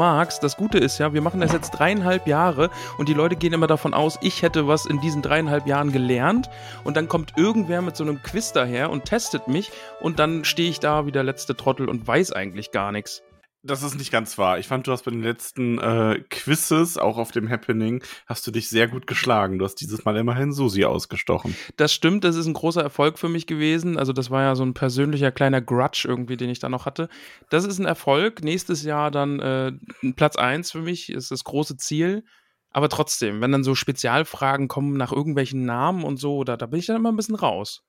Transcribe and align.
magst. 0.00 0.42
Das 0.42 0.56
Gute 0.56 0.78
ist 0.78 0.96
ja, 0.96 1.12
wir 1.12 1.20
machen 1.20 1.42
das 1.42 1.52
jetzt 1.52 1.72
dreieinhalb 1.72 2.26
Jahre 2.26 2.70
und 2.96 3.10
die 3.10 3.12
Leute 3.12 3.36
gehen 3.36 3.52
immer 3.52 3.66
davon 3.66 3.92
aus, 3.92 4.18
ich 4.22 4.40
hätte 4.40 4.66
was 4.66 4.86
in 4.86 4.98
diesen 5.02 5.20
dreieinhalb 5.20 5.66
Jahren 5.66 5.92
gelernt 5.92 6.48
und 6.84 6.96
dann 6.96 7.06
kommt 7.06 7.34
irgendwer 7.36 7.82
mit 7.82 7.96
so 7.96 8.04
einem 8.04 8.22
Quiz 8.22 8.54
daher 8.54 8.88
und 8.88 9.04
testet 9.04 9.46
mich 9.46 9.70
und 10.00 10.18
dann 10.18 10.46
stehe 10.46 10.70
ich 10.70 10.80
da 10.80 11.04
wie 11.04 11.12
der 11.12 11.22
letzte 11.22 11.54
Trottel 11.54 11.90
und 11.90 12.08
weiß 12.08 12.32
eigentlich 12.32 12.70
gar 12.70 12.92
nichts. 12.92 13.22
Das 13.62 13.82
ist 13.82 13.98
nicht 13.98 14.10
ganz 14.10 14.38
wahr. 14.38 14.58
Ich 14.58 14.68
fand, 14.68 14.86
du 14.86 14.92
hast 14.92 15.04
bei 15.04 15.10
den 15.10 15.22
letzten 15.22 15.78
äh, 15.78 16.24
Quizzes, 16.30 16.96
auch 16.96 17.18
auf 17.18 17.30
dem 17.30 17.50
Happening, 17.50 18.02
hast 18.26 18.46
du 18.46 18.50
dich 18.50 18.70
sehr 18.70 18.88
gut 18.88 19.06
geschlagen. 19.06 19.58
Du 19.58 19.66
hast 19.66 19.74
dieses 19.74 20.06
Mal 20.06 20.16
immerhin 20.16 20.52
Susi 20.52 20.86
ausgestochen. 20.86 21.54
Das 21.76 21.92
stimmt, 21.92 22.24
das 22.24 22.36
ist 22.36 22.46
ein 22.46 22.54
großer 22.54 22.82
Erfolg 22.82 23.18
für 23.18 23.28
mich 23.28 23.46
gewesen. 23.46 23.98
Also 23.98 24.14
das 24.14 24.30
war 24.30 24.42
ja 24.42 24.54
so 24.54 24.64
ein 24.64 24.72
persönlicher 24.72 25.30
kleiner 25.30 25.60
Grudge 25.60 26.06
irgendwie, 26.08 26.38
den 26.38 26.48
ich 26.48 26.58
da 26.58 26.70
noch 26.70 26.86
hatte. 26.86 27.10
Das 27.50 27.66
ist 27.66 27.78
ein 27.78 27.84
Erfolg. 27.84 28.42
Nächstes 28.42 28.82
Jahr 28.82 29.10
dann 29.10 29.40
äh, 29.40 29.72
Platz 30.16 30.36
1 30.36 30.72
für 30.72 30.80
mich, 30.80 31.12
ist 31.12 31.30
das 31.30 31.44
große 31.44 31.76
Ziel. 31.76 32.24
Aber 32.70 32.88
trotzdem, 32.88 33.42
wenn 33.42 33.52
dann 33.52 33.64
so 33.64 33.74
Spezialfragen 33.74 34.68
kommen 34.68 34.96
nach 34.96 35.12
irgendwelchen 35.12 35.66
Namen 35.66 36.04
und 36.04 36.16
so, 36.16 36.44
da, 36.44 36.56
da 36.56 36.64
bin 36.64 36.78
ich 36.78 36.86
dann 36.86 36.96
immer 36.96 37.12
ein 37.12 37.16
bisschen 37.16 37.34
raus. 37.34 37.82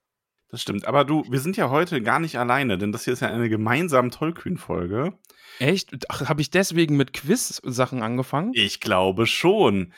Das 0.49 0.61
stimmt. 0.61 0.85
Aber 0.85 1.05
du, 1.05 1.23
wir 1.29 1.39
sind 1.39 1.55
ja 1.55 1.69
heute 1.69 2.01
gar 2.01 2.19
nicht 2.19 2.37
alleine, 2.37 2.77
denn 2.77 2.91
das 2.91 3.05
hier 3.05 3.13
ist 3.13 3.21
ja 3.21 3.29
eine 3.29 3.47
gemeinsame 3.47 4.09
Tollkühn-Folge. 4.09 5.13
Echt? 5.61 5.91
Habe 6.09 6.41
ich 6.41 6.49
deswegen 6.49 6.97
mit 6.97 7.13
Quiz-Sachen 7.13 8.01
angefangen? 8.01 8.51
Ich 8.55 8.79
glaube 8.79 9.27
schon. 9.27 9.93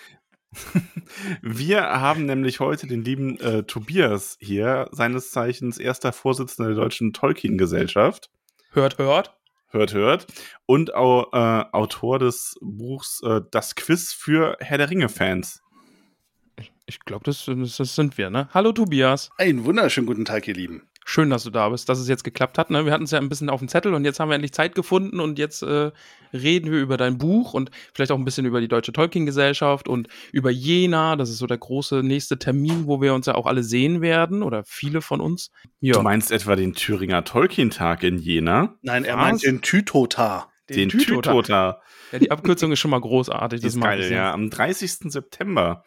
Wir 1.41 1.83
haben 1.83 2.25
nämlich 2.25 2.59
heute 2.59 2.85
den 2.85 3.01
lieben 3.01 3.39
äh, 3.39 3.63
Tobias 3.63 4.37
hier, 4.41 4.89
seines 4.91 5.31
Zeichens 5.31 5.77
erster 5.77 6.11
Vorsitzender 6.11 6.73
der 6.73 6.83
Deutschen 6.83 7.13
Tolkien-Gesellschaft. 7.13 8.29
Hört, 8.71 8.97
hört. 8.97 9.37
Hört, 9.69 9.93
hört. 9.93 10.27
Und 10.65 10.93
auch 10.95 11.31
äh, 11.31 11.65
Autor 11.71 12.19
des 12.19 12.55
Buchs 12.61 13.21
äh, 13.23 13.39
Das 13.49 13.75
Quiz 13.75 14.11
für 14.11 14.57
Herr 14.59 14.77
der 14.77 14.89
Ringe-Fans. 14.89 15.63
Ich, 16.59 16.73
ich 16.87 16.99
glaube, 16.99 17.23
das, 17.23 17.45
das, 17.45 17.77
das, 17.77 17.95
sind 17.95 18.17
wir, 18.17 18.29
ne? 18.29 18.49
Hallo 18.53 18.73
Tobias. 18.73 19.29
Einen 19.37 19.63
wunderschönen 19.63 20.07
guten 20.07 20.25
Tag, 20.25 20.45
ihr 20.45 20.55
Lieben. 20.55 20.89
Schön, 21.05 21.29
dass 21.29 21.43
du 21.43 21.49
da 21.49 21.69
bist, 21.69 21.89
dass 21.89 21.99
es 21.99 22.07
jetzt 22.07 22.23
geklappt 22.23 22.57
hat. 22.57 22.69
Ne? 22.69 22.85
Wir 22.85 22.93
hatten 22.93 23.03
es 23.03 23.11
ja 23.11 23.19
ein 23.19 23.29
bisschen 23.29 23.49
auf 23.49 23.59
dem 23.59 23.67
Zettel 23.67 23.93
und 23.93 24.05
jetzt 24.05 24.19
haben 24.19 24.29
wir 24.29 24.35
endlich 24.35 24.53
Zeit 24.53 24.75
gefunden 24.75 25.19
und 25.19 25.37
jetzt 25.37 25.61
äh, 25.63 25.91
reden 26.33 26.71
wir 26.71 26.79
über 26.79 26.97
dein 26.97 27.17
Buch 27.17 27.53
und 27.53 27.71
vielleicht 27.93 28.11
auch 28.11 28.17
ein 28.17 28.25
bisschen 28.25 28.45
über 28.45 28.61
die 28.61 28.67
Deutsche 28.67 28.93
Tolkien-Gesellschaft 28.93 29.87
und 29.87 30.07
über 30.31 30.49
Jena. 30.49 31.15
Das 31.15 31.29
ist 31.29 31.37
so 31.37 31.47
der 31.47 31.57
große 31.57 32.03
nächste 32.03 32.39
Termin, 32.39 32.87
wo 32.87 33.01
wir 33.01 33.13
uns 33.13 33.25
ja 33.25 33.35
auch 33.35 33.45
alle 33.45 33.63
sehen 33.63 34.01
werden 34.01 34.43
oder 34.43 34.63
viele 34.65 35.01
von 35.01 35.21
uns. 35.21 35.51
Ja. 35.79 35.93
Du 35.93 36.01
meinst 36.01 36.31
etwa 36.31 36.55
den 36.55 36.73
Thüringer 36.73 37.23
Tolkien-Tag 37.23 38.03
in 38.03 38.17
Jena? 38.17 38.75
Nein, 38.81 39.03
er 39.03 39.17
Was? 39.17 39.21
meint 39.21 39.43
den 39.43 39.61
Tütota. 39.61 40.49
Den, 40.69 40.77
den 40.77 40.89
Tütota. 40.89 41.31
Tütota. 41.31 41.81
Ja, 42.13 42.19
die 42.19 42.31
Abkürzung 42.31 42.71
ist 42.71 42.79
schon 42.79 42.91
mal 42.91 43.01
großartig. 43.01 43.61
Das 43.61 43.75
ist 43.75 43.81
geil, 43.81 44.11
ja. 44.11 44.31
Am 44.33 44.49
30. 44.49 45.11
September 45.11 45.83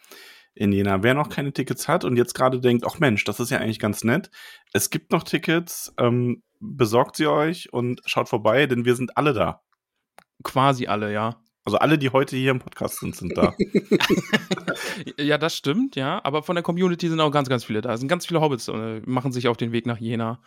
in 0.57 0.71
Jena. 0.71 1.03
Wer 1.03 1.13
noch 1.13 1.29
keine 1.29 1.53
Tickets 1.53 1.87
hat 1.87 2.03
und 2.03 2.17
jetzt 2.17 2.33
gerade 2.33 2.59
denkt, 2.59 2.85
ach 2.85 2.99
Mensch, 2.99 3.23
das 3.23 3.39
ist 3.39 3.51
ja 3.51 3.59
eigentlich 3.59 3.79
ganz 3.79 4.03
nett. 4.03 4.29
Es 4.73 4.89
gibt 4.89 5.11
noch 5.11 5.23
Tickets, 5.23 5.93
ähm, 5.97 6.43
besorgt 6.59 7.15
sie 7.15 7.27
euch 7.27 7.71
und 7.71 8.01
schaut 8.05 8.29
vorbei, 8.29 8.65
denn 8.65 8.85
wir 8.85 8.95
sind 8.95 9.17
alle 9.17 9.33
da. 9.33 9.61
Quasi 10.43 10.87
alle, 10.87 11.13
ja. 11.13 11.41
Also 11.63 11.79
alle, 11.79 11.97
die 11.97 12.11
heute 12.11 12.37
hier 12.37 12.51
im 12.51 12.59
Podcast 12.59 12.99
sind, 12.99 13.15
sind 13.15 13.37
da. 13.37 13.53
ja, 15.19 15.37
das 15.37 15.55
stimmt, 15.55 15.97
ja. 15.97 16.23
Aber 16.23 16.41
von 16.41 16.55
der 16.55 16.63
Community 16.63 17.09
sind 17.09 17.19
auch 17.19 17.31
ganz, 17.31 17.49
ganz 17.49 17.65
viele 17.65 17.81
da. 17.81 17.93
Es 17.93 17.99
sind 17.99 18.07
ganz 18.07 18.25
viele 18.25 18.39
Hobbits, 18.39 18.69
äh, 18.69 19.01
machen 19.05 19.33
sich 19.33 19.49
auf 19.49 19.57
den 19.57 19.73
Weg 19.73 19.85
nach 19.85 19.97
Jena. 19.97 20.41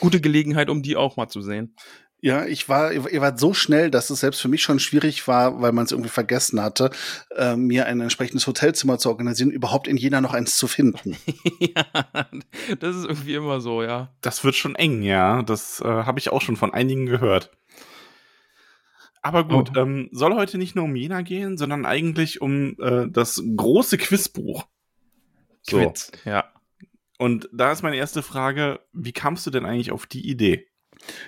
Gute 0.00 0.20
Gelegenheit, 0.20 0.68
um 0.68 0.82
die 0.82 0.96
auch 0.96 1.16
mal 1.16 1.28
zu 1.28 1.42
sehen. 1.42 1.76
Ja, 2.24 2.46
ich 2.46 2.68
war, 2.68 2.92
ihr 2.92 3.20
wart 3.20 3.40
so 3.40 3.52
schnell, 3.52 3.90
dass 3.90 4.08
es 4.08 4.20
selbst 4.20 4.40
für 4.40 4.46
mich 4.46 4.62
schon 4.62 4.78
schwierig 4.78 5.26
war, 5.26 5.60
weil 5.60 5.72
man 5.72 5.86
es 5.86 5.90
irgendwie 5.90 6.08
vergessen 6.08 6.62
hatte, 6.62 6.92
äh, 7.34 7.56
mir 7.56 7.86
ein 7.86 8.00
entsprechendes 8.00 8.46
Hotelzimmer 8.46 8.96
zu 8.98 9.08
organisieren, 9.08 9.50
überhaupt 9.50 9.88
in 9.88 9.96
Jena 9.96 10.20
noch 10.20 10.32
eins 10.32 10.56
zu 10.56 10.68
finden. 10.68 11.16
ja, 11.58 11.84
das 12.78 12.94
ist 12.94 13.06
irgendwie 13.06 13.34
immer 13.34 13.60
so, 13.60 13.82
ja. 13.82 14.14
Das 14.20 14.44
wird 14.44 14.54
schon 14.54 14.76
eng, 14.76 15.02
ja. 15.02 15.42
Das 15.42 15.80
äh, 15.80 15.84
habe 15.84 16.20
ich 16.20 16.30
auch 16.30 16.40
schon 16.40 16.54
von 16.54 16.72
einigen 16.72 17.06
gehört. 17.06 17.50
Aber 19.20 19.42
gut, 19.48 19.72
oh. 19.76 19.80
ähm, 19.80 20.08
soll 20.12 20.36
heute 20.36 20.58
nicht 20.58 20.76
nur 20.76 20.84
um 20.84 20.94
Jena 20.94 21.22
gehen, 21.22 21.58
sondern 21.58 21.84
eigentlich 21.84 22.40
um 22.40 22.76
äh, 22.80 23.08
das 23.10 23.42
große 23.56 23.98
Quizbuch. 23.98 24.68
So. 25.62 25.78
Quiz, 25.78 26.12
ja. 26.24 26.44
Und 27.18 27.48
da 27.52 27.72
ist 27.72 27.82
meine 27.82 27.96
erste 27.96 28.22
Frage, 28.22 28.78
wie 28.92 29.12
kamst 29.12 29.44
du 29.44 29.50
denn 29.50 29.64
eigentlich 29.66 29.90
auf 29.90 30.06
die 30.06 30.28
Idee? 30.28 30.68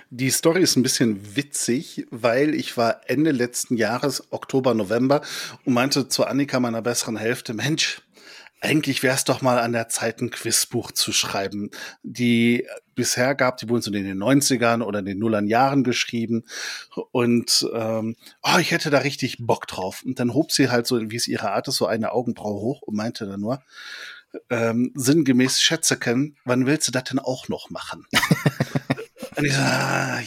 Die 0.09 0.29
Story 0.29 0.61
ist 0.61 0.75
ein 0.75 0.83
bisschen 0.83 1.35
witzig, 1.35 2.05
weil 2.09 2.53
ich 2.55 2.77
war 2.77 3.01
Ende 3.07 3.31
letzten 3.31 3.77
Jahres, 3.77 4.31
Oktober, 4.31 4.73
November, 4.73 5.21
und 5.65 5.73
meinte 5.73 6.07
zu 6.07 6.25
Annika, 6.25 6.59
meiner 6.59 6.81
besseren 6.81 7.17
Hälfte, 7.17 7.53
Mensch, 7.53 8.01
eigentlich 8.61 9.03
wäre 9.03 9.15
es 9.15 9.25
doch 9.25 9.41
mal 9.41 9.59
an 9.59 9.73
der 9.73 9.89
Zeit, 9.89 10.21
ein 10.21 10.31
Quizbuch 10.31 10.91
zu 10.91 11.11
schreiben. 11.11 11.69
Die 12.03 12.65
bisher 12.95 13.35
gab, 13.35 13.57
die 13.57 13.69
wurden 13.69 13.81
so 13.81 13.91
in 13.91 14.05
den 14.05 14.17
90ern 14.17 14.81
oder 14.81 14.99
in 14.99 15.05
den 15.05 15.19
Nullern 15.19 15.47
Jahren 15.47 15.83
geschrieben. 15.83 16.45
Und 17.11 17.67
ähm, 17.73 18.15
oh, 18.41 18.57
ich 18.59 18.71
hätte 18.71 18.89
da 18.89 18.99
richtig 18.99 19.37
Bock 19.39 19.67
drauf. 19.67 20.01
Und 20.03 20.19
dann 20.19 20.33
hob 20.33 20.51
sie 20.51 20.69
halt 20.69 20.87
so, 20.87 20.99
wie 21.11 21.15
es 21.15 21.27
ihre 21.27 21.51
Art 21.51 21.67
ist, 21.67 21.75
so 21.75 21.85
eine 21.85 22.13
Augenbraue 22.13 22.59
hoch 22.59 22.81
und 22.81 22.95
meinte 22.95 23.27
dann 23.27 23.41
nur, 23.41 23.61
ähm, 24.49 24.91
sinngemäß 24.95 25.61
Schätze 25.61 25.97
kennen, 25.97 26.37
wann 26.45 26.65
willst 26.65 26.87
du 26.87 26.91
das 26.91 27.03
denn 27.05 27.19
auch 27.19 27.47
noch 27.49 27.69
machen? 27.69 28.05
Und 29.37 29.45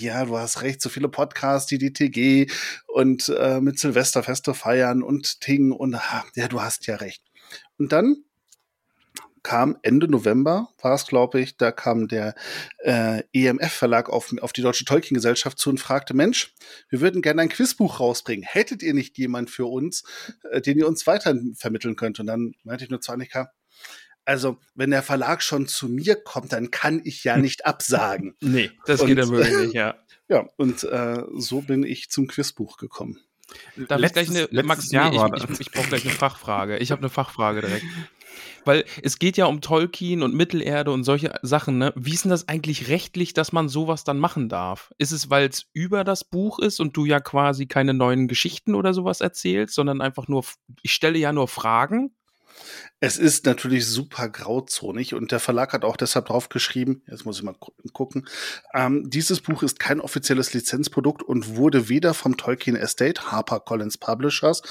ja, 0.00 0.24
du 0.24 0.38
hast 0.38 0.62
recht, 0.62 0.82
so 0.82 0.88
viele 0.88 1.08
Podcasts, 1.08 1.68
die 1.68 1.78
die 1.78 1.92
TG 1.92 2.50
und 2.86 3.28
äh, 3.28 3.60
mit 3.60 3.78
Silvesterfeste 3.78 4.54
feiern 4.54 5.02
und 5.02 5.40
Ting 5.40 5.72
und 5.72 5.98
ja, 6.34 6.48
du 6.48 6.60
hast 6.60 6.86
ja 6.86 6.96
recht. 6.96 7.22
Und 7.78 7.92
dann 7.92 8.24
kam 9.42 9.78
Ende 9.82 10.08
November, 10.08 10.68
war 10.82 10.94
es, 10.94 11.06
glaube 11.06 11.40
ich, 11.40 11.56
da 11.56 11.72
kam 11.72 12.08
der 12.08 12.34
äh, 12.78 13.22
EMF-Verlag 13.32 14.10
auf, 14.10 14.34
auf 14.42 14.52
die 14.52 14.60
Deutsche 14.62 14.84
Tolkien-Gesellschaft 14.84 15.58
zu 15.58 15.70
und 15.70 15.80
fragte, 15.80 16.14
Mensch, 16.14 16.54
wir 16.90 17.00
würden 17.00 17.22
gerne 17.22 17.42
ein 17.42 17.48
Quizbuch 17.48 18.00
rausbringen. 18.00 18.44
Hättet 18.46 18.82
ihr 18.82 18.92
nicht 18.92 19.16
jemand 19.16 19.48
für 19.48 19.64
uns, 19.64 20.04
äh, 20.50 20.60
den 20.60 20.78
ihr 20.78 20.86
uns 20.86 21.06
weiter 21.06 21.34
vermitteln 21.54 21.96
könnt? 21.96 22.20
Und 22.20 22.26
dann 22.26 22.52
meinte 22.62 22.84
ich 22.84 22.90
nur 22.90 23.00
zu 23.00 23.12
Annika, 23.12 23.50
also, 24.28 24.58
wenn 24.74 24.90
der 24.90 25.02
Verlag 25.02 25.42
schon 25.42 25.66
zu 25.66 25.88
mir 25.88 26.14
kommt, 26.16 26.52
dann 26.52 26.70
kann 26.70 27.00
ich 27.04 27.24
ja 27.24 27.38
nicht 27.38 27.64
absagen. 27.64 28.36
nee, 28.40 28.70
das 28.84 29.00
und, 29.00 29.06
geht 29.06 29.18
ja 29.18 29.28
wirklich 29.28 29.56
nicht, 29.56 29.74
ja. 29.74 29.96
Ja, 30.30 30.46
und 30.58 30.84
äh, 30.84 31.22
so 31.38 31.62
bin 31.62 31.84
ich 31.84 32.10
zum 32.10 32.26
Quizbuch 32.26 32.76
gekommen. 32.76 33.18
Darf 33.76 33.98
letztes, 33.98 34.28
ich 34.28 34.34
gleich 34.34 34.50
eine, 34.52 34.62
Max, 34.62 34.92
Jahr 34.92 35.08
nee, 35.08 35.16
ich, 35.38 35.44
ich, 35.44 35.60
ich 35.60 35.72
brauche 35.72 35.88
gleich 35.88 36.04
eine 36.04 36.12
Fachfrage. 36.12 36.76
Ich 36.76 36.90
habe 36.90 37.00
eine 37.00 37.08
Fachfrage 37.08 37.62
direkt. 37.62 37.86
Weil 38.66 38.84
es 39.02 39.18
geht 39.18 39.38
ja 39.38 39.46
um 39.46 39.62
Tolkien 39.62 40.22
und 40.22 40.34
Mittelerde 40.34 40.90
und 40.90 41.04
solche 41.04 41.32
Sachen, 41.40 41.78
ne? 41.78 41.94
Wie 41.96 42.12
ist 42.12 42.24
denn 42.24 42.30
das 42.30 42.46
eigentlich 42.46 42.88
rechtlich, 42.88 43.32
dass 43.32 43.52
man 43.52 43.70
sowas 43.70 44.04
dann 44.04 44.18
machen 44.18 44.50
darf? 44.50 44.92
Ist 44.98 45.12
es, 45.12 45.30
weil 45.30 45.48
es 45.48 45.64
über 45.72 46.04
das 46.04 46.24
Buch 46.24 46.58
ist 46.58 46.78
und 46.78 46.94
du 46.94 47.06
ja 47.06 47.20
quasi 47.20 47.64
keine 47.66 47.94
neuen 47.94 48.28
Geschichten 48.28 48.74
oder 48.74 48.92
sowas 48.92 49.22
erzählst, 49.22 49.74
sondern 49.74 50.02
einfach 50.02 50.28
nur, 50.28 50.44
ich 50.82 50.92
stelle 50.92 51.18
ja 51.18 51.32
nur 51.32 51.48
Fragen? 51.48 52.14
Es 53.00 53.16
ist 53.16 53.46
natürlich 53.46 53.86
super 53.86 54.28
grauzonig 54.28 55.14
und 55.14 55.30
der 55.30 55.40
Verlag 55.40 55.72
hat 55.72 55.84
auch 55.84 55.96
deshalb 55.96 56.26
drauf 56.26 56.48
geschrieben, 56.48 57.02
jetzt 57.06 57.24
muss 57.24 57.38
ich 57.38 57.44
mal 57.44 57.54
gucken, 57.92 58.26
ähm, 58.74 59.08
dieses 59.08 59.40
Buch 59.40 59.62
ist 59.62 59.78
kein 59.78 60.00
offizielles 60.00 60.52
Lizenzprodukt 60.52 61.22
und 61.22 61.56
wurde 61.56 61.88
weder 61.88 62.14
vom 62.14 62.36
Tolkien 62.36 62.76
Estate, 62.76 63.30
HarperCollins 63.30 63.98
Publishers 63.98 64.62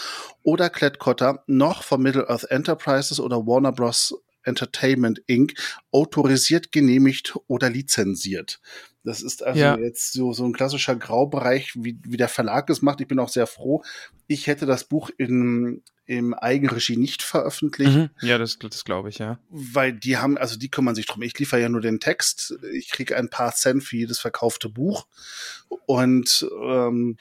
oder 0.44 0.70
Klett-Cotta 0.70 1.44
noch 1.48 1.84
vom 1.84 2.02
Middle-earth 2.02 2.52
Enterprises 2.52 3.20
oder 3.20 3.46
Warner 3.46 3.72
Bros. 3.72 4.14
Entertainment 4.44 5.22
Inc. 5.28 5.54
autorisiert, 5.92 6.72
genehmigt 6.72 7.36
oder 7.48 7.70
lizenziert. 7.70 8.62
Das 9.08 9.22
ist 9.22 9.42
also 9.42 9.58
ja. 9.58 9.78
jetzt 9.78 10.12
so, 10.12 10.34
so 10.34 10.44
ein 10.44 10.52
klassischer 10.52 10.94
Graubereich, 10.98 11.72
wie, 11.76 11.98
wie 12.04 12.18
der 12.18 12.28
Verlag 12.28 12.70
es 12.70 12.82
macht. 12.82 13.00
Ich 13.00 13.08
bin 13.08 13.20
auch 13.20 13.30
sehr 13.30 13.48
froh. 13.48 13.82
Ich 14.28 14.48
hätte 14.48 14.66
das 14.66 14.84
Buch 14.84 15.10
in, 15.18 15.82
im 16.06 16.34
Eigenregie 16.34 16.98
nicht 16.98 17.24
veröffentlicht. 17.24 17.96
Mhm. 17.96 18.10
Ja, 18.20 18.38
das, 18.38 18.60
das 18.60 18.84
glaube 18.84 19.08
ich, 19.08 19.20
ja. 19.20 19.40
Weil 19.50 19.94
die 19.94 20.18
haben, 20.18 20.38
also 20.38 20.60
die 20.60 20.70
kümmern 20.70 20.94
sich 20.94 21.06
drum. 21.06 21.22
Ich 21.22 21.40
liefere 21.40 21.62
ja 21.62 21.70
nur 21.70 21.80
den 21.80 22.02
Text. 22.02 22.60
Ich 22.74 22.90
kriege 22.90 23.16
ein 23.16 23.30
paar 23.30 23.56
Cent 23.56 23.82
für 23.82 23.96
jedes 23.96 24.20
verkaufte 24.20 24.68
Buch. 24.68 25.08
Und 25.86 26.46
ähm, 26.62 27.16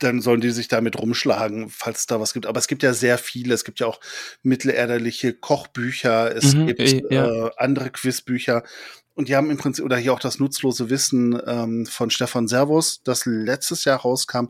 dann 0.00 0.20
sollen 0.20 0.40
die 0.40 0.50
sich 0.50 0.66
damit 0.66 0.98
rumschlagen, 0.98 1.70
falls 1.70 2.00
es 2.00 2.06
da 2.06 2.18
was 2.18 2.32
gibt. 2.32 2.46
Aber 2.46 2.58
es 2.58 2.66
gibt 2.66 2.82
ja 2.82 2.92
sehr 2.94 3.16
viele. 3.16 3.54
Es 3.54 3.64
gibt 3.64 3.78
ja 3.78 3.86
auch 3.86 4.00
mittelalterliche 4.42 5.34
Kochbücher, 5.34 6.34
es 6.34 6.54
mhm, 6.54 6.66
gibt 6.66 7.12
ja. 7.12 7.46
äh, 7.46 7.50
andere 7.56 7.90
Quizbücher. 7.90 8.64
Und 9.16 9.28
die 9.28 9.34
haben 9.34 9.50
im 9.50 9.56
Prinzip, 9.56 9.82
oder 9.82 9.96
hier 9.96 10.12
auch 10.12 10.20
das 10.20 10.38
nutzlose 10.38 10.90
Wissen 10.90 11.40
ähm, 11.46 11.86
von 11.86 12.10
Stefan 12.10 12.48
Servus, 12.48 13.02
das 13.02 13.24
letztes 13.24 13.86
Jahr 13.86 14.00
rauskam, 14.00 14.48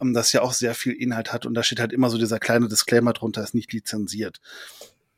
ähm, 0.00 0.14
das 0.14 0.32
ja 0.32 0.40
auch 0.40 0.54
sehr 0.54 0.74
viel 0.74 0.94
Inhalt 0.94 1.30
hat. 1.30 1.44
Und 1.44 1.52
da 1.52 1.62
steht 1.62 1.78
halt 1.78 1.92
immer 1.92 2.08
so 2.08 2.16
dieser 2.16 2.38
kleine 2.38 2.68
Disclaimer 2.68 3.12
drunter, 3.12 3.42
ist 3.42 3.54
nicht 3.54 3.70
lizenziert. 3.70 4.40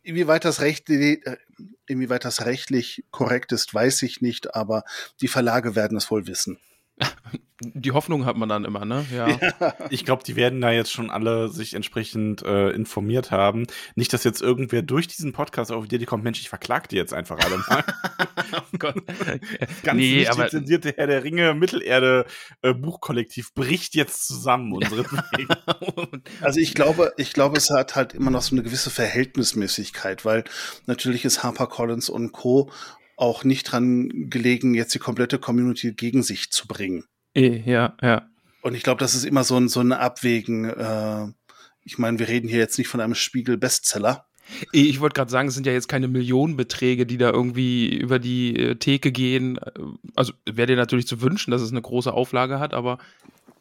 Inwieweit 0.03 0.45
das, 0.45 0.61
Recht, 0.61 0.91
äh, 0.91 1.21
inwieweit 1.87 2.25
das 2.25 2.45
rechtlich 2.45 3.05
korrekt 3.13 3.53
ist, 3.53 3.73
weiß 3.73 4.03
ich 4.03 4.23
nicht, 4.23 4.57
aber 4.57 4.83
die 5.21 5.29
Verlage 5.29 5.77
werden 5.77 5.97
es 5.97 6.11
wohl 6.11 6.27
wissen. 6.27 6.59
Die 7.63 7.93
Hoffnung 7.93 8.25
hat 8.25 8.39
man 8.39 8.49
dann 8.49 8.65
immer, 8.65 8.87
ne? 8.87 9.05
Ja. 9.15 9.29
ja. 9.29 9.75
Ich 9.91 10.07
glaube, 10.07 10.23
die 10.25 10.35
werden 10.35 10.63
da 10.63 10.71
jetzt 10.71 10.91
schon 10.91 11.11
alle 11.11 11.51
sich 11.51 11.75
entsprechend 11.75 12.43
äh, 12.43 12.71
informiert 12.71 13.31
haben. 13.31 13.67
Nicht, 13.95 14.15
dass 14.15 14.25
jetzt 14.25 14.41
irgendwer 14.41 14.81
durch 14.81 15.09
diesen 15.09 15.35
Podcast 15.35 15.71
auf 15.71 15.87
die 15.87 15.97
Idee 15.97 16.07
kommt, 16.07 16.25
Mensch, 16.25 16.41
ich 16.41 16.49
verklag 16.49 16.89
die 16.89 16.97
jetzt 16.97 17.13
einfach 17.13 17.39
alle 17.39 17.59
mal. 17.59 17.85
oh 18.55 18.79
Gott. 18.79 18.95
Ganz 19.83 19.99
nee, 19.99 20.21
nicht 20.21 20.31
aber 20.31 20.45
lizenzierte 20.45 20.95
Herr 20.97 21.07
der 21.07 21.23
Ringe 21.23 21.53
Mittelerde 21.53 22.25
äh, 22.63 22.73
Buchkollektiv 22.73 23.53
bricht 23.53 23.95
jetzt 23.95 24.27
zusammen, 24.27 24.73
unsere 24.73 25.05
Also 26.41 26.61
ich 26.61 26.75
glaube, 26.75 27.13
ich 27.19 27.35
glaube, 27.35 27.59
es 27.59 27.69
hat 27.69 27.95
halt 27.95 28.15
immer 28.15 28.31
noch 28.31 28.43
so 28.43 28.55
eine 28.55 28.63
gewisse 28.63 28.89
Verhältnismäßigkeit, 28.89 30.25
weil 30.25 30.45
natürlich 30.87 31.27
ist 31.27 31.43
HarperCollins 31.43 32.09
und 32.09 32.33
Co 32.33 32.71
auch 33.21 33.45
nicht 33.45 33.65
dran 33.65 34.31
gelegen, 34.31 34.75
jetzt 34.75 34.95
die 34.95 34.99
komplette 34.99 35.39
Community 35.39 35.93
gegen 35.93 36.23
sich 36.23 36.51
zu 36.51 36.67
bringen. 36.67 37.05
Eh, 37.35 37.63
ja, 37.71 37.97
ja. 38.03 38.29
Und 38.63 38.75
ich 38.75 38.83
glaube, 38.83 38.99
das 38.99 39.15
ist 39.15 39.25
immer 39.25 39.45
so 39.45 39.57
ein, 39.57 39.69
so 39.69 39.81
ein 39.81 39.93
Abwägen. 39.93 40.65
Äh, 40.65 41.27
ich 41.83 41.99
meine, 41.99 42.19
wir 42.19 42.29
reden 42.29 42.49
hier 42.49 42.59
jetzt 42.59 42.79
nicht 42.79 42.89
von 42.89 43.01
einem 43.01 43.15
Spiegel-Bestseller. 43.15 44.27
Eh, 44.73 44.83
ich 44.83 45.01
wollte 45.01 45.15
gerade 45.15 45.31
sagen, 45.31 45.49
es 45.49 45.55
sind 45.55 45.67
ja 45.67 45.73
jetzt 45.73 45.89
keine 45.89 46.09
Millionenbeträge, 46.09 47.07
die 47.07 47.19
da 47.19 47.31
irgendwie 47.31 47.89
über 47.89 48.19
die 48.19 48.57
äh, 48.57 48.75
Theke 48.77 49.13
gehen. 49.13 49.59
Also 50.15 50.33
wäre 50.47 50.67
dir 50.67 50.77
natürlich 50.77 51.07
zu 51.07 51.21
wünschen, 51.21 51.51
dass 51.51 51.63
es 51.63 51.71
eine 51.71 51.83
große 51.83 52.13
Auflage 52.13 52.59
hat, 52.59 52.75
aber 52.75 52.99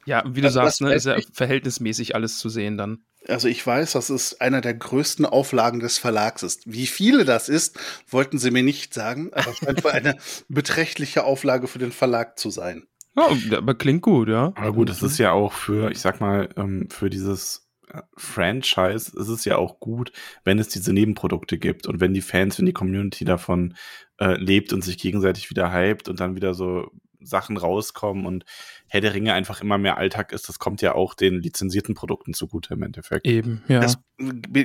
ja, 0.06 0.24
wie 0.26 0.42
du 0.42 0.48
also, 0.48 0.62
sagst, 0.62 0.82
ne, 0.82 0.94
ist 0.94 1.06
ja 1.06 1.18
verhältnismäßig 1.34 2.16
alles 2.16 2.40
zu 2.40 2.50
sehen 2.50 2.78
dann. 2.78 3.04
Also 3.28 3.48
ich 3.48 3.66
weiß, 3.66 3.92
dass 3.94 4.10
es 4.10 4.40
einer 4.40 4.62
der 4.62 4.74
größten 4.74 5.26
Auflagen 5.26 5.80
des 5.80 5.98
Verlags 5.98 6.42
ist. 6.42 6.72
Wie 6.72 6.88
viele 6.88 7.26
das 7.26 7.50
ist, 7.50 7.78
wollten 8.08 8.38
sie 8.38 8.52
mir 8.52 8.64
nicht 8.64 8.94
sagen, 8.94 9.32
aber 9.34 9.52
es 9.52 9.58
scheint 9.58 9.86
eine 9.86 10.18
beträchtliche 10.48 11.24
Auflage 11.26 11.68
für 11.68 11.80
den 11.80 11.92
Verlag 11.92 12.40
zu 12.40 12.50
sein. 12.50 12.88
Ja, 13.16 13.58
aber 13.58 13.76
klingt 13.76 14.02
gut, 14.02 14.30
ja. 14.30 14.54
Aber 14.56 14.74
gut, 14.74 14.90
es 14.90 15.04
ist 15.04 15.18
ja 15.18 15.32
auch 15.32 15.52
für, 15.52 15.92
ich 15.92 16.00
sag 16.00 16.22
mal, 16.22 16.50
ähm, 16.56 16.88
für 16.90 17.10
dieses 17.10 17.68
äh, 17.92 18.02
Franchise 18.16 19.12
ist 19.20 19.28
es 19.28 19.46
ja 19.46 19.58
auch 19.58 19.80
gut, 19.80 20.12
wenn 20.46 20.60
es 20.60 20.70
diese 20.70 20.94
Nebenprodukte 20.94 21.58
gibt 21.58 21.88
und 21.88 22.00
wenn 22.00 22.14
die 22.14 22.22
Fans, 22.22 22.58
wenn 22.58 22.66
die 22.66 22.74
Community 22.74 23.26
davon 23.26 23.76
äh, 24.20 24.36
lebt 24.36 24.72
und 24.72 24.84
sich 24.84 24.98
gegenseitig 24.98 25.50
wieder 25.50 25.74
hypt 25.74 26.08
und 26.08 26.20
dann 26.20 26.36
wieder 26.36 26.54
so 26.54 26.92
Sachen 27.22 27.58
rauskommen 27.58 28.26
und 28.26 28.46
Herr 28.90 29.02
der 29.02 29.14
Ringe 29.14 29.34
einfach 29.34 29.62
immer 29.62 29.78
mehr 29.78 29.98
Alltag 29.98 30.32
ist, 30.34 30.50
das 30.50 30.60
kommt 30.60 30.82
ja 30.82 30.96
auch 30.96 31.14
den 31.14 31.42
lizenzierten 31.42 31.96
Produkten 31.96 32.34
zugute 32.34 32.74
im 32.74 32.84
Endeffekt. 32.84 33.26
Eben, 33.26 33.64
ja. 33.68 33.80
Das 33.80 33.98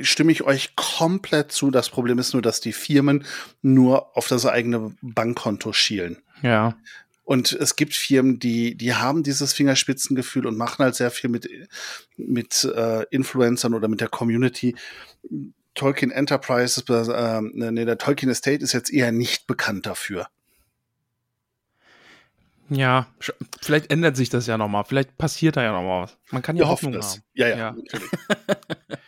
stimme 0.03 0.33
ich 0.33 0.43
euch 0.43 0.75
komplett 0.77 1.53
zu. 1.53 1.71
Das 1.71 1.91
Problem 1.91 2.19
ist 2.19 2.33
nur, 2.33 2.43
dass 2.43 2.61
die 2.61 2.73
Firmen 2.73 3.25
nur 3.63 4.17
auf 4.17 4.27
das 4.29 4.47
eigene 4.47 4.97
Bankkonto 5.03 5.73
schielen. 5.73 6.23
Ja. 6.43 6.77
Und 7.25 7.53
es 7.53 7.77
gibt 7.77 7.95
Firmen, 7.95 8.39
die, 8.39 8.77
die 8.77 8.95
haben 8.95 9.23
dieses 9.23 9.55
Fingerspitzengefühl 9.55 10.47
und 10.47 10.59
machen 10.59 10.85
halt 10.85 10.95
sehr 10.95 11.11
viel 11.11 11.31
mit, 11.31 11.49
mit 12.17 12.65
äh, 12.65 13.05
Influencern 13.11 13.73
oder 13.73 13.89
mit 13.89 14.01
der 14.01 14.09
Community. 14.09 14.77
Tolkien 15.75 16.11
Enterprises, 16.11 16.85
äh, 16.89 17.41
nee, 17.41 17.85
der 17.85 17.99
Tolkien 17.99 18.31
Estate 18.31 18.63
ist 18.63 18.73
jetzt 18.73 18.93
eher 18.93 19.11
nicht 19.11 19.47
bekannt 19.47 19.87
dafür. 19.87 20.29
Ja, 22.71 23.07
vielleicht 23.61 23.91
ändert 23.91 24.17
sich 24.17 24.31
das 24.31 24.47
ja 24.47 24.57
nochmal. 24.57 24.85
Vielleicht 24.85 25.19
passiert 25.19 25.57
da 25.57 25.63
ja 25.63 25.73
nochmal 25.73 26.05
was. 26.05 26.19
Man 26.31 26.43
kann 26.43 26.57
ja 26.57 26.67
Hoffnung 26.67 26.95
haben. 26.95 27.23
Ja, 27.35 27.49
ja, 27.49 27.57
ja. 27.57 27.71
natürlich. 27.73 28.11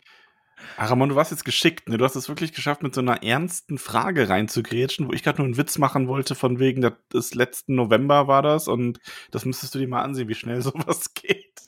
Ramon, 0.79 1.09
du 1.09 1.17
warst 1.17 1.31
jetzt 1.31 1.45
geschickt, 1.45 1.89
ne? 1.89 1.97
Du 1.97 2.05
hast 2.05 2.17
es 2.17 2.29
wirklich 2.29 2.53
geschafft, 2.53 2.83
mit 2.83 2.95
so 2.95 3.01
einer 3.01 3.23
ernsten 3.23 3.79
Frage 3.79 4.29
reinzugrätschen, 4.29 5.09
wo 5.09 5.13
ich 5.13 5.23
gerade 5.23 5.39
nur 5.39 5.47
einen 5.47 5.57
Witz 5.57 5.79
machen 5.79 6.07
wollte, 6.07 6.35
von 6.35 6.59
wegen 6.59 6.87
des 7.13 7.35
letzten 7.35 7.75
November 7.77 8.29
war 8.29 8.43
das 8.43 8.69
und 8.69 9.01
das 9.31 9.47
müsstest 9.47 9.75
du 9.75 9.79
dir 9.79 9.89
mal 9.89 10.03
ansehen, 10.03 10.29
wie 10.29 10.35
schnell 10.35 10.61
sowas 10.63 11.15
geht. 11.15 11.63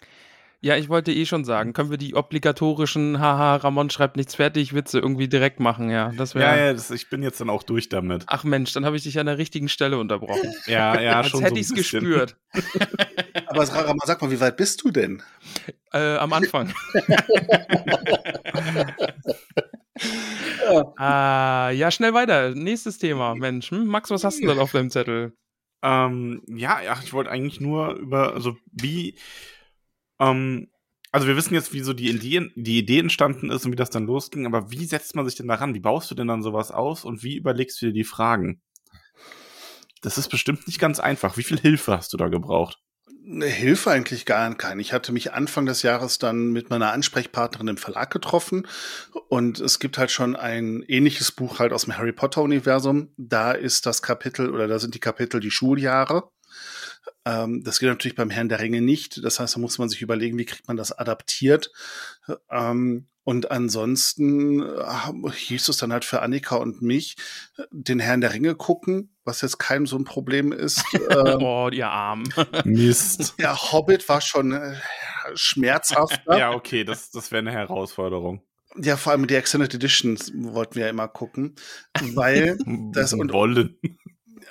Ja, 0.60 0.76
ich 0.76 0.88
wollte 0.88 1.12
eh 1.12 1.24
schon 1.24 1.44
sagen, 1.44 1.72
können 1.72 1.90
wir 1.90 1.98
die 1.98 2.16
obligatorischen 2.16 3.20
Haha, 3.20 3.54
Ramon 3.56 3.90
schreibt 3.90 4.16
nichts 4.16 4.34
fertig 4.34 4.74
Witze 4.74 4.98
irgendwie 4.98 5.28
direkt 5.28 5.60
machen, 5.60 5.88
ja. 5.88 6.10
Das 6.16 6.34
wär, 6.34 6.42
ja, 6.42 6.56
ja, 6.66 6.72
das, 6.72 6.90
ich 6.90 7.08
bin 7.08 7.22
jetzt 7.22 7.40
dann 7.40 7.48
auch 7.48 7.62
durch 7.62 7.88
damit. 7.88 8.24
Ach 8.26 8.42
Mensch, 8.42 8.72
dann 8.72 8.84
habe 8.84 8.96
ich 8.96 9.04
dich 9.04 9.20
an 9.20 9.26
der 9.26 9.38
richtigen 9.38 9.68
Stelle 9.68 9.98
unterbrochen. 9.98 10.52
ja, 10.66 11.00
ja, 11.00 11.18
Als 11.18 11.28
schon. 11.28 11.44
Als 11.44 11.52
hätte 11.52 11.62
so 11.62 11.76
ich 11.76 11.80
es 11.80 11.92
gespürt. 11.92 12.36
Aber 13.46 13.62
Ramon, 13.62 14.00
sag 14.04 14.20
mal, 14.20 14.32
wie 14.32 14.40
weit 14.40 14.56
bist 14.56 14.82
du 14.82 14.90
denn? 14.90 15.22
Äh, 15.92 16.16
am 16.16 16.32
Anfang. 16.32 16.74
ah, 20.96 21.70
ja, 21.70 21.92
schnell 21.92 22.14
weiter. 22.14 22.56
Nächstes 22.56 22.98
Thema, 22.98 23.36
Mensch. 23.36 23.70
Hm? 23.70 23.86
Max, 23.86 24.10
was 24.10 24.24
hast 24.24 24.42
du 24.42 24.48
denn 24.48 24.58
auf 24.58 24.72
deinem 24.72 24.90
Zettel? 24.90 25.34
Ähm, 25.84 26.42
ja, 26.48 26.82
ja, 26.82 26.98
ich 27.04 27.12
wollte 27.12 27.30
eigentlich 27.30 27.60
nur 27.60 27.94
über, 27.94 28.34
also 28.34 28.56
wie 28.72 29.14
ähm, 30.20 30.68
also 31.10 31.26
wir 31.26 31.36
wissen 31.36 31.54
jetzt, 31.54 31.72
wie 31.72 31.80
so 31.80 31.94
die 31.94 32.10
Idee, 32.10 32.50
die 32.54 32.78
Idee 32.78 32.98
entstanden 32.98 33.50
ist 33.50 33.64
und 33.64 33.72
wie 33.72 33.76
das 33.76 33.90
dann 33.90 34.06
losging, 34.06 34.46
aber 34.46 34.70
wie 34.70 34.84
setzt 34.84 35.14
man 35.14 35.24
sich 35.26 35.36
denn 35.36 35.48
daran? 35.48 35.74
Wie 35.74 35.80
baust 35.80 36.10
du 36.10 36.14
denn 36.14 36.28
dann 36.28 36.42
sowas 36.42 36.70
aus 36.70 37.04
und 37.04 37.22
wie 37.22 37.36
überlegst 37.36 37.80
du 37.80 37.86
dir 37.86 37.92
die 37.92 38.04
Fragen? 38.04 38.60
Das 40.02 40.18
ist 40.18 40.28
bestimmt 40.28 40.66
nicht 40.66 40.78
ganz 40.78 41.00
einfach. 41.00 41.36
Wie 41.36 41.42
viel 41.42 41.58
Hilfe 41.58 41.96
hast 41.96 42.12
du 42.12 42.16
da 42.16 42.28
gebraucht? 42.28 42.78
Hilfe 43.40 43.90
eigentlich 43.90 44.24
gar 44.24 44.54
keine. 44.54 44.80
Ich 44.80 44.92
hatte 44.92 45.12
mich 45.12 45.32
Anfang 45.32 45.66
des 45.66 45.82
Jahres 45.82 46.18
dann 46.18 46.50
mit 46.52 46.70
meiner 46.70 46.92
Ansprechpartnerin 46.92 47.68
im 47.68 47.76
Verlag 47.76 48.10
getroffen 48.10 48.66
und 49.28 49.60
es 49.60 49.80
gibt 49.80 49.98
halt 49.98 50.10
schon 50.10 50.34
ein 50.34 50.82
ähnliches 50.88 51.32
Buch 51.32 51.58
halt 51.58 51.72
aus 51.72 51.84
dem 51.84 51.96
Harry 51.98 52.12
Potter 52.12 52.42
Universum. 52.42 53.12
Da 53.18 53.52
ist 53.52 53.84
das 53.84 54.00
Kapitel 54.00 54.50
oder 54.50 54.66
da 54.66 54.78
sind 54.78 54.94
die 54.94 55.00
Kapitel 55.00 55.40
die 55.40 55.50
Schuljahre. 55.50 56.30
Ähm, 57.24 57.62
das 57.64 57.78
geht 57.78 57.88
natürlich 57.88 58.16
beim 58.16 58.30
Herrn 58.30 58.48
der 58.48 58.60
Ringe 58.60 58.80
nicht. 58.80 59.22
Das 59.24 59.40
heißt, 59.40 59.56
da 59.56 59.60
muss 59.60 59.78
man 59.78 59.88
sich 59.88 60.02
überlegen, 60.02 60.38
wie 60.38 60.44
kriegt 60.44 60.68
man 60.68 60.76
das 60.76 60.92
adaptiert. 60.92 61.70
Ähm, 62.50 63.08
und 63.28 63.50
ansonsten 63.50 64.62
äh, 64.62 65.30
hieß 65.30 65.68
es 65.68 65.76
dann 65.76 65.92
halt 65.92 66.06
für 66.06 66.22
Annika 66.22 66.56
und 66.56 66.80
mich, 66.80 67.16
den 67.70 68.00
Herrn 68.00 68.22
der 68.22 68.32
Ringe 68.32 68.54
gucken, 68.54 69.14
was 69.22 69.42
jetzt 69.42 69.58
kein 69.58 69.84
so 69.84 69.96
ein 69.98 70.04
Problem 70.04 70.50
ist. 70.50 70.82
Ähm, 71.10 71.42
oh, 71.42 71.68
ihr 71.70 71.88
Arm. 71.88 72.24
Mist. 72.64 73.34
Der 73.38 73.56
Hobbit 73.56 74.08
war 74.08 74.20
schon 74.20 74.52
äh, 74.52 74.76
schmerzhafter. 75.34 76.38
ja, 76.38 76.52
okay, 76.52 76.84
das, 76.84 77.10
das 77.10 77.30
wäre 77.30 77.40
eine 77.40 77.52
Herausforderung. 77.52 78.42
Ja, 78.76 78.96
vor 78.96 79.12
allem 79.12 79.26
die 79.26 79.34
Extended 79.34 79.74
Editions 79.74 80.30
wollten 80.34 80.74
wir 80.76 80.84
ja 80.84 80.90
immer 80.90 81.08
gucken, 81.08 81.54
weil 82.14 82.58
das 82.92 83.12
und 83.12 83.32
wollen 83.32 83.78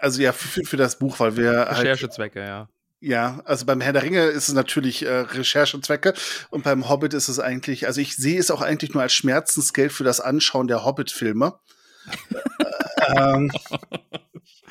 also 0.01 0.21
ja, 0.21 0.31
für, 0.31 0.63
für 0.63 0.77
das 0.77 0.99
Buch, 0.99 1.19
weil 1.19 1.37
wir 1.37 1.51
halt 1.51 1.79
Recherchezwecke, 1.79 2.39
halt, 2.39 2.49
ja. 2.49 2.69
Ja, 2.99 3.41
also 3.45 3.65
beim 3.65 3.79
Herr 3.79 3.93
der 3.93 4.01
Ringe 4.01 4.25
ist 4.25 4.47
es 4.47 4.55
natürlich 4.55 5.05
äh, 5.05 5.19
Recherchezwecke 5.19 6.15
und 6.49 6.63
beim 6.63 6.89
Hobbit 6.89 7.13
ist 7.13 7.27
es 7.27 7.39
eigentlich, 7.39 7.85
also 7.85 8.01
ich 8.01 8.15
sehe 8.15 8.39
es 8.39 8.49
auch 8.49 8.61
eigentlich 8.61 8.93
nur 8.93 9.03
als 9.03 9.13
Schmerzensgeld 9.13 9.91
für 9.91 10.03
das 10.03 10.19
Anschauen 10.19 10.67
der 10.67 10.83
Hobbit-Filme. 10.83 11.59
ähm, 13.15 13.51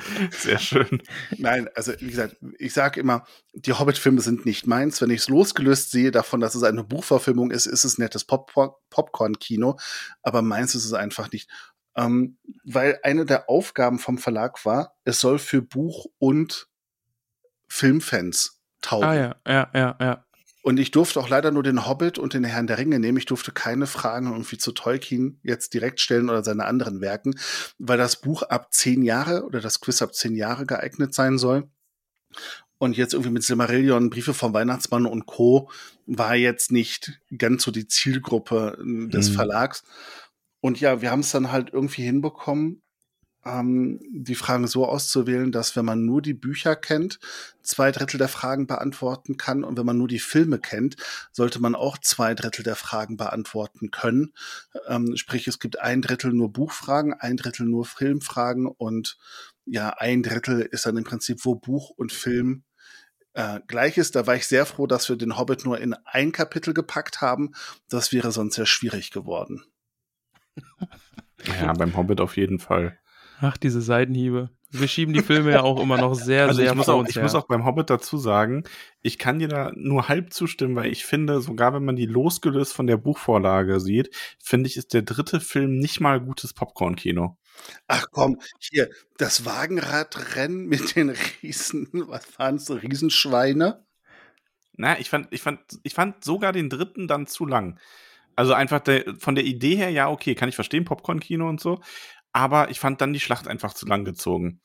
Sehr 0.31 0.59
schön. 0.59 1.01
Nein, 1.37 1.69
also 1.75 1.93
wie 1.99 2.09
gesagt, 2.09 2.37
ich 2.59 2.73
sage 2.73 2.99
immer, 2.99 3.25
die 3.53 3.73
Hobbit-Filme 3.73 4.21
sind 4.21 4.45
nicht 4.45 4.67
meins. 4.67 5.01
Wenn 5.01 5.09
ich 5.09 5.21
es 5.21 5.29
losgelöst 5.29 5.91
sehe 5.91 6.11
davon, 6.11 6.39
dass 6.39 6.55
es 6.55 6.63
eine 6.63 6.83
Buchverfilmung 6.83 7.51
ist, 7.51 7.65
ist 7.65 7.83
es 7.83 7.97
nettes 7.97 8.25
Pop 8.25 8.51
Popcorn-Kino, 8.89 9.77
aber 10.21 10.41
meins 10.41 10.75
ist 10.75 10.85
es 10.85 10.93
einfach 10.93 11.31
nicht. 11.31 11.49
Ähm, 11.97 12.37
weil 12.63 12.99
eine 13.03 13.25
der 13.25 13.49
Aufgaben 13.49 13.99
vom 13.99 14.17
Verlag 14.17 14.63
war, 14.65 14.95
es 15.03 15.19
soll 15.19 15.39
für 15.39 15.61
Buch- 15.61 16.05
und 16.19 16.69
Filmfans 17.67 18.61
taugen. 18.81 19.07
Ah 19.07 19.15
ja, 19.15 19.35
ja, 19.47 19.69
ja, 19.73 19.97
ja. 19.99 20.23
Und 20.61 20.79
ich 20.79 20.91
durfte 20.91 21.21
auch 21.21 21.29
leider 21.29 21.51
nur 21.51 21.63
den 21.63 21.87
Hobbit 21.87 22.19
und 22.19 22.33
den 22.33 22.43
Herrn 22.43 22.67
der 22.67 22.77
Ringe 22.77 22.99
nehmen. 22.99 23.17
Ich 23.17 23.25
durfte 23.25 23.53
keine 23.53 23.87
Fragen 23.87 24.27
irgendwie 24.27 24.57
zu 24.57 24.73
Tolkien 24.73 25.39
jetzt 25.41 25.73
direkt 25.73 26.01
stellen 26.01 26.29
oder 26.29 26.43
seine 26.43 26.65
anderen 26.65 26.99
Werken, 26.99 27.35
weil 27.77 27.97
das 27.97 28.19
Buch 28.19 28.43
ab 28.43 28.73
zehn 28.73 29.01
Jahre 29.01 29.45
oder 29.45 29.61
das 29.61 29.79
Quiz 29.79 30.01
ab 30.01 30.13
zehn 30.13 30.35
Jahre 30.35 30.65
geeignet 30.65 31.13
sein 31.13 31.37
soll. 31.37 31.69
Und 32.79 32.97
jetzt 32.97 33.13
irgendwie 33.13 33.31
mit 33.31 33.43
Silmarillion, 33.43 34.09
Briefe 34.09 34.33
vom 34.33 34.53
Weihnachtsmann 34.53 35.05
und 35.05 35.25
Co. 35.25 35.71
war 36.05 36.35
jetzt 36.35 36.71
nicht 36.71 37.19
ganz 37.35 37.63
so 37.63 37.71
die 37.71 37.87
Zielgruppe 37.87 38.77
äh, 38.79 39.09
des 39.09 39.29
mhm. 39.29 39.33
Verlags. 39.35 39.83
Und 40.61 40.79
ja, 40.79 41.01
wir 41.01 41.11
haben 41.11 41.21
es 41.21 41.31
dann 41.31 41.51
halt 41.51 41.71
irgendwie 41.71 42.03
hinbekommen, 42.03 42.81
ähm, 43.47 43.99
die 44.11 44.35
Fragen 44.35 44.67
so 44.67 44.85
auszuwählen, 44.85 45.51
dass 45.51 45.75
wenn 45.75 45.85
man 45.85 46.05
nur 46.05 46.21
die 46.21 46.33
Bücher 46.33 46.75
kennt, 46.75 47.19
zwei 47.61 47.91
Drittel 47.91 48.17
der 48.17 48.27
Fragen 48.27 48.67
beantworten 48.67 49.37
kann. 49.37 49.63
Und 49.63 49.77
wenn 49.77 49.85
man 49.85 49.97
nur 49.97 50.07
die 50.07 50.19
Filme 50.19 50.59
kennt, 50.59 50.95
sollte 51.31 51.59
man 51.59 51.75
auch 51.75 51.97
zwei 51.97 52.33
Drittel 52.33 52.63
der 52.63 52.75
Fragen 52.75 53.17
beantworten 53.17 53.91
können. 53.91 54.33
Ähm, 54.87 55.15
sprich, 55.15 55.47
es 55.47 55.59
gibt 55.59 55.79
ein 55.79 56.01
Drittel 56.01 56.33
nur 56.33 56.51
Buchfragen, 56.51 57.13
ein 57.13 57.37
Drittel 57.37 57.65
nur 57.65 57.85
Filmfragen 57.85 58.67
und 58.67 59.17
ja, 59.65 59.89
ein 59.89 60.23
Drittel 60.23 60.61
ist 60.61 60.85
dann 60.85 60.97
im 60.97 61.03
Prinzip, 61.03 61.43
wo 61.43 61.55
Buch 61.55 61.89
und 61.89 62.13
Film 62.13 62.63
äh, 63.33 63.59
gleich 63.67 63.97
ist. 63.97 64.15
Da 64.15 64.25
war 64.25 64.35
ich 64.35 64.47
sehr 64.47 64.65
froh, 64.65 64.87
dass 64.87 65.09
wir 65.09 65.17
den 65.17 65.37
Hobbit 65.37 65.65
nur 65.65 65.79
in 65.79 65.93
ein 66.05 66.31
Kapitel 66.31 66.73
gepackt 66.73 67.21
haben. 67.21 67.51
Das 67.89 68.13
wäre 68.13 68.31
sonst 68.31 68.55
sehr 68.55 68.65
schwierig 68.65 69.11
geworden. 69.11 69.63
Ja, 71.61 71.73
beim 71.73 71.95
Hobbit 71.95 72.21
auf 72.21 72.37
jeden 72.37 72.59
Fall. 72.59 72.97
Ach, 73.39 73.57
diese 73.57 73.81
Seitenhiebe. 73.81 74.49
Wir 74.71 74.87
schieben 74.87 75.13
die 75.13 75.21
Filme 75.21 75.51
ja 75.51 75.61
auch 75.61 75.81
immer 75.81 75.97
noch 75.97 76.13
sehr, 76.13 76.43
also 76.47 76.57
sehr 76.57 76.71
ich 76.71 76.75
muss, 76.75 76.89
auch, 76.89 77.07
ich 77.07 77.21
muss 77.21 77.35
auch 77.35 77.47
beim 77.47 77.63
Hobbit 77.63 77.89
dazu 77.89 78.17
sagen, 78.17 78.63
ich 79.01 79.17
kann 79.17 79.39
dir 79.39 79.47
da 79.47 79.71
nur 79.75 80.09
halb 80.09 80.33
zustimmen, 80.33 80.75
weil 80.75 80.91
ich 80.91 81.05
finde, 81.05 81.39
sogar 81.39 81.73
wenn 81.73 81.85
man 81.85 81.95
die 81.95 82.05
losgelöst 82.05 82.73
von 82.73 82.85
der 82.85 82.97
Buchvorlage 82.97 83.79
sieht, 83.79 84.13
finde 84.43 84.67
ich, 84.67 84.75
ist 84.75 84.93
der 84.93 85.03
dritte 85.03 85.39
Film 85.39 85.77
nicht 85.77 86.01
mal 86.01 86.19
gutes 86.19 86.53
Popcorn-Kino. 86.53 87.37
Ach 87.87 88.07
komm, 88.11 88.41
hier, 88.59 88.89
das 89.17 89.45
Wagenradrennen 89.45 90.65
mit 90.65 90.95
den 90.95 91.11
Riesen, 91.41 91.87
was 92.07 92.37
waren 92.37 92.55
es, 92.55 92.69
Riesenschweine? 92.69 93.85
Na, 94.73 94.99
ich 94.99 95.09
fand, 95.09 95.27
ich 95.31 95.41
fand, 95.41 95.61
ich 95.83 95.93
fand 95.93 96.23
sogar 96.23 96.51
den 96.51 96.69
dritten 96.69 97.07
dann 97.07 97.25
zu 97.25 97.45
lang. 97.45 97.79
Also 98.37 98.53
einfach 98.53 98.79
der, 98.79 99.03
von 99.19 99.35
der 99.35 99.43
Idee 99.43 99.75
her, 99.75 99.89
ja, 99.89 100.09
okay, 100.09 100.33
kann 100.35 100.47
ich 100.47 100.55
verstehen, 100.55 100.85
Popcorn-Kino 100.85 101.49
und 101.49 101.59
so 101.59 101.81
aber 102.37 102.69
ich 102.69 102.79
fand 102.79 103.01
dann 103.01 103.13
die 103.13 103.19
Schlacht 103.19 103.47
einfach 103.47 103.73
zu 103.73 103.87
lang 103.87 104.05
gezogen. 104.05 104.61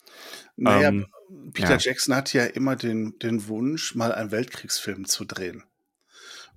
Naja, 0.55 0.89
ähm, 0.89 1.07
Peter 1.53 1.71
ja. 1.71 1.77
Jackson 1.77 2.15
hatte 2.15 2.37
ja 2.37 2.45
immer 2.45 2.75
den, 2.75 3.17
den 3.17 3.47
Wunsch, 3.47 3.95
mal 3.95 4.11
einen 4.11 4.29
Weltkriegsfilm 4.29 5.05
zu 5.05 5.25
drehen. 5.25 5.63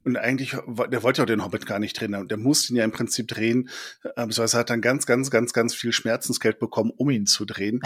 Und 0.05 0.19
eigentlich, 0.19 0.51
der 0.51 1.03
wollte 1.03 1.23
ja 1.23 1.27
den 1.27 1.43
Hobbit 1.43 1.65
gar 1.65 1.79
nicht 1.79 1.99
drehen, 1.99 2.29
der 2.29 2.37
musste 2.37 2.73
ihn 2.73 2.77
ja 2.77 2.85
im 2.85 2.93
Prinzip 2.93 3.29
drehen, 3.29 3.71
beziehungsweise 4.03 4.59
hat 4.59 4.69
dann 4.69 4.83
ganz, 4.83 5.07
ganz, 5.07 5.31
ganz, 5.31 5.55
ganz 5.55 5.75
viel 5.75 5.91
Schmerzensgeld 5.91 6.59
bekommen, 6.59 6.93
um 6.95 7.09
ihn 7.09 7.25
zu 7.25 7.47
drehen. 7.47 7.81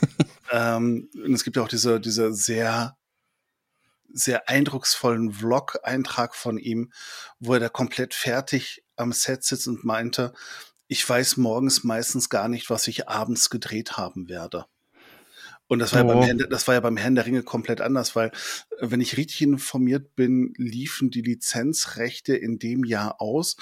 ähm, 0.50 1.10
und 1.14 1.34
es 1.34 1.44
gibt 1.44 1.56
ja 1.56 1.62
auch 1.62 1.68
diese, 1.68 2.00
diese 2.00 2.32
sehr, 2.32 2.96
sehr 4.12 4.48
eindrucksvollen 4.48 5.32
Vlog-Eintrag 5.32 6.34
von 6.34 6.58
ihm, 6.58 6.92
wo 7.38 7.54
er 7.54 7.60
da 7.60 7.68
komplett 7.68 8.14
fertig 8.14 8.84
am 8.96 9.12
Set 9.12 9.44
sitzt 9.44 9.68
und 9.68 9.84
meinte, 9.84 10.32
ich 10.86 11.08
weiß 11.08 11.36
morgens 11.36 11.84
meistens 11.84 12.28
gar 12.28 12.48
nicht, 12.48 12.70
was 12.70 12.88
ich 12.88 13.08
abends 13.08 13.50
gedreht 13.50 13.96
haben 13.96 14.28
werde. 14.28 14.66
Und 15.70 15.78
das 15.78 15.92
war, 15.92 16.04
oh. 16.04 16.08
ja 16.08 16.14
beim 16.14 16.18
oh. 16.18 16.24
Herrn, 16.24 16.46
das 16.50 16.66
war 16.66 16.74
ja 16.74 16.80
beim 16.80 16.96
Herrn 16.96 17.14
der 17.14 17.26
Ringe 17.26 17.44
komplett 17.44 17.80
anders, 17.80 18.16
weil, 18.16 18.32
äh, 18.80 18.90
wenn 18.90 19.00
ich 19.00 19.16
richtig 19.16 19.42
informiert 19.42 20.16
bin, 20.16 20.52
liefen 20.56 21.12
die 21.12 21.22
Lizenzrechte 21.22 22.34
in 22.34 22.58
dem 22.58 22.82
Jahr 22.82 23.20
aus, 23.20 23.56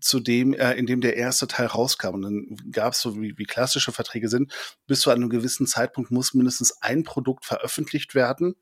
zu 0.00 0.18
dem, 0.18 0.54
äh, 0.54 0.72
in 0.72 0.86
dem 0.86 1.02
der 1.02 1.18
erste 1.18 1.46
Teil 1.46 1.66
rauskam. 1.66 2.14
Und 2.14 2.22
dann 2.22 2.56
gab 2.70 2.94
es 2.94 3.00
so, 3.00 3.20
wie, 3.20 3.36
wie 3.36 3.44
klassische 3.44 3.92
Verträge 3.92 4.30
sind, 4.30 4.50
bis 4.86 5.00
zu 5.00 5.10
einem 5.10 5.28
gewissen 5.28 5.66
Zeitpunkt 5.66 6.10
muss 6.10 6.32
mindestens 6.32 6.80
ein 6.80 7.04
Produkt 7.04 7.44
veröffentlicht 7.44 8.14
werden 8.14 8.54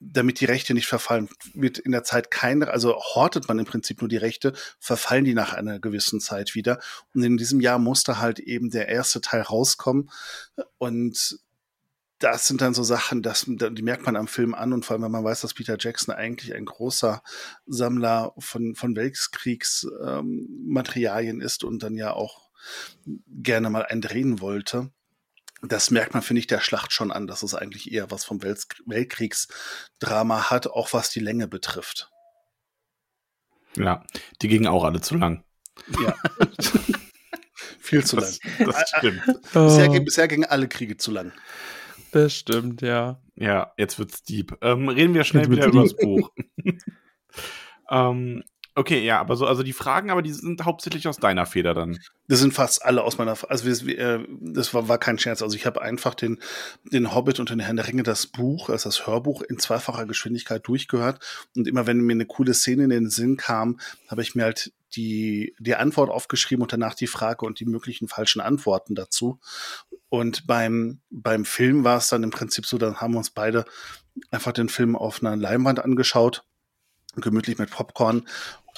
damit 0.00 0.40
die 0.40 0.44
Rechte 0.44 0.74
nicht 0.74 0.86
verfallen, 0.86 1.28
wird 1.54 1.78
in 1.78 1.92
der 1.92 2.04
Zeit 2.04 2.30
keine, 2.30 2.68
also 2.68 2.96
hortet 2.96 3.48
man 3.48 3.58
im 3.58 3.64
Prinzip 3.64 4.00
nur 4.00 4.08
die 4.08 4.16
Rechte, 4.16 4.52
verfallen 4.78 5.24
die 5.24 5.34
nach 5.34 5.54
einer 5.54 5.80
gewissen 5.80 6.20
Zeit 6.20 6.54
wieder. 6.54 6.78
Und 7.14 7.24
in 7.24 7.36
diesem 7.36 7.60
Jahr 7.60 7.78
musste 7.78 8.18
halt 8.18 8.38
eben 8.38 8.70
der 8.70 8.88
erste 8.88 9.20
Teil 9.20 9.42
rauskommen. 9.42 10.10
Und 10.78 11.40
das 12.18 12.46
sind 12.46 12.60
dann 12.60 12.74
so 12.74 12.82
Sachen, 12.82 13.22
das, 13.22 13.46
die 13.46 13.82
merkt 13.82 14.04
man 14.04 14.16
am 14.16 14.28
Film 14.28 14.54
an 14.54 14.72
und 14.72 14.84
vor 14.84 14.94
allem, 14.94 15.04
wenn 15.04 15.12
man 15.12 15.24
weiß, 15.24 15.42
dass 15.42 15.54
Peter 15.54 15.76
Jackson 15.78 16.12
eigentlich 16.14 16.54
ein 16.54 16.64
großer 16.64 17.22
Sammler 17.66 18.32
von, 18.38 18.74
von 18.74 18.96
Weltkriegsmaterialien 18.96 21.40
ähm, 21.40 21.46
ist 21.46 21.62
und 21.62 21.82
dann 21.82 21.94
ja 21.94 22.12
auch 22.12 22.48
gerne 23.26 23.70
mal 23.70 23.86
einen 23.86 24.00
drehen 24.00 24.40
wollte 24.40 24.90
das 25.62 25.90
merkt 25.90 26.14
man, 26.14 26.22
finde 26.22 26.40
ich, 26.40 26.46
der 26.46 26.60
Schlacht 26.60 26.92
schon 26.92 27.10
an, 27.10 27.26
dass 27.26 27.42
es 27.42 27.54
eigentlich 27.54 27.92
eher 27.92 28.10
was 28.10 28.24
vom 28.24 28.42
Welt 28.42 28.66
Weltkriegsdrama 28.86 30.50
hat, 30.50 30.68
auch 30.68 30.92
was 30.92 31.10
die 31.10 31.20
Länge 31.20 31.48
betrifft. 31.48 32.10
Ja, 33.76 34.04
die 34.40 34.48
gingen 34.48 34.66
auch 34.66 34.84
alle 34.84 35.00
zu 35.00 35.16
lang. 35.16 35.44
Ja. 36.00 36.14
Viel 37.80 38.04
zu 38.04 38.16
das, 38.16 38.40
lang. 38.42 38.70
Das 38.70 38.88
stimmt. 38.96 39.22
Bisher, 39.52 39.90
oh. 39.90 40.00
bisher 40.04 40.28
gingen 40.28 40.44
alle 40.44 40.68
Kriege 40.68 40.96
zu 40.96 41.10
lang. 41.10 41.32
Das 42.12 42.34
stimmt, 42.34 42.82
ja. 42.82 43.20
Ja, 43.34 43.72
jetzt 43.76 43.98
wird's 43.98 44.22
deep. 44.22 44.56
Ähm, 44.62 44.88
reden 44.88 45.14
wir 45.14 45.24
schnell 45.24 45.50
wieder 45.50 45.66
über 45.66 45.82
das 45.82 45.96
Buch. 45.96 46.30
ähm, 47.90 48.42
Okay, 48.78 49.04
ja, 49.04 49.18
aber 49.18 49.34
so, 49.34 49.44
also 49.44 49.64
die 49.64 49.72
Fragen, 49.72 50.08
aber 50.08 50.22
die 50.22 50.32
sind 50.32 50.64
hauptsächlich 50.64 51.08
aus 51.08 51.16
deiner 51.16 51.46
Feder 51.46 51.74
dann. 51.74 51.98
Das 52.28 52.38
sind 52.38 52.54
fast 52.54 52.84
alle 52.84 53.02
aus 53.02 53.18
meiner, 53.18 53.36
also 53.50 53.86
wir, 53.86 53.98
äh, 53.98 54.24
das 54.40 54.72
war, 54.72 54.86
war 54.86 54.98
kein 54.98 55.18
Scherz. 55.18 55.42
Also 55.42 55.56
ich 55.56 55.66
habe 55.66 55.82
einfach 55.82 56.14
den, 56.14 56.38
den 56.84 57.12
Hobbit 57.12 57.40
und 57.40 57.50
den 57.50 57.58
Herrn 57.58 57.74
der 57.74 57.88
Ringe, 57.88 58.04
das 58.04 58.28
Buch, 58.28 58.68
also 58.68 58.88
das 58.88 59.04
Hörbuch 59.04 59.42
in 59.42 59.58
zweifacher 59.58 60.06
Geschwindigkeit 60.06 60.64
durchgehört. 60.68 61.18
Und 61.56 61.66
immer 61.66 61.88
wenn 61.88 62.02
mir 62.02 62.12
eine 62.12 62.26
coole 62.26 62.54
Szene 62.54 62.84
in 62.84 62.90
den 62.90 63.10
Sinn 63.10 63.36
kam, 63.36 63.80
habe 64.06 64.22
ich 64.22 64.36
mir 64.36 64.44
halt 64.44 64.72
die, 64.94 65.56
die 65.58 65.74
Antwort 65.74 66.08
aufgeschrieben 66.08 66.62
und 66.62 66.72
danach 66.72 66.94
die 66.94 67.08
Frage 67.08 67.46
und 67.46 67.58
die 67.58 67.66
möglichen 67.66 68.06
falschen 68.06 68.40
Antworten 68.40 68.94
dazu. 68.94 69.40
Und 70.08 70.46
beim, 70.46 71.00
beim 71.10 71.44
Film 71.44 71.82
war 71.82 71.98
es 71.98 72.10
dann 72.10 72.22
im 72.22 72.30
Prinzip 72.30 72.64
so, 72.64 72.78
dann 72.78 73.00
haben 73.00 73.14
wir 73.14 73.18
uns 73.18 73.30
beide 73.30 73.64
einfach 74.30 74.52
den 74.52 74.68
Film 74.68 74.94
auf 74.94 75.20
einer 75.20 75.34
Leinwand 75.34 75.80
angeschaut 75.80 76.44
gemütlich 77.20 77.58
mit 77.58 77.70
Popcorn 77.70 78.28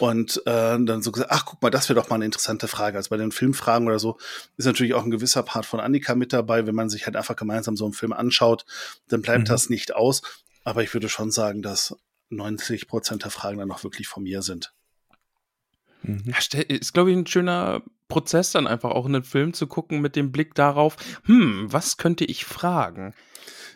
und 0.01 0.39
äh, 0.47 0.79
dann 0.79 1.03
so 1.03 1.13
gesagt, 1.13 1.31
ach 1.31 1.45
guck 1.45 1.61
mal, 1.61 1.71
das 1.71 1.89
wäre 1.89 2.01
doch 2.01 2.09
mal 2.09 2.17
eine 2.17 2.25
interessante 2.25 2.69
Frage. 2.69 2.97
Also 2.97 3.11
bei 3.11 3.17
den 3.17 3.33
Filmfragen 3.33 3.87
oder 3.87 3.99
so 3.99 4.19
ist 4.57 4.65
natürlich 4.65 4.95
auch 4.95 5.05
ein 5.05 5.11
gewisser 5.11 5.43
Part 5.43 5.67
von 5.67 5.79
Annika 5.79 6.15
mit 6.15 6.33
dabei. 6.33 6.67
Wenn 6.67 6.75
man 6.75 6.89
sich 6.89 7.07
halt 7.07 7.17
einfach 7.17 7.37
gemeinsam 7.37 7.77
so 7.77 7.85
einen 7.85 7.93
Film 7.93 8.13
anschaut, 8.13 8.65
dann 9.09 9.23
bleibt 9.23 9.41
mhm. 9.41 9.45
das 9.47 9.69
nicht 9.69 9.95
aus. 9.95 10.23
Aber 10.65 10.83
ich 10.83 10.95
würde 10.95 11.09
schon 11.09 11.31
sagen, 11.31 11.63
dass 11.63 11.97
90 12.31 12.89
Prozent 12.89 13.25
der 13.25 13.31
Fragen 13.31 13.59
dann 13.59 13.71
auch 13.71 13.85
wirklich 13.85 14.09
von 14.09 14.23
mir 14.23 14.43
sind. 14.43 14.73
Mhm. 16.03 16.23
Ja, 16.27 16.61
ist, 16.61 16.95
glaube 16.95 17.11
ich, 17.11 17.17
ein 17.17 17.27
schöner 17.27 17.83
Prozess, 18.09 18.53
dann 18.53 18.67
einfach 18.67 18.91
auch 18.91 19.07
einen 19.07 19.25
Film 19.25 19.53
zu 19.53 19.67
gucken 19.67 20.01
mit 20.01 20.17
dem 20.17 20.33
Blick 20.33 20.55
darauf, 20.55 20.97
hm, 21.25 21.67
was 21.71 21.97
könnte 21.97 22.25
ich 22.25 22.45
fragen? 22.45 23.15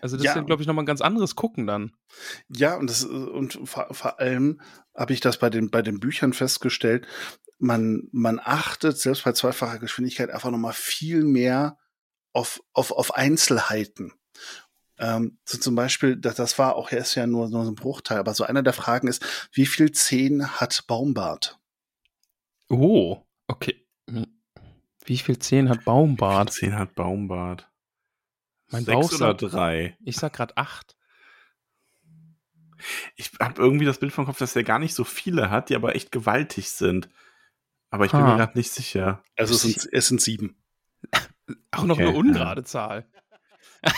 Also 0.05 0.19
das 0.19 0.27
ja. 0.27 0.35
ist, 0.35 0.47
glaube 0.47 0.61
ich, 0.61 0.69
nochmal 0.69 0.83
ein 0.83 0.87
ganz 0.87 1.01
anderes 1.01 1.35
Gucken 1.35 1.67
dann. 1.67 1.93
Ja, 2.55 2.77
und, 2.77 2.91
das, 2.91 3.05
und 3.05 3.59
vor, 3.65 3.87
vor 3.91 4.21
allem 4.21 4.61
habe 4.95 5.15
ich 5.15 5.21
das 5.21 5.39
bei 5.39 5.49
den, 5.49 5.71
bei 5.71 5.81
den 5.81 5.99
Büchern 5.99 6.35
festgestellt, 6.35 7.07
man, 7.59 8.11
man 8.13 8.39
achtet 8.39 8.99
selbst 8.99 9.25
bei 9.25 9.33
zweifacher 9.33 9.79
Geschwindigkeit 9.79 10.29
einfach 10.29 10.51
nochmal 10.51 10.75
viel 10.75 11.25
mehr 11.25 11.79
auf, 12.35 12.61
auf, 12.75 12.93
auf 12.93 13.15
Einzelheiten. 13.15 14.13
Ähm, 14.99 15.39
so 15.47 15.57
zum 15.57 15.75
Beispiel, 15.75 16.17
das, 16.17 16.35
das 16.35 16.59
war 16.59 16.77
auch 16.77 16.93
erst 16.93 17.15
ja 17.15 17.27
nur, 17.27 17.49
nur 17.49 17.65
so 17.65 17.71
ein 17.71 17.75
Bruchteil, 17.75 18.19
aber 18.19 18.35
so 18.35 18.45
einer 18.45 18.63
der 18.63 18.75
Fragen 18.75 19.09
ist, 19.09 19.49
wie 19.53 19.65
viel 19.65 19.91
Zehen 19.93 20.61
hat 20.61 20.85
Baumbart? 20.87 21.59
Oh, 22.69 23.23
okay. 23.47 23.87
Wie 25.07 25.17
viel 25.17 25.39
Zehen 25.39 25.71
hat 25.71 25.87
Baumbart? 25.87 26.53
Zehen 26.53 26.79
hat 26.79 26.95
Baumbart. 26.95 27.71
Mein 28.75 28.85
Sechs 28.85 29.11
Bauch 29.11 29.15
oder 29.15 29.35
drei? 29.35 29.97
Ich 30.05 30.17
sag 30.17 30.33
gerade 30.33 30.57
acht. 30.57 30.97
Ich 33.15 33.31
habe 33.41 33.63
irgendwie 33.63 33.85
das 33.85 33.99
Bild 33.99 34.13
vom 34.13 34.27
Kopf, 34.27 34.39
dass 34.39 34.57
er 34.57 34.65
gar 34.65 34.81
nicht 34.81 34.95
so 34.95 35.05
viele 35.05 35.49
hat, 35.49 35.69
die 35.69 35.77
aber 35.77 35.95
echt 35.95 36.11
gewaltig 36.11 36.71
sind. 36.71 37.09
Aber 37.91 38.05
ich 38.05 38.13
ha. 38.13 38.19
bin 38.19 38.27
mir 38.27 38.37
gerade 38.37 38.59
nicht 38.59 38.73
sicher. 38.73 39.23
Also 39.37 39.55
es 39.55 39.63
sind, 39.63 39.89
es 39.93 40.09
sind 40.09 40.21
sieben. 40.21 40.57
Auch 41.71 41.85
noch 41.85 41.97
okay. 41.97 42.09
eine 42.09 42.17
ungerade 42.17 42.65
Zahl. 42.65 43.07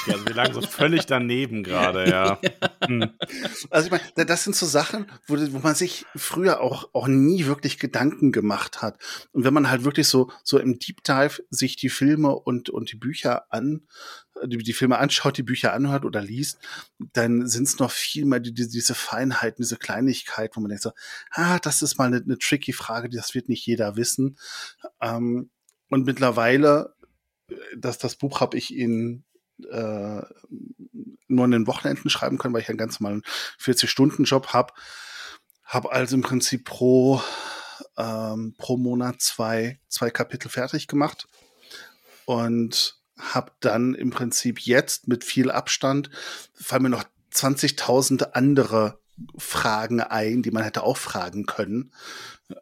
Ja, 0.07 0.15
also 0.15 0.27
wir 0.27 0.35
lagen 0.35 0.55
so 0.55 0.61
völlig 0.61 1.07
daneben 1.07 1.63
gerade, 1.63 2.09
ja. 2.09 2.41
Hm. 2.87 3.11
Also 3.71 3.87
ich 3.87 3.91
meine, 3.91 4.27
das 4.27 4.45
sind 4.45 4.55
so 4.55 4.65
Sachen, 4.65 5.11
wo, 5.27 5.35
wo 5.53 5.59
man 5.59 5.75
sich 5.75 6.05
früher 6.15 6.61
auch, 6.61 6.91
auch 6.93 7.09
nie 7.09 7.47
wirklich 7.47 7.79
Gedanken 7.79 8.31
gemacht 8.31 8.81
hat. 8.81 9.03
Und 9.33 9.43
wenn 9.45 9.55
man 9.55 9.69
halt 9.69 9.83
wirklich 9.83 10.07
so, 10.07 10.31
so 10.45 10.59
im 10.59 10.79
Deep 10.79 11.03
Dive 11.03 11.43
sich 11.51 11.75
die 11.77 11.89
Filme 11.89 12.37
und, 12.37 12.71
und 12.71 12.93
die 12.93 12.97
Bücher 12.97 13.53
an, 13.53 13.89
die, 14.45 14.59
die 14.59 14.73
Filme 14.73 14.99
anschaut, 14.99 15.37
die 15.39 15.43
Bücher 15.43 15.73
anhört 15.73 16.05
oder 16.05 16.21
liest, 16.21 16.59
dann 17.13 17.47
sind 17.47 17.65
es 17.65 17.79
noch 17.79 17.91
viel 17.91 18.25
mehr 18.25 18.41
die, 18.41 18.55
die, 18.55 18.69
diese 18.69 18.95
Feinheiten, 18.95 19.63
diese 19.63 19.77
Kleinigkeit, 19.77 20.55
wo 20.55 20.61
man 20.61 20.69
denkt 20.69 20.83
so, 20.83 20.93
ah, 21.31 21.59
das 21.59 21.83
ist 21.83 21.99
mal 21.99 22.05
eine, 22.05 22.19
eine 22.19 22.39
tricky 22.39 22.73
Frage, 22.73 23.09
das 23.09 23.35
wird 23.35 23.49
nicht 23.49 23.67
jeder 23.67 23.97
wissen. 23.97 24.39
Ähm, 25.01 25.51
und 25.91 26.07
mittlerweile, 26.07 26.95
äh, 27.51 27.55
das, 27.77 27.99
das 27.99 28.17
Buch 28.17 28.41
habe 28.41 28.57
ich 28.57 28.75
in 28.75 29.25
äh, 29.65 30.23
nur 31.29 31.45
an 31.45 31.51
den 31.51 31.67
Wochenenden 31.67 32.11
schreiben 32.11 32.39
können, 32.39 32.55
weil 32.55 32.63
ich 32.63 32.69
einen 32.69 32.79
ganz 32.79 33.01
normalen 33.01 33.23
40-Stunden-Job 33.61 34.49
habe. 34.49 34.73
Habe 35.65 35.93
also 35.93 36.17
im 36.17 36.23
Prinzip 36.23 36.65
pro, 36.65 37.21
ähm, 37.97 38.55
pro 38.59 38.77
Monat 38.77 39.21
zwei, 39.21 39.81
zwei 39.89 40.11
Kapitel 40.11 40.49
fertig 40.49 40.87
gemacht 40.87 41.27
und 42.25 43.01
habe 43.19 43.53
dann 43.61 43.95
im 43.95 44.11
Prinzip 44.11 44.61
jetzt 44.61 45.09
mit 45.09 45.25
viel 45.25 45.51
Abstand, 45.51 46.11
fallen 46.55 46.83
mir 46.83 46.91
noch 46.91 47.05
20.000 47.33 48.33
andere 48.33 49.01
Fragen 49.39 50.01
ein, 50.01 50.43
die 50.43 50.51
man 50.51 50.63
hätte 50.63 50.83
auch 50.83 50.99
fragen 50.99 51.47
können. 51.47 51.93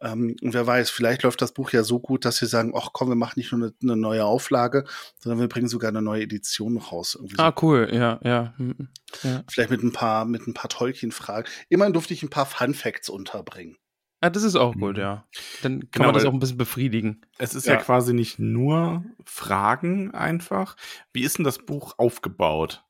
Ähm, 0.00 0.36
und 0.40 0.54
wer 0.54 0.66
weiß, 0.66 0.90
vielleicht 0.90 1.22
läuft 1.22 1.42
das 1.42 1.52
Buch 1.52 1.70
ja 1.70 1.82
so 1.82 2.00
gut, 2.00 2.24
dass 2.24 2.36
sie 2.36 2.46
sagen, 2.46 2.72
ach 2.76 2.90
komm, 2.92 3.08
wir 3.08 3.16
machen 3.16 3.34
nicht 3.36 3.52
nur 3.52 3.62
eine, 3.62 3.74
eine 3.82 3.96
neue 3.96 4.24
Auflage, 4.24 4.84
sondern 5.18 5.40
wir 5.40 5.48
bringen 5.48 5.68
sogar 5.68 5.88
eine 5.88 6.02
neue 6.02 6.22
Edition 6.22 6.78
raus. 6.78 7.14
Irgendwie 7.14 7.38
ah, 7.38 7.52
so. 7.54 7.66
cool, 7.66 7.90
ja, 7.92 8.18
ja, 8.22 8.54
hm, 8.56 8.88
ja. 9.22 9.42
Vielleicht 9.48 9.70
mit 9.70 9.82
ein 9.82 9.92
paar, 9.92 10.24
mit 10.24 10.46
ein 10.46 10.54
paar 10.54 10.70
Tolkien-Fragen. 10.70 11.48
Immerhin 11.68 11.92
durfte 11.92 12.14
ich 12.14 12.22
ein 12.22 12.30
paar 12.30 12.46
Fun 12.46 12.74
Facts 12.74 13.08
unterbringen. 13.08 13.76
Ah, 14.24 14.30
das 14.30 14.42
ist 14.42 14.56
auch 14.56 14.74
gut, 14.74 14.96
mhm. 14.96 15.02
ja. 15.02 15.26
Dann 15.62 15.80
kann 15.80 15.88
genau, 15.92 16.06
man 16.06 16.14
das 16.14 16.24
auch 16.24 16.32
ein 16.32 16.38
bisschen 16.38 16.56
befriedigen. 16.56 17.20
Es 17.36 17.54
ist 17.54 17.66
ja. 17.66 17.74
ja 17.74 17.80
quasi 17.80 18.14
nicht 18.14 18.38
nur 18.38 19.04
Fragen 19.26 20.12
einfach. 20.12 20.76
Wie 21.12 21.24
ist 21.24 21.36
denn 21.36 21.44
das 21.44 21.58
Buch 21.58 21.98
aufgebaut? 21.98 22.82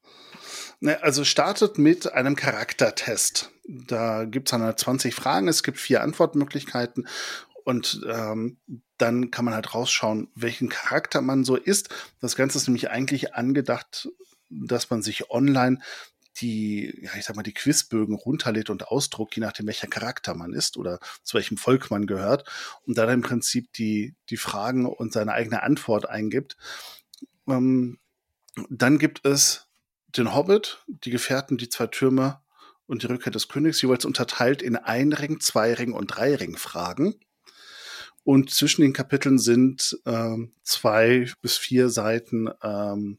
Ne, 0.81 1.03
also 1.03 1.25
startet 1.25 1.79
mit 1.79 2.13
einem 2.13 2.37
Charaktertest. 2.37 3.51
Da 3.67 4.25
gibt 4.25 4.49
es 4.49 4.51
dann 4.51 4.77
20 4.77 5.15
Fragen, 5.15 5.49
es 5.49 5.63
gibt 5.63 5.79
vier 5.79 6.03
Antwortmöglichkeiten 6.03 7.09
und 7.65 8.03
ähm, 8.09 8.59
dann 8.99 9.31
kann 9.31 9.45
man 9.45 9.55
halt 9.55 9.75
rausschauen, 9.75 10.31
welchen 10.35 10.69
Charakter 10.69 11.23
man 11.23 11.45
so 11.45 11.57
ist. 11.57 11.89
Das 12.21 12.37
Ganze 12.37 12.59
ist 12.59 12.69
nämlich 12.69 12.91
eigentlich 12.91 13.35
angedacht, 13.35 14.09
dass 14.51 14.91
man 14.91 15.03
sich 15.03 15.31
online 15.31 15.79
die, 16.39 16.93
ja, 17.03 17.11
ich 17.17 17.25
sag 17.25 17.37
mal, 17.37 17.43
die 17.43 17.55
Quizbögen 17.55 18.15
runterlädt 18.15 18.69
und 18.69 18.89
ausdruckt, 18.89 19.37
je 19.37 19.41
nachdem, 19.41 19.67
welcher 19.67 19.87
Charakter 19.87 20.35
man 20.35 20.53
ist 20.53 20.77
oder 20.77 20.99
zu 21.23 21.35
welchem 21.35 21.57
Volk 21.57 21.91
man 21.91 22.07
gehört 22.07 22.49
und 22.87 22.99
dann 22.99 23.09
im 23.09 23.23
Prinzip 23.23 23.73
die, 23.73 24.15
die 24.31 24.37
Fragen 24.37 24.87
und 24.87 25.13
seine 25.13 25.33
eigene 25.33 25.63
Antwort 25.63 26.09
eingibt. 26.09 26.57
Ähm, 27.49 27.99
dann 28.69 28.99
gibt 28.99 29.25
es 29.25 29.69
den 30.17 30.35
Hobbit, 30.35 30.83
die 30.87 31.11
Gefährten, 31.11 31.57
die 31.57 31.69
zwei 31.69 31.87
Türme 31.87 32.41
und 32.87 33.03
die 33.03 33.07
Rückkehr 33.07 33.33
des 33.33 33.49
Königs, 33.49 33.81
jeweils 33.83 34.05
unterteilt 34.05 34.63
in 34.63 34.77
Einring, 34.77 35.41
Zweiring 35.41 35.93
und 35.93 36.09
Dreiring 36.09 36.57
Fragen. 36.57 37.15
Und 38.23 38.51
zwischen 38.51 38.83
den 38.83 38.93
Kapiteln 38.93 39.39
sind 39.39 39.99
ähm, 40.07 40.53
zwei 40.63 41.31
bis 41.43 41.59
vier 41.59 41.91
Seiten, 41.91 42.49
ähm, 42.63 43.19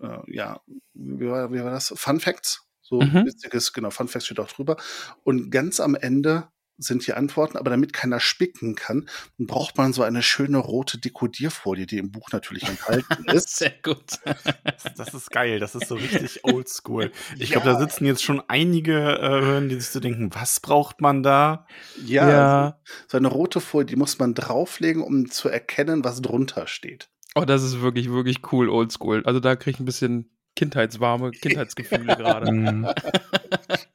äh, 0.00 0.18
ja, 0.26 0.60
wie 0.94 1.28
war, 1.28 1.52
wie 1.52 1.62
war 1.62 1.70
das? 1.70 1.92
Fun 1.96 2.20
Facts. 2.20 2.66
So 2.80 3.00
mhm. 3.00 3.26
witziges, 3.26 3.72
genau, 3.72 3.90
Fun 3.90 4.08
Facts 4.08 4.26
steht 4.26 4.40
auch 4.40 4.48
drüber. 4.48 4.76
Und 5.22 5.50
ganz 5.50 5.78
am 5.78 5.94
Ende 5.94 6.48
sind 6.78 7.06
die 7.06 7.12
Antworten, 7.12 7.56
aber 7.56 7.70
damit 7.70 7.92
keiner 7.92 8.20
spicken 8.20 8.74
kann, 8.74 9.08
braucht 9.38 9.76
man 9.76 9.92
so 9.92 10.02
eine 10.02 10.22
schöne 10.22 10.58
rote 10.58 10.98
Dekodierfolie, 10.98 11.86
die 11.86 11.98
im 11.98 12.10
Buch 12.10 12.30
natürlich 12.32 12.68
enthalten 12.68 13.24
ist. 13.28 13.56
Sehr 13.56 13.74
gut. 13.82 14.18
Das, 14.24 14.94
das, 14.96 15.14
ist 15.14 15.30
geil, 15.30 15.60
das 15.60 15.74
ist 15.74 15.88
so 15.88 15.94
richtig 15.94 16.40
oldschool. 16.44 17.12
Ich 17.38 17.50
ja. 17.50 17.60
glaube, 17.60 17.72
da 17.72 17.78
sitzen 17.78 18.06
jetzt 18.06 18.22
schon 18.22 18.42
einige 18.48 19.18
äh, 19.18 19.68
die 19.68 19.74
sich 19.74 19.90
so 19.90 20.00
denken, 20.00 20.30
was 20.34 20.60
braucht 20.60 21.00
man 21.00 21.22
da? 21.22 21.66
Ja, 22.04 22.28
ja. 22.28 22.64
Also, 22.64 22.76
so 23.08 23.16
eine 23.18 23.28
rote 23.28 23.60
Folie, 23.60 23.86
die 23.86 23.96
muss 23.96 24.18
man 24.18 24.34
drauflegen, 24.34 25.02
um 25.02 25.30
zu 25.30 25.48
erkennen, 25.48 26.04
was 26.04 26.22
drunter 26.22 26.66
steht. 26.66 27.08
Oh, 27.34 27.44
das 27.44 27.62
ist 27.62 27.80
wirklich, 27.80 28.10
wirklich 28.10 28.52
cool, 28.52 28.68
oldschool. 28.68 29.22
Also 29.24 29.40
da 29.40 29.56
kriege 29.56 29.76
ich 29.76 29.80
ein 29.80 29.86
bisschen 29.86 30.30
kindheitswarme 30.56 31.30
Kindheitsgefühle 31.42 32.16
gerade. 32.16 32.52
Mhm. 32.52 32.88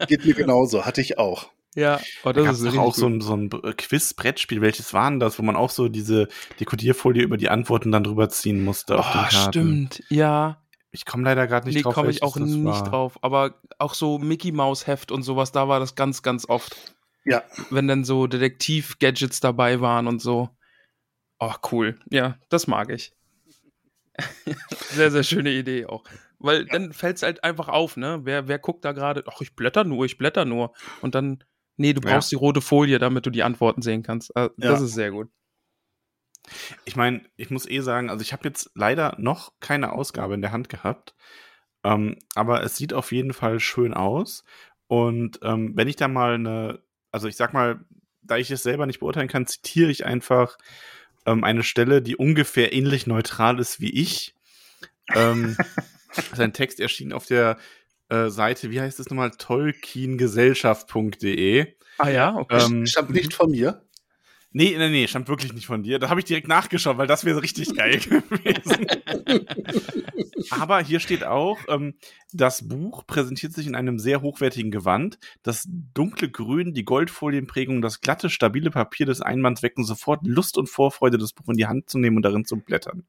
Geht 0.08 0.26
mir 0.26 0.34
genauso, 0.34 0.86
hatte 0.86 1.02
ich 1.02 1.18
auch. 1.18 1.52
Ja, 1.78 2.02
oh, 2.24 2.32
das 2.32 2.60
da 2.60 2.68
ist 2.70 2.76
doch 2.76 2.82
auch 2.82 2.96
so 2.96 3.06
ein, 3.06 3.22
so 3.22 3.36
ein 3.36 3.52
Quiz-Brettspiel. 3.52 4.62
Welches 4.62 4.96
war 4.96 5.12
denn 5.12 5.20
das, 5.20 5.38
wo 5.38 5.44
man 5.44 5.56
auch 5.56 5.70
so 5.70 5.90
diese 5.90 6.28
Dekodierfolie 6.60 7.22
über 7.22 7.38
die 7.38 7.50
Antworten 7.50 7.92
dann 7.92 8.04
drüber 8.04 8.30
ziehen 8.30 8.64
musste 8.64 8.98
oh? 8.98 9.04
Stimmt, 9.30 10.02
ja. 10.10 10.60
Ich 10.90 11.06
komme 11.06 11.24
leider 11.24 11.46
gerade 11.46 11.68
nicht 11.68 11.76
nee, 11.76 11.82
drauf. 11.84 11.94
Nee, 11.94 12.02
komme 12.02 12.10
ich 12.10 12.24
auch 12.24 12.36
nicht 12.38 12.64
war. 12.64 12.84
drauf. 12.84 13.20
Aber 13.22 13.62
auch 13.78 13.94
so 13.94 14.18
Mickey 14.18 14.52
Maus 14.52 14.88
Heft 14.88 15.12
und 15.12 15.22
sowas, 15.22 15.52
da 15.52 15.68
war 15.68 15.80
das 15.80 15.94
ganz, 15.94 16.24
ganz 16.24 16.50
oft. 16.50 16.96
Ja. 17.26 17.44
Wenn 17.70 17.88
dann 17.88 18.04
so 18.04 18.26
Detektiv-Gadgets 18.26 19.40
dabei 19.40 19.80
waren 19.80 20.08
und 20.08 20.20
so. 20.20 20.50
Oh, 21.38 21.54
cool. 21.72 22.00
Ja, 22.10 22.40
das 22.50 22.66
mag 22.66 22.90
ich. 22.90 23.14
sehr, 24.96 25.12
sehr 25.12 25.22
schöne 25.22 25.52
Idee 25.52 25.86
auch. 25.86 26.04
Weil 26.40 26.62
ja. 26.62 26.74
dann 26.74 26.92
fällt 26.92 27.18
es 27.18 27.22
halt 27.22 27.44
einfach 27.44 27.68
auf, 27.68 27.98
ne? 27.98 28.22
Wer, 28.24 28.48
wer 28.48 28.58
guckt 28.58 28.84
da 28.84 28.94
gerade? 28.94 29.24
Ach, 29.28 29.42
ich 29.42 29.56
blätter 29.56 29.84
nur, 29.84 30.06
ich 30.06 30.18
blätter 30.18 30.44
nur. 30.44 30.74
Und 31.02 31.14
dann 31.14 31.44
Nee, 31.78 31.94
du 31.94 32.02
brauchst 32.02 32.32
ja. 32.32 32.38
die 32.38 32.44
rote 32.44 32.62
Folie, 32.62 33.00
damit 33.00 33.26
du 33.26 33.30
die 33.30 33.44
Antworten 33.44 33.82
sehen 33.82 34.04
kannst. 34.04 34.36
Also, 34.36 34.54
das 34.58 34.80
ja. 34.80 34.86
ist 34.86 34.94
sehr 34.94 35.12
gut. 35.12 35.30
Ich 36.86 36.96
meine, 36.96 37.24
ich 37.36 37.50
muss 37.50 37.70
eh 37.70 37.82
sagen, 37.82 38.10
also 38.10 38.22
ich 38.22 38.34
habe 38.34 38.48
jetzt 38.48 38.72
leider 38.74 39.16
noch 39.20 39.54
keine 39.60 39.92
Ausgabe 39.92 40.34
in 40.34 40.42
der 40.42 40.52
Hand 40.52 40.70
gehabt, 40.70 41.14
ähm, 41.84 42.18
aber 42.36 42.64
es 42.64 42.76
sieht 42.78 42.94
auf 42.94 43.12
jeden 43.12 43.34
Fall 43.34 43.60
schön 43.60 43.94
aus. 43.94 44.44
Und 44.88 45.40
ähm, 45.44 45.74
wenn 45.76 45.88
ich 45.88 45.98
da 45.98 46.08
mal 46.08 46.36
eine, 46.36 46.82
also 47.12 47.28
ich 47.28 47.36
sag 47.36 47.54
mal, 47.54 47.86
da 48.22 48.38
ich 48.38 48.50
es 48.50 48.64
selber 48.64 48.86
nicht 48.86 49.00
beurteilen 49.00 49.28
kann, 49.28 49.46
zitiere 49.46 49.92
ich 49.92 50.06
einfach 50.06 50.58
ähm, 51.26 51.44
eine 51.44 51.64
Stelle, 51.64 52.02
die 52.02 52.16
ungefähr 52.16 52.74
ähnlich 52.74 53.08
neutral 53.08 53.60
ist 53.60 53.80
wie 53.82 53.92
ich. 53.92 54.34
ähm, 55.14 55.58
sein 56.34 56.54
Text 56.54 56.80
erschien 56.80 57.14
auf 57.14 57.26
der 57.26 57.58
äh, 58.10 58.30
Seite, 58.30 58.72
wie 58.72 58.82
heißt 58.82 59.00
es 59.00 59.10
nochmal? 59.10 59.32
Tolkiengesellschaft.de. 59.32 61.76
Ah 61.98 62.10
ja, 62.10 62.36
okay. 62.36 62.66
Ähm, 62.66 62.86
stammt 62.86 63.12
nicht 63.12 63.34
von 63.34 63.50
mir. 63.52 63.82
Nee, 64.52 64.76
nee, 64.78 64.90
nee, 64.90 65.08
stammt 65.08 65.28
wirklich 65.28 65.54
nicht 65.54 65.68
von 65.68 65.84
dir. 65.84 66.00
Da 66.00 66.10
habe 66.10 66.22
ich 66.22 66.26
direkt 66.26 66.48
nachgeschaut, 66.48 66.98
weil 66.98 67.06
das 67.06 67.26
wäre 67.26 67.44
richtig 67.44 67.76
geil 67.76 68.00
gewesen. 68.30 68.88
Aber 70.50 70.80
hier 70.80 71.00
steht 71.00 71.24
auch, 71.26 71.60
ähm, 71.68 71.96
das 72.32 72.68
Buch 72.68 73.06
präsentiert 73.06 73.54
sich 73.54 73.68
in 73.68 73.76
einem 73.76 74.00
sehr 74.00 74.22
hochwertigen 74.22 74.72
Gewand. 74.72 75.20
Das 75.44 75.68
dunkle 75.68 76.32
Grün, 76.32 76.74
die 76.74 76.86
Goldfolienprägung, 76.86 77.82
das 77.82 78.00
glatte, 78.02 78.30
stabile 78.30 78.72
Papier 78.72 79.06
des 79.06 79.22
Einbands 79.22 79.64
wecken 79.64 79.84
sofort 79.84 80.26
Lust 80.26 80.58
und 80.58 80.70
Vorfreude, 80.70 81.18
das 81.18 81.34
Buch 81.34 81.50
in 81.50 81.58
die 81.58 81.68
Hand 81.68 81.90
zu 81.90 81.98
nehmen 81.98 82.16
und 82.18 82.24
darin 82.24 82.46
zu 82.46 82.58
blättern. 82.58 83.04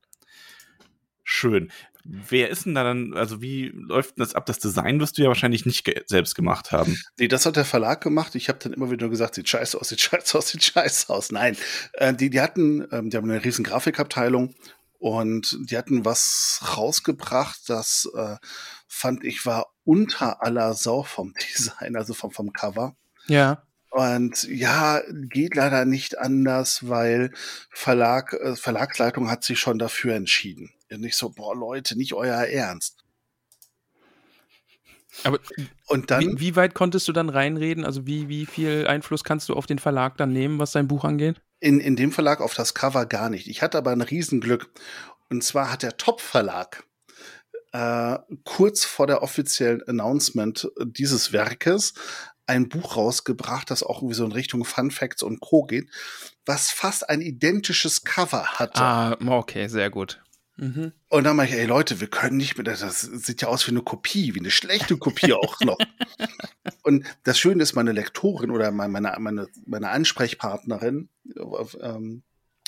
Schön. 1.31 1.71
Wer 2.05 2.49
ist 2.49 2.65
denn 2.65 2.75
da 2.75 2.85
dann, 2.85 3.13
also 3.13 3.43
wie 3.43 3.69
läuft 3.75 4.17
denn 4.17 4.25
das 4.25 4.35
ab? 4.35 4.47
Das 4.47 4.59
Design 4.59 4.99
wirst 4.99 5.19
du 5.19 5.23
ja 5.23 5.29
wahrscheinlich 5.29 5.67
nicht 5.67 5.85
ge 5.85 6.03
selbst 6.07 6.35
gemacht 6.35 6.73
haben. 6.73 6.99
Nee, 7.19 7.29
das 7.29 7.45
hat 7.45 7.57
der 7.57 7.67
Verlag 7.67 8.01
gemacht. 8.01 8.35
Ich 8.35 8.49
habe 8.49 8.59
dann 8.63 8.73
immer 8.73 8.91
wieder 8.91 9.11
gesagt, 9.11 9.35
sieht 9.35 9.47
scheiße 9.47 9.79
aus, 9.79 9.91
sieht 9.91 10.01
scheiße 10.01 10.39
aus, 10.39 10.49
sieht 10.49 10.65
scheiße 10.65 11.13
aus. 11.13 11.31
Nein, 11.31 11.59
äh, 11.93 12.15
die, 12.15 12.31
die 12.31 12.41
hatten, 12.41 12.89
ähm, 12.93 13.11
die 13.11 13.17
haben 13.19 13.31
eine 13.31 13.45
riesen 13.45 13.63
Grafikabteilung 13.63 14.55
und 14.99 15.59
die 15.71 15.77
hatten 15.77 16.07
was 16.07 16.63
rausgebracht, 16.79 17.61
das 17.67 18.09
äh, 18.17 18.37
fand 18.87 19.23
ich 19.23 19.45
war 19.45 19.67
unter 19.85 20.43
aller 20.43 20.73
Sau 20.73 21.03
vom 21.03 21.35
Design, 21.55 21.95
also 21.95 22.15
vom, 22.15 22.31
vom 22.31 22.55
Cover. 22.55 22.97
Ja. 23.27 23.65
Und 23.91 24.45
ja, 24.45 25.03
geht 25.11 25.57
leider 25.57 25.85
nicht 25.85 26.19
anders, 26.19 26.89
weil 26.89 27.33
Verlag, 27.71 28.33
äh, 28.33 28.57
Verlagsleitung 28.57 29.31
hat 29.31 29.45
sich 29.45 29.59
schon 29.61 29.79
dafür 29.79 30.15
entschieden. 30.15 30.73
Und 30.91 31.01
nicht 31.01 31.17
so, 31.17 31.31
boah, 31.31 31.55
Leute, 31.55 31.97
nicht 31.97 32.15
euer 32.15 32.45
Ernst. 32.45 32.97
Aber 35.25 35.39
und 35.87 36.11
dann, 36.11 36.23
wie, 36.23 36.41
wie, 36.41 36.57
weit 36.57 36.75
konntest 36.75 37.09
du 37.09 37.13
dann 37.13 37.29
reinreden? 37.29 37.85
Also 37.85 38.07
wie, 38.07 38.29
wie 38.29 38.47
viel 38.47 38.87
Einfluss 38.87 39.25
kannst 39.25 39.49
du 39.49 39.55
auf 39.55 39.67
den 39.67 39.79
Verlag 39.79 40.17
dann 40.17 40.33
nehmen, 40.33 40.59
was 40.59 40.73
sein 40.73 40.89
Buch 40.89 41.05
angeht? 41.05 41.41
In, 41.61 41.81
in 41.81 41.97
dem 41.97 42.13
Verlag 42.13 42.41
auf 42.41 42.55
das 42.55 42.75
Cover 42.75 43.07
gar 43.07 43.31
nicht. 43.31 43.49
Ich 43.49 43.63
hatte 43.63 43.79
aber 43.79 43.91
ein 43.91 44.03
Riesenglück. 44.03 44.71
Und 45.29 45.43
zwar 45.43 45.73
hat 45.73 45.83
der 45.83 45.97
Top-Verlag 45.97 46.85
äh, 47.73 48.19
kurz 48.45 48.85
vor 48.85 49.07
der 49.07 49.23
offiziellen 49.23 49.83
Announcement 49.83 50.71
dieses 50.85 51.33
Werkes 51.33 51.95
ein 52.47 52.69
Buch 52.69 52.97
rausgebracht, 52.97 53.71
das 53.71 53.83
auch 53.83 53.99
irgendwie 53.99 54.15
so 54.15 54.25
in 54.25 54.33
Richtung 54.33 54.65
Fun 54.65 54.91
Facts 54.91 55.23
und 55.23 55.41
Co. 55.41 55.65
geht, 55.65 55.91
was 56.47 56.71
fast 56.71 57.09
ein 57.09 57.21
identisches 57.21 58.05
Cover 58.05 58.59
hatte. 58.59 58.81
Ah, 58.81 59.17
okay, 59.27 59.69
sehr 59.69 59.91
gut. 59.91 60.23
Mhm. 60.59 60.93
Und 61.09 61.25
dann 61.25 61.37
mache 61.37 61.49
ich, 61.49 61.55
ey 61.55 61.67
Leute, 61.67 62.01
wir 62.01 62.09
können 62.09 62.37
nicht 62.37 62.57
mehr, 62.57 62.65
das 62.65 63.01
sieht 63.01 63.43
ja 63.43 63.49
aus 63.49 63.67
wie 63.69 63.71
eine 63.71 63.83
Kopie, 63.83 64.35
wie 64.35 64.41
eine 64.41 64.51
schlechte 64.51 64.97
Kopie 64.97 65.33
auch 65.33 65.61
noch. 65.61 65.79
Und 66.83 67.07
das 67.23 67.39
Schöne 67.39 67.63
ist, 67.63 67.75
meine 67.75 67.93
Lektorin 67.93 68.51
oder 68.51 68.73
meine, 68.73 69.15
meine, 69.19 69.47
meine 69.67 69.91
Ansprechpartnerin 69.91 71.09
ähm, 71.81 72.23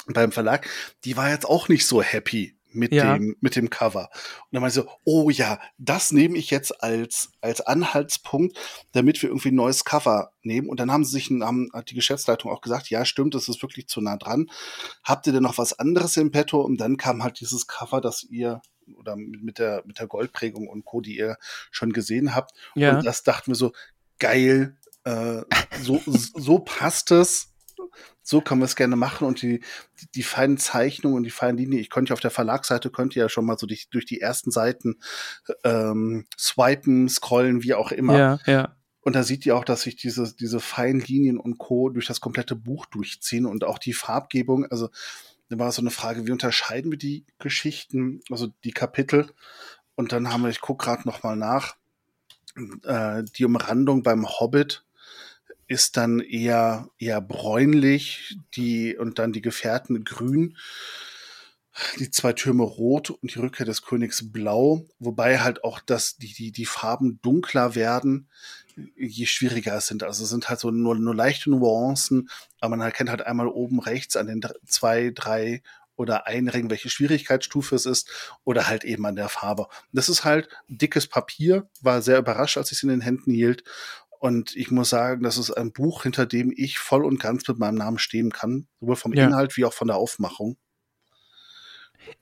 beim 0.06 0.30
Verlag, 0.30 0.68
die 1.04 1.16
war 1.16 1.30
jetzt 1.30 1.46
auch 1.46 1.68
nicht 1.68 1.84
so 1.84 2.00
happy 2.00 2.56
mit 2.72 2.92
ja. 2.92 3.14
dem 3.14 3.36
mit 3.40 3.56
dem 3.56 3.70
Cover. 3.70 4.10
Und 4.12 4.52
dann 4.52 4.62
meinte 4.62 4.80
ich 4.80 4.84
so, 4.86 4.90
oh 5.04 5.30
ja, 5.30 5.58
das 5.78 6.12
nehme 6.12 6.36
ich 6.38 6.50
jetzt 6.50 6.82
als 6.82 7.32
als 7.40 7.60
Anhaltspunkt, 7.60 8.56
damit 8.92 9.20
wir 9.22 9.30
irgendwie 9.30 9.50
ein 9.50 9.56
neues 9.56 9.84
Cover 9.84 10.32
nehmen. 10.42 10.68
Und 10.68 10.80
dann 10.80 10.90
haben 10.90 11.04
sie 11.04 11.12
sich, 11.12 11.30
haben, 11.30 11.70
hat 11.72 11.90
die 11.90 11.94
Geschäftsleitung 11.94 12.50
auch 12.50 12.60
gesagt, 12.60 12.90
ja, 12.90 13.04
stimmt, 13.04 13.34
das 13.34 13.48
ist 13.48 13.62
wirklich 13.62 13.88
zu 13.88 14.00
nah 14.00 14.16
dran. 14.16 14.50
Habt 15.04 15.26
ihr 15.26 15.32
denn 15.32 15.42
noch 15.42 15.58
was 15.58 15.78
anderes 15.78 16.16
im 16.16 16.30
Petto? 16.30 16.60
Und 16.60 16.78
dann 16.78 16.96
kam 16.96 17.22
halt 17.22 17.40
dieses 17.40 17.66
Cover, 17.66 18.00
das 18.00 18.24
ihr 18.24 18.62
oder 18.96 19.16
mit 19.16 19.58
der 19.58 19.82
mit 19.86 19.98
der 19.98 20.06
Goldprägung 20.06 20.68
und 20.68 20.84
Co, 20.84 21.00
die 21.00 21.16
ihr 21.16 21.36
schon 21.70 21.92
gesehen 21.92 22.34
habt. 22.34 22.52
Ja. 22.74 22.96
Und 22.96 23.06
das 23.06 23.22
dachten 23.22 23.52
wir 23.52 23.56
so, 23.56 23.72
geil, 24.18 24.76
äh, 25.04 25.42
so 25.82 26.00
so 26.06 26.58
passt 26.58 27.10
es 27.10 27.49
so 28.22 28.40
können 28.40 28.60
wir 28.60 28.66
es 28.66 28.76
gerne 28.76 28.96
machen 28.96 29.26
und 29.26 29.42
die, 29.42 29.60
die, 30.00 30.06
die 30.14 30.22
feinen 30.22 30.58
Zeichnungen 30.58 31.16
und 31.16 31.22
die 31.24 31.30
feinen 31.30 31.58
Linien, 31.58 31.80
ich 31.80 31.90
könnte 31.90 32.10
ja 32.10 32.14
auf 32.14 32.20
der 32.20 32.30
Verlagsseite, 32.30 32.90
könnte 32.90 33.18
ja 33.18 33.28
schon 33.28 33.46
mal 33.46 33.58
so 33.58 33.66
durch, 33.66 33.88
durch 33.90 34.06
die 34.06 34.20
ersten 34.20 34.50
Seiten 34.50 35.00
ähm, 35.64 36.26
swipen, 36.38 37.08
scrollen, 37.08 37.62
wie 37.62 37.74
auch 37.74 37.92
immer. 37.92 38.18
Ja, 38.18 38.38
ja. 38.46 38.76
Und 39.02 39.16
da 39.16 39.22
sieht 39.22 39.46
ihr 39.46 39.56
auch, 39.56 39.64
dass 39.64 39.82
sich 39.82 39.96
diese, 39.96 40.34
diese 40.36 40.60
feinen 40.60 41.00
Linien 41.00 41.38
und 41.38 41.58
Co. 41.58 41.88
durch 41.88 42.06
das 42.06 42.20
komplette 42.20 42.54
Buch 42.54 42.86
durchziehen 42.86 43.46
und 43.46 43.64
auch 43.64 43.78
die 43.78 43.94
Farbgebung. 43.94 44.66
Also, 44.66 44.90
da 45.48 45.58
war 45.58 45.72
so 45.72 45.80
eine 45.80 45.90
Frage, 45.90 46.26
wie 46.26 46.32
unterscheiden 46.32 46.90
wir 46.90 46.98
die 46.98 47.24
Geschichten, 47.38 48.20
also 48.30 48.48
die 48.62 48.72
Kapitel? 48.72 49.32
Und 49.94 50.12
dann 50.12 50.32
haben 50.32 50.42
wir, 50.42 50.50
ich 50.50 50.60
gucke 50.60 50.84
gerade 50.84 51.08
noch 51.08 51.22
mal 51.22 51.34
nach, 51.34 51.76
äh, 52.84 53.24
die 53.36 53.44
Umrandung 53.44 54.02
beim 54.02 54.28
Hobbit 54.28 54.84
ist 55.70 55.96
dann 55.96 56.18
eher, 56.18 56.90
eher 56.98 57.20
bräunlich, 57.20 58.36
die, 58.56 58.96
und 58.96 59.20
dann 59.20 59.32
die 59.32 59.40
Gefährten 59.40 60.02
grün, 60.02 60.56
die 62.00 62.10
zwei 62.10 62.32
Türme 62.32 62.64
rot 62.64 63.10
und 63.10 63.32
die 63.32 63.38
Rückkehr 63.38 63.66
des 63.66 63.82
Königs 63.82 64.32
blau, 64.32 64.84
wobei 64.98 65.38
halt 65.38 65.62
auch 65.62 65.78
das, 65.78 66.16
die, 66.16 66.34
die, 66.34 66.50
die 66.50 66.66
Farben 66.66 67.20
dunkler 67.22 67.76
werden, 67.76 68.28
je 68.96 69.26
schwieriger 69.26 69.76
es 69.76 69.86
sind. 69.86 70.02
Also 70.02 70.24
es 70.24 70.30
sind 70.30 70.48
halt 70.48 70.58
so 70.58 70.72
nur, 70.72 70.96
nur 70.96 71.14
leichte 71.14 71.50
Nuancen, 71.50 72.30
aber 72.60 72.70
man 72.70 72.80
erkennt 72.80 73.10
halt 73.10 73.22
einmal 73.22 73.46
oben 73.46 73.78
rechts 73.78 74.16
an 74.16 74.26
den 74.26 74.40
zwei, 74.66 75.12
drei 75.14 75.62
oder 75.94 76.26
ein 76.26 76.48
Ring, 76.48 76.68
welche 76.68 76.90
Schwierigkeitsstufe 76.90 77.76
es 77.76 77.86
ist, 77.86 78.10
oder 78.42 78.66
halt 78.66 78.82
eben 78.82 79.06
an 79.06 79.14
der 79.14 79.28
Farbe. 79.28 79.68
Das 79.92 80.08
ist 80.08 80.24
halt 80.24 80.48
dickes 80.66 81.06
Papier, 81.06 81.68
war 81.80 82.02
sehr 82.02 82.18
überrascht, 82.18 82.56
als 82.56 82.72
ich 82.72 82.78
es 82.78 82.82
in 82.82 82.88
den 82.88 83.02
Händen 83.02 83.30
hielt 83.30 83.62
und 84.20 84.54
ich 84.54 84.70
muss 84.70 84.90
sagen, 84.90 85.22
das 85.22 85.38
ist 85.38 85.50
ein 85.50 85.72
Buch, 85.72 86.02
hinter 86.02 86.26
dem 86.26 86.52
ich 86.54 86.78
voll 86.78 87.06
und 87.06 87.18
ganz 87.18 87.48
mit 87.48 87.58
meinem 87.58 87.76
Namen 87.76 87.98
stehen 87.98 88.30
kann, 88.30 88.66
sowohl 88.78 88.96
vom 88.96 89.14
ja. 89.14 89.26
Inhalt 89.26 89.56
wie 89.56 89.64
auch 89.64 89.72
von 89.72 89.88
der 89.88 89.96
Aufmachung. 89.96 90.58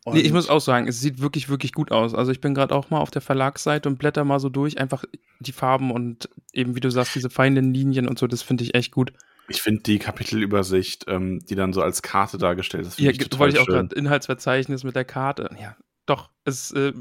nee, 0.06 0.20
ich 0.20 0.32
muss 0.32 0.48
auch 0.48 0.60
sagen, 0.60 0.86
es 0.86 1.00
sieht 1.00 1.20
wirklich, 1.20 1.48
wirklich 1.48 1.72
gut 1.72 1.90
aus. 1.90 2.14
Also 2.14 2.30
ich 2.30 2.40
bin 2.40 2.54
gerade 2.54 2.72
auch 2.72 2.90
mal 2.90 3.00
auf 3.00 3.10
der 3.10 3.20
Verlagsseite 3.20 3.88
und 3.88 3.98
blätter 3.98 4.24
mal 4.24 4.38
so 4.38 4.48
durch, 4.48 4.78
einfach 4.78 5.04
die 5.40 5.50
Farben 5.50 5.90
und 5.90 6.28
eben, 6.52 6.76
wie 6.76 6.80
du 6.80 6.88
sagst, 6.88 7.16
diese 7.16 7.30
feinen 7.30 7.74
Linien 7.74 8.06
und 8.06 8.16
so, 8.16 8.28
das 8.28 8.42
finde 8.42 8.62
ich 8.62 8.76
echt 8.76 8.92
gut. 8.92 9.12
Ich 9.48 9.60
finde 9.60 9.82
die 9.82 9.98
Kapitelübersicht, 9.98 11.06
ähm, 11.08 11.40
die 11.48 11.56
dann 11.56 11.72
so 11.72 11.82
als 11.82 12.02
Karte 12.02 12.38
dargestellt 12.38 12.86
ist, 12.86 13.00
ja, 13.00 13.10
ich 13.10 13.38
wollte 13.40 13.56
ich 13.56 13.60
auch 13.60 13.66
gerade 13.66 13.92
Inhaltsverzeichnis 13.96 14.84
mit 14.84 14.94
der 14.94 15.04
Karte. 15.04 15.50
Ja, 15.60 15.76
doch, 16.06 16.30
es 16.44 16.70
äh, 16.70 16.92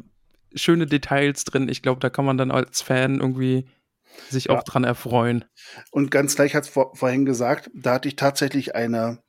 schöne 0.55 0.87
Details 0.87 1.43
drin. 1.43 1.69
Ich 1.69 1.83
glaube, 1.83 1.99
da 1.99 2.09
kann 2.09 2.25
man 2.25 2.39
dann 2.39 2.49
als 2.49 2.81
Fan 2.81 3.19
irgendwie 3.19 3.67
sich 4.29 4.45
ja. 4.45 4.57
auch 4.57 4.63
dran 4.63 4.83
erfreuen. 4.83 5.45
Und 5.91 6.11
ganz 6.11 6.35
gleich 6.35 6.55
hat 6.55 6.63
es 6.63 6.69
vor, 6.69 6.95
vorhin 6.95 7.25
gesagt, 7.25 7.69
da 7.73 7.93
hatte 7.93 8.07
ich 8.07 8.15
tatsächlich 8.15 8.75
eine, 8.75 9.19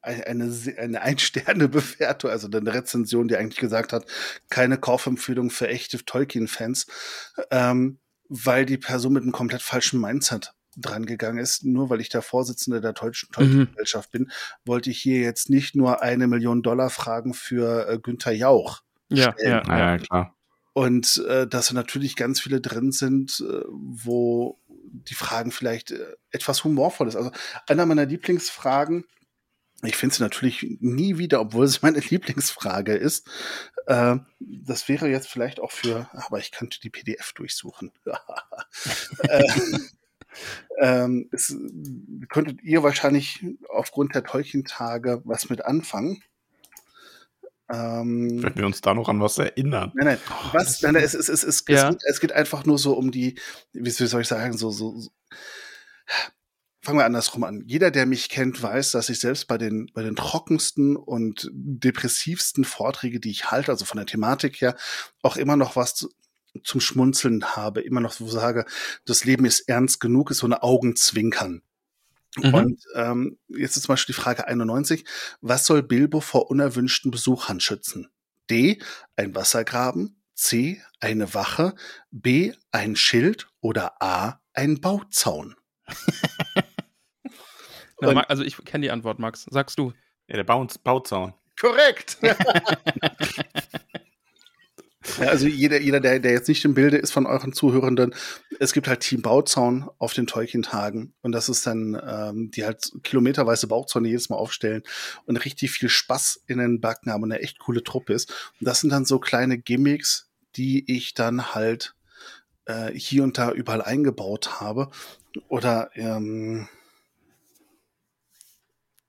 eine, 0.00 0.52
eine 0.78 1.02
Ein-Sterne-Bewertung, 1.02 2.30
also 2.30 2.48
eine 2.48 2.74
Rezension, 2.74 3.28
die 3.28 3.36
eigentlich 3.36 3.60
gesagt 3.60 3.92
hat, 3.92 4.06
keine 4.50 4.78
Kaufempfehlung 4.78 5.50
für 5.50 5.68
echte 5.68 6.04
Tolkien-Fans, 6.04 6.86
ähm, 7.50 7.98
weil 8.28 8.66
die 8.66 8.78
Person 8.78 9.12
mit 9.12 9.22
einem 9.22 9.32
komplett 9.32 9.62
falschen 9.62 10.00
Mindset 10.00 10.52
dran 10.76 11.06
gegangen 11.06 11.38
ist. 11.38 11.64
Nur 11.64 11.90
weil 11.90 12.00
ich 12.00 12.08
der 12.08 12.22
Vorsitzende 12.22 12.80
der 12.80 12.92
deutschen 12.92 13.28
mhm. 13.30 13.34
Tolkien-Gesellschaft 13.34 14.12
mhm. 14.14 14.18
bin, 14.18 14.32
wollte 14.64 14.90
ich 14.90 14.98
hier 14.98 15.20
jetzt 15.20 15.50
nicht 15.50 15.74
nur 15.74 16.02
eine 16.02 16.26
Million 16.26 16.62
Dollar 16.62 16.90
Fragen 16.90 17.34
für 17.34 17.88
äh, 17.88 17.98
Günther 17.98 18.32
Jauch. 18.32 18.80
Ja, 19.08 19.32
stellen. 19.32 19.62
ja, 19.66 19.78
ja, 19.78 19.98
klar. 19.98 20.36
Und 20.74 21.18
äh, 21.28 21.46
dass 21.46 21.72
natürlich 21.72 22.16
ganz 22.16 22.40
viele 22.40 22.60
drin 22.60 22.92
sind, 22.92 23.40
äh, 23.40 23.62
wo 23.68 24.58
die 24.92 25.14
Fragen 25.14 25.50
vielleicht 25.50 25.90
äh, 25.90 26.16
etwas 26.30 26.64
humorvoll 26.64 27.08
ist. 27.08 27.16
Also 27.16 27.30
einer 27.66 27.86
meiner 27.86 28.06
Lieblingsfragen, 28.06 29.04
ich 29.84 29.96
finde 29.96 30.14
sie 30.14 30.22
natürlich 30.22 30.66
nie 30.80 31.18
wieder, 31.18 31.40
obwohl 31.40 31.64
es 31.64 31.82
meine 31.82 31.98
Lieblingsfrage 32.08 32.94
ist. 32.94 33.28
Äh, 33.86 34.16
das 34.38 34.88
wäre 34.88 35.08
jetzt 35.08 35.28
vielleicht 35.28 35.60
auch 35.60 35.72
für, 35.72 36.08
aber 36.12 36.38
ich 36.38 36.52
könnte 36.52 36.80
die 36.80 36.90
PDF 36.90 37.32
durchsuchen. 37.32 37.92
äh, 39.24 39.44
ähm, 40.78 41.28
es, 41.32 41.54
könntet 42.28 42.62
ihr 42.62 42.82
wahrscheinlich 42.82 43.44
aufgrund 43.68 44.14
der 44.14 44.24
Tolkien-Tage 44.24 45.22
was 45.24 45.50
mit 45.50 45.64
anfangen. 45.64 46.22
Ähm, 47.72 48.42
Wenn 48.42 48.56
wir 48.56 48.66
uns 48.66 48.82
da 48.82 48.92
noch 48.92 49.08
an 49.08 49.20
was 49.20 49.38
erinnern. 49.38 49.92
Nein, 49.94 50.06
nein. 50.06 50.18
Oh, 50.28 50.48
was, 50.52 50.82
nein, 50.82 50.94
nein 50.94 51.04
es, 51.04 51.14
es, 51.14 51.28
es, 51.28 51.42
es, 51.42 51.64
ja. 51.68 51.88
es, 51.88 51.90
geht, 51.90 52.02
es, 52.04 52.20
geht, 52.20 52.32
einfach 52.32 52.66
nur 52.66 52.78
so 52.78 52.92
um 52.92 53.10
die, 53.10 53.38
wie 53.72 53.90
soll 53.90 54.20
ich 54.20 54.28
sagen, 54.28 54.56
so, 54.56 54.70
so, 54.70 54.98
so. 54.98 55.10
Fangen 56.84 56.98
wir 56.98 57.04
andersrum 57.04 57.44
an. 57.44 57.62
Jeder, 57.66 57.90
der 57.90 58.06
mich 58.06 58.28
kennt, 58.28 58.60
weiß, 58.60 58.90
dass 58.90 59.08
ich 59.08 59.20
selbst 59.20 59.46
bei 59.46 59.56
den, 59.56 59.90
bei 59.94 60.02
den 60.02 60.16
trockensten 60.16 60.96
und 60.96 61.48
depressivsten 61.52 62.64
Vorträge, 62.64 63.20
die 63.20 63.30
ich 63.30 63.50
halte, 63.50 63.70
also 63.70 63.84
von 63.84 63.98
der 63.98 64.06
Thematik 64.06 64.60
her, 64.60 64.76
auch 65.22 65.36
immer 65.36 65.56
noch 65.56 65.76
was 65.76 65.94
zu, 65.94 66.10
zum 66.64 66.80
Schmunzeln 66.80 67.56
habe, 67.56 67.80
immer 67.80 68.00
noch 68.00 68.12
so 68.12 68.28
sage, 68.28 68.66
das 69.06 69.24
Leben 69.24 69.44
ist 69.46 69.60
ernst 69.68 70.00
genug, 70.00 70.30
ist 70.30 70.38
so 70.38 70.46
eine 70.46 70.62
Augenzwinkern. 70.62 71.62
Mhm. 72.36 72.54
Und 72.54 72.84
ähm, 72.94 73.38
jetzt 73.48 73.76
ist 73.76 73.84
zum 73.84 73.92
Beispiel 73.92 74.14
die 74.14 74.20
Frage 74.20 74.46
91. 74.46 75.04
Was 75.40 75.66
soll 75.66 75.82
Bilbo 75.82 76.20
vor 76.20 76.50
unerwünschten 76.50 77.10
Besuchern 77.10 77.60
schützen? 77.60 78.08
D. 78.50 78.80
Ein 79.16 79.34
Wassergraben. 79.34 80.22
C. 80.34 80.82
Eine 81.00 81.34
Wache. 81.34 81.74
B. 82.10 82.52
Ein 82.70 82.96
Schild. 82.96 83.48
Oder 83.60 84.00
A. 84.02 84.40
Ein 84.54 84.80
Bauzaun. 84.80 85.56
Na, 88.00 88.22
also 88.22 88.42
ich 88.42 88.56
kenne 88.64 88.82
die 88.82 88.90
Antwort, 88.90 89.18
Max. 89.18 89.46
Sagst 89.50 89.78
du? 89.78 89.92
Ja, 90.26 90.36
der 90.36 90.44
Bau 90.44 90.66
Bauzaun. 90.82 91.34
Korrekt. 91.60 92.18
Ja, 95.20 95.28
also 95.28 95.46
jeder, 95.46 95.80
jeder 95.80 96.00
der, 96.00 96.20
der 96.20 96.32
jetzt 96.32 96.48
nicht 96.48 96.64
im 96.64 96.74
Bilde 96.74 96.96
ist 96.96 97.12
von 97.12 97.26
euren 97.26 97.52
Zuhörenden, 97.52 98.14
es 98.60 98.72
gibt 98.72 98.88
halt 98.88 99.00
Team 99.00 99.22
Bauzaun 99.22 99.88
auf 99.98 100.12
den 100.12 100.26
Tolkien-Tagen 100.26 101.12
und 101.22 101.32
das 101.32 101.48
ist 101.48 101.66
dann, 101.66 102.00
ähm, 102.06 102.50
die 102.50 102.64
halt 102.64 102.92
kilometerweise 103.02 103.66
Bauzäune 103.66 104.08
jedes 104.08 104.30
Mal 104.30 104.36
aufstellen 104.36 104.82
und 105.26 105.36
richtig 105.44 105.70
viel 105.70 105.88
Spaß 105.88 106.42
in 106.46 106.58
den 106.58 106.80
Backen 106.80 107.10
haben 107.10 107.22
und 107.22 107.32
eine 107.32 107.42
echt 107.42 107.58
coole 107.58 107.82
Truppe 107.82 108.12
ist. 108.12 108.30
Und 108.60 108.66
das 108.66 108.80
sind 108.80 108.90
dann 108.90 109.04
so 109.04 109.18
kleine 109.18 109.58
Gimmicks, 109.58 110.28
die 110.56 110.84
ich 110.92 111.14
dann 111.14 111.54
halt 111.54 111.94
äh, 112.66 112.92
hier 112.92 113.22
und 113.24 113.38
da 113.38 113.52
überall 113.52 113.82
eingebaut 113.82 114.60
habe. 114.60 114.90
Oder 115.48 115.90
ähm, 115.94 116.68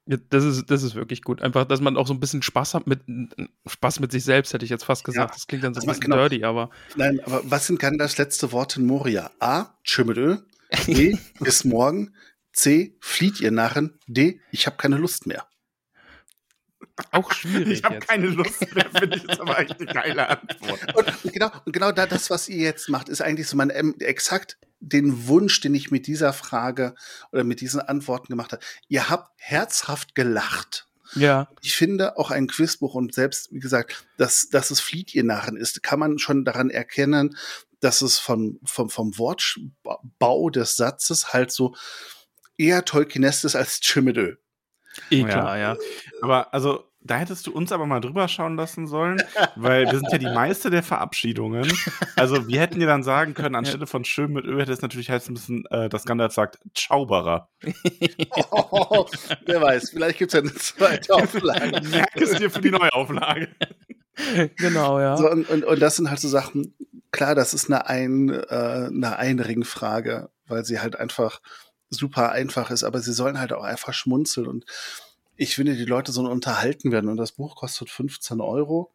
das 0.05 0.43
ist, 0.43 0.69
das 0.69 0.83
ist 0.83 0.95
wirklich 0.95 1.21
gut. 1.21 1.41
Einfach, 1.41 1.65
dass 1.65 1.79
man 1.79 1.95
auch 1.95 2.07
so 2.07 2.13
ein 2.13 2.19
bisschen 2.19 2.41
Spaß 2.41 2.73
hat 2.73 2.87
mit 2.87 3.01
Spaß 3.65 3.99
mit 4.01 4.11
sich 4.11 4.23
selbst, 4.23 4.53
hätte 4.53 4.65
ich 4.65 4.71
jetzt 4.71 4.83
fast 4.83 5.03
gesagt. 5.03 5.31
Ja, 5.31 5.33
das 5.33 5.47
klingt 5.47 5.63
dann 5.63 5.73
so 5.73 5.81
ein 5.81 5.87
bisschen 5.87 6.01
genau. 6.01 6.17
dirty, 6.17 6.43
aber. 6.43 6.69
Nein, 6.95 7.21
aber 7.25 7.41
was 7.45 7.67
sind 7.67 7.81
dann 7.81 7.97
das 7.97 8.17
letzte 8.17 8.51
Wort 8.51 8.75
in 8.75 8.85
Moria? 8.85 9.31
A. 9.39 9.67
Tschimmelö. 9.83 10.37
B. 10.85 11.17
bis 11.39 11.63
morgen. 11.63 12.13
C. 12.51 12.97
Flieht 12.99 13.39
ihr 13.39 13.51
Narren. 13.51 13.97
D. 14.07 14.41
Ich 14.51 14.65
habe 14.67 14.77
keine 14.77 14.97
Lust 14.97 15.25
mehr. 15.25 15.47
Auch 17.11 17.31
schwierig. 17.31 17.79
Ich 17.79 17.83
habe 17.83 17.99
keine 17.99 18.27
Lust 18.27 18.73
mehr, 18.73 18.89
finde 18.89 19.17
ich, 19.17 19.23
ist 19.23 19.39
aber 19.39 19.59
echt 19.59 19.79
eine 19.79 19.93
geile 19.93 20.29
Antwort. 20.29 20.95
Und 20.95 21.33
genau, 21.33 21.51
und 21.65 21.71
genau 21.73 21.91
das, 21.91 22.29
was 22.29 22.49
ihr 22.49 22.57
jetzt 22.57 22.89
macht, 22.89 23.09
ist 23.09 23.21
eigentlich 23.21 23.47
so 23.47 23.57
mein 23.57 23.69
ähm, 23.69 23.95
exakt 23.99 24.57
den 24.79 25.27
Wunsch, 25.27 25.61
den 25.61 25.73
ich 25.75 25.91
mit 25.91 26.07
dieser 26.07 26.33
Frage 26.33 26.95
oder 27.31 27.43
mit 27.43 27.61
diesen 27.61 27.79
Antworten 27.79 28.27
gemacht 28.27 28.51
habe. 28.51 28.63
Ihr 28.87 29.09
habt 29.09 29.31
herzhaft 29.37 30.15
gelacht. 30.15 30.87
Ja. 31.15 31.47
Ich 31.61 31.75
finde 31.75 32.17
auch 32.17 32.31
ein 32.31 32.47
Quizbuch 32.47 32.95
und 32.95 33.13
selbst, 33.13 33.51
wie 33.51 33.59
gesagt, 33.59 34.05
dass, 34.17 34.49
dass 34.49 34.71
es 34.71 34.79
Flieht 34.79 35.13
ihr 35.13 35.23
Narren 35.23 35.57
ist, 35.57 35.83
kann 35.83 35.99
man 35.99 36.19
schon 36.19 36.43
daran 36.43 36.69
erkennen, 36.69 37.37
dass 37.79 38.01
es 38.01 38.17
vom, 38.17 38.59
vom, 38.63 38.89
vom 38.89 39.17
Wortbau 39.17 40.49
des 40.49 40.75
Satzes 40.75 41.33
halt 41.33 41.51
so 41.51 41.75
eher 42.57 42.85
Tolkienest 42.85 43.45
ist 43.45 43.55
als 43.55 43.79
Chimedö. 43.79 44.35
Eh 45.09 45.23
klar, 45.23 45.57
ja. 45.57 45.73
ja. 45.73 45.79
Aber 46.21 46.53
also 46.53 46.89
da 47.05 47.17
hättest 47.17 47.47
du 47.47 47.51
uns 47.51 47.71
aber 47.71 47.85
mal 47.85 47.99
drüber 47.99 48.27
schauen 48.27 48.55
lassen 48.55 48.87
sollen, 48.87 49.21
weil 49.55 49.85
wir 49.85 49.97
sind 49.99 50.11
ja 50.11 50.17
die 50.17 50.25
Meister 50.25 50.69
der 50.69 50.83
Verabschiedungen. 50.83 51.71
Also 52.15 52.47
wir 52.47 52.61
hätten 52.61 52.79
dir 52.79 52.87
dann 52.87 53.03
sagen 53.03 53.33
können, 53.33 53.55
anstelle 53.55 53.87
von 53.87 54.05
schön 54.05 54.31
mit 54.31 54.45
Ö 54.45 54.59
hätte 54.59 54.71
es 54.71 54.81
natürlich 54.81 55.09
heißen 55.09 55.33
müssen, 55.33 55.65
äh, 55.69 55.89
dass 55.89 56.05
Gandalf 56.05 56.33
sagt, 56.33 56.59
Zauberer. 56.73 57.49
Oh, 58.51 59.05
wer 59.45 59.61
weiß, 59.61 59.89
vielleicht 59.91 60.19
gibt 60.19 60.33
es 60.33 60.39
ja 60.39 60.39
eine 60.39 60.53
zweite 60.53 61.13
Auflage. 61.13 61.81
Merk 61.89 62.15
es 62.15 62.31
dir 62.37 62.49
für 62.49 62.61
die 62.61 62.71
Neuauflage. 62.71 63.49
genau, 64.57 64.99
ja. 64.99 65.17
So, 65.17 65.29
und, 65.29 65.49
und, 65.49 65.65
und 65.65 65.81
das 65.81 65.97
sind 65.97 66.09
halt 66.09 66.19
so 66.19 66.29
Sachen, 66.29 66.75
klar, 67.11 67.35
das 67.35 67.53
ist 67.53 67.69
eine, 67.69 67.87
Ein, 67.87 68.29
äh, 68.29 68.89
eine 68.89 69.17
Einringfrage, 69.17 70.29
weil 70.47 70.63
sie 70.63 70.79
halt 70.79 70.95
einfach 70.97 71.41
super 71.89 72.31
einfach 72.31 72.71
ist, 72.71 72.83
aber 72.83 72.99
sie 72.99 73.13
sollen 73.13 73.39
halt 73.39 73.53
auch 73.53 73.63
einfach 73.63 73.93
schmunzeln 73.93 74.47
und 74.47 74.65
ich 75.35 75.55
finde, 75.55 75.75
die 75.75 75.85
Leute 75.85 76.11
sollen 76.11 76.27
unterhalten 76.27 76.91
werden 76.91 77.09
und 77.09 77.17
das 77.17 77.33
Buch 77.33 77.55
kostet 77.55 77.89
15 77.89 78.41
Euro 78.41 78.91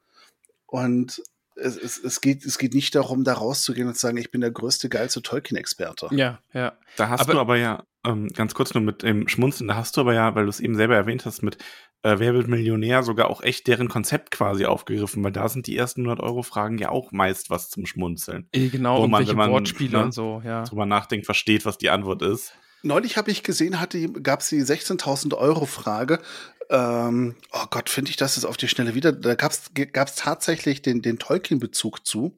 und 0.67 1.23
es, 1.57 1.77
es, 1.77 1.99
es, 1.99 2.21
geht, 2.21 2.45
es 2.45 2.59
geht 2.59 2.75
nicht 2.75 2.95
darum, 2.95 3.25
da 3.25 3.35
rauszugehen 3.35 3.89
und 3.89 3.95
zu 3.95 4.01
sagen, 4.01 4.17
ich 4.17 4.31
bin 4.31 4.41
der 4.41 4.53
größte, 4.53 4.89
geilste 4.89 5.23
Tolkien-Experte. 5.23 6.09
Ja, 6.13 6.39
ja. 6.53 6.75
Da 6.97 7.09
hast 7.09 7.21
aber, 7.23 7.33
du 7.33 7.41
aber 7.41 7.57
ja, 7.57 7.83
ähm, 8.07 8.29
ganz 8.29 8.55
kurz 8.55 8.75
nur 8.75 8.83
mit 8.83 9.03
dem 9.03 9.27
Schmunzeln, 9.27 9.67
da 9.69 9.75
hast 9.75 9.97
du 9.97 10.01
aber 10.03 10.15
ja, 10.15 10.35
weil 10.37 10.45
du 10.45 10.51
es 10.51 10.61
eben 10.61 10.77
selber 10.77 10.95
erwähnt 10.95 11.27
hast, 11.27 11.43
mit 11.43 11.59
äh, 12.03 12.19
Wer 12.19 12.33
wird 12.35 12.47
Millionär 12.47 13.03
sogar 13.03 13.29
auch 13.29 13.43
echt 13.43 13.67
deren 13.67 13.89
Konzept 13.89 14.31
quasi 14.31 14.67
aufgegriffen, 14.67 15.25
weil 15.25 15.33
da 15.33 15.49
sind 15.49 15.67
die 15.67 15.77
ersten 15.77 16.03
100 16.03 16.21
Euro 16.21 16.43
Fragen 16.43 16.79
ja 16.79 16.91
auch 16.91 17.11
meist 17.11 17.51
was 17.51 17.71
zum 17.71 17.87
Schmunzeln. 17.87 18.49
Äh, 18.53 18.69
genau, 18.69 19.03
wo 19.03 19.09
man, 19.09 19.21
welche 19.21 19.33
wenn 19.33 19.39
man, 19.39 19.51
Wortspiele 19.51 19.99
ne, 19.99 20.05
und 20.05 20.13
so, 20.13 20.41
ja. 20.45 20.63
drüber 20.63 20.87
nachdenkt, 20.87 21.27
versteht, 21.27 21.65
was 21.65 21.77
die 21.77 21.91
Antwort 21.91 22.23
ist. 22.23 22.55
Neulich 22.83 23.17
habe 23.17 23.31
ich 23.31 23.43
gesehen, 23.43 23.77
gab 24.23 24.41
es 24.41 24.49
die 24.49 24.63
16.000 24.63 25.35
Euro 25.37 25.67
Frage. 25.67 26.21
Ähm, 26.71 27.35
oh 27.53 27.65
Gott, 27.71 27.89
finde 27.91 28.11
ich 28.11 28.17
das 28.17 28.37
jetzt 28.37 28.45
auf 28.45 28.57
die 28.57 28.69
Schnelle 28.69 28.95
wieder. 28.95 29.13
Da 29.13 29.35
gab 29.35 29.53
es 29.53 30.15
tatsächlich 30.17 30.83
den, 30.83 31.03
den 31.03 31.19
Tolkien-Bezug 31.19 32.07
zu. 32.07 32.37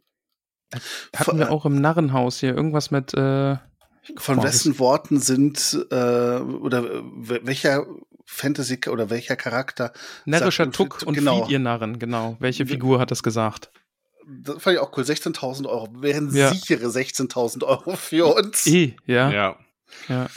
Hatten 1.16 1.38
wir 1.38 1.50
auch 1.50 1.66
im 1.66 1.81
Narrenhaus 1.81 2.38
hier 2.38 2.55
irgendwas 2.55 2.90
mit. 2.90 3.12
Äh, 3.14 3.57
von 4.16 4.42
wessen 4.42 4.79
Worten 4.79 5.20
sind 5.20 5.87
äh, 5.90 5.94
oder 6.40 7.03
welcher 7.42 7.87
Fantasy 8.24 8.81
oder 8.88 9.11
welcher 9.11 9.37
Charakter? 9.37 9.92
Närrischer 10.24 10.64
sagt- 10.64 10.76
Tuck 10.76 11.03
und 11.05 11.14
genau. 11.14 11.42
Fied, 11.42 11.53
ihr 11.53 11.59
Narren, 11.59 11.98
genau. 11.98 12.37
Welche 12.38 12.66
Figur 12.66 12.98
hat 13.00 13.11
das 13.11 13.22
gesagt? 13.22 13.70
Das 14.26 14.62
fand 14.62 14.76
ich 14.76 14.81
auch 14.81 14.96
cool. 14.96 15.03
16.000 15.05 15.66
Euro 15.68 15.88
wären 16.00 16.35
Ja. 16.35 16.53
sichere 16.53 16.87
16.000 16.87 17.64
Euro 17.64 17.96
für 17.96 18.33
uns. 18.35 18.66
Eh, 18.66 18.94
ja. 19.07 19.31
Ja. 19.31 19.57
Ja. 20.09 20.29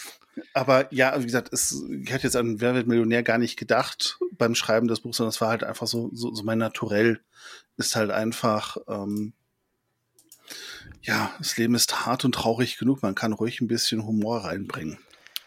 Aber 0.54 0.92
ja, 0.92 1.20
wie 1.20 1.26
gesagt, 1.26 1.54
es, 1.54 1.84
ich 1.90 2.12
hatte 2.12 2.24
jetzt 2.24 2.36
an 2.36 2.60
Wer 2.60 2.74
wird 2.74 2.88
Millionär 2.88 3.24
gar 3.24 3.38
nicht 3.38 3.58
gedacht 3.58 4.18
beim 4.32 4.56
Schreiben 4.56 4.88
des 4.88 5.02
Buchs, 5.02 5.18
sondern 5.18 5.30
es 5.30 5.42
war 5.42 5.50
halt 5.50 5.64
einfach 5.64 5.88
so, 5.88 6.10
so, 6.14 6.34
so 6.34 6.44
mein 6.44 6.58
Naturell 6.58 7.22
ist 7.78 7.96
halt 7.96 8.12
einfach, 8.12 8.78
ähm, 8.88 9.34
ja, 11.02 11.32
das 11.38 11.58
Leben 11.58 11.76
ist 11.76 12.06
hart 12.06 12.26
und 12.26 12.34
traurig 12.34 12.78
genug. 12.78 13.02
Man 13.04 13.16
kann 13.16 13.34
ruhig 13.34 13.62
ein 13.62 13.68
bisschen 13.68 14.06
Humor 14.06 14.46
reinbringen. 14.46 14.98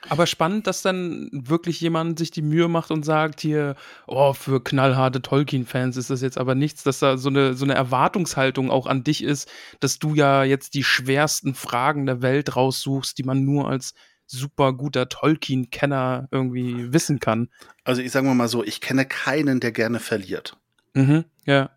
Aber 0.08 0.26
spannend, 0.26 0.66
dass 0.66 0.82
dann 0.82 1.28
wirklich 1.32 1.80
jemand 1.80 2.18
sich 2.18 2.30
die 2.30 2.42
Mühe 2.42 2.68
macht 2.68 2.90
und 2.90 3.04
sagt 3.04 3.40
hier, 3.40 3.74
oh, 4.06 4.32
für 4.32 4.62
knallharte 4.62 5.22
Tolkien-Fans 5.22 5.96
ist 5.96 6.10
das 6.10 6.22
jetzt 6.22 6.38
aber 6.38 6.54
nichts, 6.54 6.82
dass 6.82 7.00
da 7.00 7.16
so 7.16 7.28
eine, 7.28 7.54
so 7.54 7.64
eine 7.64 7.74
Erwartungshaltung 7.74 8.70
auch 8.70 8.86
an 8.86 9.04
dich 9.04 9.22
ist, 9.22 9.50
dass 9.80 9.98
du 9.98 10.14
ja 10.14 10.44
jetzt 10.44 10.74
die 10.74 10.84
schwersten 10.84 11.54
Fragen 11.54 12.06
der 12.06 12.22
Welt 12.22 12.56
raussuchst, 12.56 13.18
die 13.18 13.24
man 13.24 13.44
nur 13.44 13.68
als 13.68 13.94
super 14.26 14.72
guter 14.72 15.08
Tolkien-Kenner 15.08 16.28
irgendwie 16.30 16.92
wissen 16.92 17.20
kann. 17.20 17.48
Also 17.84 18.02
ich 18.02 18.10
sage 18.12 18.26
mal 18.26 18.48
so, 18.48 18.64
ich 18.64 18.80
kenne 18.80 19.06
keinen, 19.06 19.60
der 19.60 19.72
gerne 19.72 20.00
verliert. 20.00 20.56
Mhm, 20.94 21.24
ja. 21.44 21.70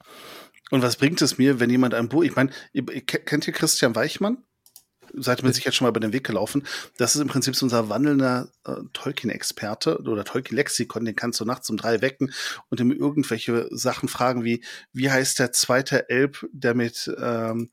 Und 0.72 0.82
was 0.82 0.98
bringt 0.98 1.22
es 1.22 1.38
mir, 1.38 1.60
wenn 1.60 1.70
jemand 1.70 1.94
ein 1.94 2.10
Buch, 2.10 2.24
ich 2.24 2.36
meine, 2.36 2.52
kennt 2.74 3.48
ihr 3.48 3.54
Christian 3.54 3.96
Weichmann? 3.96 4.44
Seid 5.14 5.42
ihr 5.42 5.46
mir 5.46 5.54
sicher 5.54 5.72
schon 5.72 5.86
mal 5.86 5.90
über 5.90 6.00
den 6.00 6.14
Weg 6.14 6.26
gelaufen. 6.26 6.66
Das 6.98 7.16
ist 7.16 7.22
im 7.22 7.28
Prinzip 7.28 7.56
so 7.56 7.66
unser 7.66 7.90
wandelnder 7.90 8.50
äh, 8.66 8.76
Tolkien-Experte 8.94 10.00
oder 10.00 10.24
Tolkien-Lexikon, 10.24 11.06
den 11.06 11.16
kannst 11.16 11.40
du 11.40 11.46
nachts 11.46 11.70
um 11.70 11.78
drei 11.78 12.02
wecken 12.02 12.34
und 12.70 12.80
ihm 12.80 12.92
irgendwelche 12.92 13.68
Sachen 13.72 14.10
fragen 14.10 14.44
wie, 14.44 14.64
wie 14.94 15.10
heißt 15.10 15.40
der 15.40 15.52
zweite 15.52 16.10
Elb, 16.10 16.48
der 16.52 16.74
mit 16.74 17.12
ähm, 17.22 17.70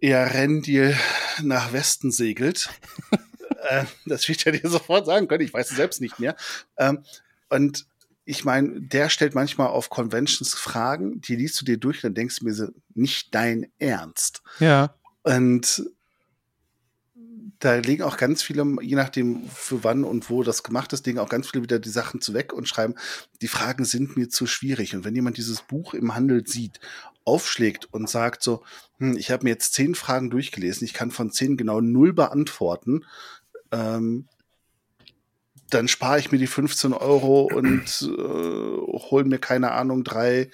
Earendil 0.00 0.96
nach 1.42 1.72
Westen 1.72 2.10
segelt? 2.10 2.70
äh, 3.68 3.84
das 4.06 4.28
wird 4.28 4.44
ja 4.44 4.52
dir 4.52 4.68
sofort 4.68 5.06
sagen 5.06 5.28
können, 5.28 5.44
ich 5.44 5.54
weiß 5.54 5.70
es 5.70 5.76
selbst 5.76 6.00
nicht 6.00 6.18
mehr. 6.18 6.36
Ähm, 6.76 7.04
und 7.48 7.86
ich 8.24 8.44
meine, 8.44 8.80
der 8.80 9.10
stellt 9.10 9.34
manchmal 9.34 9.68
auf 9.68 9.90
Conventions 9.90 10.54
Fragen, 10.54 11.20
die 11.20 11.36
liest 11.36 11.60
du 11.60 11.64
dir 11.64 11.76
durch 11.76 12.00
dann 12.00 12.14
denkst 12.14 12.36
du 12.38 12.46
mir 12.46 12.54
so, 12.54 12.68
nicht 12.94 13.34
dein 13.34 13.70
Ernst. 13.78 14.42
Ja. 14.60 14.94
Und 15.24 15.90
da 17.58 17.76
legen 17.76 18.02
auch 18.02 18.16
ganz 18.16 18.42
viele, 18.42 18.64
je 18.82 18.94
nachdem 18.94 19.48
für 19.48 19.84
wann 19.84 20.04
und 20.04 20.28
wo 20.28 20.42
das 20.42 20.62
gemacht 20.62 20.92
ist, 20.92 21.06
legen 21.06 21.18
auch 21.18 21.28
ganz 21.28 21.48
viele 21.48 21.62
wieder 21.62 21.78
die 21.78 21.88
Sachen 21.88 22.20
zu 22.20 22.34
weg 22.34 22.52
und 22.52 22.68
schreiben, 22.68 22.94
die 23.40 23.48
Fragen 23.48 23.84
sind 23.84 24.16
mir 24.16 24.28
zu 24.28 24.46
schwierig. 24.46 24.94
Und 24.94 25.04
wenn 25.04 25.14
jemand 25.14 25.38
dieses 25.38 25.62
Buch 25.62 25.94
im 25.94 26.14
Handel 26.14 26.46
sieht, 26.46 26.78
aufschlägt 27.24 27.86
und 27.86 28.08
sagt 28.08 28.42
so, 28.42 28.62
hm, 28.98 29.16
ich 29.16 29.30
habe 29.30 29.44
mir 29.44 29.50
jetzt 29.50 29.72
zehn 29.72 29.94
Fragen 29.94 30.30
durchgelesen, 30.30 30.84
ich 30.84 30.92
kann 30.92 31.10
von 31.10 31.30
zehn 31.30 31.56
genau 31.56 31.80
null 31.80 32.12
beantworten, 32.12 33.04
ähm, 33.72 34.28
dann 35.70 35.88
spare 35.88 36.18
ich 36.18 36.30
mir 36.30 36.38
die 36.38 36.46
15 36.46 36.92
Euro 36.92 37.42
und 37.42 38.02
äh, 38.02 39.08
hol 39.10 39.24
mir, 39.24 39.38
keine 39.38 39.72
Ahnung, 39.72 40.04
drei 40.04 40.50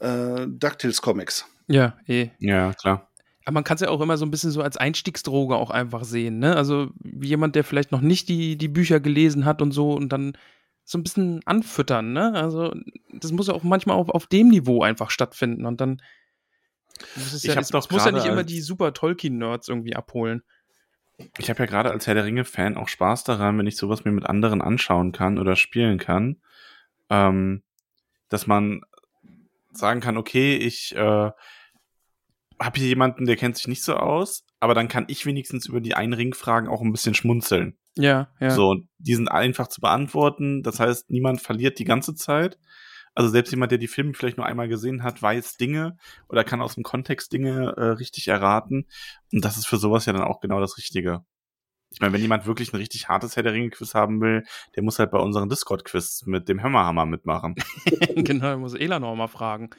äh, 0.00 0.46
DuckTales-Comics. 0.46 1.46
Ja, 1.68 1.96
eh. 2.06 2.30
Ja, 2.40 2.74
klar. 2.74 3.09
Aber 3.44 3.54
man 3.54 3.64
kann 3.64 3.76
es 3.76 3.80
ja 3.80 3.88
auch 3.88 4.00
immer 4.00 4.16
so 4.16 4.26
ein 4.26 4.30
bisschen 4.30 4.50
so 4.50 4.62
als 4.62 4.76
Einstiegsdroge 4.76 5.56
auch 5.56 5.70
einfach 5.70 6.04
sehen, 6.04 6.38
ne? 6.38 6.56
Also 6.56 6.90
wie 6.98 7.28
jemand, 7.28 7.54
der 7.54 7.64
vielleicht 7.64 7.92
noch 7.92 8.02
nicht 8.02 8.28
die, 8.28 8.56
die 8.56 8.68
Bücher 8.68 9.00
gelesen 9.00 9.44
hat 9.44 9.62
und 9.62 9.72
so 9.72 9.92
und 9.92 10.10
dann 10.10 10.36
so 10.84 10.98
ein 10.98 11.02
bisschen 11.02 11.40
anfüttern, 11.46 12.12
ne? 12.12 12.34
Also 12.34 12.74
das 13.12 13.32
muss 13.32 13.48
ja 13.48 13.54
auch 13.54 13.62
manchmal 13.62 13.96
auf, 13.96 14.08
auf 14.08 14.26
dem 14.26 14.48
Niveau 14.48 14.82
einfach 14.82 15.10
stattfinden 15.10 15.64
und 15.64 15.80
dann 15.80 16.02
muss 17.16 17.32
es 17.32 17.44
Ich 17.44 17.54
ja, 17.54 17.60
es 17.60 17.68
doch 17.68 17.90
muss 17.90 18.04
ja 18.04 18.12
nicht 18.12 18.26
immer 18.26 18.44
die 18.44 18.60
super 18.60 18.92
Tolkien-Nerds 18.92 19.68
irgendwie 19.68 19.96
abholen. 19.96 20.42
Ich 21.38 21.50
habe 21.50 21.60
ja 21.60 21.66
gerade 21.66 21.90
als 21.90 22.06
Herr 22.06 22.14
der 22.14 22.24
Ringe-Fan 22.24 22.76
auch 22.76 22.88
Spaß 22.88 23.24
daran, 23.24 23.58
wenn 23.58 23.66
ich 23.66 23.76
sowas 23.76 24.04
mir 24.04 24.12
mit 24.12 24.26
anderen 24.26 24.62
anschauen 24.62 25.12
kann 25.12 25.38
oder 25.38 25.56
spielen 25.56 25.98
kann, 25.98 26.40
ähm, 27.08 27.62
dass 28.28 28.46
man 28.46 28.82
sagen 29.72 30.00
kann, 30.00 30.16
okay, 30.16 30.56
ich 30.56 30.94
äh, 30.96 31.30
habe 32.60 32.78
hier 32.78 32.88
jemanden, 32.88 33.26
der 33.26 33.36
kennt 33.36 33.56
sich 33.56 33.68
nicht 33.68 33.82
so 33.82 33.94
aus, 33.94 34.44
aber 34.60 34.74
dann 34.74 34.88
kann 34.88 35.06
ich 35.08 35.26
wenigstens 35.26 35.66
über 35.66 35.80
die 35.80 35.94
Einringfragen 35.94 36.68
auch 36.68 36.82
ein 36.82 36.92
bisschen 36.92 37.14
schmunzeln. 37.14 37.78
Ja, 37.96 38.28
ja. 38.38 38.50
So, 38.50 38.76
die 38.98 39.14
sind 39.14 39.28
einfach 39.28 39.68
zu 39.68 39.80
beantworten. 39.80 40.62
Das 40.62 40.78
heißt, 40.78 41.10
niemand 41.10 41.40
verliert 41.40 41.78
die 41.78 41.84
ganze 41.84 42.14
Zeit. 42.14 42.58
Also 43.14 43.28
selbst 43.30 43.50
jemand, 43.50 43.72
der 43.72 43.78
die 43.78 43.88
Filme 43.88 44.14
vielleicht 44.14 44.36
nur 44.36 44.46
einmal 44.46 44.68
gesehen 44.68 45.02
hat, 45.02 45.20
weiß 45.20 45.56
Dinge 45.56 45.96
oder 46.28 46.44
kann 46.44 46.62
aus 46.62 46.74
dem 46.74 46.84
Kontext 46.84 47.32
Dinge 47.32 47.74
äh, 47.76 47.84
richtig 47.92 48.28
erraten. 48.28 48.86
Und 49.32 49.44
das 49.44 49.56
ist 49.56 49.66
für 49.66 49.78
sowas 49.78 50.06
ja 50.06 50.12
dann 50.12 50.22
auch 50.22 50.40
genau 50.40 50.60
das 50.60 50.78
Richtige. 50.78 51.24
Ich 51.92 52.00
meine, 52.00 52.12
wenn 52.12 52.20
jemand 52.20 52.46
wirklich 52.46 52.72
ein 52.72 52.76
richtig 52.76 53.08
hartes 53.08 53.34
Herr 53.34 53.42
der 53.42 53.52
Ringe-Quiz 53.52 53.94
haben 53.94 54.20
will, 54.20 54.44
der 54.76 54.84
muss 54.84 55.00
halt 55.00 55.10
bei 55.10 55.18
unseren 55.18 55.48
Discord-Quiz 55.48 56.22
mit 56.24 56.48
dem 56.48 56.62
Hammerhammer 56.62 57.04
mitmachen. 57.04 57.56
genau, 58.14 58.58
muss 58.58 58.74
Elanor 58.74 59.16
mal 59.16 59.26
fragen. 59.26 59.70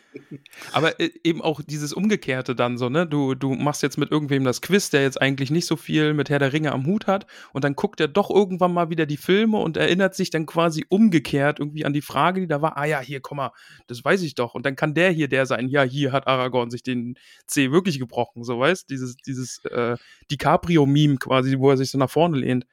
Aber 0.74 1.00
äh, 1.00 1.10
eben 1.24 1.42
auch 1.42 1.62
dieses 1.62 1.94
Umgekehrte 1.94 2.54
dann 2.54 2.78
so, 2.78 2.90
ne? 2.90 3.08
Du, 3.08 3.34
du 3.34 3.54
machst 3.54 3.82
jetzt 3.82 3.98
mit 3.98 4.12
irgendwem 4.12 4.44
das 4.44 4.62
Quiz, 4.62 4.90
der 4.90 5.04
jetzt 5.04 5.22
eigentlich 5.22 5.52
nicht 5.52 5.66
so 5.66 5.78
viel 5.78 6.14
mit 6.14 6.30
Herr 6.30 6.40
der 6.40 6.52
Ringe 6.52 6.74
am 6.74 6.86
Hut 6.86 7.08
hat 7.08 7.28
und 7.54 7.64
dann 7.64 7.76
guckt 7.76 8.02
er 8.02 8.10
doch 8.10 8.30
irgendwann 8.30 8.74
mal 8.74 8.90
wieder 8.90 9.06
die 9.06 9.18
Filme 9.18 9.58
und 9.58 9.78
erinnert 9.78 10.14
sich 10.14 10.30
dann 10.30 10.46
quasi 10.46 10.86
umgekehrt 10.90 11.60
irgendwie 11.60 11.86
an 11.86 11.94
die 11.94 12.02
Frage, 12.02 12.42
die 12.42 12.48
da 12.48 12.62
war. 12.62 12.78
Ah 12.78 12.86
ja, 12.86 13.00
hier, 13.00 13.22
komm 13.22 13.38
mal, 13.38 13.52
das 13.88 14.04
weiß 14.04 14.22
ich 14.24 14.36
doch. 14.36 14.54
Und 14.54 14.66
dann 14.66 14.76
kann 14.76 14.94
der 14.94 15.12
hier 15.12 15.30
der 15.30 15.46
sein. 15.46 15.70
Ja, 15.70 15.84
hier 15.84 16.12
hat 16.12 16.28
Aragorn 16.28 16.72
sich 16.72 16.84
den 16.84 17.16
C 17.48 17.72
wirklich 17.72 18.00
gebrochen, 18.00 18.44
so 18.44 18.60
weißt? 18.60 18.90
Dieses, 18.90 19.16
dieses 19.16 19.64
äh, 19.64 19.96
DiCaprio-Meme 20.30 21.16
quasi, 21.16 21.58
wo 21.58 21.70
er 21.70 21.78
sich 21.78 21.90
so 21.90 22.01
nach 22.02 22.10
vorne 22.10 22.38
lehnt. 22.38 22.66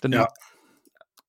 Dann 0.00 0.12
Ja. 0.12 0.28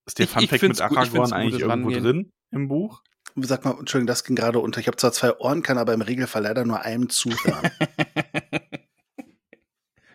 Ist 0.06 0.18
der 0.18 0.24
Ich- 0.26 0.30
ich 0.32 0.50
Funfact 0.50 0.52
mit 0.52 0.52
gut- 0.52 0.56
ich 0.56 0.60
find's 0.60 0.82
Aragorn 0.82 1.24
gut, 1.26 1.34
eigentlich 1.34 1.52
das 1.54 1.62
irgendwo 1.62 1.90
Rangehen. 1.90 2.04
drin 2.04 2.32
im 2.52 2.68
Buch? 2.68 3.02
Sag 3.36 3.64
mal, 3.64 3.76
Entschuldigung, 3.80 4.08
das 4.08 4.24
ging 4.24 4.36
gerade 4.36 4.60
unter. 4.60 4.80
Ich 4.82 4.88
habe 4.88 4.98
zwar 4.98 5.12
zwei 5.12 5.38
Ohren, 5.38 5.62
kann 5.62 5.78
aber 5.78 5.94
im 5.94 6.02
Regelfall 6.02 6.42
leider 6.44 6.66
nur 6.66 6.82
einem 6.82 7.10
zuhören. 7.10 7.70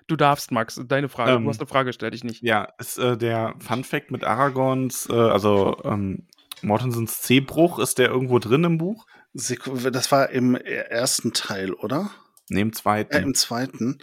Du 0.06 0.16
darfst, 0.16 0.50
Max, 0.52 0.78
deine 0.86 1.08
Frage. 1.08 1.32
Ähm, 1.32 1.44
du 1.44 1.48
hast 1.48 1.60
eine 1.60 1.66
Frage, 1.66 1.92
stell 1.94 2.10
dich 2.10 2.24
nicht. 2.24 2.42
Ja, 2.42 2.68
ist 2.78 2.98
äh, 2.98 3.16
der 3.16 3.54
Funfact 3.58 4.10
mit 4.10 4.22
Aragorns, 4.22 5.08
äh, 5.08 5.14
also 5.14 5.78
ähm, 5.84 6.26
Mortensens 6.60 7.22
C-Bruch, 7.22 7.78
ist 7.78 7.96
der 7.98 8.08
irgendwo 8.10 8.38
drin 8.38 8.64
im 8.64 8.76
Buch? 8.76 9.06
Das 9.32 10.12
war 10.12 10.28
im 10.28 10.56
ersten 10.56 11.32
Teil, 11.32 11.72
oder? 11.72 12.10
Neben 12.50 12.68
Äh, 12.68 12.72
zweiten. 12.74 13.16
Im 13.22 13.34
zweiten. 13.34 13.98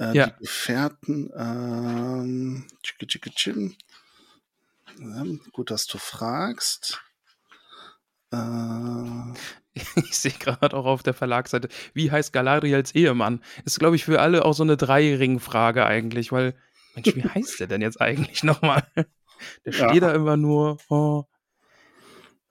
Äh, 0.00 0.16
Ja. 0.16 0.26
Die 0.26 0.44
Gefährten. 0.44 1.30
Ähm, 1.36 2.66
tschicke, 2.82 3.06
tschicke, 3.06 3.30
tschin. 3.30 3.76
Ähm, 4.98 5.40
gut, 5.52 5.70
dass 5.70 5.86
du 5.86 5.98
fragst. 5.98 7.00
Äh, 8.32 9.32
Ich 9.94 10.18
sehe 10.18 10.32
gerade 10.32 10.76
auch 10.76 10.84
auf 10.84 11.02
der 11.02 11.14
Verlagsseite, 11.14 11.68
wie 11.94 12.10
heißt 12.10 12.32
Galadriels 12.32 12.92
Ehemann? 12.94 13.42
Ist, 13.64 13.78
glaube 13.78 13.96
ich, 13.96 14.04
für 14.04 14.20
alle 14.20 14.44
auch 14.44 14.52
so 14.52 14.62
eine 14.64 14.76
Dreiring-Frage 14.76 15.86
eigentlich, 15.86 16.32
weil, 16.32 16.54
Mensch, 16.94 17.14
wie 17.14 17.22
heißt 17.24 17.60
der 17.60 17.66
denn 17.68 17.80
jetzt 17.80 18.00
eigentlich 18.00 18.42
nochmal? 18.42 18.84
Der 19.64 19.72
Ja. 19.72 19.88
steht 19.88 20.02
da 20.02 20.12
immer 20.12 20.36
nur. 20.36 20.78
Oh. 20.88 21.24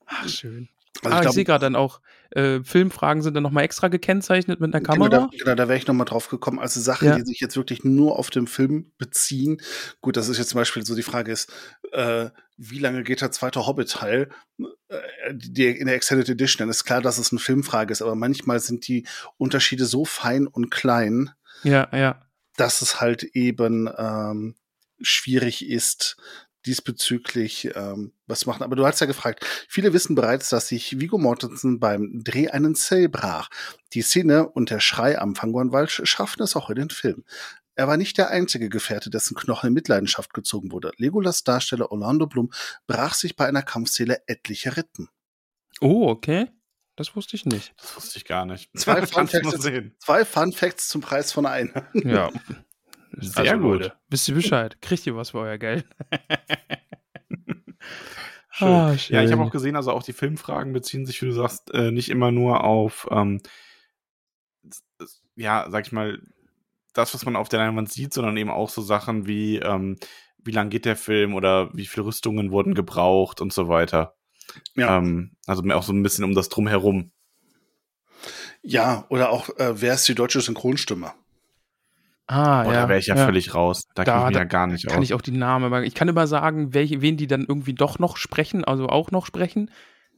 Ach, 0.05 0.27
schön. 0.27 0.69
also 1.03 1.17
ah, 1.17 1.23
ich, 1.23 1.31
sehe 1.31 1.43
gerade 1.43 1.65
dann 1.65 1.75
auch, 1.75 2.01
äh, 2.31 2.63
Filmfragen 2.63 3.21
sind 3.21 3.33
dann 3.33 3.43
nochmal 3.43 3.63
extra 3.63 3.87
gekennzeichnet 3.87 4.59
mit 4.59 4.73
einer 4.73 4.81
Genau, 4.83 5.07
da, 5.07 5.17
Kamera. 5.17 5.29
genau, 5.37 5.55
da 5.55 5.67
wäre 5.67 5.77
ich 5.77 5.87
nochmal 5.87 6.05
drauf 6.05 6.29
gekommen. 6.29 6.59
Also 6.59 6.79
Sachen, 6.79 7.07
Ja. 7.07 7.15
die 7.17 7.23
sich 7.25 7.39
jetzt 7.39 7.55
wirklich 7.57 7.83
nur 7.83 8.17
auf 8.19 8.29
den 8.29 8.47
Film 8.47 8.91
beziehen. 8.97 9.61
Gut, 10.01 10.17
das 10.17 10.29
ist 10.29 10.37
jetzt 10.37 10.49
zum 10.49 10.59
Beispiel 10.59 10.85
so 10.85 10.95
die 10.95 11.03
Frage 11.03 11.31
ist, 11.31 11.51
äh, 11.91 12.29
wie 12.57 12.79
lange 12.79 13.03
geht 13.03 13.21
der 13.21 13.31
zweite 13.31 13.65
Hobbit-Teil? 13.65 14.29
Äh, 14.89 15.31
in 15.31 15.85
der 15.87 15.95
Extended 15.95 16.29
Edition, 16.29 16.59
dann 16.59 16.69
ist 16.69 16.83
klar, 16.83 17.01
dass 17.01 17.17
es 17.17 17.31
eine 17.31 17.39
Filmfrage 17.39 17.91
ist, 17.91 18.01
aber 18.01 18.15
manchmal 18.15 18.59
sind 18.59 18.87
die 18.87 19.05
Unterschiede 19.37 19.85
so 19.85 20.05
fein 20.05 20.45
und 20.47 20.69
klein, 20.71 21.31
Ja, 21.63 21.87
ja. 21.95 22.21
dass 22.57 22.81
es 22.81 22.99
halt 22.99 23.23
eben 23.23 23.89
ähm, 23.97 24.55
schwierig 25.01 25.67
ist, 25.69 26.17
diesbezüglich 26.65 27.69
ähm, 27.75 28.13
was 28.27 28.41
zu 28.41 28.49
machen. 28.49 28.63
Aber 28.63 28.75
du 28.75 28.85
hast 28.85 28.99
ja 28.99 29.07
gefragt, 29.07 29.45
viele 29.67 29.93
wissen 29.93 30.15
bereits, 30.15 30.49
dass 30.49 30.67
sich 30.67 30.99
Vigo 30.99 31.17
Mortensen 31.17 31.79
beim 31.79 32.21
Dreh 32.23 32.49
einen 32.49 32.75
Zell 32.75 33.09
brach. 33.09 33.49
Die 33.93 34.01
Szene 34.01 34.49
und 34.49 34.69
der 34.69 34.79
Schrei 34.79 35.19
am 35.19 35.35
Fangornwald 35.35 35.89
schaffen 35.91 36.43
es 36.43 36.55
auch 36.55 36.69
in 36.69 36.75
den 36.75 36.89
Film. 36.89 37.23
Er 37.75 37.87
war 37.87 37.95
nicht 37.95 38.17
der 38.17 38.29
einzige 38.29 38.67
Gefährte, 38.67 39.09
dessen 39.09 39.35
Knochen 39.35 39.67
in 39.67 39.73
Mitleidenschaft 39.73 40.33
gezogen 40.33 40.71
wurde. 40.71 40.91
Legolas 40.97 41.45
Darsteller 41.45 41.91
Orlando 41.91 42.27
Bloom 42.27 42.51
brach 42.87 43.13
sich 43.13 43.37
bei 43.37 43.47
einer 43.47 43.61
Kampfszene 43.61 44.17
etliche 44.27 44.75
Rippen. 44.75 45.07
Oh, 45.79 46.09
okay. 46.09 46.49
Das 46.97 47.15
wusste 47.15 47.37
ich 47.37 47.45
nicht. 47.45 47.73
Das 47.77 47.95
wusste 47.95 48.17
ich 48.17 48.25
gar 48.25 48.45
nicht. 48.45 48.69
Zwei 48.77 49.05
Fun 49.07 49.29
Facts, 49.29 49.61
sehen. 49.61 49.95
zwei 49.99 50.25
Fun 50.25 50.51
Facts 50.51 50.89
zum 50.89 50.99
Preis 50.99 51.31
von 51.31 51.45
einem. 51.45 51.71
Ja. 51.93 52.29
Sehr 53.21 53.58
gut. 53.58 53.82
Leute, 53.82 53.93
wisst 54.10 54.27
ihr 54.29 54.36
Bescheid? 54.36 54.82
Kriegt 54.82 55.05
ihr 55.08 55.15
was 55.15 55.32
für 55.32 55.39
euer 55.39 55.58
Geld? 55.58 55.86
Schön. 58.51 58.67
Ah, 58.67 58.95
Ja, 59.10 59.23
ich 59.23 59.32
habe 59.32 59.43
auch 59.43 59.51
gesehen, 59.51 59.75
also 59.75 59.91
auch 59.91 60.03
die 60.03 60.13
Filmfragen 60.13 60.73
beziehen 60.73 61.05
sich, 61.05 61.21
wie 61.21 61.27
du 61.27 61.32
sagst, 61.34 61.73
äh, 61.73 61.91
nicht 61.91 62.10
immer 62.10 62.32
nur 62.32 62.63
auf, 62.63 63.08
ähm, 63.12 63.41
ja, 65.36 65.67
sag 65.69 65.86
ich 65.86 65.91
mal, 65.91 66.19
das, 66.93 67.13
was 67.13 67.23
man 67.25 67.36
auf 67.36 67.49
der 67.49 67.60
Leinwand 67.60 67.91
sieht, 67.91 68.13
sondern 68.13 68.36
eben 68.38 68.49
auch 68.49 68.69
so 68.69 68.82
Sachen 68.82 69.27
wie, 69.27 69.58
ähm, 69.58 69.97
wie 70.39 70.51
lang 70.51 70.69
geht 70.69 70.86
der 70.86 70.95
Film 70.95 71.36
oder 71.36 71.69
wie 71.73 71.86
viele 71.86 72.05
Rüstungen 72.08 72.51
wurden 72.51 72.73
gebraucht 72.73 73.39
und 73.41 73.53
so 73.53 73.67
weiter. 73.69 74.15
Ja. 74.75 74.97
Ähm, 74.97 75.36
also 75.45 75.62
mehr 75.62 75.77
auch 75.77 75.84
so 75.84 75.93
ein 75.93 76.03
bisschen 76.03 76.23
um 76.23 76.34
das 76.34 76.49
Drumherum. 76.49 77.12
Ja, 78.62 79.05
oder 79.10 79.29
auch, 79.29 79.49
äh, 79.58 79.79
wer 79.82 79.93
ist 79.93 80.08
die 80.08 80.15
deutsche 80.15 80.41
Synchronstimme? 80.41 81.13
Ah, 82.31 82.63
Boah, 82.63 82.73
ja. 82.73 82.81
da 82.83 82.89
wäre 82.89 82.99
ich 82.99 83.07
ja, 83.07 83.15
völlig 83.15 83.55
raus. 83.55 83.83
Da, 83.95 84.03
Da- 84.03 84.17
kenne 84.19 84.27
ich 84.29 84.33
da 84.33 84.39
ja 84.39 84.45
gar 84.45 84.67
nicht 84.67 84.87
Kann 84.87 84.99
aus. 84.99 85.03
ich 85.03 85.13
auch 85.15 85.21
die 85.21 85.31
Namen, 85.31 85.83
ich 85.83 85.95
kann 85.95 86.07
immer 86.07 86.27
sagen, 86.27 86.73
welche, 86.75 87.01
wen 87.01 87.17
die 87.17 87.25
dann 87.27 87.43
irgendwie 87.47 87.73
doch 87.73 87.97
noch 87.97 88.17
sprechen, 88.17 88.63
also 88.63 88.87
auch 88.87 89.09
noch 89.11 89.25
sprechen. 89.25 89.71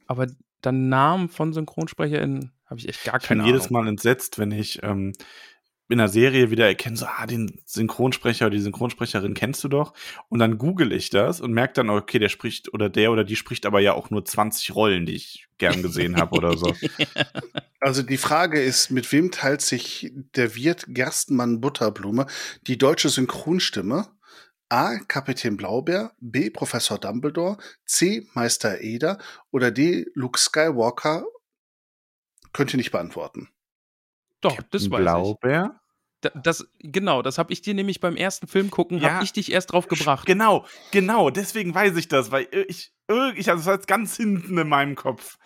Aber 0.08 0.28
dann 0.62 0.90
Namen 0.90 1.30
von 1.30 1.54
SynchronsprecherInnen 1.54 2.52
habe 2.66 2.80
ich 2.80 2.90
echt 2.90 3.04
gar 3.06 3.16
Ich 3.22 3.28
bin 3.30 3.38
keine 3.40 3.48
jedes 3.50 3.68
Ahnung. 3.68 3.84
Mal 3.86 3.90
entsetzt, 3.90 4.40
wenn 4.40 4.52
ich 4.52 4.84
ähm, 4.84 5.14
in 5.92 6.00
einer 6.00 6.10
Serie 6.10 6.52
wieder 6.52 6.66
erkenne, 6.68 6.96
so, 6.96 7.06
ah, 7.06 7.26
den 7.26 7.62
Synchronsprecher 7.66 8.46
oder 8.46 8.56
die 8.56 8.62
Synchronsprecherin 8.62 9.34
kennst 9.34 9.64
du 9.64 9.68
doch. 9.68 9.94
Und 10.30 10.40
dann 10.40 10.58
google 10.58 10.94
ich 10.94 11.10
das 11.10 11.42
und 11.42 11.52
merke 11.52 11.74
dann, 11.74 11.90
okay, 11.90 12.18
der 12.18 12.30
spricht 12.30 12.74
oder 12.74 12.90
der 12.90 13.12
oder 13.12 13.24
die 13.24 13.36
spricht 13.36 13.66
aber 13.66 13.82
ja 13.82 13.94
auch 13.94 14.10
nur 14.10 14.24
20 14.24 14.74
Rollen, 14.74 15.06
die 15.06 15.16
ich 15.16 15.48
gern 15.58 15.82
gesehen 15.82 16.18
habe 16.18 16.36
oder 16.36 16.58
so. 16.58 16.74
Also 17.84 18.04
die 18.04 18.18
Frage 18.18 18.62
ist, 18.62 18.92
mit 18.92 19.12
wem 19.12 19.32
teilt 19.32 19.62
sich 19.62 20.14
der 20.36 20.54
Wirt 20.54 20.86
Gerstenmann 20.90 21.62
Butterblume 21.62 22.28
die 22.68 22.78
deutsche 22.78 23.10
Synchronstimme? 23.10 24.08
A. 24.70 25.00
Kapitän 25.00 25.58
Blaubeer, 25.58 26.14
B. 26.20 26.52
Professor 26.52 27.00
Dumbledore, 27.00 27.58
C. 27.86 28.28
Meister 28.36 28.82
Eder 28.82 29.18
oder 29.50 29.72
D. 29.72 30.06
Luke 30.14 30.40
Skywalker? 30.40 31.26
Könnt 32.54 32.72
ihr 32.72 32.78
nicht 32.78 32.92
beantworten. 32.92 33.50
Doch, 34.42 34.62
das 34.70 34.90
weiß 34.90 35.02
Blaubeer? 35.02 35.81
Das, 36.22 36.68
genau, 36.80 37.22
das 37.22 37.38
habe 37.38 37.52
ich 37.54 37.62
dir 37.62 37.74
nämlich 37.74 38.00
beim 38.00 38.16
ersten 38.16 38.48
Film 38.48 38.70
gucken, 38.72 39.00
Ja. 39.00 39.14
habe 39.16 39.24
ich 39.24 39.34
dich 39.34 39.52
erst 39.52 39.72
drauf 39.72 39.88
gebracht. 39.88 40.26
Genau, 40.26 40.66
genau, 40.92 41.30
deswegen 41.30 41.74
weiß 41.74 41.96
ich 41.98 42.08
das, 42.08 42.32
weil 42.32 42.48
ich, 42.68 42.92
ich 43.36 43.50
also 43.50 43.60
das 43.60 43.66
war 43.66 43.74
jetzt 43.76 43.88
ganz 43.88 44.16
hinten 44.18 44.58
in 44.58 44.68
meinem 44.70 44.96
Kopf. 44.96 45.38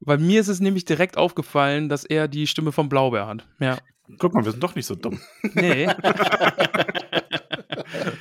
Weil 0.00 0.18
mir 0.18 0.40
ist 0.40 0.48
es 0.48 0.60
nämlich 0.60 0.84
direkt 0.86 1.16
aufgefallen, 1.18 1.88
dass 1.88 2.04
er 2.04 2.26
die 2.28 2.46
Stimme 2.46 2.72
von 2.72 2.88
Blaubeer 2.88 3.26
hat. 3.26 3.46
Ja. 3.58 3.78
Guck 4.18 4.34
mal, 4.34 4.44
wir 4.44 4.50
sind 4.52 4.62
doch 4.62 4.74
nicht 4.74 4.86
so 4.86 4.94
dumm. 4.94 5.20
Nee. 5.54 5.86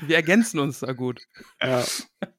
Wir 0.01 0.15
ergänzen 0.15 0.59
uns 0.59 0.79
da 0.79 0.93
gut. 0.93 1.21
Ja. 1.61 1.83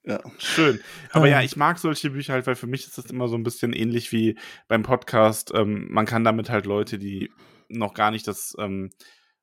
Ja. 0.05 0.21
Schön. 0.39 0.81
Aber 1.13 1.27
Ah. 1.27 1.29
ja, 1.29 1.43
ich 1.43 1.57
mag 1.57 1.79
solche 1.79 2.11
Bücher 2.11 2.33
halt, 2.33 2.47
weil 2.47 2.57
für 2.57 2.67
mich 2.67 2.87
ist 2.87 2.99
das 2.99 3.07
immer 3.07 3.29
so 3.29 3.37
ein 3.37 3.43
bisschen 3.43 3.73
ähnlich 3.73 4.11
wie 4.13 4.37
beim 4.69 4.83
Podcast. 4.83 5.53
Ähm, 5.55 5.87
man 5.91 6.07
kann 6.07 6.25
damit 6.25 6.51
halt 6.51 6.67
Leute, 6.67 6.99
die 6.99 7.31
noch 7.69 7.95
gar 7.95 8.11
nicht 8.11 8.27
das 8.27 8.55
ähm, 8.59 8.91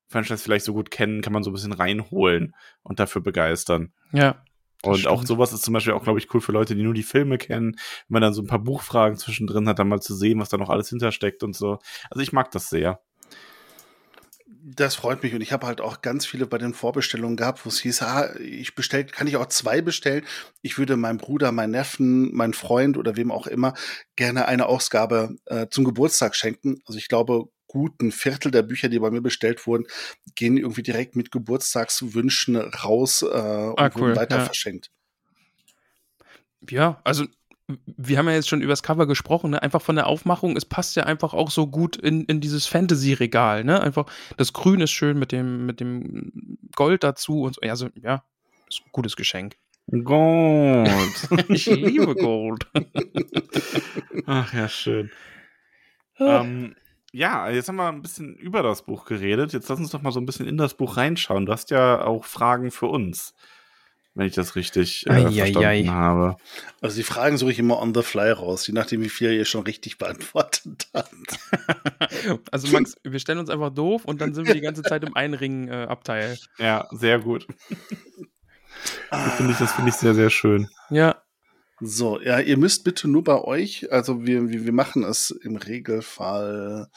Franchise 0.08 0.43
vielleicht 0.43 0.65
so 0.65 0.74
gut 0.74 0.91
kennen, 0.91 1.22
kann 1.22 1.34
man 1.34 1.43
so 1.43 1.50
ein 1.50 1.54
bisschen 1.54 1.74
reinholen 1.74 2.56
und 2.84 3.00
dafür 3.00 3.22
begeistern. 3.22 3.91
Ja. 4.12 4.43
Und 4.84 5.08
auch 5.08 5.17
stimmt. 5.17 5.28
sowas 5.28 5.54
ist 5.54 5.63
zum 5.63 5.74
Beispiel 5.74 5.93
auch, 5.93 6.04
glaube 6.04 6.20
ich, 6.20 6.34
cool 6.34 6.41
für 6.41 6.52
Leute, 6.52 6.76
die 6.76 6.84
nur 6.84 6.93
die 6.93 7.04
Filme 7.04 7.38
kennen. 7.38 7.74
Wenn 8.08 8.13
man 8.13 8.22
dann 8.22 8.34
so 8.34 8.41
ein 8.41 8.48
paar 8.48 8.60
Buchfragen 8.60 9.17
zwischendrin 9.17 9.67
hat, 9.67 9.80
dann 9.80 9.88
mal 9.88 10.02
zu 10.02 10.15
sehen, 10.15 10.39
was 10.39 10.50
da 10.50 10.58
noch 10.58 10.70
alles 10.70 10.89
hintersteckt 10.89 11.43
und 11.43 11.56
so. 11.56 11.80
Also 12.10 12.22
ich 12.22 12.32
mag 12.32 12.52
das 12.52 12.70
sehr. 12.70 13.02
Das 14.70 14.96
freut 14.96 15.24
mich 15.24 15.34
und 15.34 15.41
ich 15.41 15.54
habe 15.54 15.65
halt 15.65 15.80
auch 15.80 16.02
ganz 16.02 16.26
viele 16.26 16.46
bei 16.46 16.58
den 16.58 16.74
Vorbestellungen 16.74 17.38
gehabt, 17.38 17.65
wo 17.65 17.70
es 17.70 17.80
hieß, 17.80 18.02
ah, 18.02 18.36
ich 18.38 18.76
bestell, 18.76 19.06
kann 19.06 19.26
ich 19.26 19.38
auch 19.38 19.46
zwei 19.48 19.82
bestellen. 19.82 20.26
Ich 20.62 20.78
würde 20.78 20.98
meinem 20.98 21.20
Bruder, 21.20 21.54
meinen 21.54 21.72
Neffen, 21.72 22.36
meinen 22.36 22.54
Freund 22.54 22.98
oder 22.98 23.15
wem 23.15 23.32
auch 23.32 23.48
immer 23.48 23.74
gerne 24.17 24.48
eine 24.48 24.65
Ausgabe 24.65 25.38
äh, 25.46 25.67
zum 25.70 25.86
Geburtstag 25.86 26.36
schenken. 26.36 26.82
Also 26.86 27.00
ich 27.00 27.08
glaube, 27.08 27.46
gut 27.78 28.02
ein 28.02 28.12
Viertel 28.12 28.50
der 28.50 28.63
Bücher, 28.63 28.90
die 28.90 28.98
bei 28.98 29.12
mir 29.12 29.22
bestellt 29.22 29.68
wurden, 29.68 29.86
gehen 30.36 30.58
irgendwie 30.58 30.82
direkt 30.82 31.16
mit 31.16 31.32
Geburtstagswünschen 31.32 32.56
raus 32.56 33.22
äh, 33.22 33.26
und 33.26 33.32
Ah, 33.80 33.92
cool, 33.94 34.02
wurden 34.02 34.16
weiter 34.16 34.38
ja. 34.38 34.46
verschenkt. 34.46 34.90
Ja, 36.68 37.00
also 37.04 37.26
wir 37.86 38.18
haben 38.18 38.28
ja 38.28 38.34
jetzt 38.34 38.50
schon 38.50 38.62
über 38.62 38.72
das 38.72 38.82
Cover 38.82 39.06
gesprochen, 39.06 39.52
ne? 39.52 39.62
einfach 39.62 39.82
von 39.82 39.96
der 39.96 40.08
Aufmachung, 40.08 40.58
es 40.58 40.66
passt 40.66 40.96
ja 40.96 41.04
einfach 41.04 41.34
auch 41.34 41.52
so 41.52 41.68
gut 41.68 41.98
in, 41.98 42.24
in 42.26 42.42
dieses 42.42 42.66
Fantasy-Regal, 42.66 43.63
ne? 43.63 43.80
Einfach, 43.80 44.06
das 44.38 44.54
Grün 44.54 44.82
ist 44.82 44.92
schön 44.92 45.20
mit 45.20 45.32
dem, 45.32 45.66
mit 45.66 45.80
dem 45.80 46.58
Gold 46.76 47.04
dazu 47.04 47.42
und 47.42 47.56
so. 47.56 47.62
Ja, 47.63 47.76
so, 47.76 47.90
ja, 48.02 48.24
ist 48.68 48.82
ein 48.86 48.90
gutes 48.92 49.16
Geschenk. 49.16 49.56
Gut. 49.92 50.90
Ich 51.50 51.68
liebe 51.68 52.16
Gold. 52.16 52.66
Ach 54.26 54.54
ja, 54.54 54.68
schön. 54.68 55.12
Ah. 56.18 56.42
ähm, 56.42 56.76
ja, 57.18 57.50
jetzt 57.50 57.68
haben 57.68 57.78
wir 57.78 57.88
ein 57.88 58.04
bisschen 58.04 58.36
über 58.36 58.62
das 58.62 58.84
Buch 58.84 59.06
geredet. 59.06 59.52
Jetzt 59.52 59.68
lass 59.70 59.80
uns 59.80 59.90
doch 59.90 60.04
mal 60.04 60.12
so 60.12 60.20
ein 60.20 60.28
bisschen 60.28 60.48
in 60.48 60.56
das 60.56 60.76
Buch 60.76 60.98
reinschauen. 60.98 61.48
Du 61.48 61.52
hast 61.52 61.72
ja 61.72 62.06
auch 62.06 62.26
Fragen 62.26 62.70
für 62.70 62.86
uns, 62.86 63.34
wenn 64.14 64.28
ich 64.28 64.36
das 64.36 64.56
richtig 64.56 65.08
äh, 65.08 65.32
verstanden 65.32 65.92
habe. 65.92 66.38
Also 66.80 66.98
die 66.98 67.04
Fragen 67.04 67.38
suche 67.38 67.52
ich 67.52 67.58
immer 67.58 67.82
on 67.82 67.96
the 67.96 68.04
fly 68.04 68.30
raus, 68.30 68.68
je 68.68 68.74
nachdem, 68.74 69.02
wie 69.02 69.10
viel 69.10 69.32
ihr 69.32 69.46
schon 69.46 69.64
richtig 69.64 69.98
beantwortet 69.98 70.88
habt. 70.94 71.10
Also 72.52 72.68
Max, 72.70 72.96
wir 73.04 73.20
stellen 73.20 73.40
uns 73.40 73.50
einfach 73.50 73.70
doof 73.70 74.06
und 74.06 74.22
dann 74.22 74.34
sind 74.34 74.48
wir 74.48 74.54
die 74.54 74.62
ganze 74.62 74.84
Zeit 74.84 75.04
im 75.04 75.16
Einringen-Abteil. 75.16 76.38
Ja, 76.58 76.88
sehr 76.92 77.20
gut. 77.20 77.48
Das 79.10 79.34
finde 79.36 79.54
ich, 79.54 79.58
das 79.58 79.72
finde 79.74 79.90
ich 79.90 79.96
sehr, 79.96 80.14
sehr 80.14 80.30
schön. 80.30 80.68
ja, 80.90 81.16
So, 81.80 82.20
ja, 82.20 82.40
ihr 82.40 82.58
müsst 82.58 82.84
bitte 82.84 83.08
nur 83.08 83.24
bei 83.24 83.40
euch, 83.40 83.92
also 83.92 84.26
wir, 84.26 84.50
wir, 84.50 84.66
wir 84.66 84.74
machen 84.74 85.04
es 85.04 85.30
im 85.30 85.58
Regelfall, 85.58 86.90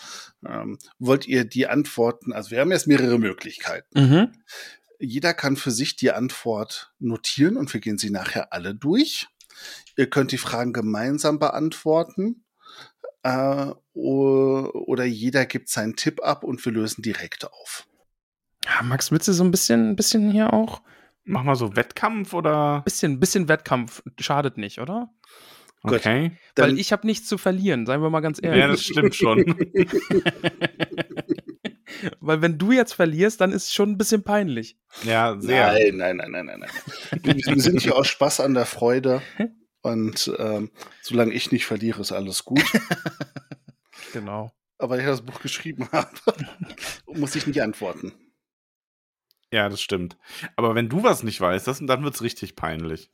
ähm, 0.47 0.79
wollt 0.99 1.29
ihr 1.29 1.45
die 1.45 1.67
Antworten, 1.67 2.33
also 2.33 2.51
wir 2.51 2.61
haben 2.61 2.73
jetzt 2.73 2.87
mehrere 2.87 3.19
Möglichkeiten. 3.19 4.01
mhm. 4.01 4.33
Jeder 5.03 5.33
kann 5.33 5.57
für 5.57 5.71
sich 5.71 5.97
die 5.97 6.13
Antwort 6.13 6.93
notieren 6.99 7.57
und 7.57 7.73
wir 7.73 7.81
gehen 7.81 7.97
sie 7.97 8.11
nachher 8.11 8.53
alle 8.53 8.75
durch. 8.75 9.29
Ihr 9.97 10.11
könnt 10.11 10.31
die 10.31 10.37
Fragen 10.37 10.75
gemeinsam 10.75 11.39
beantworten 11.39 12.45
äh, 13.23 13.73
oder 13.95 15.05
jeder 15.05 15.47
gibt 15.47 15.71
seinen 15.71 15.97
Tipp 15.97 16.23
ab 16.23 16.45
und 16.45 16.63
wir 16.65 16.73
lösen 16.73 17.01
direkt 17.01 17.47
auf. 17.47 17.87
ja. 18.67 18.83
Max, 18.83 19.11
willst 19.11 19.29
du 19.29 19.33
so 19.33 19.43
ein 19.43 19.51
bisschen, 19.51 19.91
ein 19.91 19.97
bisschen 19.97 20.31
hier 20.31 20.53
auch? 20.53 20.83
Mach 21.31 21.45
mal 21.45 21.57
so 21.57 21.77
Wettkampf 21.77 22.33
oder? 22.35 22.83
Bisschen, 22.85 23.21
bisschen 23.21 23.49
Wettkampf 23.49 24.03
schadet 24.19 24.59
nicht, 24.59 24.81
oder? 24.81 25.11
Gut. 25.83 25.95
Okay. 25.95 26.33
Dann, 26.55 26.71
Weil 26.71 26.79
ich 26.79 26.93
habe 26.93 27.07
nichts 27.07 27.27
zu 27.29 27.39
verlieren, 27.39 27.87
seien 27.87 28.03
wir 28.03 28.11
mal 28.11 28.21
ganz 28.21 28.39
ehrlich. 28.43 28.61
Ja, 28.61 28.69
das 28.69 28.83
stimmt 28.83 29.15
schon. 29.15 29.45
Weil 32.21 32.43
wenn 32.43 32.59
du 32.59 32.73
jetzt 32.73 32.93
verlierst, 32.93 33.41
dann 33.41 33.53
ist 33.53 33.65
es 33.65 33.75
schon 33.75 33.91
ein 33.91 33.99
bisschen 33.99 34.23
peinlich. 34.23 34.77
Ja, 35.05 35.37
sehr. 35.39 35.73
nein, 35.73 35.97
nein, 35.97 36.17
nein, 36.17 36.31
nein, 36.31 36.47
nein, 36.47 36.61
nein. 36.61 37.23
Wir, 37.23 37.35
wir 37.35 37.63
sind 37.63 37.81
hier 37.83 37.97
aus 37.97 38.09
Spaß 38.09 38.41
an 38.41 38.55
der 38.55 38.67
Freude. 38.67 39.23
Und 39.83 40.33
ähm, 40.39 40.71
solange 41.01 41.33
ich 41.33 41.53
nicht 41.53 41.67
verliere, 41.67 42.01
ist 42.01 42.13
alles 42.13 42.45
gut. 42.45 42.63
genau. 44.13 44.53
Aber 44.79 44.99
ich 44.99 45.05
das 45.05 45.23
Buch 45.23 45.41
geschrieben 45.41 45.89
habe, 45.93 46.11
muss 47.07 47.35
ich 47.35 47.47
nicht 47.47 47.63
antworten. 47.63 48.13
Ja, 49.53 49.69
das 49.69 49.81
stimmt. 49.81 50.17
Aber 50.57 50.75
wenn 50.75 50.89
du 50.89 51.03
was 51.03 51.23
nicht 51.23 51.41
weißt, 51.41 51.67
das, 51.67 51.81
dann 51.81 52.05
wird 52.05 52.15
es 52.15 52.23
richtig 52.23 52.57
peinlich. 52.57 53.11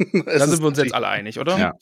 da 0.24 0.46
sind 0.46 0.60
wir 0.60 0.68
uns 0.68 0.78
jetzt 0.78 0.94
alle 0.94 1.08
einig, 1.08 1.38
oder? 1.38 1.58
Ja. 1.58 1.74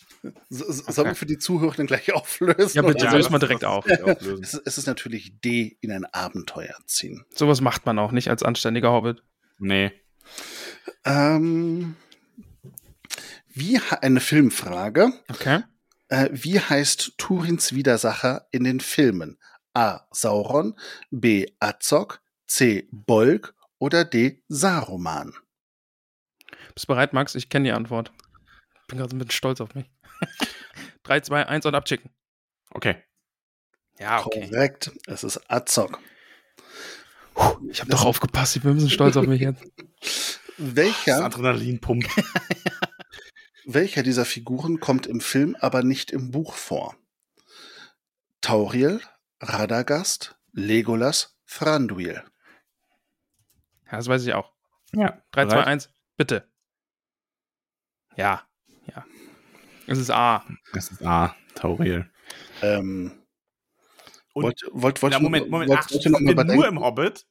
So, 0.51 0.65
okay. 0.67 0.93
Sollen 0.93 1.09
wir 1.09 1.15
für 1.15 1.27
die 1.27 1.39
Zuhörer 1.39 1.85
gleich 1.85 2.13
auflösen? 2.13 2.73
Ja, 2.75 2.83
bitte, 2.83 3.05
ja, 3.05 3.13
lösen 3.13 3.33
wir 3.33 3.39
direkt 3.39 3.65
auf. 3.65 3.87
es, 3.87 4.55
es 4.55 4.79
ist 4.79 4.87
natürlich 4.87 5.41
D 5.41 5.77
in 5.81 5.93
ein 5.93 6.05
Abenteuer 6.05 6.75
ziehen. 6.87 7.25
Sowas 7.35 7.61
macht 7.61 7.87
man 7.87 7.99
auch 7.99 8.13
nicht 8.13 8.29
als 8.29 8.43
anständiger 8.43 8.93
Hobbit. 8.93 9.23
Nee. 9.59 9.93
Ähm, 11.05 11.97
wie 13.49 13.81
eine 14.01 14.21
Filmfrage. 14.21 15.13
Okay. 15.29 15.63
Äh, 16.09 16.31
wie 16.33 16.61
heißt 16.61 17.15
Turins 17.19 17.75
Widersacher 17.75 18.47
in 18.51 18.65
den 18.65 18.81
Filmen? 18.81 19.39
A. 19.75 20.01
Sauron, 20.11 20.75
B. 21.11 21.47
Azog, 21.61 22.21
C. 22.47 22.89
Bolg 22.91 23.55
oder 23.79 24.05
D. 24.05 24.43
Saruman? 24.49 25.35
Bist 26.79 26.89
du 26.89 26.93
bereit, 26.93 27.13
Max? 27.13 27.35
Ich 27.35 27.49
kenne 27.49 27.65
die 27.65 27.73
Antwort. 27.73 28.13
Bin 28.87 28.99
gerade 28.99 29.13
ein 29.13 29.19
bisschen 29.19 29.33
stolz 29.33 29.61
auf 29.61 29.75
mich. 29.75 29.91
3, 31.03 31.23
2, 31.23 31.47
1 31.49 31.67
und 31.67 31.75
abschicken. 31.75 32.09
Okay. 32.71 33.03
Ja, 33.99 34.25
okay. 34.25 34.49
Korrekt. 34.49 34.93
Es 35.09 35.25
ist 35.25 35.41
Azog. 35.51 35.99
Ich 37.69 37.81
habe 37.81 37.91
doch 37.91 38.05
aufgepasst. 38.05 38.55
Ich 38.55 38.63
bin 38.63 38.71
ein 38.71 38.75
bisschen 38.75 38.91
stolz 38.91 39.17
auf 39.17 39.27
mich 39.27 39.41
jetzt. 39.41 39.61
Welcher, 40.57 41.17
das 41.17 41.21
Adrenalin 41.23 41.81
pumpt. 41.81 42.09
welcher 43.67 44.05
dieser 44.05 44.25
Figuren 44.25 44.79
kommt 44.79 45.09
im 45.09 45.21
Film 45.21 45.57
aber 45.59 45.83
nicht 45.83 46.13
im 46.13 46.31
Buch 46.31 46.55
vor? 46.55 46.97
Tauriel, 48.41 49.01
Radagast, 49.41 50.39
Legolas, 50.53 51.41
Thranduil. 51.49 52.23
Ja, 53.87 53.97
das 53.97 54.07
weiß 54.07 54.25
ich 54.25 54.33
auch. 54.35 54.53
Ja. 54.95 55.21
3, 55.33 55.47
2, 55.49 55.65
1, 55.65 55.91
bitte. 56.17 56.49
Ja, 58.19 58.43
ja. 58.93 59.05
Es 59.87 59.97
ist 59.97 60.11
A. 60.11 60.45
Es 60.75 60.91
ist 60.91 61.05
A, 61.05 61.37
Tauriel. 61.55 62.11
Ähm, 62.63 63.13
wollt, 64.35 64.61
wollt, 64.73 65.03
wollt, 65.03 65.13
ja, 65.13 65.21
Moment, 65.21 65.49
Moment. 65.49 65.71
Wollt, 65.71 65.81
Ach, 65.81 65.91
wollt 65.93 66.27
noch 66.27 66.35
mal 66.35 66.45
nur 66.45 66.67
im 66.67 66.81
Hobbit? 66.81 67.27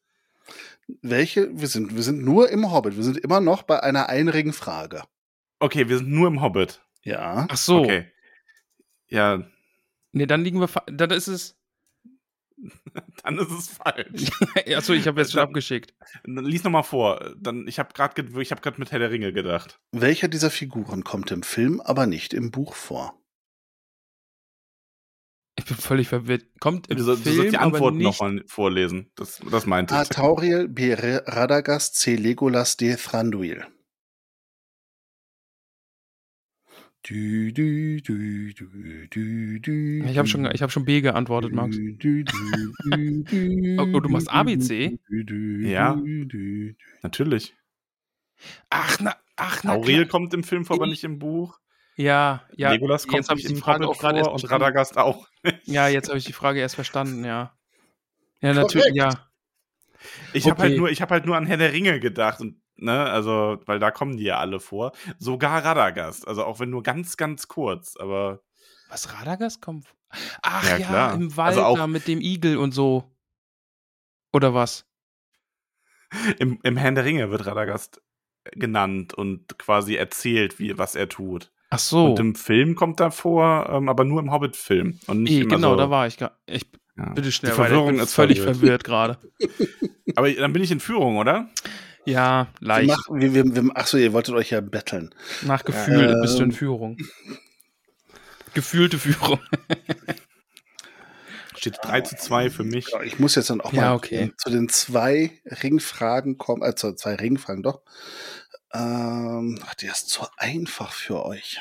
Welche? 1.01 1.49
Wir 1.59 1.67
sind, 1.67 1.93
wir 1.93 2.03
sind 2.03 2.23
nur 2.23 2.49
im 2.49 2.71
Hobbit. 2.71 2.95
Wir 2.95 3.03
sind 3.03 3.17
immer 3.17 3.41
noch 3.41 3.63
bei 3.63 3.83
einer 3.83 4.07
einrigen 4.07 4.53
Frage. 4.53 5.03
Okay, 5.59 5.89
wir 5.89 5.97
sind 5.97 6.09
nur 6.09 6.29
im 6.29 6.41
Hobbit. 6.41 6.81
Ja. 7.03 7.47
Ach 7.49 7.57
so. 7.57 7.79
Okay. 7.81 8.09
Ja. 9.09 9.43
Nee, 10.13 10.25
dann 10.25 10.45
liegen 10.45 10.61
wir. 10.61 10.69
Dann 10.87 11.11
ist 11.11 11.27
es. 11.27 11.57
dann 13.23 13.37
ist 13.37 13.51
es 13.51 13.69
falsch. 13.69 14.29
Achso, 14.75 14.93
ich 14.93 15.07
habe 15.07 15.21
jetzt 15.21 15.31
schon 15.31 15.41
abgeschickt. 15.41 15.93
Lies 16.25 16.63
nochmal 16.63 16.83
vor. 16.83 17.35
Dann, 17.39 17.67
ich 17.67 17.79
habe 17.79 17.93
gerade 17.93 18.23
hab 18.23 18.79
mit 18.79 18.91
Herr 18.91 18.99
der 18.99 19.11
Ringe 19.11 19.33
gedacht. 19.33 19.79
Welcher 19.91 20.27
dieser 20.27 20.49
Figuren 20.49 21.03
kommt 21.03 21.31
im 21.31 21.43
Film, 21.43 21.81
aber 21.81 22.07
nicht 22.07 22.33
im 22.33 22.51
Buch 22.51 22.73
vor? 22.73 23.13
Ich 25.59 25.65
bin 25.65 25.77
völlig 25.77 26.07
verwirrt. 26.07 26.45
Kommt 26.59 26.87
im 26.87 26.97
du, 26.97 27.03
Film, 27.03 27.23
du 27.23 27.31
sollst 27.31 27.53
die 27.53 27.57
Antworten 27.57 27.97
nochmal 27.97 28.43
vorlesen. 28.47 29.11
Das, 29.15 29.41
das 29.51 29.65
meinte 29.65 29.93
ich. 29.95 29.99
A. 29.99 30.03
Tauriel, 30.05 30.67
B. 30.67 30.93
Radagast, 30.93 31.95
C. 31.95 32.15
Legolas, 32.15 32.77
D. 32.77 32.95
Thranduil. 32.95 33.65
Du, 37.07 37.53
du, 37.53 38.01
du, 38.01 38.17
ich 40.05 40.17
habe 40.17 40.27
schon, 40.27 40.45
hab 40.45 40.71
schon 40.73 40.83
B 40.83 40.99
geantwortet, 40.99 41.53
Max. 41.53 41.77
oh, 41.77 43.85
oh, 43.93 43.99
du 44.01 44.09
machst 44.09 44.29
ABC? 44.29 44.99
Ja, 45.61 45.97
natürlich. 47.03 47.55
Ach, 48.69 48.97
na, 48.99 49.15
ach, 49.37 49.63
na. 49.63 49.75
Aurel 49.75 50.05
kommt 50.07 50.33
im 50.33 50.43
Film 50.43 50.65
vor, 50.65 50.75
aber 50.75 50.87
nicht 50.87 51.05
im 51.05 51.17
Buch. 51.17 51.57
Ja, 51.95 52.43
ja. 52.57 52.71
Legolas 52.71 53.03
kommt 53.03 53.15
jetzt 53.15 53.29
habe 53.29 53.39
ich 53.39 53.47
die 53.47 53.55
Frage 53.55 53.87
auch 53.87 53.97
gerade 53.97 54.29
und 54.29 54.51
Radagast 54.51 54.97
auch. 54.97 55.29
ja, 55.63 55.87
jetzt 55.87 56.09
habe 56.09 56.17
ich 56.17 56.25
die 56.25 56.33
Frage 56.33 56.59
erst 56.59 56.75
verstanden, 56.75 57.23
ja. 57.23 57.55
Ja, 58.41 58.53
natürlich, 58.53 58.93
ja. 58.93 59.29
Ich 60.33 60.43
okay. 60.43 60.51
habe 60.51 60.63
halt 60.63 60.77
nur, 60.77 60.89
ich 60.89 61.01
habe 61.01 61.13
halt 61.13 61.25
nur 61.25 61.37
an 61.37 61.45
Herr 61.45 61.55
der 61.55 61.71
Ringe 61.71 62.01
gedacht 62.01 62.41
und 62.41 62.61
ne, 62.77 63.05
also 63.05 63.59
weil 63.65 63.79
da 63.79 63.91
kommen 63.91 64.17
die 64.17 64.23
ja 64.23 64.39
alle 64.39 64.59
vor. 64.59 64.91
Sogar 65.19 65.63
Radagast, 65.63 66.27
also 66.27 66.43
auch 66.43 66.59
wenn 66.59 66.69
nur 66.69 66.83
ganz, 66.83 67.17
ganz 67.17 67.47
kurz, 67.47 67.95
aber 67.97 68.41
was 68.89 69.13
Radagast 69.13 69.61
kommt? 69.61 69.87
Ach 70.41 70.69
ja, 70.69 70.77
ja 70.77 71.11
im 71.11 71.35
Wald 71.35 71.49
also 71.49 71.63
auch, 71.63 71.77
da 71.77 71.87
mit 71.87 72.07
dem 72.07 72.21
Igel 72.21 72.57
und 72.57 72.71
so. 72.71 73.11
Oder 74.33 74.53
was? 74.53 74.85
Im, 76.39 76.59
Im 76.63 76.77
Herrn 76.77 76.95
der 76.95 77.03
Ringe 77.03 77.29
wird 77.31 77.45
Radagast 77.45 78.01
genannt 78.53 79.13
und 79.13 79.57
quasi 79.59 79.95
erzählt, 79.95 80.59
wie 80.59 80.77
was 80.77 80.95
er 80.95 81.09
tut. 81.09 81.51
Ach 81.69 81.79
so. 81.79 82.11
Und 82.11 82.19
im 82.19 82.35
Film 82.35 82.75
kommt 82.75 83.01
er 83.01 83.11
vor, 83.11 83.69
ähm, 83.69 83.89
aber 83.89 84.05
nur 84.05 84.21
im 84.21 84.31
Hobbit-Film. 84.31 84.99
Und 85.07 85.23
nicht 85.23 85.33
e, 85.33 85.45
genau, 85.45 85.71
so, 85.71 85.75
da 85.75 85.89
war 85.89 86.07
ich. 86.07 86.17
Ich 86.45 86.65
ja. 86.97 87.09
bitte 87.13 87.31
schnell, 87.31 87.51
Die 87.51 87.55
Verwirrung 87.55 87.89
ich 87.89 87.95
bin 87.95 88.03
ist 88.03 88.13
völlig 88.13 88.41
verwirrt 88.41 88.85
gerade. 88.85 89.17
aber 90.15 90.31
dann 90.31 90.53
bin 90.53 90.63
ich 90.63 90.71
in 90.71 90.79
Führung, 90.79 91.17
oder? 91.17 91.49
Ja, 92.07 92.47
leicht. 92.61 92.87
Mach, 92.87 93.19
wir, 93.19 93.33
wir, 93.33 93.53
wir, 93.53 93.75
achso, 93.75 93.97
ihr 93.97 94.13
wolltet 94.13 94.33
euch 94.33 94.51
ja 94.51 94.61
betteln. 94.61 95.13
Nach 95.41 95.65
Gefühl 95.65 96.09
äh, 96.09 96.21
bist 96.21 96.39
du 96.39 96.43
in 96.43 96.53
Führung. 96.53 96.97
Gefühlte 98.53 98.97
Führung. 98.97 99.41
Steht 101.57 101.79
3 101.81 102.01
zu 102.01 102.15
2 102.15 102.49
für 102.49 102.63
mich. 102.63 102.87
Ich 103.03 103.19
muss 103.19 103.35
jetzt 103.35 103.49
dann 103.49 103.59
auch 103.59 103.73
Ja, 103.73 103.89
mal 103.89 103.95
okay. 103.95 104.31
zu 104.37 104.49
den 104.49 104.69
zwei 104.69 105.41
Ringfragen 105.61 106.37
kommen, 106.37 106.63
äh, 106.63 106.75
zu 106.75 106.95
zwei 106.95 107.15
Ringfragen 107.15 107.61
doch. 107.61 107.81
Ähm, 108.73 109.59
ach, 109.65 109.75
der 109.75 109.91
ist 109.91 110.07
zu 110.07 110.25
einfach 110.37 110.93
für 110.93 111.25
euch. 111.25 111.59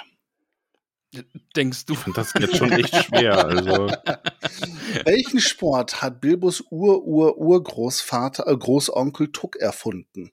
Denkst 1.56 1.86
du? 1.86 1.94
Ich 1.94 1.98
finde 1.98 2.20
das 2.20 2.34
jetzt 2.38 2.56
schon 2.56 2.70
echt 2.70 2.94
schwer. 2.94 3.46
Also, 3.46 3.88
Welchen 5.04 5.40
Sport 5.40 6.02
hat 6.02 6.20
Bilbos 6.20 6.62
Ur-Ur-Urgroßvater, 6.70 8.46
äh, 8.46 8.56
Großonkel 8.56 9.32
Tuck 9.32 9.56
erfunden? 9.56 10.30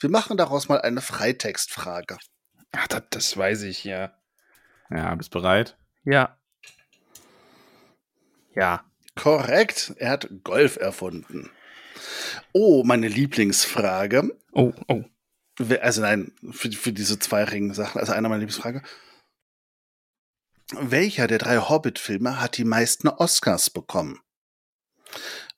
Wir 0.00 0.10
machen 0.10 0.36
daraus 0.36 0.68
mal 0.68 0.80
eine 0.80 1.00
Freitextfrage. 1.00 2.18
Ach, 2.72 2.88
das, 2.88 3.02
das 3.10 3.36
weiß 3.36 3.62
ich, 3.62 3.84
ja. 3.84 4.12
ja, 4.90 5.14
bist 5.14 5.30
bereit? 5.30 5.76
Ja. 6.04 6.38
Ja. 8.54 8.84
Korrekt, 9.14 9.94
er 9.98 10.10
hat 10.10 10.28
Golf 10.42 10.76
erfunden. 10.76 11.50
Oh, 12.52 12.82
meine 12.84 13.08
Lieblingsfrage. 13.08 14.36
Oh, 14.52 14.72
oh. 14.88 15.04
Also 15.80 16.00
nein, 16.00 16.32
für, 16.50 16.72
für 16.72 16.92
diese 16.92 17.18
zwei 17.18 17.44
Ring-Sachen, 17.44 18.00
also 18.00 18.12
einer 18.12 18.28
meiner 18.28 18.40
Lieblingsfrage. 18.40 18.82
Welcher 20.72 21.26
der 21.26 21.38
drei 21.38 21.58
Hobbit-Filme 21.58 22.40
hat 22.40 22.56
die 22.56 22.64
meisten 22.64 23.08
Oscars 23.08 23.68
bekommen? 23.68 24.20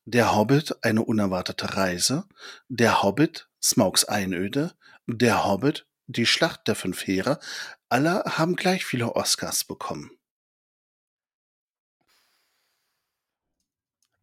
Der 0.06 0.34
Hobbit, 0.34 0.76
eine 0.82 1.02
unerwartete 1.02 1.76
Reise, 1.76 2.28
der 2.68 3.02
Hobbit, 3.02 3.48
Smaugs 3.62 4.04
Einöde, 4.04 4.74
der 5.06 5.46
Hobbit, 5.46 5.86
die 6.06 6.26
Schlacht 6.26 6.68
der 6.68 6.74
fünf 6.74 7.06
Heere, 7.06 7.40
alle 7.88 8.22
haben 8.26 8.56
gleich 8.56 8.84
viele 8.84 9.16
Oscars 9.16 9.64
bekommen. 9.64 10.10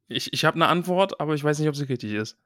Ich, 0.08 0.34
ich 0.34 0.46
habe 0.46 0.56
eine 0.56 0.68
Antwort, 0.68 1.20
aber 1.20 1.34
ich 1.34 1.44
weiß 1.44 1.58
nicht, 1.60 1.70
ob 1.70 1.76
sie 1.76 1.86
richtig 1.86 2.12
ist. 2.12 2.38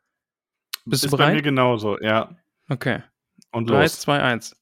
Bist 0.85 1.03
ist 1.03 1.11
du 1.11 1.17
bei 1.17 1.25
mir 1.25 1.31
bereit? 1.31 1.43
genauso, 1.43 1.99
ja. 1.99 2.37
Okay. 2.69 3.03
Und 3.51 3.69
3, 3.69 3.81
los. 3.81 3.99
2, 4.01 4.21
1. 4.21 4.55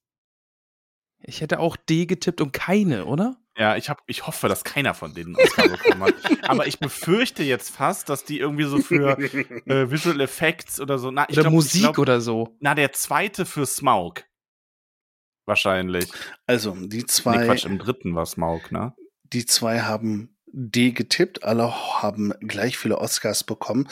Ich 1.20 1.42
hätte 1.42 1.60
auch 1.60 1.76
D 1.76 2.06
getippt 2.06 2.42
und 2.42 2.54
keine, 2.54 3.06
oder? 3.06 3.38
Ja, 3.58 3.76
ich, 3.76 3.90
hab, 3.90 4.02
ich 4.08 4.26
hoffe, 4.26 4.48
dass 4.48 4.64
keiner 4.64 4.94
von 4.96 5.14
denen 5.14 5.36
einen 5.36 5.46
Oscar 5.46 5.70
bekommen 5.70 6.04
hat. 6.04 6.16
Aber 6.50 6.66
ich 6.66 6.80
befürchte 6.80 7.44
jetzt 7.44 7.70
fast, 7.70 8.10
dass 8.10 8.26
die 8.26 8.40
irgendwie 8.40 8.64
so 8.64 8.80
für 8.80 9.18
äh, 9.20 9.92
Visual 9.92 10.20
Effects 10.22 10.80
oder 10.80 10.98
so. 10.98 11.12
Na, 11.12 11.26
ich 11.30 11.36
oder 11.36 11.44
glaub, 11.44 11.54
Musik 11.54 11.76
ich 11.76 11.82
glaub, 11.82 11.98
oder 12.00 12.20
so. 12.20 12.58
Na, 12.60 12.74
der 12.74 12.94
zweite 12.94 13.46
für 13.46 13.66
Smaug. 13.66 14.24
Wahrscheinlich. 15.46 16.10
Also, 16.48 16.72
die 16.72 17.00
Nee, 17.00 17.06
zwei, 17.06 17.46
Quatsch, 17.46 17.66
im 17.66 17.78
dritten 17.78 18.16
war 18.16 18.26
Smaug, 18.26 18.72
ne? 18.72 18.94
die 19.34 19.46
zwei 19.46 19.82
haben 19.82 20.38
D 20.46 20.92
getippt, 20.92 21.44
alle 21.44 21.74
haben 22.02 22.34
gleich 22.42 22.78
viele 22.78 23.00
Oscars 23.00 23.44
bekommen. 23.44 23.90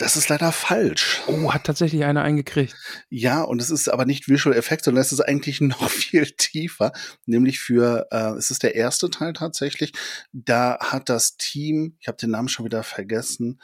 Das 0.00 0.16
ist 0.16 0.30
leider 0.30 0.50
falsch. 0.50 1.20
Oh, 1.26 1.52
hat 1.52 1.64
tatsächlich 1.64 2.04
einer 2.04 2.22
eingekriegt. 2.22 2.74
Ja, 3.10 3.42
und 3.42 3.60
es 3.60 3.68
ist 3.68 3.86
aber 3.88 4.06
nicht 4.06 4.30
Visual 4.30 4.56
Effects, 4.56 4.86
sondern 4.86 5.02
es 5.02 5.12
ist 5.12 5.20
eigentlich 5.20 5.60
noch 5.60 5.90
viel 5.90 6.24
tiefer. 6.24 6.92
Nämlich 7.26 7.60
für, 7.60 8.08
äh, 8.10 8.30
es 8.38 8.50
ist 8.50 8.62
der 8.62 8.74
erste 8.74 9.10
Teil 9.10 9.34
tatsächlich. 9.34 9.92
Da 10.32 10.78
hat 10.80 11.10
das 11.10 11.36
Team, 11.36 11.96
ich 12.00 12.08
habe 12.08 12.16
den 12.16 12.30
Namen 12.30 12.48
schon 12.48 12.64
wieder 12.64 12.82
vergessen, 12.82 13.60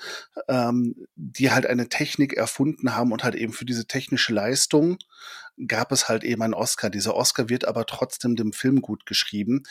ähm, 0.47 1.07
die 1.15 1.53
halt 1.53 1.65
eine 1.65 1.89
Technik 1.89 2.35
erfunden 2.35 2.95
haben 2.95 3.13
und 3.13 3.25
halt 3.25 3.35
eben 3.35 3.55
für 3.55 3.65
diese 3.65 3.87
technische 3.87 4.35
Leistung 4.35 4.99
gab 5.67 5.91
es 5.91 6.11
halt 6.11 6.23
eben 6.23 6.43
einen 6.43 6.53
Oscar. 6.53 6.91
Dieser 6.91 7.15
Oscar 7.15 7.49
wird 7.49 7.65
aber 7.65 7.87
trotzdem 7.87 8.37
dem 8.37 8.53
Film 8.53 8.83
gut 8.83 9.07
geschrieben. 9.07 9.63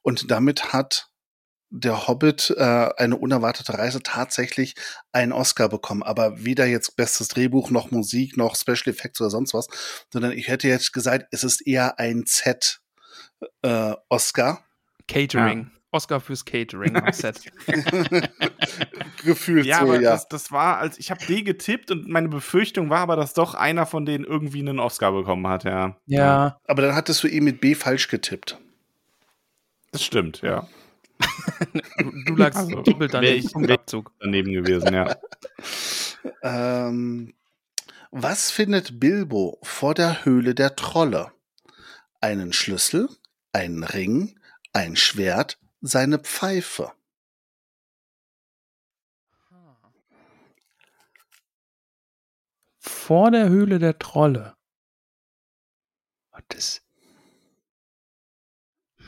Und 0.00 0.30
damit 0.30 0.72
hat 0.72 1.10
der 1.76 2.06
Hobbit 2.06 2.54
äh, 2.56 2.88
eine 2.96 3.16
unerwartete 3.16 3.76
Reise 3.76 4.00
tatsächlich 4.02 4.74
einen 5.12 5.32
Oscar 5.32 5.68
bekommen. 5.68 6.02
Aber 6.02 6.44
weder 6.44 6.66
jetzt 6.66 6.96
bestes 6.96 7.28
Drehbuch 7.28 7.70
noch 7.70 7.90
Musik 7.90 8.36
noch 8.36 8.54
Special 8.54 8.94
Effects 8.94 9.20
oder 9.20 9.30
sonst 9.30 9.54
was, 9.54 9.68
sondern 10.12 10.32
ich 10.32 10.48
hätte 10.48 10.68
jetzt 10.68 10.92
gesagt, 10.92 11.26
es 11.32 11.42
ist 11.42 11.66
eher 11.66 11.98
ein 11.98 12.26
Z 12.26 12.80
äh, 13.62 13.94
Oscar. 14.08 14.64
Catering. 15.08 15.70
Oscar 15.90 16.20
fürs 16.20 16.44
Catering 16.44 16.96
am 16.96 17.12
Set. 17.12 17.40
Gefühlt 19.24 19.66
Ja, 19.66 19.80
so, 19.80 19.84
aber 19.84 20.00
ja. 20.00 20.12
Das, 20.12 20.28
das 20.28 20.52
war, 20.52 20.78
als 20.78 20.98
ich 20.98 21.10
habe 21.10 21.24
D 21.26 21.42
getippt 21.42 21.90
und 21.90 22.08
meine 22.08 22.28
Befürchtung 22.28 22.90
war 22.90 23.00
aber, 23.00 23.16
dass 23.16 23.34
doch 23.34 23.54
einer 23.54 23.86
von 23.86 24.06
denen 24.06 24.24
irgendwie 24.24 24.60
einen 24.60 24.78
Oscar 24.80 25.12
bekommen 25.12 25.46
hat, 25.48 25.64
ja. 25.64 25.96
ja. 26.06 26.58
aber 26.66 26.82
dann 26.82 26.94
hattest 26.94 27.22
du 27.22 27.28
eh 27.28 27.40
mit 27.40 27.60
B 27.60 27.74
falsch 27.74 28.08
getippt. 28.08 28.58
Das 29.92 30.02
stimmt, 30.02 30.42
ja. 30.42 30.66
Du, 31.98 32.10
du 32.24 32.36
lagst 32.36 32.58
Also, 32.58 32.82
doppelt 32.82 33.14
daneben. 33.14 33.38
ich- 33.38 33.52
Punktabzug. 33.52 34.12
Daneben 34.20 34.52
gewesen, 34.52 34.92
ja. 34.94 35.16
Ähm, 36.42 37.34
was 38.10 38.50
findet 38.50 38.98
Bilbo 38.98 39.58
vor 39.62 39.92
der 39.94 40.24
Höhle 40.24 40.54
der 40.54 40.74
Trolle? 40.76 41.32
Einen 42.20 42.52
Schlüssel, 42.54 43.08
einen 43.52 43.84
Ring, 43.84 44.38
ein 44.72 44.96
Schwert, 44.96 45.58
seine 45.82 46.18
Pfeife. 46.18 46.92
Vor 52.78 53.30
der 53.30 53.48
Höhle 53.48 53.78
der 53.78 53.98
Trolle. 53.98 54.56
Was 56.30 56.42
ist? 56.56 56.83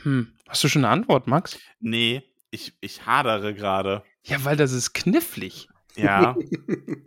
Hm. 0.03 0.33
Hast 0.47 0.63
du 0.63 0.67
schon 0.69 0.85
eine 0.85 0.93
Antwort, 0.93 1.27
Max? 1.27 1.59
Nee, 1.79 2.23
ich, 2.51 2.73
ich 2.81 3.05
hadere 3.05 3.53
gerade. 3.53 4.03
Ja, 4.23 4.43
weil 4.45 4.57
das 4.57 4.71
ist 4.71 4.93
knifflig. 4.93 5.69
Ja. 5.95 6.35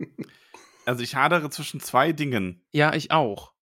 also 0.85 1.03
ich 1.03 1.15
hadere 1.15 1.49
zwischen 1.49 1.79
zwei 1.79 2.11
Dingen. 2.11 2.61
Ja, 2.71 2.93
ich 2.93 3.11
auch. 3.11 3.53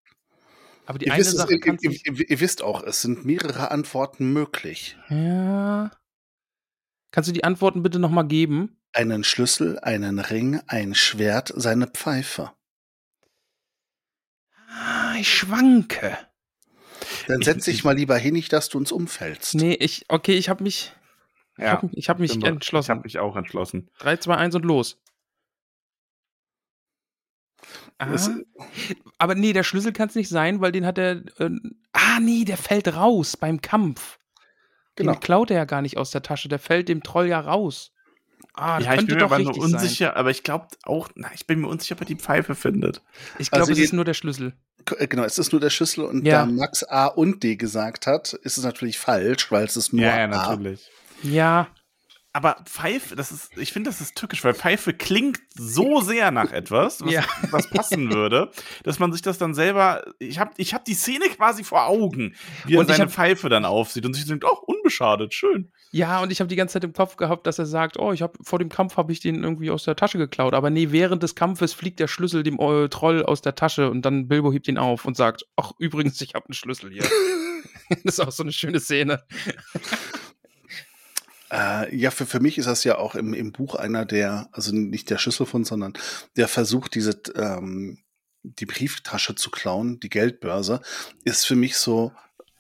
Aber 0.86 0.98
die 0.98 1.06
Ihr 1.06 1.14
eine 1.14 1.22
wisst, 1.22 1.34
es, 1.34 1.40
Sache 1.40 1.54
ihr, 1.54 1.60
kannst 1.60 1.84
ihr, 1.84 1.92
du. 1.92 1.96
ihr, 1.98 2.30
ihr 2.30 2.40
wisst 2.40 2.64
auch, 2.64 2.84
es 2.84 3.02
sind 3.02 3.24
mehrere 3.24 3.72
Antworten 3.72 4.34
möglich. 4.34 4.98
Ja. 5.10 5.92
Kannst 7.12 7.30
du 7.30 7.34
die 7.34 7.44
Antworten 7.44 7.84
bitte 7.84 8.00
nochmal 8.00 8.28
geben? 8.28 8.82
Einen 8.94 9.24
Schlüssel, 9.24 9.80
einen 9.80 10.20
Ring, 10.20 10.62
ein 10.68 10.96
Schwert, 10.96 11.54
seine 11.56 11.88
Pfeife. 11.88 12.52
Ah, 14.68 15.16
ich 15.20 15.32
schwanke. 15.32 16.18
Dann 17.28 17.42
setz 17.42 17.66
dich 17.66 17.76
ich- 17.76 17.84
mal 17.84 17.96
lieber 17.96 18.18
hin, 18.18 18.34
nicht, 18.34 18.52
dass 18.54 18.70
du 18.70 18.78
uns 18.78 18.92
umfällst. 18.92 19.56
Nee, 19.56 19.74
ich, 19.74 20.06
okay, 20.10 20.34
ich 20.36 20.50
habe 20.50 20.64
mich, 20.64 20.94
ich 21.58 21.64
Ja. 21.64 21.72
hab, 21.74 21.84
ich 21.94 22.10
hab 22.10 22.20
mich 22.20 22.32
Ich 22.32 22.38
habe 22.38 22.48
entschlossen. 22.48 23.02
mich 23.04 23.20
auch 23.20 23.36
entschlossen. 23.36 23.90
3, 24.00 24.18
2, 24.18 24.36
1 24.36 24.56
und 24.56 24.66
los. 24.66 24.98
Ah, 27.98 28.16
aber 29.18 29.36
nee, 29.36 29.52
der 29.52 29.64
Schlüssel 29.64 29.92
kann 29.92 30.08
es 30.08 30.16
nicht 30.16 30.30
sein, 30.30 30.62
weil 30.62 30.72
den 30.72 30.86
hat 30.86 30.98
er. 30.98 31.18
Äh, 31.40 31.50
ah, 31.92 32.20
nee, 32.22 32.46
der 32.46 32.56
fällt 32.58 32.88
raus 32.96 33.36
beim 33.36 33.60
Kampf. 33.60 34.18
Genau. 34.96 35.12
Den 35.14 35.20
klaut 35.20 35.52
er 35.52 35.58
ja 35.58 35.66
gar 35.66 35.82
nicht 35.82 35.98
aus 35.98 36.12
der 36.12 36.22
Tasche, 36.22 36.48
der 36.48 36.60
fällt 36.60 36.88
dem 36.88 37.04
Troll 37.04 37.28
ja 37.28 37.40
raus. 37.40 37.92
Ah, 38.60 38.78
das 38.78 38.86
ja, 38.88 38.92
ich 38.94 38.98
könnte 38.98 39.06
bin 39.08 39.16
mir 39.16 39.20
doch 39.22 39.32
aber 39.32 39.44
nur 39.44 39.54
richtig 39.54 39.72
sein. 39.72 39.82
unsicher, 39.82 40.16
aber 40.18 40.32
ich 40.32 40.44
glaube 40.44 40.68
auch, 40.84 41.10
na, 41.16 41.30
ich 41.34 41.48
bin 41.48 41.60
mir 41.62 41.68
unsicher, 41.68 41.96
ob 41.96 42.02
er 42.02 42.06
die 42.06 42.16
Pfeife 42.16 42.56
findet. 42.56 43.02
Ich 43.38 43.50
glaube, 43.52 43.62
Also 43.62 43.72
es 43.74 43.80
ist 43.80 43.94
nur 43.94 44.06
der 44.06 44.14
Schlüssel. 44.14 44.54
Äh, 44.98 45.08
Genau, 45.08 45.24
es 45.24 45.38
ist 45.38 45.52
nur 45.52 45.62
der 45.62 45.70
Schlüssel 45.70 46.04
und 46.06 46.26
Ja. 46.26 46.46
da 46.46 46.52
Max 46.52 46.84
A 46.84 47.06
und 47.08 47.42
D 47.44 47.56
gesagt 47.56 48.06
hat, 48.08 48.34
ist 48.34 48.58
es 48.58 48.64
natürlich 48.64 48.98
falsch, 49.00 49.52
weil 49.52 49.66
es 49.66 49.78
ist 49.78 49.94
nur 49.94 50.02
ja, 50.06 50.18
ja, 50.18 50.24
A. 50.26 50.28
natürlich. 50.28 50.90
Ja, 51.24 51.68
Aber 52.32 52.58
Pfeife, 52.66 53.16
das 53.16 53.32
ist, 53.32 53.58
ich 53.58 53.74
finde, 53.74 53.90
das 53.90 54.02
ist 54.02 54.16
tückisch, 54.16 54.44
weil 54.44 54.54
Pfeife 54.54 54.94
klingt 54.94 55.40
so 55.56 56.00
sehr 56.00 56.30
nach 56.30 56.52
etwas, 56.52 57.02
was, 57.02 57.12
Ja. 57.12 57.24
was 57.50 57.68
passen 57.72 58.14
würde, 58.14 58.52
dass 58.84 59.00
man 59.00 59.12
sich 59.12 59.24
das 59.24 59.40
dann 59.40 59.56
selber, 59.56 60.04
ich 60.20 60.38
habe 60.38 60.52
ich 60.58 60.76
hab 60.76 60.86
die 60.86 60.94
Szene 60.94 61.26
quasi 61.36 61.64
vor 61.64 61.88
Augen, 61.88 62.36
wie 62.66 62.76
er 62.76 62.82
Und 62.82 62.88
seine 62.88 63.06
hab- 63.06 63.12
Pfeife 63.12 63.50
dann 63.50 63.66
aufsieht 63.66 64.06
und 64.06 64.14
sich 64.14 64.28
denkt, 64.28 64.46
oh, 64.46 64.58
unbeschadet, 64.68 65.34
schön. 65.34 65.72
ja, 65.92 66.22
und 66.22 66.32
ich 66.32 66.40
habe 66.40 66.48
die 66.48 66.56
ganze 66.56 66.74
Zeit 66.74 66.84
im 66.84 66.94
Kopf 66.94 67.16
gehabt, 67.18 67.48
dass 67.48 67.58
er 67.58 67.66
sagt, 67.66 67.98
oh, 67.98 68.14
ich 68.14 68.22
habe 68.22 68.38
vor 68.44 68.60
dem 68.60 68.70
Kampf 68.70 68.96
habe 68.98 69.12
ich 69.12 69.20
den 69.22 69.44
irgendwie 69.44 69.72
aus 69.72 69.84
der 69.86 69.96
Tasche 69.96 70.20
geklaut. 70.20 70.54
Aber 70.54 70.70
nee, 70.70 70.92
während 70.92 71.24
des 71.24 71.34
Kampfes 71.34 71.74
fliegt 71.74 72.00
der 72.00 72.08
Schlüssel 72.08 72.44
dem 72.44 72.60
äh, 72.60 72.90
Troll 72.90 73.24
aus 73.24 73.42
der 73.42 73.56
Tasche 73.56 73.90
und 73.90 74.04
dann 74.04 74.28
Bilbo 74.28 74.54
hebt 74.54 74.68
ihn 74.68 74.78
auf 74.78 75.06
und 75.06 75.18
sagt, 75.18 75.48
ach 75.56 75.72
übrigens, 75.80 76.22
ich 76.22 76.36
habe 76.36 76.46
einen 76.46 76.54
Schlüssel 76.54 76.92
hier. 76.92 77.04
das 77.90 78.00
ist 78.04 78.20
auch 78.20 78.32
so 78.32 78.44
eine 78.44 78.52
schöne 78.52 78.80
Szene. 78.80 79.24
Äh, 81.52 81.96
ja, 81.96 82.12
für, 82.12 82.26
für 82.26 82.40
mich 82.40 82.58
ist 82.58 82.66
das 82.68 82.84
ja 82.84 82.98
auch 82.98 83.16
im, 83.16 83.34
im 83.34 83.52
Buch 83.52 83.76
einer 83.76 84.06
der, 84.06 84.50
also 84.52 84.74
nicht 84.74 85.10
der 85.10 85.18
Schlüsselfund, 85.18 85.66
sondern 85.68 85.94
der 86.38 86.48
Versuch, 86.48 86.88
diese 86.88 87.20
ähm, 87.36 88.00
die 88.44 88.66
Brieftasche 88.66 89.36
zu 89.36 89.50
klauen, 89.52 90.00
die 90.00 90.10
Geldbörse, 90.10 90.82
ist 91.26 91.46
für 91.46 91.56
mich 91.56 91.76
so 91.78 92.14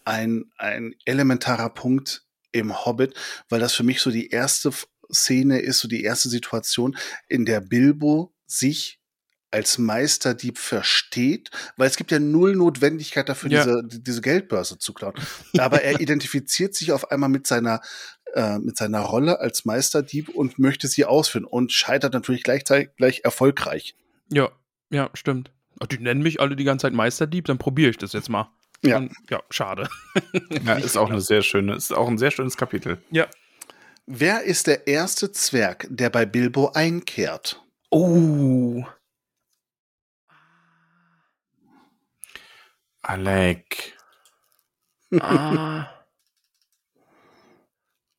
ein, 0.06 0.52
ein 0.58 0.94
elementarer 1.06 1.70
Punkt 1.70 2.26
im 2.52 2.86
Hobbit, 2.86 3.14
weil 3.48 3.60
das 3.60 3.74
für 3.74 3.84
mich 3.84 4.02
so 4.02 4.12
die 4.12 4.30
erste 4.30 4.72
Szene 5.12 5.60
ist, 5.60 5.80
so 5.80 5.88
die 5.88 6.04
erste 6.04 6.30
Situation, 6.30 6.98
in 7.28 7.46
der 7.46 7.62
Bilbo 7.62 8.34
sich 8.46 9.00
als 9.52 9.78
Meisterdieb 9.80 10.60
versteht, 10.60 11.50
weil 11.76 11.88
es 11.88 11.96
gibt 11.96 12.12
ja 12.12 12.20
null 12.20 12.56
Notwendigkeit 12.56 13.28
dafür, 13.30 13.50
Ja. 13.50 13.64
diese, 13.64 13.84
die- 13.88 14.04
diese 14.04 14.22
Geldbörse 14.22 14.78
zu 14.78 14.94
klauen. 14.94 15.16
Aber 15.58 15.82
er 15.82 16.00
identifiziert 16.02 16.76
sich 16.76 16.92
auf 16.92 17.10
einmal 17.12 17.30
mit 17.30 17.48
seiner 17.48 17.82
äh, 18.34 18.60
mit 18.60 18.78
seiner 18.78 19.02
Rolle 19.02 19.40
als 19.40 19.66
Meisterdieb 19.66 20.30
und 20.30 20.60
möchte 20.60 20.88
sie 20.88 21.06
ausführen 21.06 21.46
und 21.46 21.72
scheitert 21.72 22.14
natürlich 22.14 22.44
gleichzeitig 22.44 22.90
gleich 22.98 23.22
erfolgreich. 23.24 23.96
Ja, 24.32 24.50
ja, 24.90 25.10
stimmt. 25.14 25.52
Ach, 25.80 25.88
die 25.88 26.00
nennen 26.00 26.22
mich 26.22 26.40
alle 26.40 26.56
die 26.56 26.64
ganze 26.64 26.84
Zeit 26.84 26.94
Meisterdieb, 26.94 27.46
dann 27.46 27.58
probiere 27.58 27.90
ich 27.92 27.98
das 27.98 28.14
jetzt 28.14 28.30
mal. 28.30 28.52
Ja. 28.84 28.98
Und, 28.98 29.14
ja, 29.30 29.42
schade. 29.50 29.88
Ja, 30.66 30.74
ist 30.74 30.98
auch 30.98 31.10
eine 31.10 31.22
sehr 31.22 31.42
schöne, 31.42 31.76
ist 31.76 31.94
auch 31.94 32.08
ein 32.08 32.18
sehr 32.18 32.32
schönes 32.32 32.58
Kapitel. 32.58 32.98
Ja. 33.12 33.28
Wer 34.06 34.44
ist 34.44 34.68
der 34.68 34.88
erste 34.88 35.32
Zwerg, 35.32 35.88
der 35.90 36.10
bei 36.10 36.26
Bilbo 36.26 36.72
einkehrt? 36.74 37.62
Oh. 37.92 38.84
Alec. 43.02 43.98
Ah. 45.20 45.99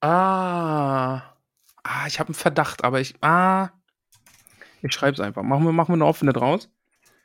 Ah. 0.00 1.22
Ah, 1.82 2.06
ich 2.06 2.20
habe 2.20 2.28
einen 2.28 2.34
Verdacht, 2.34 2.84
aber 2.84 3.00
ich. 3.00 3.14
Ah. 3.22 3.70
Ich 4.82 4.92
schreibe 4.92 5.14
es 5.14 5.20
einfach. 5.20 5.42
Machen 5.42 5.64
wir, 5.64 5.72
machen 5.72 5.90
wir 5.90 5.94
eine 5.94 6.06
offene 6.06 6.32
draus? 6.32 6.68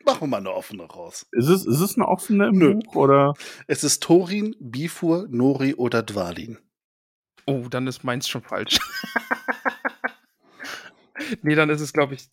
Machen 0.05 0.21
wir 0.21 0.28
mal 0.28 0.38
eine 0.38 0.53
offene 0.53 0.84
raus. 0.84 1.26
Ist 1.32 1.47
es, 1.47 1.65
ist 1.65 1.80
es 1.80 1.95
eine 1.95 2.07
offene 2.07 2.47
im 2.47 2.57
Nö. 2.57 2.76
Buch 2.76 2.95
oder? 2.95 3.34
Es 3.67 3.84
ist 3.84 4.03
Thorin, 4.03 4.55
Bifur, 4.59 5.28
Nori 5.30 5.73
oder 5.73 6.03
Dwalin. 6.03 6.59
Oh, 7.47 7.67
dann 7.69 7.88
ist 7.88 8.03
meins 8.03 8.28
schon 8.28 8.43
falsch. 8.43 8.78
nee, 11.41 11.55
dann 11.55 11.69
ist 11.69 11.82
es, 11.82 11.93
glaube 11.93 12.15
ich. 12.15 12.30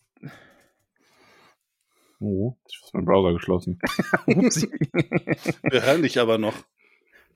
Oh, 2.19 2.55
ich 2.69 2.81
habe 2.81 2.97
meinen 2.97 3.05
Browser 3.05 3.33
geschlossen. 3.33 3.79
Upsi. 4.27 4.69
Wir 5.63 5.83
hören 5.83 6.03
dich 6.03 6.19
aber 6.19 6.37
noch. 6.37 6.55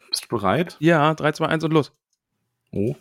Bist 0.10 0.26
du 0.26 0.28
bereit? 0.30 0.78
ja, 0.80 1.14
3, 1.14 1.34
2, 1.34 1.46
1 1.48 1.64
und 1.64 1.74
los. 1.74 1.92
Oh. 2.72 2.96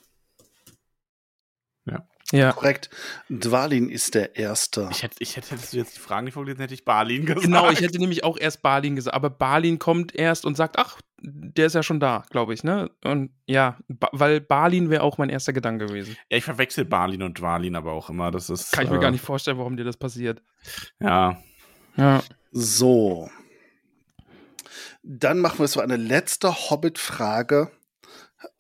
Ja. 2.33 2.53
Korrekt. 2.53 2.91
Dwalin 3.29 3.89
ist 3.89 4.14
der 4.14 4.37
Erste. 4.37 4.89
Ich 4.91 5.03
hätte, 5.03 5.17
ich 5.21 5.37
hätte, 5.37 5.53
hättest 5.53 5.73
du 5.73 5.77
jetzt 5.77 5.97
die 5.97 6.01
Fragen 6.01 6.25
nicht 6.25 6.35
vorgelesen, 6.35 6.61
hätte 6.61 6.75
ich 6.75 6.85
Balin 6.85 7.25
gesagt. 7.25 7.45
Genau, 7.45 7.71
ich 7.71 7.81
hätte 7.81 7.99
nämlich 7.99 8.25
auch 8.25 8.37
erst 8.37 8.62
Balin 8.62 8.97
gesagt, 8.97 9.14
aber 9.14 9.31
Balin 9.31 9.79
kommt 9.79 10.14
erst 10.14 10.45
und 10.45 10.57
sagt, 10.57 10.77
ach, 10.77 11.01
der 11.19 11.67
ist 11.67 11.75
ja 11.75 11.85
schon 11.85 12.01
da, 12.01 12.25
glaube 12.31 12.53
ich, 12.53 12.64
ne? 12.64 12.91
Und 13.05 13.31
ja, 13.47 13.79
ba 13.87 14.09
weil 14.12 14.41
Balin 14.41 14.91
wäre 14.91 15.03
auch 15.03 15.19
mein 15.19 15.29
erster 15.29 15.53
Gedanke 15.53 15.87
gewesen. 15.87 16.17
Ja, 16.29 16.39
ich 16.39 16.45
verwechsel 16.45 16.85
Balin 16.85 17.23
und 17.23 17.39
Dwalin 17.39 17.77
aber 17.77 17.93
auch 17.93 18.11
immer. 18.11 18.33
Das 18.33 18.51
ist. 18.51 18.73
Kann 18.73 18.85
ich 18.85 18.91
mir 18.91 18.99
äh, 18.99 19.03
gar 19.03 19.12
nicht 19.12 19.25
vorstellen, 19.25 19.59
warum 19.59 19.77
dir 19.77 19.85
das 19.85 19.97
passiert. 19.97 20.43
Ja. 20.99 21.41
Ja. 21.97 22.23
So. 22.51 23.31
Dann 25.05 25.39
machen 25.39 25.61
wir 25.61 25.69
so 25.69 25.81
eine 25.81 25.97
letzte 25.97 26.53
Hobbit-Frage. 26.53 27.71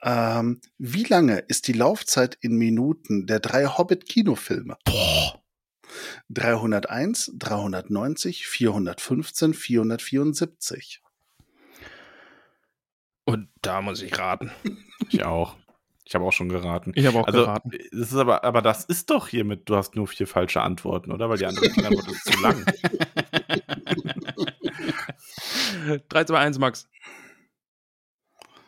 Ähm, 0.02 0.60
wie 0.78 1.04
lange 1.04 1.38
ist 1.38 1.68
die 1.68 1.72
Laufzeit 1.72 2.36
in 2.40 2.56
Minuten 2.56 3.26
der 3.26 3.40
drei 3.40 3.66
Hobbit-Kinofilme? 3.66 4.76
301, 6.30 7.32
390, 7.36 8.46
415, 8.46 9.54
474. 9.54 11.02
Und 13.24 13.48
da 13.62 13.82
muss 13.82 14.02
ich 14.02 14.16
raten. 14.18 14.50
Ich 15.10 15.22
auch. 15.24 15.56
Ich 16.06 16.14
habe 16.14 16.24
auch 16.24 16.32
schon 16.32 16.48
geraten. 16.48 16.92
Ich 16.94 17.06
habe 17.06 17.18
auch 17.18 17.26
Also, 17.26 17.40
geraten. 17.40 17.70
das 17.92 18.12
ist 18.12 18.16
aber, 18.16 18.44
aber 18.44 18.62
das 18.62 18.84
ist 18.84 19.10
doch 19.10 19.28
hiermit, 19.28 19.68
du 19.68 19.76
hast 19.76 19.94
nur 19.94 20.08
vier 20.08 20.26
falsche 20.26 20.62
Antworten, 20.62 21.12
oder? 21.12 21.28
Weil 21.28 21.36
die 21.38 21.46
andere 21.46 21.66
Antwort 21.66 22.08
ist 22.08 22.24
zu 22.24 22.40
lang. 22.40 22.64
3, 26.08 26.24
2, 26.24 26.38
1, 26.38 26.58
Max. 26.58 26.88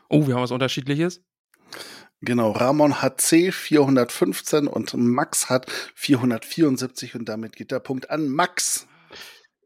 Oh, 0.09 0.26
wir 0.26 0.34
haben 0.34 0.42
was 0.42 0.50
Unterschiedliches. 0.50 1.22
Genau, 2.20 2.50
Ramon 2.50 3.00
hat 3.00 3.20
C 3.20 3.52
415 3.52 4.66
und 4.66 4.94
Max 4.94 5.48
hat 5.48 5.70
474 5.94 7.14
und 7.14 7.28
damit 7.28 7.54
geht 7.54 7.70
der 7.70 7.78
Punkt 7.78 8.11
an 8.11 8.28
Max. 8.28 8.88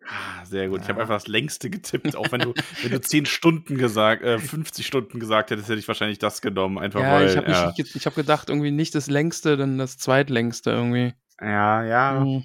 Ah, 0.07 0.45
Sehr 0.45 0.69
gut. 0.69 0.83
Ich 0.83 0.89
habe 0.89 1.01
einfach 1.01 1.15
das 1.15 1.29
längste 1.29 1.71
getippt. 1.71 2.17
Auch 2.17 2.31
wenn 2.33 2.41
du, 2.41 2.55
wenn 2.83 2.91
du 2.91 3.01
10 3.01 3.25
Stunden 3.25 3.79
gesagt, 3.79 4.23
äh, 4.23 4.39
50 4.39 4.87
Stunden 4.87 5.21
gesagt 5.21 5.51
hättest, 5.51 5.69
hätte 5.69 5.79
ich 5.79 5.89
wahrscheinlich 5.89 6.19
das 6.19 6.43
genommen. 6.43 6.79
Einfach 6.79 7.01
ja, 7.01 7.13
weil. 7.13 7.31
ich 7.31 7.37
habe 7.37 7.51
ja, 7.51 7.73
ich 7.77 8.07
hab 8.07 8.15
gedacht, 8.15 8.51
irgendwie 8.51 8.71
nicht 8.71 8.95
das 8.95 9.09
längste, 9.09 9.57
dann 9.57 9.79
das 9.79 9.97
zweitlängste 9.97 10.71
irgendwie. 10.71 11.15
ja, 11.41 11.85
ja. 11.85 12.21
Hm. 12.21 12.45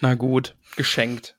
Na 0.00 0.14
gut, 0.14 0.54
geschenkt. 0.76 1.36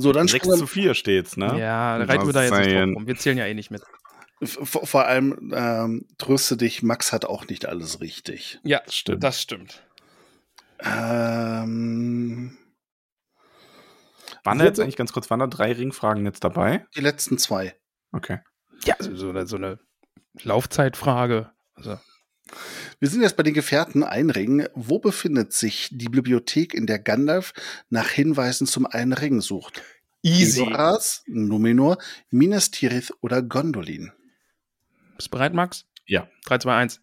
So, 0.00 0.12
dann 0.12 0.28
6 0.28 0.44
springen 0.44 0.58
zu 0.60 0.66
4 0.68 0.94
steht's, 0.94 1.36
ne? 1.36 1.58
Ja, 1.58 1.98
da 1.98 2.04
reiten 2.04 2.24
wir 2.26 2.32
da 2.32 2.44
jetzt 2.44 2.52
nicht 2.56 2.72
drauf 2.72 2.96
rum. 2.96 3.06
Wir 3.06 3.16
zählen 3.16 3.36
ja 3.36 3.46
eh 3.46 3.54
nicht 3.54 3.70
mit. 3.72 3.82
vor, 4.42 4.86
vor 4.86 5.06
allem 5.06 5.52
ähm, 5.52 6.06
tröste 6.18 6.56
dich, 6.56 6.84
Max 6.84 7.12
hat 7.12 7.24
auch 7.24 7.48
nicht 7.48 7.66
alles 7.66 8.00
richtig. 8.00 8.60
Ja, 8.62 8.80
Das 8.84 8.94
stimmt. 8.94 9.24
das 9.24 9.42
stimmt. 9.42 9.82
Ähm, 10.80 12.56
Waren 14.44 14.58
da 14.58 14.64
jetzt 14.64 14.78
eigentlich 14.78 14.96
ganz 14.96 15.12
kurz, 15.12 15.28
waren 15.30 15.40
da 15.40 15.48
drei 15.48 15.72
Ringfragen 15.72 16.24
jetzt 16.24 16.44
dabei? 16.44 16.86
die 16.96 17.00
letzten 17.00 17.36
zwei. 17.38 17.74
Okay. 18.12 18.38
Ja, 18.84 18.94
so, 19.00 19.14
so, 19.16 19.30
eine, 19.30 19.46
so 19.46 19.56
eine 19.56 19.80
Laufzeitfrage. 20.42 21.50
Also, 21.74 21.98
Wir 23.00 23.08
sind 23.08 23.22
jetzt 23.22 23.36
bei 23.36 23.42
den 23.42 23.54
Gefährten 23.54 24.02
Einringen. 24.02 24.68
Wo 24.74 24.98
befindet 24.98 25.52
sich 25.52 25.88
die 25.92 26.08
Bibliothek, 26.08 26.74
in 26.74 26.86
der 26.86 26.98
Gandalf 26.98 27.52
nach 27.90 28.08
Hinweisen 28.08 28.66
zum 28.66 28.86
einen 28.86 29.12
Ring 29.12 29.40
sucht? 29.40 29.82
Edoras, 30.22 31.22
Numenor, 31.26 31.98
Minas 32.30 32.70
Tirith 32.70 33.12
oder 33.20 33.42
Gondolin? 33.42 34.12
Bist 35.16 35.28
du 35.28 35.30
bereit, 35.32 35.54
Max? 35.54 35.86
Ja. 36.06 36.28
3, 36.46 36.58
2, 36.58 36.76
1. 36.76 37.00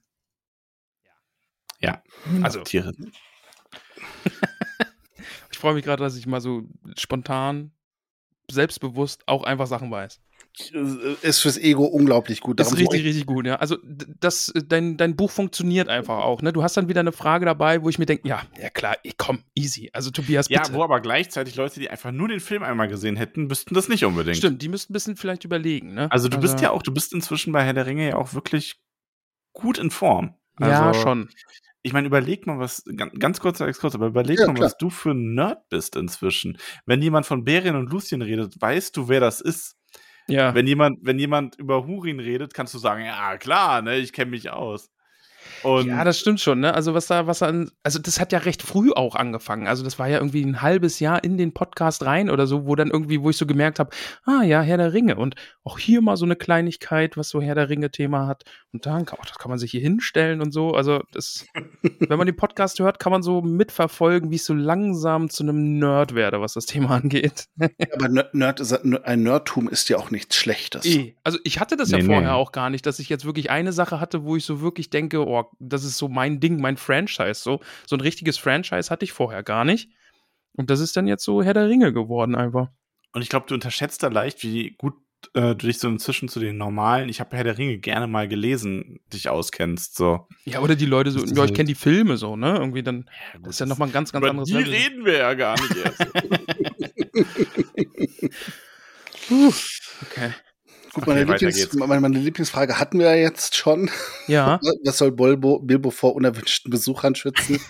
Ja. 1.80 2.04
Also, 2.41 2.62
Tiere. 2.62 2.93
ich 5.52 5.58
freue 5.58 5.74
mich 5.74 5.86
gerade, 5.86 6.04
dass 6.04 6.18
ich 6.18 6.26
mal 6.26 6.41
so 6.41 6.64
spontan, 6.98 7.72
selbstbewusst 8.50 9.28
auch 9.28 9.43
einfach 9.43 9.68
Sachen 9.68 9.91
weiß. 9.91 10.22
Äh, 10.74 11.16
Ist 11.28 11.39
fürs 11.41 11.58
Ego 11.58 11.86
unglaublich 11.86 12.41
gut. 12.41 12.60
Das 12.60 12.72
ist 12.72 12.78
richtig, 12.80 13.03
richtig 13.03 13.26
gut, 13.26 13.45
ja. 13.45 13.56
Also, 13.58 13.78
das, 13.84 14.53
dein, 14.68 14.97
dein 14.97 15.16
Buch 15.16 15.32
funktioniert 15.32 15.89
einfach 15.89 16.20
auch, 16.20 16.41
ne? 16.41 16.53
Du 16.53 16.64
hast 16.64 16.78
dann 16.78 16.88
wieder 16.89 17.01
eine 17.01 17.12
Frage 17.12 17.45
dabei, 17.45 17.84
wo 17.84 17.89
ich 17.89 17.99
mir 17.99 18.06
denke, 18.06 18.28
ja, 18.28 18.41
ja 18.62 18.70
klar, 18.70 18.97
ich 19.03 19.18
komm, 19.18 19.39
easy. 19.56 19.89
Also, 19.93 20.12
Tobias, 20.12 20.47
Ja, 20.49 20.62
bitte. 20.62 20.74
wo 20.74 20.84
aber 20.84 21.01
gleichzeitig 21.01 21.56
Leute, 21.56 21.80
die 21.80 21.89
einfach 21.89 22.12
nur 22.12 22.28
den 22.28 22.39
Film 22.39 22.64
einmal 22.64 22.88
gesehen 22.88 23.16
hätten, 23.16 23.47
müssten 23.47 23.74
das 23.74 23.89
nicht 23.89 24.06
unbedingt. 24.06 24.38
Stimmt, 24.38 24.62
die 24.62 24.70
müssten 24.70 24.91
ein 24.91 24.95
bisschen 24.95 25.16
vielleicht 25.18 25.43
überlegen, 25.45 25.93
ne? 25.93 26.12
Also 26.12 26.30
du 26.30 26.39
bist 26.39 26.62
ja 26.62 26.72
auch, 26.72 26.82
du 26.84 26.93
bist 26.93 27.14
inzwischen 27.14 27.51
bei 27.51 27.64
Herr 27.64 27.74
der 27.74 27.86
Ringe 27.86 28.10
ja 28.10 28.16
auch 28.16 28.34
wirklich 28.34 28.80
gut 29.53 29.78
in 29.78 29.91
Form. 29.91 30.36
ja, 30.60 30.88
Also, 30.89 31.01
schon. 31.01 31.30
Ich 31.82 31.93
meine, 31.93 32.08
überleg 32.08 32.47
mal, 32.47 32.58
was, 32.58 32.84
ganz, 33.20 33.39
kurzer 33.39 33.68
Exkurs, 33.68 33.93
aber 33.93 34.08
überleg 34.08 34.39
Ja, 34.39 34.47
mal, 34.47 34.56
klar. 34.56 34.66
was 34.66 34.78
du 34.78 34.89
für 34.89 35.12
ein 35.12 35.36
Nerd 35.36 35.70
bist 35.70 35.95
inzwischen. 35.95 36.58
Wenn 36.88 36.99
jemand 37.01 37.28
von 37.28 37.43
Beren 37.43 37.76
und 37.76 37.91
Lucien 37.91 38.24
redet, 38.24 38.60
weißt 38.60 38.97
du, 38.97 39.08
wer 39.08 39.20
das 39.20 39.39
ist. 39.39 39.76
Ja. 40.28 40.56
Wenn 40.56 40.66
jemand, 40.68 41.00
wenn 41.04 41.20
jemand 41.20 41.56
über 41.60 41.86
Hurin 41.86 42.20
redet, 42.20 42.54
kannst 42.54 42.74
du 42.74 42.80
sagen, 42.80 43.06
ja 43.06 43.38
klar, 43.38 43.82
ne, 43.82 43.98
ich 43.98 44.12
kenne 44.14 44.32
mich 44.32 44.50
aus. 44.50 44.90
Und 45.64 45.88
Ja, 45.88 46.04
das 46.04 46.20
stimmt 46.20 46.39
schon, 46.39 46.60
ne? 46.60 46.74
Also 46.74 46.93
was 46.93 47.08
da, 47.08 47.28
was 47.28 47.41
an, 47.41 47.72
also 47.84 48.00
das 48.00 48.20
hat 48.20 48.32
ja 48.32 48.39
recht 48.39 48.62
früh 48.62 48.91
auch 48.91 49.16
angefangen. 49.16 49.68
Also 49.68 49.84
das 49.84 49.98
war 50.00 50.08
ja 50.08 50.18
irgendwie 50.18 50.43
ein 50.43 50.62
halbes 50.62 51.00
Jahr 51.00 51.24
in 51.24 51.38
den 51.38 51.54
Podcast 51.54 52.06
rein 52.06 52.30
oder 52.30 52.46
so, 52.48 52.66
wo 52.68 52.76
dann 52.76 52.89
irgendwie, 52.89 53.22
wo 53.22 53.30
ich 53.30 53.38
so 53.38 53.46
gemerkt 53.46 53.80
habe, 53.80 53.89
ah 54.26 54.43
ja, 54.43 54.62
Herr 54.62 54.78
der 54.78 54.93
Ringe 54.93 55.16
und 55.16 55.36
auch 55.64 55.80
hier 55.80 56.02
mal 56.02 56.18
so 56.18 56.26
eine 56.26 56.36
Kleinigkeit, 56.36 57.18
was 57.18 57.30
so 57.30 57.41
Herr 57.41 57.56
der 57.56 57.70
Ringe 57.70 57.89
Thema 57.91 58.28
hat. 58.28 58.43
Und 58.72 58.86
dann 58.86 59.06
kann, 59.06 59.20
ach, 59.22 59.26
das 59.26 59.38
kann 59.39 59.50
man 59.50 59.58
sich 59.60 59.72
hier 59.72 59.82
hinstellen 59.82 60.41
und 60.41 60.52
so. 60.52 60.74
Also 60.74 61.02
das, 61.12 61.46
wenn 62.00 62.18
man 62.18 62.28
den 62.28 62.36
Podcast 62.36 62.80
hört, 62.80 63.00
kann 63.00 63.12
man 63.12 63.24
so 63.24 63.41
mitverfolgen, 63.41 64.32
wie 64.32 64.36
ich 64.36 64.43
so 64.43 64.54
langsam 64.54 65.30
zu 65.30 65.43
einem 65.43 65.80
Nerd 65.80 66.14
werde, 66.16 66.41
was 66.41 66.54
das 66.54 66.66
Thema 66.66 66.91
angeht. 66.96 67.46
Aber 67.93 68.10
Nerd, 68.34 68.60
ist- 68.60 68.74
ein 68.74 69.24
Nerdtum 69.24 69.68
ist 69.70 69.89
ja 69.89 69.98
auch 69.98 70.12
nichts 70.12 70.36
Schlechtes. 70.36 70.86
Eh. 70.86 71.16
Also 71.24 71.39
ich 71.43 71.60
hatte 71.60 71.76
das 71.78 71.89
ja 71.91 71.98
Nee, 71.98 72.06
vorher 72.06 72.22
nee. 72.24 72.36
auch 72.36 72.52
gar 72.52 72.70
nicht, 72.70 72.86
dass 72.86 73.00
ich 73.00 73.10
jetzt 73.10 73.26
wirklich 73.26 73.50
eine 73.50 73.72
Sache 73.74 74.00
hatte, 74.00 74.24
wo 74.24 74.36
ich 74.36 74.46
so 74.46 74.62
wirklich 74.62 74.89
denke, 74.89 75.26
oh, 75.26 75.35
das 75.60 75.84
ist 75.84 75.98
so 75.98 76.08
mein 76.08 76.40
Ding, 76.40 76.60
mein 76.60 76.78
Franchise. 76.78 77.42
So, 77.42 77.60
so 77.86 77.96
ein 77.96 78.02
richtiges 78.02 78.38
Franchise 78.38 78.90
hatte 78.90 79.06
ich 79.06 79.12
vorher 79.14 79.44
gar 79.44 79.66
nicht. 79.66 79.90
Und 80.54 80.70
das 80.70 80.80
ist 80.80 80.96
dann 80.96 81.08
jetzt 81.08 81.24
so 81.24 81.44
Herr 81.44 81.54
der 81.54 81.68
Ringe 81.68 81.94
geworden 81.94 82.36
einfach. 82.36 82.70
Und 83.14 83.22
ich 83.22 83.30
glaube, 83.30 83.46
du 83.48 83.54
unterschätzt 83.54 84.04
da 84.04 84.08
leicht, 84.08 84.44
wie 84.44 84.72
gut 84.78 84.96
äh, 85.34 85.56
du 85.56 85.68
dich 85.68 85.80
so 85.80 85.88
inzwischen 85.88 86.30
zu 86.30 86.40
den 86.40 86.58
normalen, 86.58 87.10
ich 87.10 87.20
habe 87.20 87.36
Herr 87.36 87.44
der 87.44 87.58
Ringe 87.58 87.78
gerne 87.78 88.08
mal 88.08 88.28
gelesen, 88.28 89.00
dich 89.12 89.30
auskennst. 89.30 89.96
So. 89.96 90.28
Ja, 90.46 90.60
oder 90.60 90.76
die 90.76 90.86
Leute 90.86 91.12
so, 91.12 91.24
ja, 91.26 91.46
ich 91.46 91.54
kenne 91.54 91.68
die 91.68 91.76
Filme 91.76 92.18
so, 92.18 92.36
ne? 92.36 92.56
Irgendwie 92.56 92.84
dann, 92.84 93.10
gut, 93.34 93.48
das 93.48 93.56
ist 93.56 93.60
ja 93.60 93.66
nochmal 93.66 93.90
ein 93.90 93.94
ganz, 93.94 94.12
ganz 94.12 94.24
Über 94.24 94.30
anderes 94.30 94.50
die 94.50 94.56
Level. 94.56 94.74
reden 94.74 95.06
wir 95.06 95.18
ja 95.18 95.34
gar 95.34 95.56
nicht 95.60 95.76
erst. 95.78 96.08
Okay. 100.02 100.32
Gut, 100.96 101.04
Okay, 101.04 101.10
meine, 101.14 101.28
weiter 101.28 101.48
Lieblings, 101.48 101.74
meine, 101.74 102.00
meine 102.00 102.20
Lieblingsfrage 102.20 102.80
hatten 102.80 103.00
wir 103.00 103.08
ja 103.08 103.16
jetzt 103.22 103.54
schon. 103.54 103.89
Ja, 104.28 104.62
Was 104.86 104.98
soll 104.98 105.12
Bilbo, 105.12 105.60
Bilbo 105.60 105.91
vor 105.91 106.16
unerwünschten 106.16 106.72
Besuchern 106.72 107.16
schützen? 107.16 107.60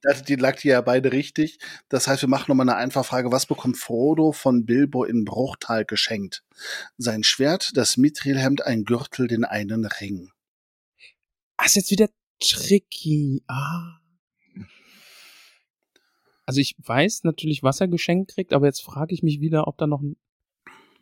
Da- 0.00 0.12
die 0.20 0.36
lag 0.36 0.56
die 0.60 0.68
ja 0.68 0.80
beide 0.80 1.10
richtig. 1.10 1.58
Das 1.88 2.06
heißt, 2.06 2.22
wir 2.22 2.28
machen 2.28 2.44
nochmal 2.48 2.68
eine 2.68 2.76
einfache 2.78 3.04
Frage. 3.04 3.32
Was 3.32 3.46
bekommt 3.46 3.78
Frodo 3.78 4.30
von 4.30 4.64
Bilbo 4.64 5.02
in 5.02 5.24
Bruchtal 5.24 5.84
geschenkt? 5.84 6.44
Sein 6.98 7.24
Schwert, 7.24 7.72
das 7.74 7.96
Mithrilhemd, 7.96 8.64
ein 8.64 8.84
Gürtel, 8.84 9.26
den 9.26 9.44
einen 9.44 9.84
Ring. 9.84 10.30
Ah, 11.56 11.64
ist 11.64 11.74
jetzt 11.74 11.90
wieder 11.90 12.08
tricky. 12.38 13.42
Ah. 13.48 13.98
Also 16.46 16.60
ich 16.60 16.76
weiß 16.78 17.24
natürlich, 17.24 17.62
was 17.64 17.80
er 17.80 17.88
geschenkt 17.88 18.34
kriegt, 18.34 18.52
aber 18.52 18.66
jetzt 18.66 18.82
frage 18.82 19.14
ich 19.14 19.22
mich 19.24 19.40
wieder, 19.40 19.66
ob 19.66 19.78
da 19.78 19.86
noch 19.88 20.00
ein. 20.02 20.16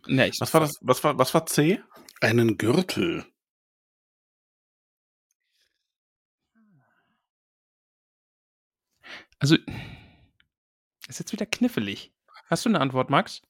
Nee, 0.07 0.27
ich 0.27 0.41
was 0.41 0.53
war 0.53 0.61
das? 0.61 0.79
Was 0.81 1.05
war, 1.05 1.19
was 1.19 1.33
war 1.35 1.47
C? 1.47 1.81
Einen 2.21 2.59
Gürtel. 2.59 3.25
Also, 9.39 9.57
ist 11.09 11.19
jetzt 11.19 11.33
wieder 11.33 11.47
knifflig. 11.47 12.13
Hast 12.47 12.65
du 12.65 12.69
eine 12.69 12.81
Antwort, 12.81 13.11
Max? 13.11 13.43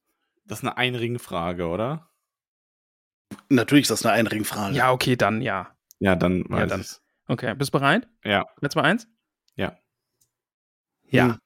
Das 0.47 0.61
ist 0.61 0.65
eine 0.65 0.77
Einringfrage, 0.77 1.69
oder? 1.69 2.11
Natürlich 3.49 3.85
ist 3.85 3.91
das 3.91 4.07
eine 4.07 4.15
Einringfrage. 4.15 4.75
Ja, 4.75 4.93
okay, 4.93 5.17
dann 5.17 5.43
ja. 5.43 5.77
Ja, 5.99 6.17
dann 6.17 6.45
weiß 6.49 6.61
ja, 6.61 6.67
dann. 6.67 6.81
Ich's. 6.81 7.03
Okay, 7.29 7.55
bist 7.55 7.73
du 7.73 7.79
bereit? 7.79 8.09
Ja. 8.25 8.47
Jetzt 8.61 8.75
mal 8.75 8.85
eins? 8.85 9.07
Ja. 9.55 9.79
Ja. 11.05 11.25
Hm. 11.25 11.39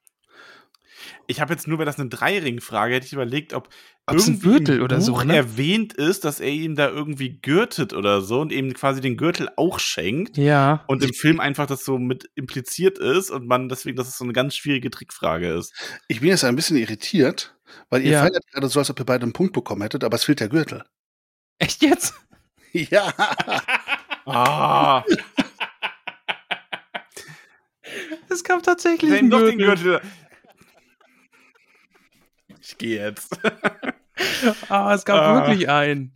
Ich 1.26 1.40
habe 1.40 1.52
jetzt 1.52 1.66
nur, 1.66 1.78
weil 1.78 1.86
das 1.86 1.98
eine 1.98 2.08
Dreiringfrage, 2.08 2.94
hätte 2.94 3.06
ich 3.06 3.12
überlegt, 3.12 3.52
ob 3.52 3.68
Ob's 4.08 4.28
irgendwie 4.28 4.48
ein 4.48 4.52
Gürtel 4.52 4.82
oder 4.82 5.00
so 5.00 5.20
ne? 5.20 5.36
erwähnt 5.36 5.92
ist, 5.92 6.24
dass 6.24 6.38
er 6.38 6.50
ihm 6.50 6.76
da 6.76 6.88
irgendwie 6.88 7.40
gürtet 7.40 7.92
oder 7.92 8.20
so 8.20 8.40
und 8.40 8.52
eben 8.52 8.72
quasi 8.72 9.00
den 9.00 9.16
Gürtel 9.16 9.48
auch 9.56 9.80
schenkt. 9.80 10.36
Ja. 10.36 10.84
Und 10.86 11.02
im 11.02 11.12
Film 11.12 11.40
einfach 11.40 11.66
das 11.66 11.84
so 11.84 11.98
mit 11.98 12.30
impliziert 12.36 12.98
ist 12.98 13.30
und 13.30 13.46
man 13.46 13.68
deswegen, 13.68 13.96
dass 13.96 14.08
es 14.08 14.18
so 14.18 14.24
eine 14.24 14.32
ganz 14.32 14.54
schwierige 14.54 14.90
Trickfrage 14.90 15.48
ist. 15.48 15.72
Ich 16.06 16.20
bin 16.20 16.28
jetzt 16.28 16.44
ein 16.44 16.54
bisschen 16.54 16.76
irritiert, 16.76 17.56
weil 17.90 18.02
ihr 18.02 18.12
ja. 18.12 18.22
feiert 18.22 18.46
gerade 18.52 18.68
so, 18.68 18.78
als 18.78 18.90
ob 18.90 19.00
ihr 19.00 19.06
beide 19.06 19.24
einen 19.24 19.32
Punkt 19.32 19.52
bekommen 19.52 19.82
hättet, 19.82 20.04
aber 20.04 20.14
es 20.14 20.24
fehlt 20.24 20.40
der 20.40 20.48
Gürtel. 20.48 20.84
Echt 21.58 21.82
jetzt? 21.82 22.14
Ja. 22.72 23.10
ah. 24.26 25.02
Es 28.28 28.44
gab 28.44 28.62
tatsächlich 28.62 29.12
einen 29.12 29.30
Gürtel. 29.30 29.50
Den 29.50 29.58
Gürtel. 29.58 30.00
Ich 32.66 32.78
gehe 32.78 33.00
jetzt. 33.00 33.38
ah, 34.68 34.92
es 34.92 35.04
gab 35.04 35.20
ah. 35.20 35.46
wirklich 35.46 35.68
einen. 35.68 36.12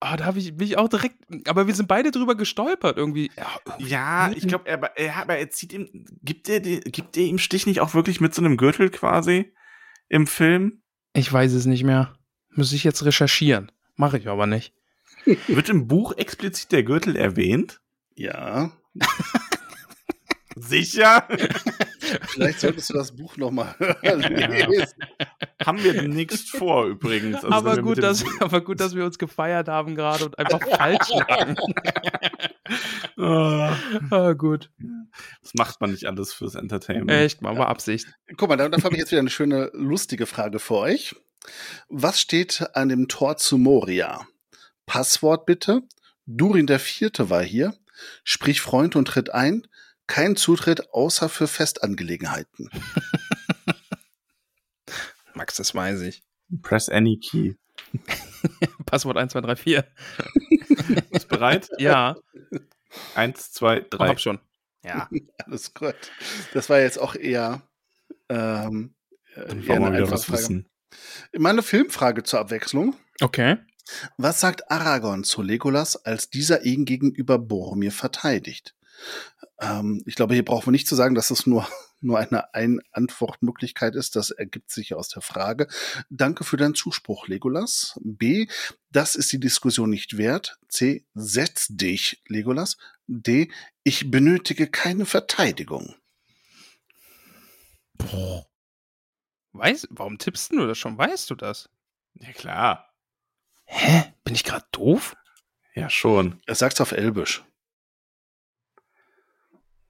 Ah, 0.00 0.18
da 0.18 0.26
habe 0.26 0.38
ich 0.38 0.52
mich 0.52 0.76
auch 0.76 0.88
direkt. 0.88 1.16
Aber 1.48 1.66
wir 1.66 1.74
sind 1.74 1.88
beide 1.88 2.10
drüber 2.10 2.34
gestolpert 2.34 2.98
irgendwie. 2.98 3.30
Ja, 3.36 3.78
ja 3.78 4.30
ich 4.32 4.46
glaube, 4.46 4.68
er, 4.68 4.82
er, 4.98 5.26
er 5.26 5.50
zieht 5.50 5.72
ihm. 5.72 5.88
Gibt 6.22 6.50
er, 6.50 6.60
gibt 6.60 7.16
er 7.16 7.22
ihm 7.22 7.38
Stich 7.38 7.66
nicht 7.66 7.80
auch 7.80 7.94
wirklich 7.94 8.20
mit 8.20 8.34
so 8.34 8.42
einem 8.42 8.58
Gürtel 8.58 8.90
quasi 8.90 9.54
im 10.08 10.26
Film? 10.26 10.82
Ich 11.14 11.32
weiß 11.32 11.54
es 11.54 11.64
nicht 11.64 11.84
mehr. 11.84 12.14
Muss 12.50 12.72
ich 12.72 12.84
jetzt 12.84 13.04
recherchieren. 13.06 13.72
Mache 13.94 14.18
ich 14.18 14.28
aber 14.28 14.46
nicht. 14.46 14.74
Wird 15.46 15.70
im 15.70 15.88
Buch 15.88 16.12
explizit 16.18 16.70
der 16.70 16.82
Gürtel 16.82 17.16
erwähnt? 17.16 17.80
Ja. 18.14 18.72
Sicher? 20.54 21.26
Vielleicht 22.28 22.60
solltest 22.60 22.90
du 22.90 22.94
das 22.94 23.14
Buch 23.14 23.36
nochmal 23.36 23.74
lesen. 24.02 24.94
Haben 25.64 25.82
wir 25.82 26.02
nichts 26.02 26.50
vor 26.50 26.86
übrigens. 26.86 27.36
Also 27.36 27.50
aber, 27.50 27.82
gut, 27.82 28.02
dass, 28.02 28.24
aber 28.40 28.60
gut, 28.60 28.80
dass 28.80 28.94
wir 28.94 29.04
uns 29.04 29.18
gefeiert 29.18 29.68
haben 29.68 29.94
gerade 29.94 30.26
und 30.26 30.38
einfach 30.38 30.60
falsch 30.76 31.08
lagen. 31.28 31.56
oh. 33.16 33.70
oh, 34.10 34.34
gut. 34.34 34.70
Das 35.42 35.54
macht 35.54 35.80
man 35.80 35.90
nicht 35.90 36.06
alles 36.06 36.32
fürs 36.32 36.54
Entertainment. 36.54 37.10
Echt, 37.10 37.42
mal 37.42 37.54
ja. 37.54 37.66
Absicht. 37.66 38.06
Guck 38.36 38.48
mal, 38.48 38.56
dann, 38.56 38.72
dann 38.72 38.84
habe 38.84 38.94
ich 38.94 39.00
jetzt 39.00 39.10
wieder 39.10 39.20
eine 39.20 39.30
schöne, 39.30 39.70
lustige 39.72 40.26
Frage 40.26 40.58
für 40.58 40.76
euch. 40.76 41.14
Was 41.88 42.20
steht 42.20 42.66
an 42.74 42.88
dem 42.88 43.08
Tor 43.08 43.36
zu 43.36 43.58
Moria? 43.58 44.26
Passwort 44.86 45.46
bitte. 45.46 45.82
Durin 46.26 46.66
der 46.66 46.80
Vierte 46.80 47.30
war 47.30 47.42
hier. 47.42 47.74
Sprich 48.24 48.60
Freund 48.60 48.96
und 48.96 49.06
tritt 49.08 49.32
ein 49.32 49.66
kein 50.06 50.36
Zutritt 50.36 50.92
außer 50.92 51.28
für 51.28 51.48
Festangelegenheiten. 51.48 52.70
Max, 55.34 55.56
das 55.56 55.74
weiß 55.74 56.02
ich. 56.02 56.22
Press 56.62 56.88
any 56.88 57.18
key. 57.18 57.54
Passwort 58.86 59.16
1, 59.16 59.32
2, 59.32 59.40
3, 59.40 59.56
4. 59.56 59.84
Bist 61.10 61.28
bereit? 61.28 61.68
Ja. 61.78 62.16
1, 63.14 63.52
2, 63.52 63.86
3. 63.90 64.04
Ich 64.04 64.10
hab 64.10 64.20
schon. 64.20 64.38
Ja. 64.84 65.08
Alles 65.44 65.74
gut. 65.74 65.96
Das 66.54 66.70
war 66.70 66.80
jetzt 66.80 66.98
auch 66.98 67.14
eher, 67.14 67.62
ähm, 68.28 68.94
eher 69.34 69.76
eine 69.76 69.90
einfache 69.90 70.18
Frage. 70.18 70.64
Meine 71.36 71.62
Filmfrage 71.62 72.22
zur 72.22 72.40
Abwechslung. 72.40 72.96
Okay. 73.20 73.56
Was 74.16 74.40
sagt 74.40 74.70
Aragorn 74.70 75.24
zu 75.24 75.42
Legolas, 75.42 75.96
als 75.96 76.30
dieser 76.30 76.64
ihn 76.64 76.84
gegenüber 76.84 77.38
Boromir 77.38 77.92
verteidigt? 77.92 78.74
Ähm, 79.60 80.02
ich 80.06 80.14
glaube, 80.14 80.34
hier 80.34 80.44
brauchen 80.44 80.66
wir 80.66 80.72
nicht 80.72 80.88
zu 80.88 80.94
sagen, 80.96 81.14
dass 81.14 81.30
es 81.30 81.46
nur, 81.46 81.66
nur 82.00 82.18
eine 82.18 82.54
Ein-Antwortmöglichkeit 82.54 83.94
ist. 83.94 84.16
Das 84.16 84.30
ergibt 84.30 84.70
sich 84.70 84.94
aus 84.94 85.08
der 85.08 85.22
Frage. 85.22 85.68
Danke 86.10 86.44
für 86.44 86.56
deinen 86.56 86.74
Zuspruch, 86.74 87.28
Legolas. 87.28 87.98
B. 88.02 88.46
Das 88.90 89.14
ist 89.16 89.32
die 89.32 89.40
Diskussion 89.40 89.90
nicht 89.90 90.18
wert. 90.18 90.58
C. 90.68 91.06
Setz 91.14 91.68
dich, 91.68 92.22
Legolas. 92.26 92.76
D. 93.06 93.50
Ich 93.82 94.10
benötige 94.10 94.68
keine 94.68 95.06
Verteidigung. 95.06 95.94
Boah. 97.94 98.46
Weiß, 99.52 99.88
warum 99.90 100.18
tippst 100.18 100.52
du 100.52 100.66
das 100.66 100.76
schon? 100.76 100.98
Weißt 100.98 101.30
du 101.30 101.34
das? 101.34 101.70
Ja, 102.14 102.32
klar. 102.32 102.92
Hä? 103.64 104.12
Bin 104.22 104.34
ich 104.34 104.44
gerade 104.44 104.66
doof? 104.70 105.16
Ja, 105.74 105.88
schon. 105.88 106.40
Er 106.46 106.54
sagt's 106.54 106.80
auf 106.80 106.92
Elbisch. 106.92 107.44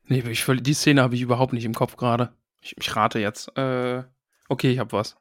Nee, 0.08 0.20
ich, 0.28 0.44
die 0.46 0.74
Szene 0.74 1.02
habe 1.02 1.14
ich 1.14 1.22
überhaupt 1.22 1.52
nicht 1.52 1.64
im 1.64 1.74
Kopf 1.74 1.96
gerade. 1.96 2.32
Ich, 2.60 2.76
ich, 2.78 2.96
rate 2.96 3.18
jetzt. 3.18 3.56
Äh, 3.56 4.04
okay, 4.48 4.70
ich 4.70 4.78
habe 4.78 4.92
was. 4.92 5.16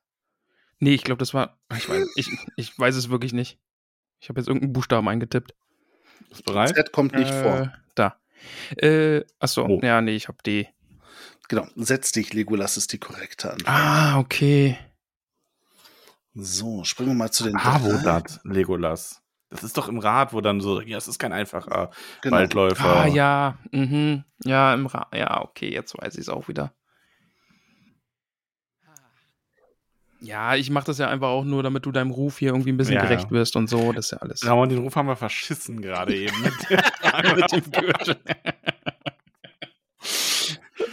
Nee, 0.79 0.93
ich 0.93 1.03
glaube, 1.03 1.19
das 1.19 1.33
war. 1.33 1.57
Ich 1.75 1.89
weiß, 1.89 2.07
ich, 2.15 2.29
ich 2.55 2.77
weiß 2.77 2.95
es 2.95 3.09
wirklich 3.09 3.33
nicht. 3.33 3.59
Ich 4.19 4.29
habe 4.29 4.39
jetzt 4.39 4.47
irgendeinen 4.47 4.73
Buchstaben 4.73 5.07
eingetippt. 5.07 5.53
Ist 6.29 6.45
bereit? 6.45 6.75
Z 6.75 6.91
kommt 6.91 7.13
nicht 7.15 7.31
äh, 7.31 7.43
vor. 7.43 7.73
Da. 7.95 8.19
Äh, 8.77 9.23
achso, 9.39 9.65
oh. 9.65 9.79
ja, 9.81 10.01
nee, 10.01 10.15
ich 10.15 10.27
habe 10.27 10.37
D. 10.45 10.67
Genau, 11.47 11.67
setz 11.75 12.11
dich, 12.11 12.33
Legolas 12.33 12.77
ist 12.77 12.91
die 12.93 12.97
korrekte 12.97 13.51
Antwort. 13.51 13.69
Ah, 13.69 14.19
okay. 14.19 14.77
So, 16.33 16.83
springen 16.83 17.11
wir 17.11 17.15
mal 17.15 17.31
zu 17.31 17.43
den 17.43 17.55
Avodat, 17.55 18.39
Legolas. 18.43 19.21
Das 19.55 19.63
ist 19.63 19.77
doch 19.77 19.87
im 19.87 19.99
Rad, 19.99 20.33
wo 20.33 20.41
dann 20.41 20.59
so, 20.59 20.81
ja, 20.81 20.97
es 20.97 21.07
ist 21.07 21.17
kein 21.17 21.31
einfacher 21.31 21.91
genau. 22.21 22.35
Waldläufer. 22.35 23.03
Ah, 23.03 23.07
ja, 23.07 23.57
mhm. 23.71 24.23
Ja, 24.43 24.73
im 24.73 24.85
Rad. 24.85 25.07
Ja, 25.15 25.41
okay, 25.41 25.71
jetzt 25.71 25.97
weiß 25.97 26.15
ich 26.15 26.21
es 26.21 26.29
auch 26.29 26.47
wieder. 26.47 26.73
Ja, 30.19 30.55
ich 30.55 30.69
mache 30.71 30.85
das 30.87 30.97
ja 30.97 31.07
einfach 31.07 31.27
auch 31.27 31.43
nur, 31.43 31.61
damit 31.61 31.85
du 31.85 31.91
deinem 31.91 32.11
Ruf 32.11 32.39
hier 32.39 32.49
irgendwie 32.49 32.71
ein 32.71 32.77
bisschen 32.77 32.95
ja, 32.95 33.01
gerecht 33.03 33.31
wirst 33.31 33.55
und 33.55 33.69
so. 33.69 33.93
Das 33.93 34.05
ist 34.05 34.11
ja 34.11 34.17
alles. 34.17 34.41
Ja, 34.41 34.53
und 34.53 34.69
den 34.69 34.79
Ruf 34.79 34.95
haben 34.95 35.07
wir 35.07 35.15
verschissen 35.15 35.81
gerade 35.81 36.15
eben 36.15 36.35
mit, 36.41 36.53
mit 37.35 37.51
dem 37.51 37.71
Gürtel. 37.71 38.17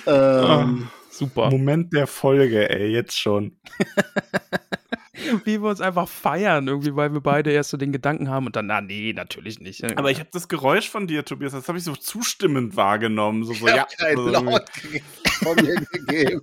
ähm, 0.06 0.88
oh, 0.88 1.10
super. 1.10 1.50
Moment 1.50 1.92
der 1.94 2.06
Folge, 2.06 2.68
ey, 2.68 2.92
jetzt 2.92 3.18
schon. 3.18 3.56
wie 5.44 5.62
wir 5.62 5.68
uns 5.68 5.80
einfach 5.80 6.08
feiern, 6.08 6.68
irgendwie, 6.68 6.94
weil 6.96 7.12
wir 7.12 7.20
beide 7.20 7.50
erst 7.50 7.70
so 7.70 7.76
den 7.76 7.92
Gedanken 7.92 8.28
haben 8.28 8.46
und 8.46 8.56
dann, 8.56 8.66
na 8.66 8.80
nee, 8.80 9.12
natürlich 9.12 9.60
nicht. 9.60 9.84
Aber 9.96 10.10
ich 10.10 10.20
habe 10.20 10.30
das 10.32 10.48
Geräusch 10.48 10.88
von 10.88 11.06
dir, 11.06 11.24
Tobias, 11.24 11.52
das 11.52 11.68
habe 11.68 11.78
ich 11.78 11.84
so 11.84 11.94
zustimmend 11.96 12.76
wahrgenommen. 12.76 13.44
So, 13.44 13.54
so 13.54 13.66
ich 13.66 13.74
ja, 13.74 13.86
kein 13.98 14.18
also, 14.18 14.30
Laut 14.30 14.70
von 15.42 15.56
mir 15.64 15.76
gegeben. 15.76 16.42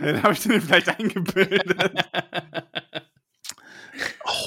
Dann 0.00 0.22
habe 0.22 0.32
ich 0.32 0.40
den 0.40 0.60
vielleicht 0.60 0.88
eingebildet. 0.88 2.04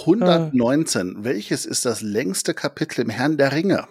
119. 0.02 1.24
Welches 1.24 1.66
ist 1.66 1.86
das 1.86 2.02
längste 2.02 2.54
Kapitel 2.54 3.02
im 3.02 3.10
Herrn 3.10 3.38
der 3.38 3.52
Ringe? 3.52 3.88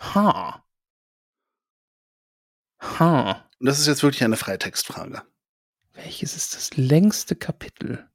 Ha. 0.00 0.64
Ha. 2.80 3.48
Und 3.58 3.66
das 3.66 3.78
ist 3.78 3.86
jetzt 3.86 4.02
wirklich 4.02 4.24
eine 4.24 4.36
Freitextfrage. 4.36 5.22
Welches 5.94 6.36
ist 6.36 6.54
das 6.54 6.76
längste 6.76 7.34
Kapitel? 7.34 8.07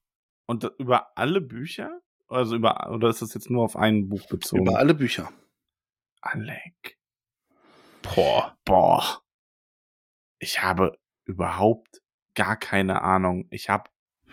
Und 0.46 0.70
über 0.78 1.18
alle 1.18 1.42
Bücher? 1.42 2.02
Also 2.28 2.56
über, 2.56 2.90
oder 2.92 3.10
ist 3.10 3.22
das 3.22 3.34
jetzt 3.34 3.50
nur 3.50 3.64
auf 3.64 3.76
ein 3.76 4.10
Buch 4.10 4.28
bezogen? 4.28 4.64
Über 4.64 4.80
alle 4.80 4.94
Bücher. 4.94 5.32
Alec. 6.22 6.98
Boah. 8.02 8.58
Boah. 8.66 9.22
Ich 10.40 10.62
habe 10.62 10.98
überhaupt 11.26 12.02
gar 12.36 12.58
keine 12.58 13.02
Ahnung. 13.02 13.48
Ich 13.52 13.70
habe, 13.70 13.90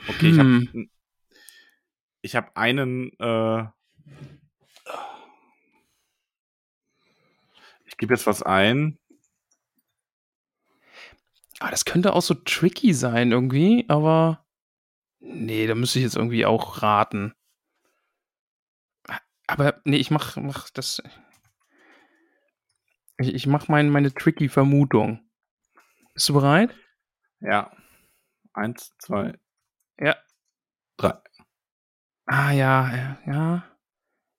okay, 0.09 0.33
hm. 0.33 0.63
ich 0.63 0.75
habe, 0.75 0.89
ich 2.23 2.37
habe 2.37 2.57
einen, 2.57 3.13
äh, 3.19 3.65
ich 7.85 7.97
gebe 7.97 8.15
jetzt 8.15 8.27
was 8.27 8.43
ein. 8.43 8.99
Ah, 11.59 11.71
das 11.71 11.85
könnte 11.85 12.15
auch 12.15 12.23
so 12.23 12.35
tricky 12.35 12.95
sein 12.95 13.33
irgendwie, 13.33 13.85
aber 13.89 14.39
Nee, 15.21 15.66
da 15.66 15.75
müsste 15.75 15.99
ich 15.99 16.05
jetzt 16.05 16.16
irgendwie 16.16 16.47
auch 16.47 16.83
raten. 16.83 17.35
Aber 19.47 19.81
nee, 19.85 19.97
ich 19.97 20.11
mach, 20.11 20.37
mach 20.37 20.71
das. 20.71 21.03
Ich, 23.18 23.35
ich 23.35 23.47
mache 23.47 23.71
mein, 23.71 23.91
meine 23.91 24.12
tricky 24.14 24.49
Vermutung. 24.49 25.29
Bist 26.14 26.29
du 26.29 26.35
bereit? 26.35 26.75
Ja. 27.41 27.71
Eins, 28.53 28.93
zwei, 28.99 29.39
Ja. 29.99 30.16
drei. 30.97 31.14
Ah 32.27 32.53
ja, 32.53 32.95
ja, 32.97 33.18
ja. 33.27 33.64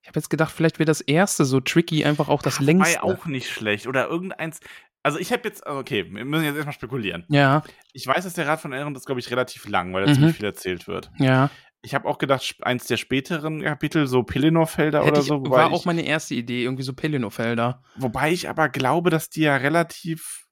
Ich 0.02 0.08
habe 0.08 0.18
jetzt 0.20 0.30
gedacht, 0.30 0.52
vielleicht 0.52 0.80
wäre 0.80 0.86
das 0.86 1.02
erste 1.02 1.46
so 1.46 1.60
tricky 1.60 2.06
einfach 2.06 2.28
auch 2.30 2.42
das 2.42 2.56
Wobei 2.60 2.66
längste. 2.68 3.04
auch 3.04 3.26
nicht 3.26 3.50
schlecht. 3.50 3.86
Oder 3.88 4.08
irgendeins. 4.08 4.60
Also 5.04 5.18
ich 5.20 5.32
habe 5.32 5.42
jetzt, 5.46 5.66
okay, 5.66 6.06
wir 6.14 6.26
müssen 6.26 6.44
jetzt 6.46 6.56
erstmal 6.56 6.74
spekulieren. 6.74 7.26
Ja, 7.30 7.64
Ich 7.94 8.06
weiß, 8.08 8.24
dass 8.24 8.34
der 8.34 8.48
Rat 8.48 8.62
von 8.62 8.74
Aaron 8.74 8.96
ist, 8.96 9.06
glaube 9.06 9.20
ich, 9.20 9.32
relativ 9.32 9.68
lang, 9.68 9.94
weil 9.94 10.06
da 10.06 10.12
Mhm. 10.12 10.16
ziemlich 10.16 10.36
viel 10.38 10.46
erzählt 10.46 10.88
wird. 10.88 11.12
ja. 11.20 11.50
Ich 11.84 11.96
habe 11.96 12.08
auch 12.08 12.20
gedacht, 12.20 12.58
eins 12.62 12.86
der 12.86 12.98
späteren 12.98 13.64
Kapitel, 13.64 14.06
so 14.06 14.22
Pelennor-Felder 14.22 15.04
oder 15.04 15.24
so. 15.24 15.40
Wobei 15.40 15.50
war 15.64 15.72
auch 15.74 15.84
meine 15.86 16.06
erste 16.06 16.36
Idee, 16.36 16.64
irgendwie 16.64 16.84
so 16.84 16.94
Pelennor-Felder. 16.94 17.82
wobei 17.96 18.32
ich 18.32 18.48
aber 18.48 18.70
glaube, 18.70 19.10
dass 19.10 19.32
die 19.32 19.42
ja 19.42 19.56
relativ 19.56 20.46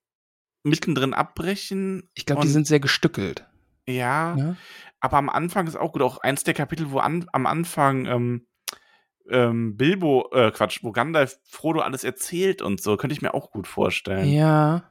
mittendrin 0.64 1.14
abbrechen. 1.14 2.10
Ich 2.16 2.26
glaube, 2.26 2.42
die 2.42 2.48
sind 2.48 2.66
sehr 2.66 2.80
gestückelt. 2.80 3.46
Ja, 3.88 4.36
Ja? 4.38 4.56
aber 5.02 5.18
am 5.18 5.30
Anfang 5.30 5.68
ist 5.68 5.76
auch 5.76 5.94
gut. 5.94 6.02
Auch 6.02 6.18
eins 6.18 6.44
der 6.44 6.56
Kapitel, 6.56 6.90
wo 6.90 6.98
an, 6.98 7.28
am 7.32 7.46
Anfang 7.46 8.08
ähm, 8.08 8.48
ähm, 9.30 9.78
Bilbo, 9.78 10.30
äh, 10.34 10.52
Quatsch, 10.52 10.80
wo 10.84 10.92
Gandalf 10.92 11.40
Frodo 11.44 11.82
alles 11.82 12.04
erzählt 12.04 12.62
und 12.62 12.82
so, 12.82 12.98
könnte 12.98 13.14
ich 13.14 13.22
mir 13.22 13.34
auch 13.34 13.52
gut 13.52 13.68
vorstellen. 13.68 14.28
Ja. 14.30 14.84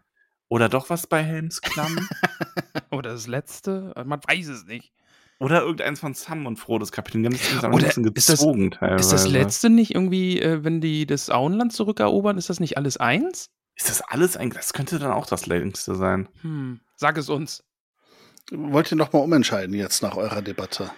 Oder 0.49 0.69
doch 0.69 0.89
was 0.91 1.07
bei 1.07 1.23
Helms 1.23 1.61
Klamm? 1.61 2.09
Oder 2.91 3.11
das 3.11 3.27
letzte? 3.27 3.93
Man 4.07 4.21
weiß 4.27 4.49
es 4.49 4.65
nicht. 4.67 4.93
Oder 5.41 5.61
irgendeins 5.63 6.01
von 6.01 6.15
Sam 6.15 6.47
und 6.47 6.57
Frodos 6.57 6.91
Kapitel. 6.91 7.21
Die 7.23 7.27
haben 7.29 7.37
das 7.37 7.65
Oder 7.65 7.69
ein 7.69 7.79
bisschen 7.93 8.05
ist 8.13 8.29
das- 8.29 8.41
gezogen 8.41 8.71
teilweise. 8.73 9.01
Ist 9.01 9.13
das 9.13 9.29
letzte 9.29 9.71
nicht 9.71 9.95
irgendwie, 9.95 10.41
äh, 10.41 10.65
wenn 10.65 10.81
die 10.81 11.07
das 11.07 11.31
Auenland 11.31 11.73
zurückerobern, 11.73 12.39
ist 12.39 12.51
das 12.51 12.59
nicht 12.61 12.77
alles 12.77 12.97
eins? 12.97 13.51
Ist 13.77 13.89
das 13.89 14.01
alles 14.01 14.37
eigentlich? 14.37 14.63
Das 14.65 14.73
könnte 14.73 14.99
dann 14.99 15.13
auch 15.13 15.27
das 15.27 15.47
längste 15.47 15.95
sein. 15.95 16.29
Hm. 16.43 16.81
Sag 16.97 17.17
es 17.19 17.29
uns. 17.29 17.63
Wollt 18.51 18.91
ihr 18.91 18.97
noch 18.97 19.13
mal 19.13 19.21
umentscheiden 19.21 19.75
jetzt 19.75 20.03
nach 20.03 20.17
eurer 20.17 20.43
Debatte? 20.43 20.91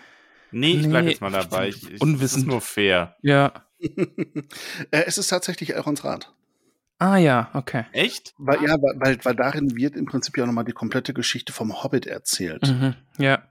Nee, 0.52 0.72
ich 0.72 0.88
bleib 0.88 1.04
Nee, 1.04 1.10
jetzt 1.10 1.20
mal 1.20 1.30
dabei. 1.30 1.68
Ich, 1.68 1.82
ich, 1.82 1.90
Das 1.92 2.00
unwissend. 2.00 2.42
ist 2.42 2.48
nur 2.48 2.60
fair. 2.60 3.16
Ja. 3.22 3.52
äh, 3.80 5.04
es 5.06 5.18
ist 5.18 5.28
tatsächlich 5.28 5.74
Elrons 5.74 6.04
Rat. 6.04 6.32
Ah 6.98 7.16
ja, 7.16 7.50
okay. 7.54 7.86
Echt? 7.92 8.34
Weil, 8.36 8.62
ja, 8.62 8.76
weil, 8.76 9.18
weil, 9.24 9.34
darin 9.34 9.74
wird 9.74 9.96
im 9.96 10.04
Prinzip 10.04 10.36
ja 10.36 10.44
nochmal 10.44 10.64
die 10.64 10.72
komplette 10.72 11.14
Geschichte 11.14 11.50
vom 11.52 11.82
Hobbit 11.82 12.06
erzählt. 12.06 12.68
Mhm. 12.68 12.94
Ja. 13.16 13.48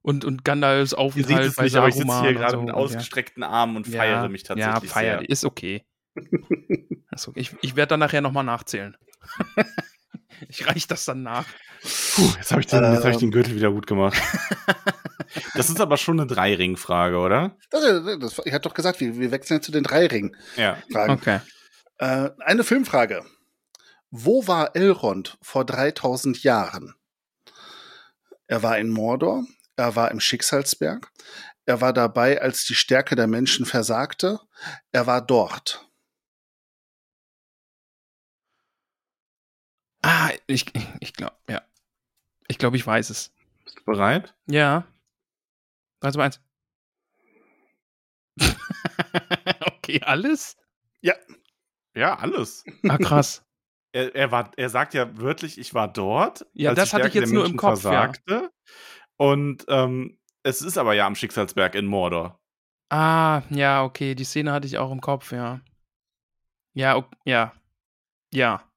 Und, 0.00 0.24
und 0.24 0.44
Gandalfs 0.44 0.92
Ihr 0.92 0.96
seht 0.96 0.98
Aufenthalt 0.98 1.46
es 1.48 1.56
bei 1.56 1.64
nicht, 1.64 1.76
aber 1.76 1.88
ich 1.88 1.94
sitze 1.94 2.20
hier 2.22 2.32
gerade 2.32 2.52
so 2.52 2.60
mit 2.60 2.68
ja. 2.68 2.74
ausgestreckten 2.74 3.42
Armen 3.42 3.76
und 3.76 3.86
feiere 3.86 4.28
mich 4.30 4.44
tatsächlich 4.44 4.84
Ja, 4.84 4.88
feier, 4.88 5.18
sehr. 5.18 5.28
ist 5.28 5.44
okay. 5.44 5.84
ist 7.10 7.28
okay. 7.28 7.40
Ich, 7.40 7.54
ich 7.60 7.76
werde 7.76 7.90
dann 7.90 8.00
nachher 8.00 8.22
nochmal 8.22 8.44
nachzählen. 8.44 8.96
ich 10.48 10.66
reich 10.66 10.86
das 10.86 11.04
dann 11.04 11.22
nach. 11.22 11.46
Puh, 12.14 12.30
jetzt 12.36 12.50
habe 12.50 12.60
ich, 12.60 12.66
den- 12.66 12.82
jetzt 12.92 13.04
hab 13.04 13.10
ich 13.10 13.14
Ähm. 13.14 13.20
den 13.20 13.30
Gürtel 13.30 13.54
wieder 13.54 13.70
gut 13.70 13.86
gemacht. 13.86 14.16
das 15.54 15.68
ist 15.68 15.80
aber 15.80 15.96
schon 15.96 16.18
eine 16.20 16.26
Drei-Ring-Frage, 16.26 17.18
oder? 17.18 17.56
Das, 17.70 17.82
das, 18.20 18.40
ich 18.44 18.52
hatte 18.52 18.68
doch 18.68 18.74
gesagt, 18.74 19.00
wir, 19.00 19.16
wir 19.18 19.30
wechseln 19.30 19.56
jetzt 19.58 19.66
zu 19.66 19.72
den 19.72 19.84
drei 19.84 20.06
Ring-Fragen. 20.06 20.82
Ja. 20.92 21.08
Okay. 21.12 21.40
Äh, 21.98 22.30
eine 22.44 22.64
Filmfrage. 22.64 23.24
Wo 24.10 24.46
war 24.46 24.74
Elrond 24.76 25.36
vor 25.42 25.64
3000 25.64 26.42
Jahren? 26.42 26.94
Er 28.46 28.62
war 28.62 28.78
in 28.78 28.90
Mordor, 28.90 29.44
er 29.76 29.96
war 29.96 30.10
im 30.10 30.20
Schicksalsberg, 30.20 31.10
er 31.66 31.80
war 31.80 31.92
dabei, 31.92 32.40
als 32.40 32.64
die 32.64 32.76
Stärke 32.76 33.16
der 33.16 33.26
Menschen 33.26 33.66
versagte, 33.66 34.38
er 34.92 35.06
war 35.06 35.20
dort. 35.20 35.84
Ah, 40.02 40.30
ich, 40.46 40.66
ich 41.00 41.12
glaube, 41.12 41.36
ja. 41.48 41.62
Ich 42.48 42.58
glaube, 42.58 42.76
ich 42.76 42.86
weiß 42.86 43.10
es. 43.10 43.32
Bist 43.64 43.78
du 43.78 43.84
bereit? 43.84 44.34
Ja. 44.46 44.86
3, 46.00 46.12
2, 46.12 46.24
1. 46.24 46.40
okay, 49.66 50.00
alles? 50.02 50.56
Ja, 51.96 52.18
alles. 52.18 52.64
Ah, 52.88 52.98
krass. 52.98 53.42
Er, 53.92 54.14
er, 54.14 54.30
war, 54.30 54.50
er 54.58 54.68
sagt 54.68 54.92
ja 54.92 55.16
wörtlich, 55.16 55.56
ich 55.56 55.72
war 55.72 55.90
dort. 55.90 56.44
Ja, 56.52 56.74
das 56.74 56.92
hatte 56.92 57.08
ich 57.08 57.14
jetzt 57.14 57.32
nur 57.32 57.46
im 57.46 57.56
Kopf, 57.56 57.82
ja. 57.84 58.12
Und 59.16 59.64
ähm, 59.68 60.18
es 60.42 60.60
ist 60.60 60.76
aber 60.76 60.92
ja 60.92 61.06
am 61.06 61.14
Schicksalsberg 61.14 61.74
in 61.74 61.86
Mordor. 61.86 62.38
Ah, 62.90 63.40
ja, 63.48 63.84
okay, 63.84 64.14
die 64.14 64.24
Szene 64.24 64.52
hatte 64.52 64.66
ich 64.66 64.76
auch 64.76 64.92
im 64.92 65.00
Kopf, 65.00 65.32
ja. 65.32 65.62
Ja, 66.74 66.96
ok, 66.96 67.10
ja. 67.24 67.54
Ja. 68.34 68.70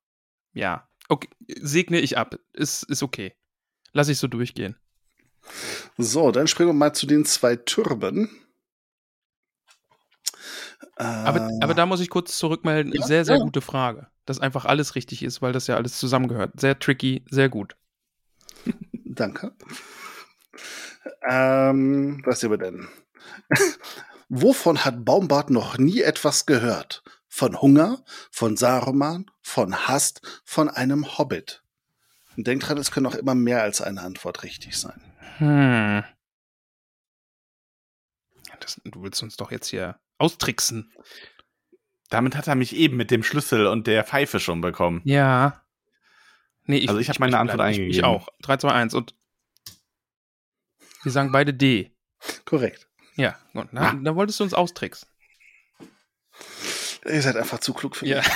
Ja. 0.54 0.89
Okay, 1.10 1.30
segne 1.60 2.00
ich 2.00 2.18
ab. 2.18 2.40
Ist, 2.54 2.84
ist 2.84 3.04
okay. 3.04 3.34
Lass 3.92 4.08
ich 4.10 4.20
so 4.20 4.28
durchgehen. 4.28 4.78
So, 5.98 6.32
dann 6.32 6.48
springen 6.48 6.70
wir 6.70 6.74
mal 6.74 6.94
zu 6.94 7.08
den 7.08 7.26
zwei 7.26 7.56
Türmen. 7.56 8.30
Aber, 10.96 11.50
Äh, 11.50 11.60
aber 11.62 11.74
da 11.74 11.86
muss 11.86 12.02
ich 12.02 12.10
kurz 12.10 12.38
zurückmelden. 12.38 12.94
Ja, 12.94 13.06
sehr, 13.06 13.26
sehr 13.26 13.38
ja. 13.38 13.44
gute 13.44 13.62
Frage. 13.62 14.08
Dass 14.26 14.40
einfach 14.40 14.66
alles 14.66 14.96
richtig 14.96 15.24
ist, 15.24 15.42
weil 15.42 15.54
das 15.54 15.68
ja 15.68 15.76
alles 15.76 15.98
zusammengehört. 15.98 16.60
Sehr 16.60 16.78
tricky, 16.78 17.26
sehr 17.30 17.50
gut. 17.50 17.76
Danke. 19.06 19.56
Ähm, 21.28 22.22
was 22.26 22.42
sehen 22.42 22.52
wir 22.52 22.58
denn? 22.58 22.88
Wovon 24.30 24.86
hat 24.86 25.04
Baumbart 25.06 25.50
noch 25.50 25.78
nie 25.78 26.02
etwas 26.02 26.46
gehört? 26.46 27.04
Von 27.32 27.62
Hunger, 27.62 28.04
von 28.32 28.58
Saruman, 28.58 29.30
von 29.42 29.88
Hass, 29.88 30.16
von 30.44 30.68
einem 30.68 31.18
Hobbit. 31.18 31.64
Und 32.36 32.48
denkt 32.48 32.68
dran, 32.68 32.78
es 32.78 32.92
können 32.92 33.06
auch 33.06 33.16
immer 33.16 33.36
mehr 33.36 33.62
als 33.62 33.82
eine 33.82 34.02
Antwort 34.02 34.44
richtig 34.44 34.78
sein. 34.78 35.00
Hm. 35.38 36.04
Das, 38.60 38.82
du 38.84 39.02
willst 39.04 39.22
uns 39.24 39.38
doch 39.38 39.52
jetzt 39.52 39.68
hier 39.68 40.00
austricksen. 40.18 40.92
Damit 42.10 42.36
hat 42.36 42.48
er 42.48 42.56
mich 42.56 42.76
eben 42.76 42.98
mit 42.98 43.12
dem 43.12 43.24
Schlüssel 43.24 43.68
und 43.68 43.88
der 43.88 44.04
Pfeife 44.04 44.40
schon 44.40 44.62
bekommen. 44.62 45.02
Ja. 45.06 45.64
Nee, 46.66 46.86
Also 46.88 47.00
ich 47.00 47.10
hab 47.10 47.20
meine 47.20 47.38
Antwort 47.38 47.58
bleib- 47.58 47.72
ich, 47.72 47.78
Ich 47.78 47.84
eingegeben. 47.84 48.06
auch. 48.06 48.28
3, 48.42 48.58
2, 48.58 48.72
1 48.72 48.94
und 48.94 49.16
wir 51.04 51.12
sagen 51.12 51.32
beide 51.32 51.54
D. 51.54 51.96
Korrekt. 52.46 52.88
Ja, 53.16 53.38
gut. 53.54 53.70
Na, 53.72 53.92
Ah. 53.92 53.94
dann 53.94 54.16
wolltest 54.16 54.40
du 54.40 54.44
uns 54.44 54.54
austricksen. 54.54 55.08
Ihr 57.06 57.22
seid 57.22 57.36
einfach 57.38 57.60
zu 57.60 57.74
klug 57.74 57.96
für 57.96 58.06
Ja. 58.06 58.18
mich. 58.18 58.28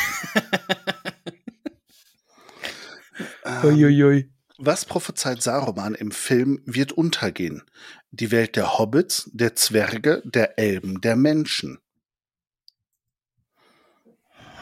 Ähm, 3.45 3.63
Uiuiui. 3.63 4.31
was 4.57 4.85
prophezeit 4.85 5.41
Saruman 5.41 5.95
im 5.95 6.11
Film 6.11 6.61
wird 6.65 6.91
untergehen? 6.93 7.63
Die 8.11 8.31
Welt 8.31 8.55
der 8.55 8.77
Hobbits, 8.77 9.29
der 9.33 9.55
Zwerge, 9.55 10.21
der 10.25 10.57
Elben, 10.59 11.01
der 11.01 11.15
Menschen. 11.15 11.79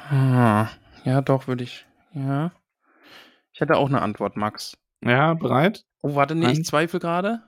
Ah, 0.10 0.70
ja, 1.06 1.22
doch, 1.22 1.47
würde 1.47 1.64
ich. 1.64 1.86
Ja. 2.14 2.52
Ich 3.54 3.62
hätte 3.62 3.78
auch 3.78 3.88
eine 3.88 4.02
Antwort, 4.02 4.36
Max. 4.38 4.78
Ja, 5.04 5.34
bereit? 5.34 5.86
Oh, 6.02 6.16
warte, 6.16 6.36
nee, 6.36 6.52
ich 6.52 6.60
Eins. 6.60 6.68
zweifle 6.68 6.99
gerade. 6.99 7.43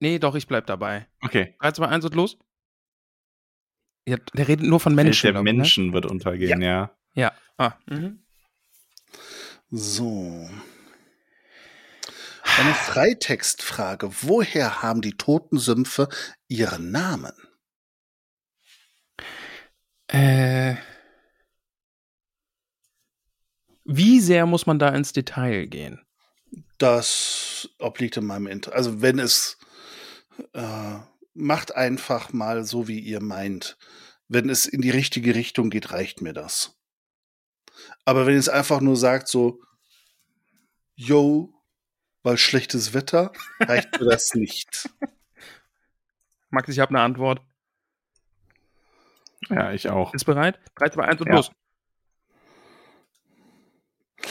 Nee, 0.00 0.18
doch, 0.18 0.34
ich 0.34 0.46
bleib 0.46 0.66
dabei. 0.66 1.06
Okay. 1.22 1.54
3, 1.60 1.72
2, 1.72 1.86
1 1.88 2.04
und 2.06 2.14
los. 2.14 2.38
Ja, 4.10 4.16
der 4.34 4.48
redet 4.48 4.66
nur 4.66 4.80
von 4.80 4.96
Welt 4.96 5.04
Menschen. 5.04 5.26
der 5.26 5.32
glaub 5.34 5.46
ich, 5.46 5.52
ne? 5.52 5.58
Menschen 5.58 5.92
wird 5.92 6.04
untergehen, 6.04 6.60
ja. 6.60 6.90
Ja. 7.14 7.32
Ah. 7.56 7.74
Mhm. 7.86 8.24
So. 9.70 10.50
Eine 12.42 12.74
Freitextfrage. 12.74 14.10
Woher 14.22 14.82
haben 14.82 15.00
die 15.00 15.16
toten 15.16 15.58
Sümpfe 15.58 16.08
ihren 16.48 16.90
Namen? 16.90 17.32
Äh. 20.08 20.74
Wie 23.84 24.18
sehr 24.18 24.44
muss 24.46 24.66
man 24.66 24.80
da 24.80 24.88
ins 24.88 25.12
Detail 25.12 25.66
gehen? 25.66 26.00
Das 26.78 27.68
obliegt 27.78 28.16
in 28.16 28.26
meinem 28.26 28.48
Interesse. 28.48 28.76
Also 28.76 29.02
wenn 29.02 29.20
es 29.20 29.56
äh, 30.52 30.98
macht 31.40 31.74
einfach 31.74 32.32
mal 32.32 32.64
so, 32.64 32.88
wie 32.88 33.00
ihr 33.00 33.22
meint. 33.22 33.76
Wenn 34.28 34.48
es 34.48 34.66
in 34.66 34.80
die 34.80 34.90
richtige 34.90 35.34
Richtung 35.34 35.70
geht, 35.70 35.92
reicht 35.92 36.20
mir 36.22 36.32
das. 36.32 36.76
Aber 38.04 38.26
wenn 38.26 38.36
es 38.36 38.48
einfach 38.48 38.80
nur 38.80 38.96
sagt 38.96 39.28
so, 39.28 39.60
yo, 40.94 41.52
weil 42.22 42.36
schlechtes 42.38 42.92
Wetter, 42.94 43.32
reicht 43.60 43.98
mir 43.98 44.06
das 44.08 44.34
nicht. 44.34 44.88
Max, 46.50 46.68
ich 46.68 46.78
habe 46.78 46.90
eine 46.90 47.00
Antwort. 47.00 47.40
Ja, 49.48 49.72
ich 49.72 49.88
auch. 49.88 50.12
Ist 50.14 50.24
bereit? 50.24 50.60
3, 50.76 50.90
2, 50.90 51.04
1 51.04 51.20
und 51.20 51.26
Ja. 51.28 51.34
los. 51.36 51.50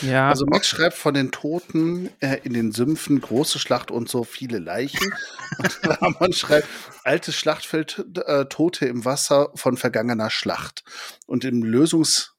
Ja. 0.01 0.29
Also 0.29 0.45
Max 0.45 0.67
schreibt 0.67 0.95
von 0.95 1.13
den 1.13 1.31
Toten 1.31 2.09
äh, 2.19 2.37
in 2.43 2.53
den 2.53 2.71
Sümpfen, 2.71 3.19
große 3.19 3.59
Schlacht 3.59 3.91
und 3.91 4.09
so 4.09 4.23
viele 4.23 4.59
Leichen. 4.59 5.13
und 5.57 5.79
Ramon 5.83 6.33
schreibt, 6.33 6.67
altes 7.03 7.35
Schlachtfeld, 7.35 8.05
äh, 8.25 8.45
Tote 8.45 8.85
im 8.85 9.05
Wasser 9.05 9.51
von 9.55 9.77
vergangener 9.77 10.29
Schlacht. 10.29 10.83
Und 11.25 11.43
im 11.43 11.63
Lösungs, 11.63 12.35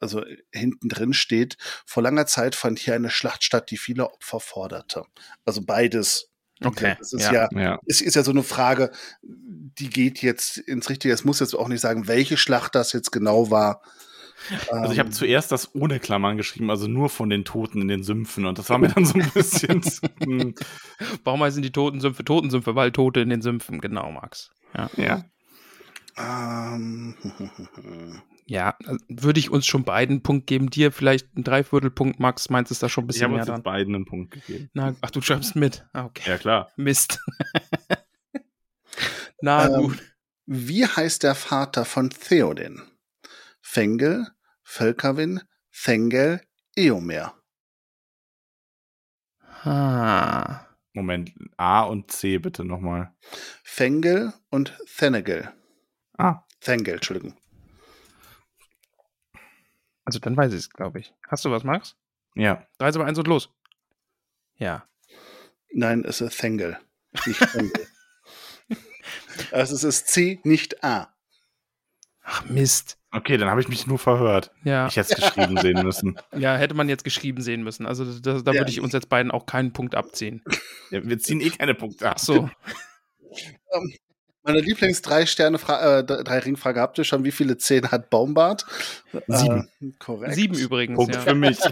also 0.00 0.24
hinten 0.52 0.88
drin 0.88 1.12
steht, 1.12 1.56
vor 1.84 2.02
langer 2.02 2.26
Zeit 2.26 2.54
fand 2.54 2.78
hier 2.78 2.94
eine 2.94 3.10
Schlacht 3.10 3.44
statt, 3.44 3.70
die 3.70 3.76
viele 3.76 4.10
Opfer 4.10 4.40
forderte. 4.40 5.04
Also 5.44 5.62
beides. 5.62 6.28
Okay, 6.64 6.94
Das 6.98 7.12
ist 7.12 7.24
ja. 7.24 7.32
ja, 7.32 7.48
Ja. 7.52 7.80
es 7.86 8.00
ist 8.00 8.14
ja 8.14 8.22
so 8.22 8.30
eine 8.30 8.44
Frage, 8.44 8.92
die 9.22 9.90
geht 9.90 10.22
jetzt 10.22 10.58
ins 10.58 10.88
Richtige. 10.88 11.12
Es 11.12 11.24
muss 11.24 11.40
jetzt 11.40 11.54
auch 11.54 11.68
nicht 11.68 11.80
sagen, 11.80 12.06
welche 12.06 12.36
Schlacht 12.36 12.74
das 12.74 12.92
jetzt 12.92 13.10
genau 13.10 13.50
war. 13.50 13.82
Also 14.70 14.92
ich 14.92 14.98
habe 14.98 15.08
Ähm, 15.08 15.12
zuerst 15.12 15.52
das 15.52 15.74
ohne 15.74 16.00
Klammern 16.00 16.36
geschrieben, 16.36 16.70
also 16.70 16.88
nur 16.88 17.08
von 17.08 17.30
den 17.30 17.44
Toten 17.44 17.80
in 17.80 17.88
den 17.88 18.02
Sümpfen. 18.02 18.46
Und 18.46 18.58
das 18.58 18.68
war 18.70 18.78
mir 18.78 18.88
dann 18.88 19.04
so 19.04 19.18
ein 19.18 19.30
bisschen. 19.30 19.82
hm, 20.22 20.54
Warum 21.24 21.42
heißen 21.42 21.62
die 21.62 21.72
Totensümpfe 21.72 22.24
Totensümpfe? 22.24 22.74
Weil 22.74 22.92
Tote 22.92 23.20
in 23.20 23.30
den 23.30 23.42
Sümpfen, 23.42 23.80
genau, 23.80 24.10
Max. 24.10 24.50
Ja, 24.74 24.90
ja. 24.96 25.24
ähm, 26.18 27.14
ja 28.46 28.74
würde 29.08 29.40
ich 29.40 29.50
uns 29.50 29.66
schon 29.66 29.84
beiden 29.84 30.14
einen 30.16 30.22
Punkt 30.22 30.46
geben. 30.46 30.70
Dir 30.70 30.92
vielleicht 30.92 31.28
einen 31.34 31.44
Dreiviertelpunkt, 31.44 32.20
Max. 32.20 32.50
Meinst 32.50 32.70
du 32.70 32.74
ist 32.74 32.82
da 32.82 32.88
schon 32.88 33.04
ein 33.04 33.08
Ich 33.14 33.18
bisschen 33.18 33.24
habe 33.24 33.32
mehr 33.32 33.36
uns 33.36 33.46
jetzt 33.46 33.48
dran? 33.48 33.62
beiden 33.62 33.94
einen 33.94 34.04
Punkt 34.06 34.30
gegeben. 34.32 34.70
Na, 34.74 34.94
ach, 35.00 35.10
du 35.10 35.20
schreibst 35.20 35.56
mit. 35.56 35.86
Ah, 35.92 36.04
okay. 36.06 36.30
Ja, 36.30 36.38
klar. 36.38 36.70
Mist. 36.76 37.20
Na 39.40 39.66
Ähm, 39.66 39.82
gut. 39.88 39.98
Wie 40.46 40.86
heißt 40.86 41.22
der 41.22 41.34
Vater 41.34 41.84
von 41.84 42.10
Theoden? 42.10 42.82
Fengel, 43.72 44.26
Völkerwin, 44.64 45.40
Thengel, 45.72 46.42
Eomer. 46.76 47.34
Ah. 49.64 50.66
Moment, 50.92 51.32
A 51.56 51.84
und 51.84 52.10
C 52.10 52.36
bitte 52.36 52.66
nochmal. 52.66 53.14
Fengel 53.64 54.34
und 54.50 54.76
Thenegel. 54.98 55.54
Ah, 56.18 56.44
Thengel, 56.60 56.96
Entschuldigung. 56.96 57.34
Also 60.04 60.18
dann 60.18 60.36
weiß 60.36 60.52
ich 60.52 60.58
es, 60.58 60.70
glaube 60.70 61.00
ich. 61.00 61.14
Hast 61.28 61.46
du 61.46 61.50
was, 61.50 61.64
Max? 61.64 61.96
ja. 62.34 62.68
3, 62.76 62.92
2, 62.92 63.04
1 63.06 63.18
und 63.20 63.26
los. 63.26 63.48
Ja. 64.56 64.86
Nein, 65.72 66.04
es 66.04 66.20
ist 66.20 66.38
Thengel, 66.38 66.78
nicht 67.24 67.38
Fengel. 67.48 67.86
also 69.50 69.74
es 69.74 69.82
ist 69.82 70.08
C, 70.08 70.40
nicht 70.44 70.84
A. 70.84 71.11
Ach 72.34 72.44
Mist. 72.46 72.96
Okay, 73.10 73.36
dann 73.36 73.50
habe 73.50 73.60
ich 73.60 73.68
mich 73.68 73.86
nur 73.86 73.98
verhört. 73.98 74.50
Ja, 74.64 74.86
Ich 74.86 74.96
hätte 74.96 75.12
es 75.12 75.20
geschrieben 75.20 75.58
sehen 75.58 75.84
müssen. 75.84 76.18
ja, 76.36 76.56
hätte 76.56 76.72
man 76.72 76.88
jetzt 76.88 77.04
geschrieben 77.04 77.42
sehen 77.42 77.62
müssen. 77.62 77.84
Also 77.84 78.06
da, 78.20 78.40
da 78.40 78.52
Ja. 78.52 78.60
würde 78.60 78.70
ich 78.70 78.80
uns 78.80 78.94
jetzt 78.94 79.10
beiden 79.10 79.30
auch 79.30 79.44
keinen 79.44 79.74
Punkt 79.74 79.94
abziehen. 79.94 80.42
Ja, 80.90 81.04
wir 81.04 81.18
ziehen 81.18 81.42
eh 81.42 81.50
keine 81.50 81.74
Punkte 81.74 82.08
ab. 82.08 82.16
Ach 82.18 82.24
so. 82.24 82.48
Meine 84.44 84.60
Lieblings 84.60 85.02
drei 85.02 85.26
Sterne 85.26 85.58
äh, 85.58 86.04
drei 86.04 86.38
Ringfrage 86.38 86.80
habt 86.80 86.96
ihr 86.96 87.04
schon. 87.04 87.22
Wie 87.24 87.32
viele 87.32 87.58
Zähne 87.58 87.90
hat 87.90 88.08
Baumbart? 88.08 88.64
Sieben. 89.28 89.68
Äh, 89.82 89.92
korrekt. 89.98 90.34
Sieben 90.34 90.56
übrigens. 90.56 90.96
Punkt 90.96 91.14
ja. 91.14 91.20
für 91.20 91.34
mich. 91.34 91.58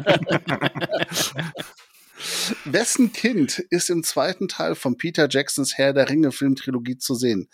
Wessen 2.65 3.13
Kind 3.13 3.61
ist 3.71 3.89
im 3.89 4.03
zweiten 4.03 4.49
Teil 4.49 4.75
von 4.75 4.97
Peter 4.99 5.27
Jacksons 5.31 5.79
Herr 5.79 5.95
der 5.95 6.09
Ringe 6.11 6.33
Filmtrilogie 6.33 6.99
zu 6.99 7.15
sehen? 7.15 7.49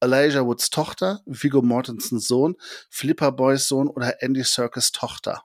Elijah 0.00 0.46
Woods 0.46 0.70
Tochter, 0.70 1.20
Viggo 1.26 1.62
Mortensens 1.62 2.26
Sohn, 2.26 2.56
Flipper 2.88 3.32
Boys 3.32 3.68
Sohn 3.68 3.88
oder 3.88 4.22
Andy 4.22 4.42
Serkis 4.42 4.92
Tochter? 4.92 5.44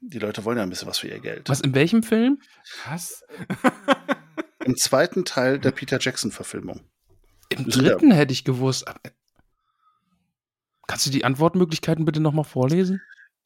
Die 0.00 0.18
Leute 0.18 0.44
wollen 0.44 0.56
ja 0.56 0.62
ein 0.62 0.70
bisschen 0.70 0.88
was 0.88 0.98
für 0.98 1.08
ihr 1.08 1.20
Geld. 1.20 1.48
Was, 1.48 1.60
in 1.60 1.74
welchem 1.74 2.02
Film? 2.02 2.40
Was? 2.88 3.22
Im 4.64 4.76
zweiten 4.76 5.24
Teil 5.24 5.58
der 5.58 5.72
Peter 5.72 5.98
Jackson 6.00 6.30
Verfilmung. 6.30 6.80
Im 7.50 7.66
dritten 7.68 8.10
hätte 8.10 8.32
ich 8.32 8.44
gewusst. 8.44 8.84
Kannst 10.86 11.06
du 11.06 11.10
die 11.10 11.24
Antwortmöglichkeiten 11.24 12.04
bitte 12.04 12.20
nochmal 12.20 12.44
vorlesen? 12.44 13.02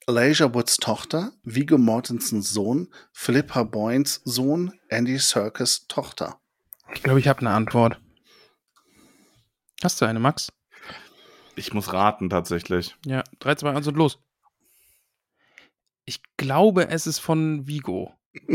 Elijah 0.07 0.53
Woods 0.53 0.77
Tochter, 0.77 1.33
Viggo 1.43 1.79
Mortensens 1.79 2.53
Sohn, 2.53 2.93
Flipper 3.13 3.65
Boyens 3.65 4.21
Sohn, 4.25 4.79
Andy 4.91 5.19
Serkis 5.19 5.87
Tochter. 5.89 6.41
Ich 6.93 7.03
glaube, 7.03 7.21
ich 7.21 7.29
habe 7.29 7.41
eine 7.41 7.51
Antwort. 7.51 8.01
Hast 9.83 10.01
du 10.01 10.05
eine, 10.07 10.21
Max? 10.21 10.53
Ich 11.57 11.73
muss 11.73 11.93
raten, 11.93 12.31
tatsächlich. 12.31 12.97
Ja, 13.07 13.23
3, 13.41 13.55
2, 13.57 13.71
1 13.71 13.87
und 13.87 13.97
los. 13.97 14.19
Ich 16.05 16.21
glaube, 16.37 16.89
es 16.89 17.07
ist 17.07 17.19
von 17.19 17.67
Vigo. 17.67 18.13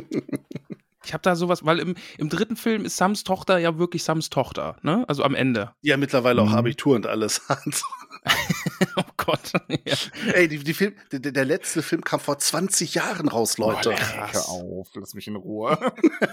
Ich 1.06 1.14
habe 1.14 1.22
da 1.24 1.36
sowas, 1.38 1.66
weil 1.66 1.80
im, 1.80 1.96
im 2.18 2.28
dritten 2.30 2.58
Film 2.58 2.84
ist 2.84 2.98
Sams 2.98 3.24
Tochter 3.24 3.58
ja 3.58 3.80
wirklich 3.80 4.04
Sams 4.04 4.30
Tochter, 4.30 4.76
ne? 4.84 5.06
Also 5.08 5.24
am 5.24 5.34
Ende. 5.34 5.74
Ja 5.82 5.96
mittlerweile 5.96 6.42
auch 6.42 6.50
Mhm. 6.50 6.56
Abitur 6.56 6.96
und 6.98 7.08
alles 7.08 7.48
hat. 7.48 7.64
Gott. 9.30 9.52
ja. 9.86 9.96
Ey, 10.34 10.48
die, 10.48 10.60
die 10.60 10.74
Film, 10.74 10.96
der, 11.12 11.20
der 11.20 11.46
letzte 11.46 11.82
Film 11.82 12.04
kam 12.04 12.20
vor 12.20 12.40
20 12.40 12.96
Jahren 12.96 13.28
raus, 13.28 13.58
Leute. 13.58 13.96
Hör 13.96 14.50
auf, 14.50 14.90
lass 14.96 15.14
mich 15.14 15.28
in 15.28 15.36
Ruhe. 15.36 15.78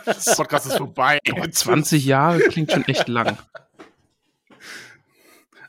Das 0.04 0.36
Podcast 0.36 0.66
ist 0.66 0.76
vorbei. 0.76 1.18
Aber 1.30 1.50
20 1.50 2.04
Jahre 2.04 2.40
klingt 2.40 2.72
schon 2.72 2.84
echt 2.86 3.08
lang. 3.08 3.38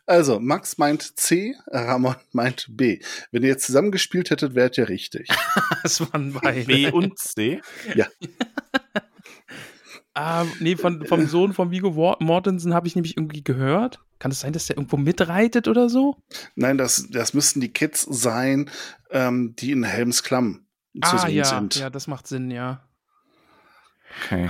Also, 0.06 0.40
Max 0.40 0.78
meint 0.78 1.20
C, 1.20 1.56
Ramon 1.68 2.16
meint 2.32 2.68
B. 2.70 3.02
Wenn 3.32 3.44
ihr 3.44 3.50
jetzt 3.50 3.66
zusammengespielt 3.66 4.30
hättet, 4.30 4.56
wärt 4.56 4.78
ihr 4.78 4.88
richtig. 4.88 5.30
Das 5.84 6.02
waren 6.02 6.34
beide. 6.34 6.66
B 6.66 6.92
und 6.92 7.18
C. 7.20 7.62
Ah, 10.18 10.46
nee, 10.60 10.76
von, 10.76 11.06
vom 11.06 11.28
Sohn 11.28 11.54
von 11.54 11.70
Vigo 11.70 11.92
Mortensen 12.20 12.74
habe 12.74 12.88
ich 12.88 12.96
nämlich 12.96 13.18
irgendwie 13.18 13.44
gehört. 13.44 14.00
Kann 14.18 14.32
es 14.32 14.40
sein, 14.40 14.52
dass 14.52 14.66
der 14.66 14.78
irgendwo 14.78 14.98
mitreitet 14.98 15.68
oder 15.68 15.90
so? 15.90 16.18
Nein, 16.56 16.80
das, 16.80 17.08
das 17.12 17.36
müssten 17.36 17.62
die 17.62 17.72
Kids 17.72 18.02
sein, 18.02 18.72
ähm, 19.12 19.56
die 19.58 19.72
in 19.72 19.84
Helms 19.84 20.24
Klamm 20.24 20.66
zu 20.96 21.16
ah, 21.16 21.20
sehen 21.20 21.36
ja, 21.36 21.46
sind. 21.46 21.76
ja, 21.76 21.92
das 21.92 22.08
macht 22.08 22.26
Sinn, 22.26 22.50
ja. 22.50 22.82
Okay. 24.24 24.50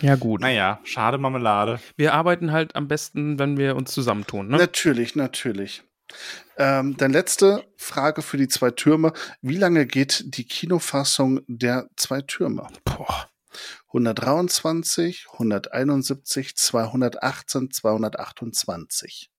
Ja, 0.00 0.16
gut. 0.16 0.40
Naja, 0.40 0.80
schade 0.84 1.18
Marmelade. 1.18 1.78
Wir 1.96 2.14
arbeiten 2.14 2.52
halt 2.52 2.74
am 2.74 2.88
besten, 2.88 3.38
wenn 3.38 3.58
wir 3.58 3.76
uns 3.76 3.92
zusammentun, 3.92 4.48
ne? 4.48 4.56
Natürlich, 4.56 5.14
natürlich. 5.14 5.82
Ähm, 6.56 6.96
dann 6.96 7.12
letzte 7.12 7.64
Frage 7.76 8.22
für 8.22 8.38
die 8.38 8.48
zwei 8.48 8.70
Türme. 8.70 9.12
Wie 9.42 9.58
lange 9.58 9.86
geht 9.86 10.24
die 10.36 10.44
Kinofassung 10.44 11.40
der 11.48 11.90
zwei 11.96 12.22
Türme? 12.22 12.66
Boah. 12.84 13.28
123, 13.88 15.26
171, 15.32 16.56
218, 16.56 17.70
228. 17.70 19.30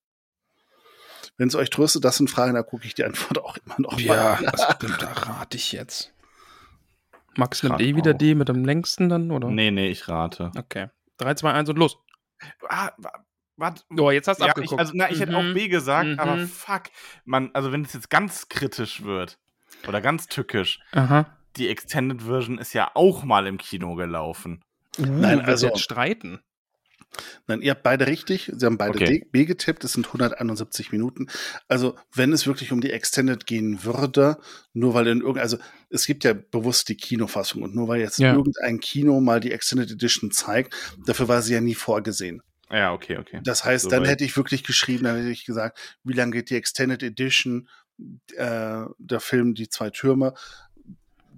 Wenn 1.38 1.47
es 1.49 1.55
euch 1.55 1.70
tröstet, 1.70 2.03
das 2.05 2.18
sind 2.18 2.30
Fragen, 2.30 2.53
da 2.55 2.63
gucke 2.63 2.86
ich 2.86 2.95
die 2.95 3.03
Antwort 3.03 3.38
auch 3.43 3.57
immer 3.57 3.76
noch 3.80 3.99
Ja, 3.99 4.39
mal. 4.41 4.51
was, 4.53 4.78
da 4.99 5.11
rate 5.13 5.57
ich 5.57 5.72
jetzt. 5.72 6.13
Max 7.36 7.61
nimmt 7.61 7.80
eh 7.82 7.95
wieder 7.95 8.13
auch. 8.13 8.18
die 8.18 8.34
mit 8.34 8.49
dem 8.49 8.65
längsten 8.65 9.09
dann, 9.09 9.30
oder? 9.32 9.49
Nee, 9.49 9.70
nee, 9.72 9.89
ich 9.89 10.07
rate. 10.07 10.51
Okay. 10.57 10.89
3, 11.18 11.36
2, 11.36 11.51
1 11.53 11.70
und 11.70 11.78
los. 11.78 11.97
Ah, 12.68 12.91
wa- 12.97 13.24
warte. 13.57 13.84
Oh, 13.99 14.09
jetzt 14.09 14.28
hast 14.28 14.39
du 14.39 14.45
Ja, 14.45 14.49
ich, 14.49 14.55
abgeguckt. 14.57 14.80
also, 14.80 14.93
na, 14.95 15.09
ich 15.11 15.20
hätte 15.20 15.36
auch 15.38 15.43
Mhm. 15.43 15.53
B 15.53 15.68
gesagt, 15.68 16.07
Mhm. 16.09 16.20
aber 16.20 16.47
fuck. 16.47 16.84
Man, 17.26 17.51
also 17.53 17.72
wenn 17.72 17.84
es 17.84 17.93
jetzt 17.93 18.09
ganz 18.09 18.49
kritisch 18.49 19.03
wird 19.03 19.38
oder 19.88 20.01
ganz 20.01 20.28
tückisch, 20.28 20.80
Aha. 20.93 21.37
Die 21.58 21.68
Extended 21.70 22.22
Version 22.24 22.58
ist 22.58 22.74
ja 22.74 22.91
auch 22.93 23.24
mal 23.24 23.47
im 23.47 23.58
Kino 23.58 23.95
gelaufen. 23.95 24.64
Nein, 24.97 25.39
du 25.39 25.47
willst 25.47 25.49
also- 25.49 25.68
jetzt 25.68 25.80
streiten. 25.82 26.39
Nein, 27.47 27.62
ihr 27.62 27.72
habt 27.72 27.84
beide 27.84 28.05
richtig. 28.05 28.51
Sie 28.53 28.66
haben 28.66 28.78
beide 28.78 28.91
Okay. 28.95 29.05
D- 29.22 29.26
B 29.32 29.45
getippt. 29.45 29.84
Es 29.84 29.93
sind 29.93 30.05
171 30.08 30.91
Minuten. 30.91 31.28
Also, 31.68 31.95
wenn 32.14 32.32
es 32.34 32.45
wirklich 32.45 32.72
um 32.72 32.82
die 32.82 32.91
Extended 32.91 33.47
gehen 33.47 33.84
würde, 33.84 34.38
nur 34.74 34.93
weil 34.93 35.08
in 35.08 35.20
irgendein, 35.22 35.41
also 35.41 35.58
es 35.89 36.05
gibt 36.05 36.26
ja 36.26 36.34
bewusst 36.34 36.89
die 36.89 36.97
Kinofassung 36.97 37.64
und 37.64 37.74
nur 37.74 37.88
weil 37.88 38.01
jetzt 38.01 38.20
Ja. 38.20 38.34
irgendein 38.36 38.80
Kino 38.82 39.20
mal 39.22 39.39
die 39.39 39.51
Extended 39.51 39.89
Edition 39.89 40.32
zeigt, 40.32 40.76
dafür 41.08 41.28
war 41.28 41.41
sie 41.41 41.53
ja 41.53 41.62
nie 41.62 41.76
vorgesehen. 41.76 42.43
Ja, 42.70 42.91
okay, 42.93 43.18
okay. 43.18 43.39
Das 43.43 43.64
heißt, 43.64 43.86
So 43.86 43.89
dann 43.89 44.01
weit. 44.03 44.10
hätte 44.10 44.26
ich 44.26 44.36
wirklich 44.36 44.64
geschrieben, 44.64 45.05
dann 45.05 45.16
hätte 45.16 45.30
ich 45.30 45.45
gesagt, 45.45 45.97
wie 46.03 46.14
lange 46.14 46.34
geht 46.34 46.49
die 46.49 46.55
Extended 46.58 47.01
Edition, 47.01 47.70
äh, 48.36 48.84
der 48.99 49.20
Film 49.22 49.55
Die 49.55 49.70
zwei 49.70 49.89
Türme. 49.89 50.34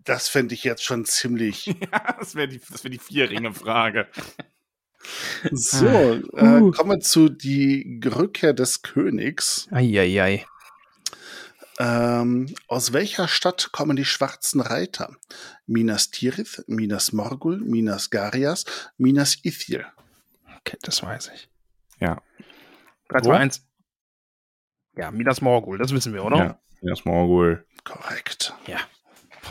Das 0.10 0.28
fände 0.28 0.56
ich 0.56 0.64
jetzt 0.64 0.84
schon 0.84 1.06
ziemlich 1.06 1.68
Ja, 1.92 2.16
das 2.18 2.34
wäre 2.34 2.48
die, 2.48 2.60
das 2.72 2.84
wär 2.84 2.90
die 2.90 2.98
Vier-Ringe-Frage. 2.98 4.08
so. 5.52 5.86
Uh. 5.86 6.70
Äh, 6.70 6.72
kommen 6.72 6.90
wir 6.90 7.00
zu 7.00 7.30
die 7.30 8.02
Rückkehr 8.04 8.54
des 8.54 8.82
Königs. 8.82 9.68
Eieiei. 9.70 10.48
Ähm, 11.78 12.56
aus 12.68 12.92
welcher 12.92 13.28
Stadt 13.28 13.70
kommen 13.72 13.96
die 13.96 14.04
schwarzen 14.04 14.62
Reiter? 14.62 15.16
Minas 15.68 16.10
Tirith, 16.10 16.64
Minas 16.66 17.14
Morgul, 17.14 17.60
Minas 17.60 18.10
Garias, 18.10 18.66
Minas 18.98 19.38
Ithil. 19.46 19.86
Okay, 20.58 20.78
das 20.82 21.04
weiß 21.04 21.30
ich. 21.36 21.50
Ja. 22.00 22.20
3, 23.10 23.20
Wo? 23.20 23.26
2, 23.26 23.38
1. 23.38 23.68
Ja, 24.98 25.12
Midas 25.12 25.42
Morgul, 25.42 25.78
das 25.78 25.94
wissen 25.94 26.16
wir, 26.16 26.26
oder? 26.26 26.60
Ja, 26.82 26.94
ist 26.94 27.06
Morgul. 27.06 27.64
Korrekt. 27.84 28.56
Ja. 28.66 28.80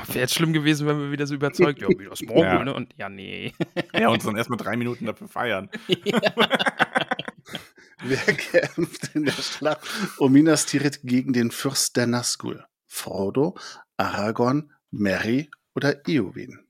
Wäre 0.06 0.20
jetzt 0.20 0.34
schlimm 0.34 0.52
gewesen, 0.52 0.86
wenn 0.86 0.98
wir 1.00 1.10
wieder 1.10 1.26
so 1.26 1.34
überzeugt, 1.34 1.80
ja, 1.82 1.88
wie 1.88 2.04
das 2.06 2.22
morgen, 2.22 2.40
Ja. 2.40 2.64
ne? 2.64 2.72
Und 2.74 2.94
ja, 2.96 3.08
nee. 3.08 3.52
Ja, 3.92 4.08
und 4.08 4.24
dann 4.24 4.36
erstmal 4.36 4.56
drei 4.58 4.76
Minuten 4.76 5.06
dafür 5.06 5.28
feiern. 5.28 5.68
Wer 8.00 8.18
kämpft 8.18 9.14
in 9.14 9.24
der 9.24 9.32
Schlacht 9.32 9.80
um 10.18 10.32
Minas 10.32 10.66
Tirith 10.66 11.00
gegen 11.02 11.32
den 11.32 11.50
Fürst 11.50 11.96
der 11.96 12.06
Nazgul? 12.06 12.64
Frodo, 12.86 13.56
Aragorn, 13.96 14.72
Merry 14.90 15.50
oder 15.74 16.06
Eowyn? 16.06 16.60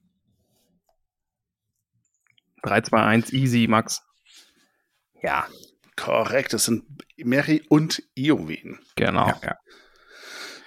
3, 2.63 2.81
2, 2.81 3.03
1, 3.03 3.33
easy, 3.33 3.67
Max. 3.69 4.03
Ja, 5.23 5.47
Korrekt, 5.97 6.55
es 6.55 6.65
sind 6.65 6.85
Merry 7.17 7.63
und 7.69 8.03
Eowyn. 8.17 8.79
genau. 8.95 9.27
Ja, 9.29 9.41
ja. 9.43 9.57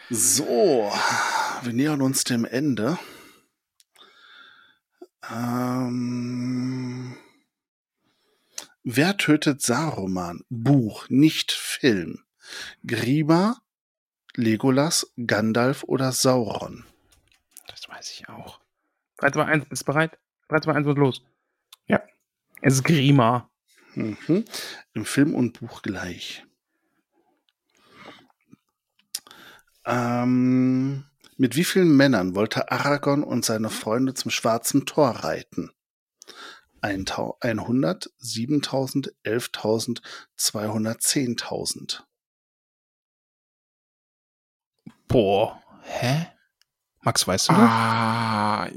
So, 0.10 0.92
wir 1.66 1.74
nähern 1.74 2.02
uns 2.02 2.24
dem 2.24 2.46
Ende. 2.46 2.98
Ähm, 5.30 7.16
wer 8.84 9.18
tötet 9.18 9.62
Saruman? 9.62 10.44
Buch, 10.50 11.08
nicht 11.10 11.52
Film. 11.52 12.24
Grima, 12.86 13.62
Legolas, 14.36 15.12
Gandalf 15.26 15.84
oder 15.84 16.12
Sauron? 16.12 16.86
Das 17.68 17.88
weiß 17.88 18.12
ich 18.12 18.30
auch. 18.30 18.60
3, 19.18 19.32
2, 19.32 19.46
1, 19.46 19.66
bist 19.66 19.82
du 19.84 19.86
bereit? 19.86 20.18
3, 20.50 20.62
2, 20.62 20.74
1 20.74 20.88
und 20.88 20.98
los. 20.98 21.24
Ja. 21.88 22.02
Es 22.62 22.76
ist 22.76 22.84
Grima. 22.84 23.50
Mhm. 23.94 24.46
Im 24.94 25.06
Film 25.06 25.36
und 25.36 25.60
Buch 25.60 25.82
gleich. 25.82 26.46
Ähm, 29.86 31.06
mit 31.42 31.56
wie 31.56 31.64
vielen 31.64 31.98
Männern 31.98 32.36
wollte 32.36 32.72
Aragorn 32.72 33.24
und 33.24 33.44
seine 33.44 33.72
Freunde 33.72 34.14
zum 34.14 34.30
Schwarzen 34.30 34.86
Tor 34.86 35.10
reiten? 35.10 35.72
100, 36.82 38.12
7000, 38.20 39.16
11.000, 39.26 40.04
210.000. 40.38 42.04
Boah. 45.08 45.60
Hä? 45.82 46.28
Max, 47.00 47.28
weißt 47.28 47.50
du? 47.50 47.54
Ah, 47.54 48.70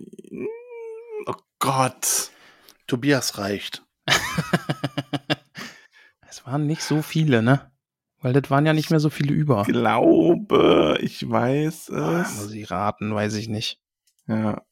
oh 1.26 1.36
Gott. 1.58 2.30
Tobias 2.86 3.36
reicht. 3.36 3.84
es 6.30 6.46
waren 6.46 6.66
nicht 6.66 6.82
so 6.82 7.02
viele, 7.02 7.42
ne? 7.42 7.73
Weil 8.24 8.32
das 8.32 8.50
waren 8.50 8.64
ja 8.64 8.72
nicht 8.72 8.88
mehr 8.88 9.00
so 9.00 9.10
viele 9.10 9.34
über. 9.34 9.64
Ich 9.66 9.66
glaube, 9.66 10.96
ich 11.02 11.28
weiß 11.28 11.90
Muss 11.90 12.44
es. 12.46 12.52
ich 12.52 12.70
raten, 12.70 13.14
weiß 13.14 13.34
ich 13.34 13.48
nicht. 13.48 13.82
Ja. 14.26 14.62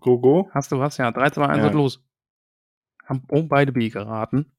Gogo? 0.00 0.50
Hast 0.52 0.72
du 0.72 0.80
was? 0.80 0.96
Ja, 0.96 1.12
3, 1.12 1.30
2, 1.30 1.46
1 1.46 1.58
Ja. 1.58 1.66
und 1.68 1.74
los. 1.74 2.02
Haben 3.04 3.22
oh, 3.28 3.44
beide 3.44 3.70
B 3.70 3.90
geraten. 3.90 4.50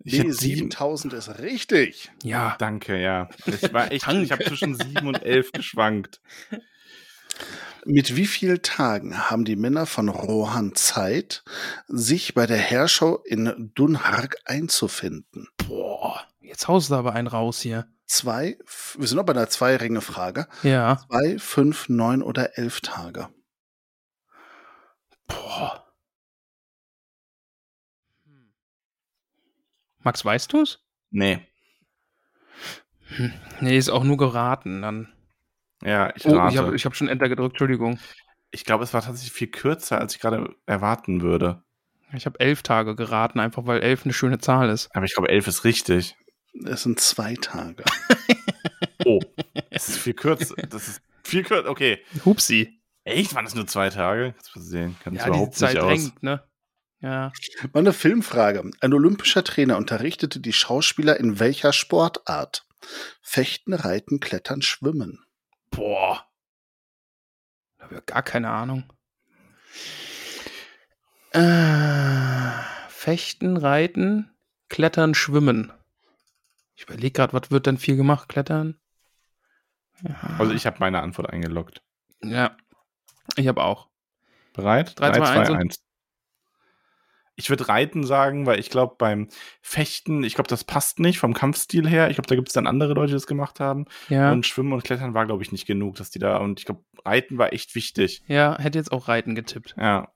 Ich 0.00 0.16
sieben. 0.16 0.34
7000 0.34 1.14
ist 1.14 1.38
richtig. 1.38 2.12
Ja. 2.22 2.56
Danke, 2.58 3.00
ja. 3.00 3.30
Ich 3.46 3.72
war 3.72 3.90
echt, 3.90 4.06
ich 4.06 4.30
habe 4.30 4.44
zwischen 4.44 4.74
sieben 4.74 5.08
und 5.08 5.22
elf 5.22 5.50
geschwankt. 5.50 6.20
Mit 7.86 8.16
wie 8.16 8.26
vielen 8.26 8.60
Tagen 8.60 9.30
haben 9.30 9.46
die 9.46 9.56
Männer 9.56 9.86
von 9.86 10.10
Rohan 10.10 10.74
Zeit, 10.74 11.42
sich 11.86 12.34
bei 12.34 12.44
der 12.46 12.58
Herschau 12.58 13.16
in 13.24 13.72
Dunharg 13.74 14.36
einzufinden? 14.44 15.48
Boah. 15.66 15.83
Jetzt 16.54 16.68
haust 16.68 16.88
du 16.88 16.94
aber 16.94 17.14
einen 17.14 17.26
raus 17.26 17.60
hier. 17.60 17.88
Zwei, 18.06 18.56
wir 18.96 19.08
sind 19.08 19.16
noch 19.16 19.24
bei 19.26 19.32
einer 19.32 19.48
Zwei-Ringe-Frage. 19.48 20.46
Ja. 20.62 20.98
Zwei, 21.08 21.36
fünf, 21.40 21.88
neun 21.88 22.22
oder 22.22 22.56
elf 22.56 22.80
Tage. 22.80 23.28
Boah. 25.26 25.84
Max, 29.98 30.24
weißt 30.24 30.52
du's? 30.52 30.86
Nee. 31.10 31.44
Nee, 33.60 33.76
ist 33.76 33.90
auch 33.90 34.04
nur 34.04 34.16
geraten. 34.16 34.82
Dann. 34.82 35.12
Ja, 35.82 36.14
ich 36.14 36.24
Oh, 36.24 36.36
rate. 36.36 36.52
ich 36.54 36.58
habe 36.60 36.76
hab 36.76 36.94
schon 36.94 37.08
Enter 37.08 37.28
gedrückt, 37.28 37.54
Entschuldigung. 37.54 37.98
Ich 38.52 38.64
glaube, 38.64 38.84
es 38.84 38.94
war 38.94 39.02
tatsächlich 39.02 39.32
viel 39.32 39.50
kürzer, 39.50 39.98
als 40.00 40.14
ich 40.14 40.20
gerade 40.20 40.54
erwarten 40.66 41.20
würde. 41.20 41.64
Ich 42.12 42.26
habe 42.26 42.38
elf 42.38 42.62
Tage 42.62 42.94
geraten, 42.94 43.40
einfach 43.40 43.66
weil 43.66 43.82
elf 43.82 44.04
eine 44.04 44.12
schöne 44.12 44.38
Zahl 44.38 44.70
ist. 44.70 44.94
Aber 44.94 45.04
ich 45.04 45.14
glaube, 45.14 45.30
elf 45.30 45.48
ist 45.48 45.64
richtig. 45.64 46.16
Es 46.64 46.82
sind 46.82 47.00
zwei 47.00 47.34
Tage. 47.36 47.84
Oh, 49.06 49.20
es 49.68 49.88
ist 49.90 49.98
viel 49.98 50.14
kürzer. 50.14 50.54
Das 50.70 50.88
ist 50.88 51.02
viel 51.22 51.42
kürzer. 51.42 51.68
Okay. 51.68 52.02
Hupsi. 52.24 52.80
Echt? 53.02 53.34
Waren 53.34 53.44
das 53.44 53.54
nur 53.54 53.66
zwei 53.66 53.90
Tage? 53.90 54.32
Kannst 54.32 54.56
du 54.56 54.60
sehen. 54.60 54.96
Kann 55.02 55.14
Ja, 55.14 55.24
die 55.24 55.28
überhaupt 55.30 55.54
Zeit 55.56 55.74
nicht 55.74 55.82
aus. 55.82 55.88
drängt, 55.90 56.22
ne? 56.22 56.42
Ja. 57.00 57.32
Mal 57.74 57.80
eine 57.80 57.92
Filmfrage. 57.92 58.70
Ein 58.80 58.94
olympischer 58.94 59.44
Trainer 59.44 59.76
unterrichtete 59.76 60.40
die 60.40 60.54
Schauspieler 60.54 61.18
in 61.20 61.38
welcher 61.38 61.74
Sportart? 61.74 62.66
Fechten, 63.20 63.74
Reiten, 63.74 64.20
Klettern, 64.20 64.62
Schwimmen. 64.62 65.22
Boah. 65.70 66.24
Da 67.76 67.84
habe 67.84 67.96
ich 67.96 68.06
gar 68.06 68.22
keine 68.22 68.48
Ahnung. 68.48 68.90
Äh, 71.32 72.50
Fechten, 72.88 73.58
Reiten, 73.58 74.30
Klettern, 74.70 75.14
Schwimmen. 75.14 75.72
Ich 76.74 76.82
überlege 76.84 77.12
gerade, 77.12 77.32
was 77.32 77.50
wird 77.50 77.66
denn 77.66 77.78
viel 77.78 77.96
gemacht? 77.96 78.28
Klettern? 78.28 78.78
Ja. 80.02 80.14
Also 80.38 80.52
ich 80.52 80.66
habe 80.66 80.76
meine 80.80 81.00
Antwort 81.02 81.30
eingeloggt. 81.30 81.82
Ja. 82.22 82.56
Ich 83.36 83.46
habe 83.48 83.62
auch. 83.62 83.88
Bereit? 84.54 84.98
Drei, 84.98 85.12
zwei, 85.12 85.28
eins 85.38 85.50
und- 85.50 85.78
Ich 87.36 87.50
würde 87.50 87.68
Reiten 87.68 88.04
sagen, 88.04 88.46
weil 88.46 88.60
ich 88.60 88.70
glaube, 88.70 88.94
beim 88.98 89.28
Fechten, 89.60 90.22
ich 90.22 90.34
glaube, 90.34 90.48
das 90.48 90.62
passt 90.64 91.00
nicht 91.00 91.18
vom 91.18 91.34
Kampfstil 91.34 91.88
her. 91.88 92.08
Ich 92.10 92.16
glaube, 92.16 92.28
da 92.28 92.34
gibt 92.36 92.48
es 92.48 92.54
dann 92.54 92.66
andere 92.68 92.94
Leute, 92.94 93.08
die 93.08 93.12
das 93.14 93.26
gemacht 93.26 93.58
haben. 93.60 93.86
Ja. 94.08 94.30
Und 94.32 94.46
Schwimmen 94.46 94.72
und 94.72 94.84
Klettern 94.84 95.14
war, 95.14 95.26
glaube 95.26 95.42
ich, 95.42 95.50
nicht 95.52 95.66
genug, 95.66 95.96
dass 95.96 96.10
die 96.10 96.20
da. 96.20 96.36
Und 96.36 96.60
ich 96.60 96.66
glaube, 96.66 96.84
Reiten 97.04 97.38
war 97.38 97.52
echt 97.52 97.74
wichtig. 97.74 98.22
ja, 98.28 98.56
hätte 98.58 98.78
jetzt 98.78 98.92
auch 98.92 99.08
Reiten 99.08 99.34
getippt. 99.34 99.74
Ja. 99.76 100.12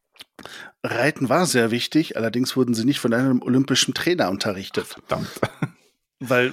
Reiten 0.84 1.28
war 1.28 1.46
sehr 1.46 1.70
wichtig, 1.70 2.16
allerdings 2.16 2.56
wurden 2.56 2.74
sie 2.74 2.84
nicht 2.84 3.00
von 3.00 3.12
einem 3.14 3.42
olympischen 3.42 3.94
Trainer 3.94 4.28
unterrichtet. 4.30 4.86
Verdammt. 4.86 5.28
Weil 6.20 6.52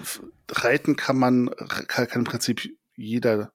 Reiten 0.49 0.95
kann 0.95 1.17
man, 1.17 1.49
kann, 1.87 2.07
kann 2.07 2.21
im 2.21 2.23
Prinzip 2.23 2.69
jeder 2.95 3.51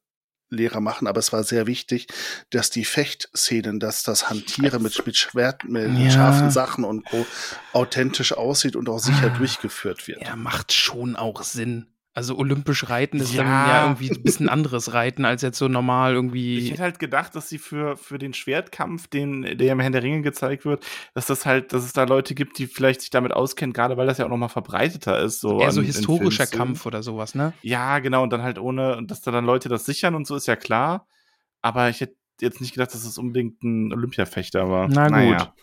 Lehrer 0.53 0.81
machen, 0.81 1.07
aber 1.07 1.21
es 1.21 1.33
war 1.33 1.45
sehr 1.45 1.69
wichtig, 1.69 2.09
dass 2.51 2.71
die 2.71 2.85
Fechtszenen, 2.85 3.79
dass 3.79 4.03
das 4.03 4.29
Hantieren 4.29 4.83
mit, 4.83 5.07
mit 5.07 5.17
Schwert, 5.17 5.63
mit 5.65 5.97
Ja. 5.97 6.11
scharfen 6.11 6.51
Sachen 6.51 6.83
und 6.85 7.05
Co. 7.05 7.25
authentisch 7.73 8.33
aussieht 8.33 8.75
und 8.75 8.89
auch 8.89 8.99
sicher 8.99 9.31
Ah. 9.33 9.39
durchgeführt 9.39 10.09
wird. 10.09 10.23
Ja, 10.23 10.35
macht 10.35 10.73
schon 10.73 11.15
auch 11.15 11.45
Sinn. 11.45 11.87
Also 12.13 12.37
olympisch 12.37 12.89
Reiten 12.91 13.19
ist 13.21 13.39
dann 13.39 13.47
Ja. 13.47 13.69
ja 13.69 13.83
irgendwie 13.85 14.11
ein 14.11 14.23
bisschen 14.25 14.49
anderes 14.49 14.93
Reiten 14.95 15.25
als 15.25 15.43
jetzt 15.43 15.59
so 15.59 15.69
normal 15.69 16.11
Ich 16.11 16.17
irgendwie. 16.17 16.71
hätte 16.71 16.83
halt 16.83 16.99
gedacht, 16.99 17.37
dass 17.37 17.49
sie 17.49 17.59
für, 17.59 17.97
für 17.97 18.19
den 18.19 18.35
Schwertkampf, 18.35 19.07
den, 19.07 19.43
der 19.43 19.73
im 19.73 19.79
Herrn 19.79 19.93
der 19.93 20.03
Ringe 20.03 20.23
gezeigt 20.23 20.65
wird, 20.65 20.85
dass 21.15 21.27
das 21.27 21.47
halt, 21.47 21.73
dass 21.73 21.85
es 21.85 21.93
da 21.93 22.03
Leute 22.05 22.35
gibt, 22.35 22.59
die 22.59 22.67
vielleicht 22.67 23.03
sich 23.03 23.11
damit 23.11 23.33
auskennen, 23.33 23.73
gerade 23.73 23.97
weil 23.97 24.09
das 24.09 24.19
ja 24.19 24.25
auch 24.25 24.29
nochmal 24.29 24.49
verbreiteter 24.49 25.21
ist. 25.21 25.41
So 25.41 25.61
Eher 25.61 25.71
so 25.71 25.81
an- 25.81 25.87
historischer. 25.87 26.47
Kampf 26.49 26.85
oder 26.85 27.05
sowas, 27.05 27.37
ne? 27.37 27.53
Ja, 27.63 28.01
genau, 28.01 28.25
und 28.25 28.31
dann 28.33 28.43
halt 28.43 28.59
ohne, 28.59 28.97
und 28.97 29.09
dass 29.13 29.21
da 29.21 29.31
dann 29.31 29.45
Leute 29.45 29.69
das 29.69 29.85
sichern 29.85 30.17
und 30.17 30.27
so 30.27 30.35
ist 30.35 30.49
ja 30.49 30.57
klar. 30.57 31.07
Aber 31.63 31.91
ich 31.91 32.01
hätte 32.01 32.17
jetzt 32.41 32.61
nicht 32.61 32.73
gedacht, 32.75 32.93
dass 32.93 33.05
es 33.05 33.19
unbedingt 33.19 33.63
ein 33.63 33.93
Olympiafechter 33.93 34.69
war. 34.69 34.89
Na 34.89 35.05
gut. 35.05 35.13
Naja. 35.13 35.55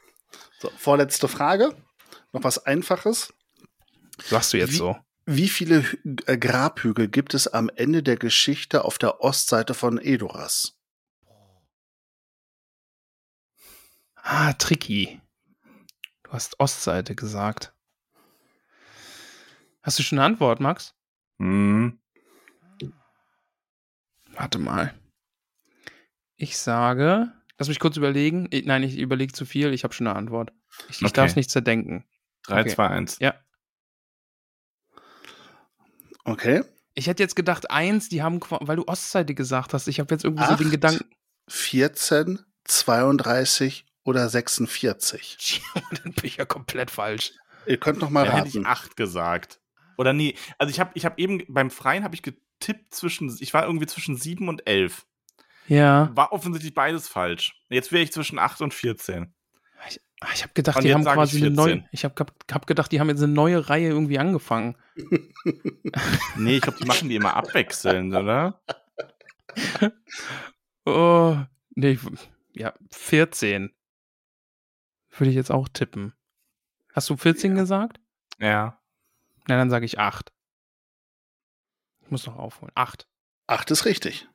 So, 0.60 0.70
vorletzte 0.78 1.28
Frage. 1.28 1.74
Noch 2.32 2.46
was 2.46 2.66
Einfaches. 2.66 3.34
Sagst 4.24 4.54
du 4.54 4.58
jetzt 4.58 4.72
Wie- 4.74 4.78
so. 4.78 4.96
Wie 5.30 5.50
viele 5.50 5.84
äh, 6.26 6.38
Grabhügel 6.38 7.10
gibt 7.10 7.34
es 7.34 7.50
am 7.50 7.70
Ende 7.76 8.02
der 8.02 8.16
Geschichte 8.16 8.86
auf 8.86 8.98
der 8.98 9.20
Ostseite 9.20 9.74
von 9.74 9.98
Edoras? 10.02 10.80
Ah, 14.16 14.54
tricky. 14.54 15.20
Du 16.24 16.32
hast 16.32 16.60
Ostseite 16.62 17.14
gesagt. 17.14 17.74
Hast 19.84 20.00
du 20.00 20.04
schon 20.04 20.18
eine 20.18 20.26
Antwort, 20.28 20.62
Max? 20.62 20.96
Hm. 21.40 22.00
Warte 24.32 24.60
mal. 24.60 24.94
Ich 26.38 26.58
sage, 26.58 27.34
lass 27.58 27.68
mich 27.68 27.80
kurz 27.80 27.98
überlegen. 27.98 28.48
Ich, 28.52 28.66
nein, 28.66 28.84
ich 28.84 28.98
überlege 28.98 29.34
zu 29.34 29.46
viel. 29.46 29.74
Ich 29.74 29.84
habe 29.84 29.94
schon 29.94 30.08
eine 30.08 30.16
Antwort. 30.16 30.54
Ich, 30.90 31.02
ich 31.02 31.04
Okay. 31.08 31.14
darf 31.14 31.30
es 31.32 31.36
nicht 31.36 31.50
zerdenken. 31.52 32.06
3, 32.44 32.62
Okay. 32.62 32.70
2, 32.76 32.88
1. 32.88 33.20
Ja. 33.20 33.36
Okay. 36.28 36.64
Ich 36.94 37.08
hätte 37.08 37.24
jetzt 37.24 37.36
gedacht, 37.36 37.72
eins, 37.72 38.10
die 38.10 38.22
haben, 38.22 38.40
weil 38.42 38.76
du 38.76 38.88
Ostseite 38.88 39.34
gesagt 39.34 39.74
hast. 39.74 39.88
Ich 39.88 40.00
habe 40.00 40.14
jetzt 40.14 40.24
irgendwie 40.24 40.46
so 40.46 40.56
den 40.56 40.68
Acht. 40.68 40.72
Gedanken. 40.72 41.06
14, 41.48 42.40
32 42.66 43.86
oder 44.04 44.28
46? 44.28 45.62
Dann 46.04 46.14
bin 46.14 46.26
ich 46.26 46.38
ja 46.38 46.46
komplett 46.46 46.92
falsch. 46.92 47.34
Ihr 47.66 47.78
könnt 47.78 48.00
noch 48.00 48.10
mal 48.10 48.26
Da 48.26 48.38
hätte 48.38 48.50
ich 48.50 48.56
raten. 48.56 48.66
8 48.66 48.98
gesagt. 48.98 49.62
Oder 49.98 50.14
nee, 50.14 50.36
also 50.58 50.70
ich 50.70 50.80
habe 50.80 50.92
ich 50.94 51.06
hab 51.06 51.18
eben 51.18 51.44
beim 51.48 51.72
Freien 51.72 52.04
habe 52.04 52.16
ich 52.16 52.22
getippt 52.22 52.94
zwischen, 52.94 53.36
ich 53.40 53.54
war 53.54 53.66
irgendwie 53.66 53.88
zwischen 53.88 54.16
7 54.18 54.48
und 54.50 54.68
11. 54.68 55.06
Ja. 55.68 56.12
War 56.14 56.32
offensichtlich 56.34 56.74
beides 56.74 57.08
falsch. 57.08 57.62
Jetzt 57.70 57.92
wäre 57.92 58.04
ich 58.04 58.12
zwischen 58.12 58.40
8 58.40 58.62
und 58.62 58.74
14. 58.74 59.34
Ich, 59.90 60.02
ah, 60.22 60.28
ich 60.34 60.44
habe 60.44 60.54
gedacht, 60.54 60.78
Und 60.78 60.84
die 60.84 60.94
haben 60.94 61.04
quasi 61.04 61.38
eine 61.38 61.48
14. 61.48 61.56
neue. 61.56 61.90
Ich 61.92 62.04
habe 62.04 62.26
hab 62.52 62.68
gedacht, 62.68 62.92
die 62.92 63.00
haben 63.00 63.10
jetzt 63.10 63.24
eine 63.24 63.34
neue 63.34 63.70
Reihe 63.70 63.90
irgendwie 63.90 64.20
angefangen. 64.20 64.76
Nee, 66.36 66.58
ich 66.58 66.62
glaube, 66.62 66.78
die 66.80 66.86
machen 66.86 67.10
die 67.10 67.16
immer 67.16 67.36
abwechselnd, 67.36 68.14
oder? 68.14 68.62
Oh, 70.86 71.36
nee, 71.76 72.00
ja, 72.54 72.74
14. 72.92 73.74
Würde 75.12 75.30
ich 75.30 75.36
jetzt 75.36 75.52
auch 75.52 75.68
tippen. 75.68 76.14
Hast 76.94 77.10
du 77.10 77.18
14 77.18 77.56
gesagt? 77.56 78.00
Ja. 78.40 78.82
Na, 79.48 79.58
dann 79.58 79.70
sage 79.70 79.86
ich 79.86 80.00
8. 80.00 80.32
Ich 82.02 82.12
muss 82.12 82.26
noch 82.26 82.38
aufholen. 82.38 82.72
8. 82.76 83.06
Acht 83.48 83.70
ist 83.72 83.84
richtig. 83.84 84.30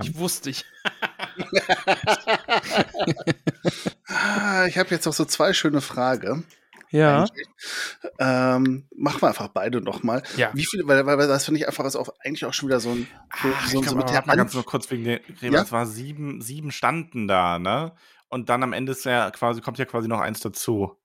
Ich 0.00 0.16
wusste 0.16 0.50
ich. 0.50 0.64
Ah, 4.22 4.66
ich 4.66 4.78
habe 4.78 4.90
jetzt 4.90 5.04
noch 5.04 5.12
so 5.12 5.24
zwei 5.24 5.52
schöne 5.52 5.80
Fragen. 5.80 6.44
Ja. 6.90 7.24
Ähm, 8.18 8.86
machen 8.94 9.22
wir 9.22 9.28
einfach 9.28 9.48
beide 9.48 9.80
noch 9.80 10.02
mal. 10.02 10.22
Ja. 10.36 10.50
Wie 10.52 10.64
viele, 10.64 10.86
weil, 10.86 11.06
weil 11.06 11.16
weil 11.16 11.26
das 11.26 11.46
finde 11.46 11.60
ich 11.60 11.66
einfach 11.66 11.86
ist 11.86 11.96
auch 11.96 12.10
eigentlich 12.20 12.44
auch 12.44 12.52
schon 12.52 12.68
wieder 12.68 12.80
so 12.80 12.90
ein 12.90 13.08
so, 13.42 13.48
Ach, 13.54 13.66
so, 13.68 13.80
ich 13.80 13.88
so 13.88 13.96
mit 13.96 14.06
mal 14.06 14.18
An 14.18 14.36
ganz 14.36 14.52
nur 14.52 14.64
kurz 14.64 14.90
wegen 14.90 15.04
der 15.04 15.20
Gräber. 15.20 15.56
Ja? 15.56 15.62
Es 15.62 15.72
war 15.72 15.86
sieben, 15.86 16.42
sieben 16.42 16.70
standen 16.70 17.26
da, 17.26 17.58
ne? 17.58 17.94
Und 18.28 18.50
dann 18.50 18.62
am 18.62 18.74
Ende 18.74 18.92
ist 18.92 19.04
ja 19.04 19.30
quasi, 19.30 19.62
kommt 19.62 19.78
ja 19.78 19.86
quasi 19.86 20.06
noch 20.06 20.20
eins 20.20 20.40
dazu. 20.40 20.96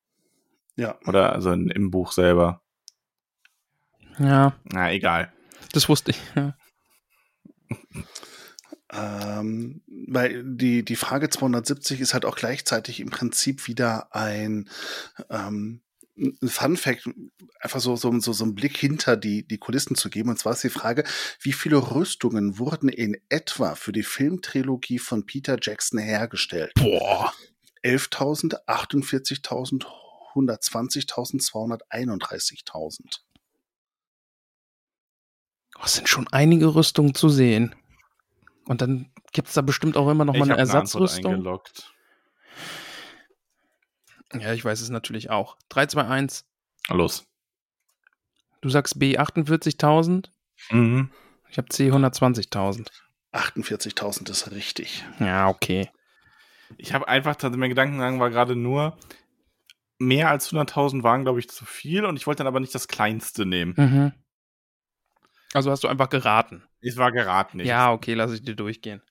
Ja. 0.75 0.97
Oder 1.07 1.33
also 1.33 1.51
in, 1.51 1.69
im 1.69 1.89
Buch 1.89 2.11
selber. 2.11 2.61
Ja, 4.19 4.55
Na, 4.65 4.91
egal. 4.91 5.31
das 5.71 5.87
wusste 5.87 6.11
ich. 6.11 6.21
Ja. 6.35 6.55
Ähm, 8.91 9.81
weil 9.87 10.43
die, 10.45 10.85
die 10.85 10.95
Frage 10.95 11.29
270 11.29 11.99
ist 11.99 12.13
halt 12.13 12.25
auch 12.25 12.35
gleichzeitig 12.35 12.99
im 12.99 13.09
Prinzip 13.09 13.67
wieder 13.67 14.15
ein, 14.15 14.69
ähm, 15.29 15.81
ein 16.17 16.47
Fun 16.47 16.77
Fact, 16.77 17.09
einfach 17.59 17.79
so, 17.79 17.95
so, 17.95 18.17
so, 18.19 18.33
so 18.33 18.43
einen 18.43 18.55
Blick 18.55 18.77
hinter 18.77 19.17
die, 19.17 19.47
die 19.47 19.57
Kulissen 19.57 19.95
zu 19.95 20.09
geben. 20.09 20.29
Und 20.29 20.39
zwar 20.39 20.53
ist 20.53 20.63
die 20.63 20.69
Frage, 20.69 21.03
wie 21.41 21.53
viele 21.53 21.77
Rüstungen 21.77 22.59
wurden 22.59 22.89
in 22.89 23.17
etwa 23.29 23.75
für 23.75 23.91
die 23.91 24.03
Filmtrilogie 24.03 24.99
von 24.99 25.25
Peter 25.25 25.57
Jackson 25.61 25.99
hergestellt? 25.99 26.71
Boah. 26.75 27.33
11.000, 27.83 28.65
48.000, 28.65 29.85
120.000, 30.33 31.41
231.000. 31.45 33.19
Oh, 35.75 35.81
Es 35.83 35.95
sind 35.95 36.09
schon 36.09 36.27
einige 36.29 36.73
Rüstungen 36.73 37.13
zu 37.13 37.29
sehen. 37.29 37.75
Und 38.67 38.81
dann 38.81 39.09
gibt 39.31 39.47
es 39.47 39.53
da 39.53 39.61
bestimmt 39.61 39.95
auch 39.97 40.09
immer 40.09 40.25
noch 40.25 40.33
mal 40.33 40.39
ich 40.39 40.43
eine 40.43 40.53
hab 40.53 40.59
Antwort 40.59 40.83
Ersatzrüstung. 40.83 41.33
eingeloggt. 41.33 41.93
ja, 44.33 44.53
ich 44.53 44.63
weiß 44.63 44.81
es 44.81 44.89
natürlich 44.89 45.29
auch. 45.29 45.57
3, 45.69 45.87
2, 45.87 46.05
1. 46.05 46.45
Los. 46.89 47.25
Du 48.61 48.69
sagst 48.69 48.99
B 48.99 49.17
48.000. 49.17 50.29
Mhm. 50.71 51.11
Ich 51.49 51.57
habe 51.57 51.69
C 51.69 51.91
120.000. 51.91 52.87
48.000 53.33 54.29
ist 54.29 54.51
richtig. 54.51 55.05
Ja, 55.19 55.47
okay. 55.47 55.89
Ich 56.77 56.93
habe 56.93 57.07
einfach, 57.07 57.35
also 57.41 57.57
mein 57.57 57.69
Gedankengang 57.69 58.19
war 58.19 58.29
gerade 58.29 58.55
nur, 58.55 58.97
mehr 59.99 60.29
als 60.29 60.51
100.000 60.51 61.03
waren, 61.03 61.23
glaube 61.23 61.39
ich, 61.39 61.49
zu 61.49 61.65
viel 61.65 62.05
und 62.05 62.17
ich 62.17 62.27
wollte 62.27 62.39
dann 62.39 62.47
aber 62.47 62.59
nicht 62.59 62.75
das 62.75 62.87
kleinste 62.87 63.45
nehmen. 63.45 63.73
Mhm. 63.77 64.13
Also 65.57 65.71
hast 65.71 65.83
du 65.83 65.87
einfach 65.87 66.09
geraten. 66.09 66.63
Es 66.81 66.97
war 66.97 67.11
geraten 67.11 67.57
nicht. 67.57 67.65
Ja, 67.65 67.91
okay, 67.91 68.13
lass 68.13 68.31
ich 68.31 68.43
dir 68.43 68.53
durchgehen. 68.53 69.01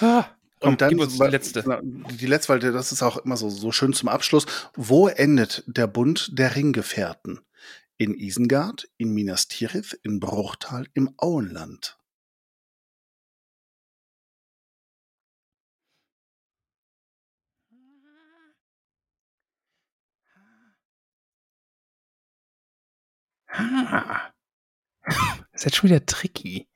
Ah, 0.00 0.24
komm, 0.58 0.72
und 0.72 0.80
dann 0.80 0.88
gib 0.90 1.00
uns 1.00 1.16
die 1.16 1.24
letzte. 1.24 1.80
Die 1.84 2.26
letzte, 2.26 2.48
weil 2.48 2.58
das 2.58 2.90
ist 2.90 3.04
auch 3.04 3.16
immer 3.18 3.36
so, 3.36 3.48
so 3.48 3.70
schön 3.70 3.92
zum 3.92 4.08
Abschluss. 4.08 4.46
Wo 4.74 5.06
endet 5.06 5.62
der 5.68 5.86
Bund 5.86 6.36
der 6.36 6.56
Ringgefährten? 6.56 7.38
In 7.96 8.12
Isengard, 8.12 8.88
in 8.96 9.14
Minas 9.14 9.46
Tirith, 9.46 9.92
in 10.02 10.18
Bruchtal, 10.18 10.88
im 10.94 11.14
Auenland. 11.16 11.96
Ah. 23.46 24.32
Ist 25.58 25.64
jetzt 25.64 25.76
schon 25.76 25.90
wieder 25.90 26.06
tricky. 26.06 26.66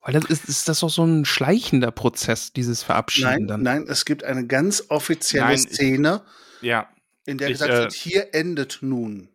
Weil 0.00 0.14
das 0.14 0.24
ist, 0.26 0.48
ist 0.48 0.68
das 0.68 0.80
doch 0.80 0.88
so 0.88 1.04
ein 1.04 1.24
schleichender 1.26 1.90
Prozess, 1.90 2.52
dieses 2.54 2.82
Verabschieden 2.82 3.28
Nein, 3.28 3.46
dann. 3.48 3.62
nein, 3.62 3.84
es 3.88 4.04
gibt 4.06 4.24
eine 4.24 4.46
ganz 4.46 4.86
offizielle 4.88 5.46
Nein, 5.46 5.54
ich- 5.56 5.62
Szene, 5.74 6.22
Ja, 6.62 6.88
in 7.26 7.36
der 7.36 7.48
ich, 7.48 7.54
gesagt 7.54 7.72
äh, 7.72 7.78
wird, 7.80 7.92
hier 7.92 8.34
endet 8.34 8.78
nun 8.80 9.28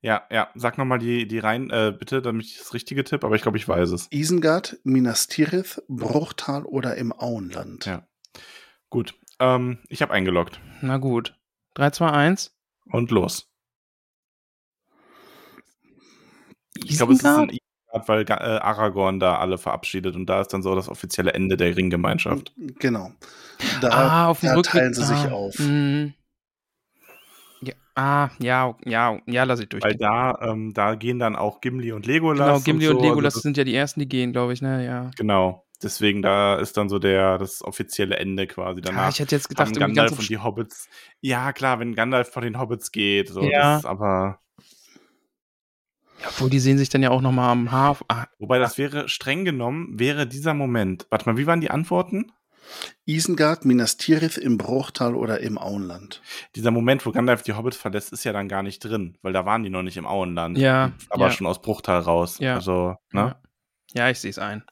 ja, 0.00 0.26
ja. 0.30 0.48
Sag 0.54 0.78
nochmal 0.78 1.00
die, 1.00 1.26
die 1.26 1.40
rein, 1.40 1.70
äh, 1.70 1.92
bitte, 1.96 2.22
damit 2.22 2.46
ich 2.46 2.58
das 2.58 2.72
richtige 2.72 3.02
tippe, 3.02 3.26
aber 3.26 3.34
ich 3.34 3.42
glaube, 3.42 3.58
ich 3.58 3.66
weiß 3.66 3.90
es. 3.90 4.06
Isengard, 4.12 4.78
Minas 4.84 5.26
Tirith, 5.26 5.82
Bruchtal 5.88 6.64
oder 6.64 6.94
im 6.94 7.12
Auenland. 7.12 7.84
Ja. 7.86 8.06
Gut. 8.90 9.14
Ähm, 9.40 9.78
ich 9.88 10.00
habe 10.00 10.12
eingeloggt. 10.12 10.60
Na 10.82 10.98
gut. 10.98 11.36
3, 11.74 11.90
2, 11.90 12.10
1. 12.12 12.56
Und 12.86 13.10
los. 13.10 13.50
Ich 16.84 16.96
glaube, 16.96 17.12
es 17.14 17.18
ist 17.18 17.26
ein 17.26 17.57
Isengard, 17.92 18.08
weil 18.08 18.24
äh, 18.28 18.58
Aragorn 18.60 19.20
da 19.20 19.36
alle 19.38 19.58
verabschiedet 19.58 20.14
und 20.16 20.26
da 20.26 20.40
ist 20.40 20.48
dann 20.48 20.62
so 20.62 20.74
das 20.74 20.88
offizielle 20.88 21.32
Ende 21.32 21.56
der 21.56 21.76
Ringgemeinschaft. 21.76 22.52
Genau. 22.78 23.12
Da, 23.80 23.88
ah, 23.90 24.26
auf 24.28 24.40
dem 24.40 24.50
da 24.50 24.54
Rückweg. 24.56 24.72
teilen 24.72 24.94
sie 24.94 25.04
sich 25.04 25.16
ah, 25.16 25.32
auf. 25.32 25.58
mhm. 25.58 26.14
Ja, 27.60 27.74
ah, 27.96 28.30
ja, 28.38 28.76
ja, 28.84 29.18
ja, 29.26 29.44
lass 29.44 29.60
ich 29.60 29.68
durch. 29.68 29.82
Weil 29.82 29.96
da, 29.96 30.38
ähm, 30.42 30.72
da 30.74 30.94
gehen 30.94 31.18
dann 31.18 31.34
auch 31.34 31.60
Gimli 31.60 31.92
und 31.92 32.06
Legolas. 32.06 32.46
Genau, 32.46 32.60
Gimli 32.60 32.88
und, 32.88 32.96
so. 32.98 33.02
Legolas 33.02 33.34
Also 33.34 33.40
sind 33.42 33.56
ja 33.56 33.64
die 33.64 33.74
ersten, 33.74 34.00
die 34.00 34.08
gehen, 34.08 34.32
glaube 34.32 34.52
ich, 34.52 34.62
ne? 34.62 34.84
Ja. 34.84 35.10
Genau. 35.16 35.64
Deswegen, 35.80 36.22
da 36.22 36.56
ist 36.56 36.76
dann 36.76 36.88
so 36.88 36.98
der, 36.98 37.38
das 37.38 37.62
offizielle 37.62 38.16
Ende 38.16 38.48
quasi 38.48 38.80
Ah, 38.80 38.84
danach. 38.86 39.10
ich 39.10 39.20
hätte 39.20 39.36
jetzt 39.36 39.48
gedacht, 39.48 39.76
Gandalf 39.76 40.10
ganz 40.10 40.20
und 40.20 40.28
die 40.28 40.38
Hobbits. 40.38 40.88
Ja, 41.20 41.52
klar, 41.52 41.78
wenn 41.78 41.94
Gandalf 41.94 42.30
vor 42.32 42.42
den 42.42 42.58
Hobbits 42.58 42.90
geht, 42.90 43.28
so, 43.28 43.42
Ja. 43.42 43.74
das 43.74 43.80
ist 43.80 43.86
aber. 43.86 44.40
Ja, 46.20 46.28
obwohl 46.28 46.50
die 46.50 46.60
sehen 46.60 46.78
sich 46.78 46.88
dann 46.88 47.02
ja 47.02 47.10
auch 47.10 47.20
nochmal 47.20 47.50
am 47.50 47.70
Hafen. 47.70 48.04
Ah, 48.08 48.26
Wobei 48.38 48.58
das 48.58 48.78
wäre 48.78 49.08
streng 49.08 49.44
genommen, 49.44 49.98
wäre 49.98 50.26
dieser 50.26 50.54
Moment. 50.54 51.06
Warte 51.10 51.28
mal, 51.28 51.36
wie 51.36 51.46
waren 51.46 51.60
die 51.60 51.70
Antworten? 51.70 52.32
Isengard, 53.06 53.64
Minas 53.64 53.96
Tirith, 53.96 54.36
im 54.36 54.58
Bruchtal 54.58 55.14
oder 55.14 55.40
im 55.40 55.58
Auenland. 55.58 56.20
Dieser 56.54 56.70
Moment, 56.70 57.06
wo 57.06 57.12
Gandalf 57.12 57.42
die 57.42 57.54
Hobbits 57.54 57.76
verlässt, 57.76 58.12
ist 58.12 58.24
ja 58.24 58.32
dann 58.32 58.48
gar 58.48 58.62
nicht 58.62 58.80
drin, 58.80 59.16
weil 59.22 59.32
da 59.32 59.46
waren 59.46 59.62
die 59.62 59.70
noch 59.70 59.82
nicht 59.82 59.96
im 59.96 60.06
Auenland. 60.06 60.58
Ja, 60.58 60.92
Aber 61.08 61.26
ja. 61.26 61.30
schon 61.30 61.46
aus 61.46 61.62
Bruchtal 61.62 62.00
raus. 62.00 62.38
Ja. 62.40 62.56
Also, 62.56 62.96
ne? 63.12 63.36
Ja, 63.94 64.04
ja 64.04 64.10
ich 64.10 64.20
sehe 64.20 64.30
es 64.30 64.38
ein. 64.38 64.64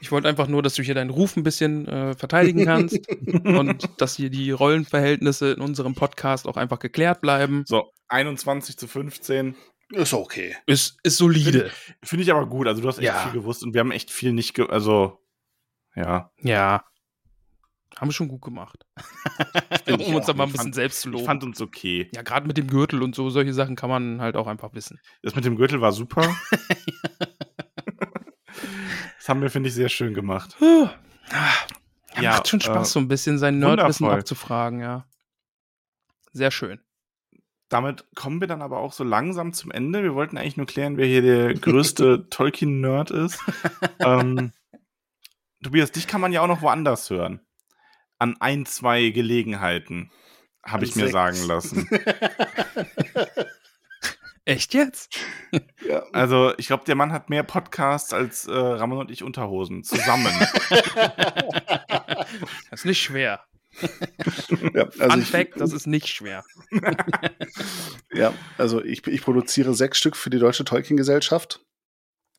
Ich 0.00 0.10
wollte 0.10 0.28
einfach 0.28 0.46
nur, 0.48 0.62
dass 0.62 0.74
du 0.74 0.82
hier 0.82 0.94
deinen 0.94 1.10
Ruf 1.10 1.36
ein 1.36 1.42
bisschen 1.42 1.86
äh, 1.86 2.14
verteidigen 2.14 2.64
kannst 2.64 2.98
und 3.44 3.88
dass 4.00 4.16
hier 4.16 4.30
die 4.30 4.50
Rollenverhältnisse 4.50 5.52
in 5.52 5.60
unserem 5.60 5.94
Podcast 5.94 6.46
auch 6.48 6.56
einfach 6.56 6.78
geklärt 6.78 7.20
bleiben. 7.20 7.64
So, 7.66 7.90
21 8.08 8.76
zu 8.78 8.88
15. 8.88 9.54
Ist 9.90 10.14
okay. 10.14 10.56
Ist, 10.66 10.98
ist 11.02 11.16
solide. 11.18 11.70
Finde 12.02 12.22
ich 12.22 12.30
aber 12.32 12.46
gut. 12.46 12.66
Also, 12.66 12.80
du 12.80 12.88
hast 12.88 12.98
echt 12.98 13.06
Ja. 13.06 13.18
viel 13.24 13.32
gewusst 13.40 13.62
und 13.62 13.74
wir 13.74 13.80
haben 13.80 13.90
echt 13.90 14.10
viel 14.10 14.32
nicht, 14.32 14.54
ge 14.54 14.66
also, 14.68 15.18
ja. 15.94 16.30
Ja. 16.38 16.84
Haben 17.96 18.08
wir 18.08 18.12
schon 18.12 18.28
gut 18.28 18.42
gemacht. 18.42 18.86
Ich 19.86 20.06
um 20.08 20.14
uns 20.14 20.24
auch. 20.24 20.28
da 20.28 20.34
mal 20.34 20.44
ein 20.44 20.48
Ich 20.48 20.52
bisschen 20.52 20.64
fand- 20.66 20.74
selbst 20.76 21.00
zu 21.00 21.08
Ich 21.08 21.12
loben. 21.14 21.24
fand 21.26 21.42
uns 21.42 21.60
okay. 21.60 22.08
ja, 22.14 22.22
gerade 22.22 22.46
mit 22.46 22.56
dem 22.56 22.68
Gürtel 22.68 23.02
und 23.02 23.14
so, 23.14 23.28
solche 23.30 23.52
Sachen 23.52 23.74
kann 23.74 23.90
man 23.90 24.20
halt 24.20 24.36
auch 24.36 24.46
einfach 24.46 24.72
wissen. 24.74 25.00
Das 25.22 25.34
mit 25.34 25.44
dem 25.44 25.56
Gürtel 25.56 25.80
war 25.80 25.90
super. 25.92 26.22
das 29.20 29.28
haben 29.28 29.42
wir, 29.42 29.50
finde 29.50 29.68
ich, 29.68 29.74
sehr 29.74 29.90
schön 29.90 30.14
gemacht. 30.14 30.56
Puh. 30.58 30.88
Ja, 32.16 32.22
Ja, 32.22 32.30
macht 32.32 32.48
schon 32.48 32.60
Spaß, 32.60 32.88
äh, 32.88 32.90
so 32.90 32.98
ein 32.98 33.06
bisschen 33.06 33.38
sein 33.38 33.60
Nerdwissen 33.60 34.08
abzufragen, 34.08 34.80
ja. 34.80 35.06
Sehr 36.32 36.50
schön. 36.50 36.80
Damit 37.68 38.04
kommen 38.16 38.40
wir 38.40 38.48
dann 38.48 38.62
aber 38.62 38.78
auch 38.78 38.92
so 38.92 39.04
langsam 39.04 39.52
zum 39.52 39.70
Ende. 39.70 40.02
Wir 40.02 40.16
wollten 40.16 40.36
eigentlich 40.36 40.56
nur 40.56 40.66
klären, 40.66 40.96
wer 40.96 41.06
hier 41.06 41.22
der 41.22 41.54
größte 41.54 42.26
Tolkien-Nerd 42.30 43.12
ist. 43.12 43.38
ähm, 44.00 44.52
Tobias, 45.62 45.92
dich 45.92 46.08
kann 46.08 46.20
man 46.20 46.32
ja 46.32 46.40
auch 46.40 46.48
noch 46.48 46.62
woanders 46.62 47.08
hören. 47.10 47.46
An 48.18 48.36
ein, 48.40 48.66
zwei 48.66 49.10
Gelegenheiten, 49.10 50.10
habe 50.64 50.84
ich 50.84 50.96
mir 50.96 51.02
sechs. 51.02 51.12
sagen 51.12 51.46
lassen. 51.46 51.88
Echt 54.44 54.74
jetzt? 54.74 55.18
Ja. 55.86 56.04
Also, 56.12 56.52
ich 56.58 56.66
glaube, 56.66 56.84
der 56.84 56.94
Mann 56.94 57.12
hat 57.12 57.30
mehr 57.30 57.42
Podcasts 57.42 58.12
als 58.12 58.46
äh, 58.46 58.52
Ramon 58.52 58.98
und 58.98 59.10
ich 59.10 59.22
Unterhosen 59.22 59.84
zusammen. 59.84 60.32
Das 62.70 62.80
ist 62.80 62.84
nicht 62.84 63.02
schwer. 63.02 63.44
Ja, 64.74 64.84
also 64.84 65.10
Fun 65.10 65.20
ich, 65.22 65.28
Fact, 65.28 65.60
das 65.60 65.72
ist 65.72 65.86
nicht 65.86 66.08
schwer. 66.08 66.44
ja, 68.12 68.32
also 68.58 68.82
ich, 68.82 69.06
ich 69.06 69.22
produziere 69.22 69.74
sechs 69.74 69.98
Stück 69.98 70.16
für 70.16 70.30
die 70.30 70.38
Deutsche 70.38 70.64
Tolkien-Gesellschaft. 70.64 71.60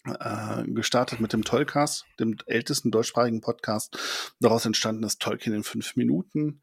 äh, 0.06 0.64
gestartet 0.66 1.20
mit 1.20 1.34
dem 1.34 1.44
Tollcast, 1.44 2.06
dem 2.20 2.38
ältesten 2.48 2.92
deutschsprachigen 2.92 3.42
Podcast. 3.42 3.98
Daraus 4.40 4.66
entstanden 4.66 5.04
ist 5.04 5.22
Tolkien 5.22 5.54
in 5.56 5.64
fünf 5.64 5.96
Minuten. 5.96 6.62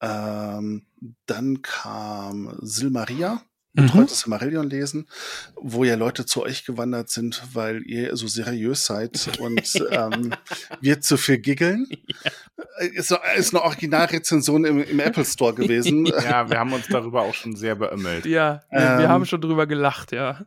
Ähm, 0.00 0.86
dann 1.26 1.62
kam 1.62 2.56
Silmaria, 2.60 3.42
betreutes 3.74 4.26
mhm. 4.26 4.30
Silmarillion 4.30 4.70
lesen, 4.70 5.08
wo 5.56 5.84
ja 5.84 5.96
Leute 5.96 6.24
zu 6.26 6.42
euch 6.42 6.64
gewandert 6.64 7.10
sind, 7.10 7.42
weil 7.52 7.82
ihr 7.82 8.16
so 8.16 8.26
seriös 8.26 8.86
seid 8.86 9.32
und 9.40 9.84
ähm, 9.90 10.34
wir 10.80 11.00
zu 11.00 11.16
viel 11.16 11.38
giggeln. 11.38 11.86
Ja. 12.24 12.86
Ist, 12.86 13.12
ist 13.36 13.54
eine 13.54 13.62
Originalrezension 13.62 14.64
im, 14.64 14.82
im 14.82 15.00
Apple 15.00 15.24
Store 15.24 15.54
gewesen. 15.54 16.06
Ja, 16.24 16.48
wir 16.48 16.58
haben 16.58 16.72
uns 16.72 16.86
darüber 16.88 17.22
auch 17.22 17.34
schon 17.34 17.56
sehr 17.56 17.74
beömmelt. 17.74 18.26
Ja, 18.26 18.62
wir, 18.70 18.80
ähm, 18.80 18.98
wir 18.98 19.08
haben 19.08 19.26
schon 19.26 19.40
drüber 19.40 19.66
gelacht, 19.66 20.12
ja. 20.12 20.44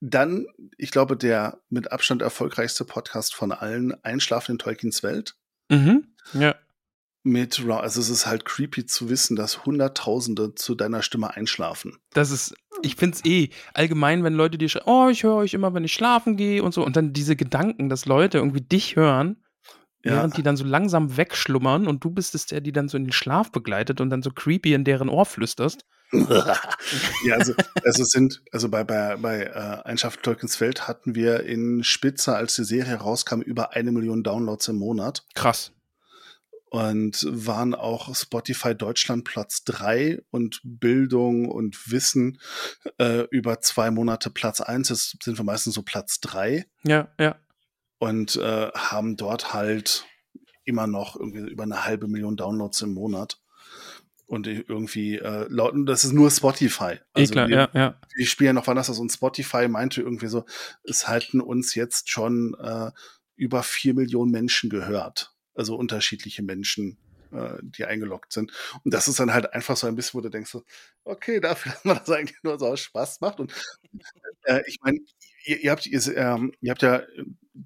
Dann, 0.00 0.46
ich 0.76 0.90
glaube, 0.90 1.16
der 1.16 1.58
mit 1.70 1.92
Abstand 1.92 2.22
erfolgreichste 2.22 2.84
Podcast 2.84 3.34
von 3.34 3.52
allen, 3.52 3.92
Einschlafen 4.04 4.52
in 4.52 4.58
Tolkiens 4.58 5.02
Welt. 5.02 5.34
Mhm. 5.68 6.06
Ja 6.34 6.54
mit 7.28 7.64
Also 7.68 8.00
es 8.00 8.10
ist 8.10 8.26
halt 8.26 8.44
creepy 8.44 8.86
zu 8.86 9.08
wissen, 9.08 9.36
dass 9.36 9.64
Hunderttausende 9.64 10.54
zu 10.54 10.74
deiner 10.74 11.02
Stimme 11.02 11.34
einschlafen. 11.34 11.96
Das 12.12 12.30
ist, 12.30 12.54
ich 12.82 12.96
finde 12.96 13.16
es 13.16 13.24
eh 13.24 13.50
allgemein, 13.74 14.24
wenn 14.24 14.34
Leute 14.34 14.58
dir 14.58 14.68
schreiben, 14.68 14.86
oh, 14.88 15.08
ich 15.08 15.22
höre 15.22 15.36
euch 15.36 15.54
immer, 15.54 15.74
wenn 15.74 15.84
ich 15.84 15.92
schlafen 15.92 16.36
gehe 16.36 16.62
und 16.62 16.74
so. 16.74 16.84
Und 16.84 16.96
dann 16.96 17.12
diese 17.12 17.36
Gedanken, 17.36 17.88
dass 17.88 18.06
Leute 18.06 18.38
irgendwie 18.38 18.60
dich 18.60 18.96
hören, 18.96 19.36
ja. 20.04 20.12
während 20.12 20.36
die 20.36 20.42
dann 20.42 20.56
so 20.56 20.64
langsam 20.64 21.16
wegschlummern 21.16 21.86
und 21.86 22.02
du 22.02 22.10
bist 22.10 22.34
es, 22.34 22.46
der 22.46 22.60
die 22.60 22.72
dann 22.72 22.88
so 22.88 22.96
in 22.96 23.04
den 23.04 23.12
Schlaf 23.12 23.52
begleitet 23.52 24.00
und 24.00 24.10
dann 24.10 24.22
so 24.22 24.30
creepy 24.30 24.74
in 24.74 24.84
deren 24.84 25.08
Ohr 25.08 25.26
flüsterst. 25.26 25.84
ja, 26.12 27.34
also, 27.34 27.52
also 27.84 28.04
sind, 28.04 28.42
also 28.50 28.70
bei, 28.70 28.82
bei, 28.82 29.16
bei 29.16 29.42
äh, 29.42 29.86
Einschaft 29.86 30.22
Tolkiens 30.22 30.56
Feld 30.56 30.88
hatten 30.88 31.14
wir 31.14 31.44
in 31.44 31.84
Spitze, 31.84 32.34
als 32.34 32.56
die 32.56 32.64
Serie 32.64 32.94
rauskam, 32.94 33.42
über 33.42 33.74
eine 33.74 33.92
Million 33.92 34.22
Downloads 34.22 34.68
im 34.68 34.76
Monat. 34.76 35.24
Krass 35.34 35.72
und 36.70 37.26
waren 37.28 37.74
auch 37.74 38.14
Spotify 38.14 38.74
Deutschland 38.74 39.24
Platz 39.24 39.64
drei 39.64 40.20
und 40.30 40.60
Bildung 40.62 41.48
und 41.48 41.90
Wissen 41.90 42.40
äh, 42.98 43.26
über 43.30 43.60
zwei 43.60 43.90
Monate 43.90 44.30
Platz 44.30 44.60
eins. 44.60 44.90
Jetzt 44.90 45.22
sind 45.22 45.38
wir 45.38 45.44
meistens 45.44 45.74
so 45.74 45.82
Platz 45.82 46.20
drei. 46.20 46.66
Ja, 46.84 47.08
ja. 47.18 47.36
Und 47.98 48.36
äh, 48.36 48.70
haben 48.74 49.16
dort 49.16 49.54
halt 49.54 50.06
immer 50.64 50.86
noch 50.86 51.16
irgendwie 51.16 51.50
über 51.50 51.62
eine 51.62 51.84
halbe 51.84 52.06
Million 52.06 52.36
Downloads 52.36 52.82
im 52.82 52.94
Monat. 52.94 53.40
Und 54.26 54.46
irgendwie, 54.46 55.16
äh, 55.16 55.46
lauten, 55.48 55.86
das 55.86 56.04
ist 56.04 56.12
nur 56.12 56.30
Spotify. 56.30 56.98
Also 57.14 57.32
eh 57.32 57.32
klar, 57.32 57.48
ja, 57.48 57.70
ja. 57.72 57.98
Die 58.18 58.26
spielen 58.26 58.56
noch 58.56 58.66
wann 58.66 58.76
das 58.76 58.90
und 58.90 59.10
Spotify 59.10 59.68
meinte 59.68 60.02
irgendwie 60.02 60.26
so, 60.26 60.44
es 60.84 61.08
halten 61.08 61.40
uns 61.40 61.74
jetzt 61.74 62.10
schon 62.10 62.54
äh, 62.62 62.90
über 63.36 63.62
vier 63.62 63.94
Millionen 63.94 64.30
Menschen 64.30 64.68
gehört 64.68 65.34
also 65.58 65.76
unterschiedliche 65.76 66.42
Menschen, 66.42 66.98
äh, 67.32 67.58
die 67.62 67.84
eingeloggt 67.84 68.32
sind. 68.32 68.52
Und 68.84 68.94
das 68.94 69.08
ist 69.08 69.20
dann 69.20 69.34
halt 69.34 69.52
einfach 69.52 69.76
so 69.76 69.86
ein 69.86 69.96
bisschen, 69.96 70.18
wo 70.18 70.22
du 70.22 70.30
denkst, 70.30 70.50
so, 70.50 70.64
okay, 71.04 71.40
dafür, 71.40 71.72
dass 71.72 71.84
man 71.84 71.98
das 71.98 72.10
eigentlich 72.10 72.38
nur 72.42 72.58
so 72.58 72.66
aus 72.66 72.80
Spaß 72.80 73.20
macht. 73.20 73.40
Und 73.40 73.52
äh, 74.44 74.62
ich 74.66 74.78
meine, 74.82 74.98
ihr, 75.44 75.60
ihr, 75.60 75.70
habt, 75.70 75.86
ihr, 75.86 76.16
ähm, 76.16 76.52
ihr 76.60 76.70
habt 76.70 76.82
ja 76.82 77.02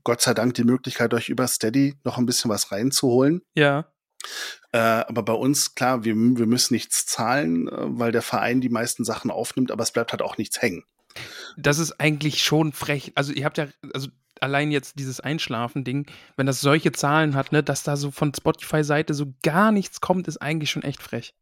Gott 0.05 0.21
sei 0.21 0.35
Dank 0.35 0.55
die 0.55 0.65
Möglichkeit, 0.65 1.15
euch 1.15 1.29
über 1.29 1.47
Steady 1.47 1.95
noch 2.05 2.19
ein 2.19 2.27
bisschen 2.27 2.51
was 2.51 2.73
reinzuholen. 2.73 3.43
Ja. 3.55 3.93
Äh, 4.73 4.79
aber 4.79 5.23
bei 5.23 5.33
uns, 5.33 5.75
klar, 5.75 6.05
wir, 6.05 6.15
wir 6.15 6.47
müssen 6.47 6.75
nichts 6.75 7.07
zahlen, 7.07 7.69
äh, 7.69 7.73
weil 7.77 8.13
der 8.13 8.23
Verein 8.23 8.61
die 8.61 8.69
meisten 8.69 9.05
Sachen 9.05 9.31
aufnimmt, 9.31 9.71
aber 9.71 9.83
es 9.83 9.93
bleibt 9.93 10.13
halt 10.13 10.23
auch 10.23 10.39
nichts 10.39 10.63
hängen. 10.63 10.85
Das 11.57 11.79
ist 11.79 12.01
eigentlich 12.01 12.43
schon 12.43 12.73
frech. 12.73 13.13
Also 13.15 13.33
ihr 13.33 13.45
habt 13.45 13.59
ja, 13.59 13.69
also 13.93 14.09
allein 14.41 14.71
jetzt 14.71 14.99
dieses 14.99 15.21
Einschlafen-Ding, 15.21 16.07
wenn 16.37 16.47
das 16.47 16.61
solche 16.61 16.93
Zahlen 16.93 17.35
hat, 17.35 17.53
ne, 17.53 17.63
dass 17.63 17.83
da 17.83 17.97
so 17.97 18.11
von 18.11 18.35
Spotify-Seite 18.35 19.15
so 19.15 19.33
gar 19.43 19.73
nichts 19.73 20.01
kommt, 20.01 20.29
ist 20.29 20.43
eigentlich 20.43 20.71
schon 20.71 20.83
echt 20.83 21.03
frech. 21.03 21.35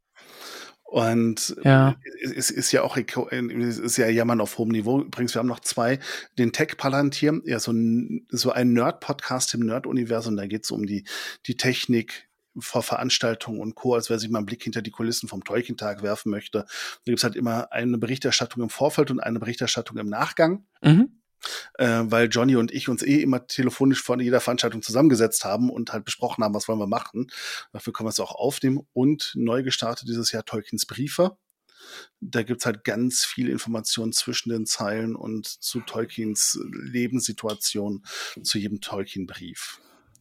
Und 0.91 1.55
ja. 1.63 1.95
es 2.21 2.51
ist 2.51 2.73
ja 2.73 2.83
auch 2.83 2.97
es 2.97 3.79
ist 3.79 3.97
ja 3.97 4.09
Jammern 4.09 4.41
auf 4.41 4.59
hohem 4.59 4.71
Niveau. 4.71 5.03
Übrigens, 5.03 5.35
wir 5.35 5.39
haben 5.39 5.47
noch 5.47 5.61
zwei, 5.61 6.01
den 6.37 6.53
Tech 6.53 6.77
Palantir, 6.77 7.41
ja 7.45 7.61
so 7.61 7.71
ein, 7.71 8.27
so 8.29 8.51
ein 8.51 8.73
Nerd-Podcast 8.73 9.55
im 9.55 9.61
Nerd-Universum. 9.61 10.37
Da 10.37 10.49
geht 10.49 10.65
es 10.65 10.73
um 10.73 10.87
die, 10.87 11.05
die 11.47 11.57
Technik 11.57 12.29
vor 12.59 12.83
Veranstaltungen 12.83 13.61
und 13.61 13.75
Co., 13.75 13.95
als 13.95 14.11
wer 14.11 14.19
sich 14.19 14.31
mal 14.31 14.39
einen 14.39 14.47
Blick 14.47 14.63
hinter 14.63 14.83
die 14.83 14.91
Kulissen 14.91 15.29
vom 15.29 15.45
Tolkien-Tag 15.45 16.03
werfen 16.03 16.31
möchte. 16.31 16.61
Da 16.61 17.01
gibt 17.05 17.19
es 17.19 17.25
halt 17.25 17.37
immer 17.37 17.73
eine 17.73 17.99
Berichterstattung 17.99 18.63
im 18.63 18.71
Vorfeld 18.71 19.11
und 19.11 19.21
eine 19.21 19.39
Berichterstattung 19.39 19.99
im 19.99 20.09
Nachgang. 20.09 20.67
Mhm 20.83 21.21
äh, 21.79 22.03
weil 22.05 22.29
Johnny 22.29 22.57
und 22.57 22.73
ich 22.73 22.89
uns 22.89 23.03
eh 23.03 23.23
immer 23.23 23.47
telefonisch 23.47 24.03
vor 24.03 24.21
jeder 24.21 24.41
Veranstaltung 24.41 24.83
zusammengesetzt 24.83 25.45
haben 25.45 25.71
und 25.71 25.93
halt 25.93 26.05
besprochen 26.05 26.45
haben, 26.45 26.55
was 26.55 26.69
wollen 26.69 26.79
wir 26.79 26.87
machen. 26.87 27.29
Dafür 27.73 27.93
können 27.93 28.07
wir 28.07 28.11
es 28.11 28.21
auch 28.21 28.35
aufnehmen. 28.35 28.87
Und 28.93 29.33
neu 29.35 29.63
gestartet 29.63 30.09
dieses 30.09 30.33
Jahr 30.33 30.45
Tolkiens 30.45 30.87
Briefe. 30.87 31.37
Da 32.21 32.43
gibt's 32.43 32.67
halt 32.67 32.85
ganz 32.85 33.25
viel 33.25 33.49
Informationen 33.49 34.13
zwischen 34.13 34.51
den 34.51 34.67
Zeilen 34.67 35.17
und 35.17 35.47
zu 35.47 35.81
Tolkiens 35.81 36.61
Lebenssituation, 36.71 38.05
zu 38.43 38.59
jedem 38.59 38.81
Tolkien-Brief. 38.81 39.81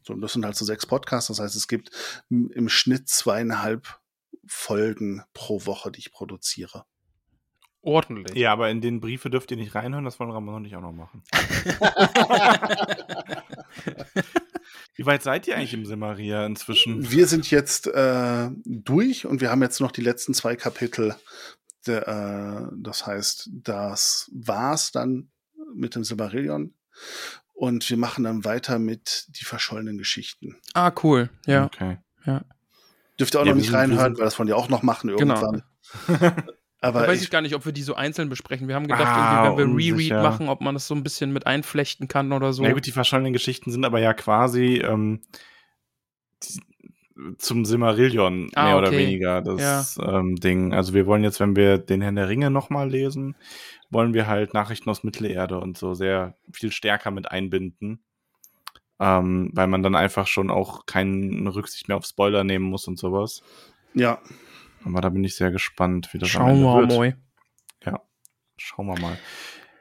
So, 0.10 0.14
und 0.15 0.22
das 0.22 0.34
sind 0.34 0.44
halt 0.44 0.56
so 0.56 0.65
sechs 0.65 0.88
Podcasts. 0.88 1.27
Das 1.27 1.40
heißt, 1.40 1.56
es 1.56 1.68
gibt 1.68 1.91
im 2.31 2.68
Schnitt 2.68 3.07
zweieinhalb 3.07 3.99
Folgen 4.48 5.23
pro 5.34 5.68
Woche, 5.68 5.91
die 5.91 5.99
ich 5.99 6.11
produziere 6.11 6.86
ordentlich. 7.81 8.36
Ja, 8.36 8.52
aber 8.52 8.69
in 8.69 8.81
den 8.81 8.99
Briefe 8.99 9.30
dürft 9.30 9.52
ihr 9.52 9.57
nicht 9.57 9.76
reinhören, 9.76 10.06
das 10.06 10.19
wollen 10.19 10.31
Ramon 10.31 10.56
und 10.56 10.65
ich 10.65 10.76
auch 10.76 10.81
noch 10.81 10.91
machen. 10.91 11.22
Wie 14.95 15.06
weit 15.06 15.22
seid 15.23 15.48
ihr 15.48 15.56
eigentlich 15.56 15.76
im 15.76 15.86
Semaria 15.86 16.45
inzwischen? 16.45 17.10
Wir 17.10 17.26
sind 17.27 17.49
jetzt 17.52 17.88
äh, 17.88 18.49
durch 18.65 19.26
und 19.26 19.40
wir 19.40 19.49
haben 19.49 19.61
jetzt 19.61 19.80
noch 19.80 19.91
die 19.91 20.02
letzten 20.02 20.34
zwei 20.34 20.57
Kapitel. 20.57 21.15
Der, 21.88 22.07
äh, 22.07 22.68
das 22.77 23.06
heißt, 23.07 23.49
das 23.53 24.30
war's 24.34 24.91
dann 24.91 25.31
mit 25.73 25.95
dem 25.95 26.03
Silmarillion. 26.03 26.73
Und 27.60 27.90
wir 27.90 27.98
machen 27.98 28.23
dann 28.23 28.45
weiter 28.45 28.80
mit 28.80 29.26
die 29.38 29.44
verschollenen 29.44 29.98
Geschichten. 29.98 30.56
Ah, 30.73 30.94
cool. 31.03 31.30
Ja. 31.45 31.65
Okay. 31.65 31.98
Ja. 32.26 32.45
Dürft 33.19 33.36
ihr 33.36 33.41
auch 33.41 33.45
ja, 33.45 33.52
noch 33.52 33.60
nicht 33.60 33.73
reinhören, 33.73 34.18
weil 34.18 34.23
das 34.23 34.40
wollen 34.40 34.48
die 34.48 34.53
auch 34.53 34.69
noch 34.69 34.81
machen 34.81 35.14
genau. 35.14 35.36
irgendwann. 35.36 35.64
Genau. 36.07 36.31
Aber 36.80 37.02
da 37.02 37.07
weiß 37.10 37.18
ich, 37.18 37.26
ich, 37.26 37.30
gar 37.31 37.41
nicht, 37.41 37.56
ob 37.56 37.65
wir 37.65 37.73
die 37.73 37.81
so 37.81 37.95
einzeln 37.95 38.30
besprechen. 38.30 38.69
Wir 38.69 38.76
haben 38.76 38.88
gedacht, 38.88 39.06
ah, 39.06 39.57
wenn 39.57 39.77
wir 39.77 39.94
Reread 39.94 40.14
machen, 40.14 40.48
ob 40.48 40.61
man 40.61 40.73
das 40.73 40.88
so 40.88 40.95
ein 40.95 41.03
bisschen 41.03 41.34
mit 41.34 41.48
einflechten 41.48 42.07
kann 42.07 42.31
oder 42.31 42.53
so. 42.53 42.64
Na 42.64 42.72
gut, 42.72 42.86
die 42.86 42.94
verschollenen 42.94 43.34
Geschichten 43.34 43.72
sind 43.72 43.84
aber 43.84 43.99
ja 43.99 44.14
quasi 44.14 44.76
ähm, 44.77 45.19
zum 47.38 47.65
Silmarillion 47.65 48.52
ah, 48.56 48.64
mehr 48.64 48.77
okay. 48.77 48.88
oder 48.88 48.98
weniger 48.98 49.41
das 49.41 49.98
ja. 49.98 50.19
ähm, 50.19 50.38
Ding. 50.38 50.73
Also 50.73 50.94
wir 50.94 51.06
wollen 51.07 51.26
jetzt, 51.26 51.41
wenn 51.41 51.57
wir 51.57 51.77
den 51.77 51.99
Herrn 51.99 52.15
der 52.15 52.30
Ringe 52.30 52.52
nochmal 52.52 52.90
lesen, 52.90 53.36
wollen 53.90 54.14
wir 54.14 54.28
halt 54.28 54.53
Nachrichten 54.53 54.90
aus 54.90 55.03
Mittelerde 55.03 55.60
und 55.60 55.78
so 55.78 55.94
sehr 55.94 56.36
viel 56.52 56.72
stärker 56.72 57.11
mit 57.11 57.32
einbinden. 57.32 58.03
Ähm, 59.02 59.52
weil 59.53 59.68
man 59.68 59.82
dann 59.82 59.95
einfach 59.95 60.28
schon 60.28 60.52
auch 60.52 60.86
keine 60.86 61.56
Rücksicht 61.56 61.88
mehr 61.88 61.95
auf 61.95 62.06
Spoiler 62.06 62.44
nehmen 62.44 62.66
muss 62.66 62.88
und 62.88 62.99
sowas. 62.99 63.41
Ja. 63.94 64.20
Aber 64.84 64.99
da 65.02 65.10
bin 65.10 65.24
ich 65.24 65.36
sehr 65.36 65.52
gespannt, 65.52 66.14
wie 66.14 66.18
das 66.18 66.30
Schauen 66.30 66.61
wir 66.61 66.86
mal. 66.86 67.18
Ja, 67.86 68.02
schauen 68.57 68.88
wir 68.88 68.99
mal. 68.99 69.18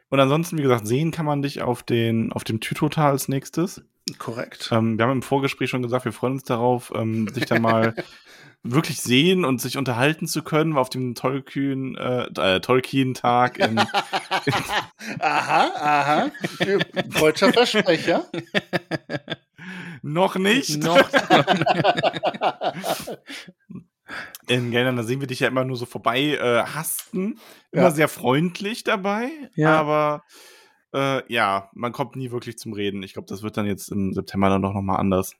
Und 0.08 0.20
ansonsten, 0.20 0.56
wie 0.56 0.62
gesagt, 0.62 0.86
sehen 0.86 1.10
kann 1.10 1.26
man 1.26 1.42
dich 1.42 1.62
auf, 1.62 1.82
den, 1.82 2.32
auf 2.32 2.44
dem 2.44 2.60
Tütotal 2.60 3.10
als 3.10 3.28
nächstes. 3.28 3.84
Korrekt. 4.16 4.70
Ähm, 4.72 4.98
wir 4.98 5.04
haben 5.04 5.12
im 5.12 5.22
Vorgespräch 5.22 5.70
schon 5.70 5.82
gesagt, 5.82 6.04
wir 6.04 6.12
freuen 6.12 6.34
uns 6.34 6.44
darauf, 6.44 6.92
ähm, 6.94 7.28
sich 7.28 7.44
dann 7.46 7.62
mal 7.62 7.94
wirklich 8.62 9.00
sehen 9.00 9.44
und 9.44 9.60
sich 9.60 9.76
unterhalten 9.76 10.26
zu 10.26 10.42
können 10.42 10.76
auf 10.76 10.90
dem 10.90 11.14
Tolkien, 11.14 11.96
äh, 11.96 12.24
äh 12.36 12.60
Tolkien-Tag 12.60 13.60
Aha, 15.20 15.70
aha. 15.76 16.30
Deutscher 17.20 17.52
Versprecher. 17.52 18.26
Noch 20.02 20.36
nicht. 20.36 20.82
Noch. 20.82 21.08
in 24.48 24.70
Geldern, 24.70 24.96
da 24.96 25.02
sehen 25.02 25.20
wir 25.20 25.26
dich 25.26 25.40
ja 25.40 25.48
immer 25.48 25.64
nur 25.64 25.76
so 25.76 25.86
vorbei 25.86 26.20
äh, 26.20 26.62
hasten. 26.62 27.38
Immer 27.72 27.82
ja. 27.82 27.90
sehr 27.90 28.08
freundlich 28.08 28.84
dabei, 28.84 29.30
ja. 29.54 29.78
aber 29.78 30.22
äh, 30.94 31.32
ja, 31.32 31.70
man 31.74 31.92
kommt 31.92 32.16
nie 32.16 32.30
wirklich 32.30 32.58
zum 32.58 32.72
Reden. 32.72 33.02
Ich 33.02 33.12
glaube, 33.12 33.28
das 33.28 33.42
wird 33.42 33.56
dann 33.56 33.66
jetzt 33.66 33.90
im 33.90 34.12
September 34.12 34.48
dann 34.48 34.62
doch 34.62 34.72
nochmal 34.72 34.98
anders. 34.98 35.36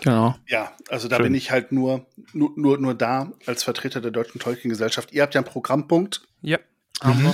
Genau. 0.00 0.34
Ja, 0.48 0.72
also 0.88 1.08
da 1.08 1.16
Schön. 1.16 1.26
bin 1.26 1.34
ich 1.34 1.50
halt 1.50 1.70
nur, 1.70 2.06
nur, 2.32 2.52
nur, 2.56 2.78
nur 2.78 2.94
da 2.94 3.32
als 3.46 3.62
Vertreter 3.62 4.00
der 4.00 4.10
Deutschen 4.10 4.40
Tolkien-Gesellschaft. 4.40 5.12
Ihr 5.12 5.22
habt 5.22 5.34
ja 5.34 5.40
einen 5.40 5.48
Programmpunkt. 5.48 6.22
Ja. 6.40 6.58
Mhm. 7.04 7.32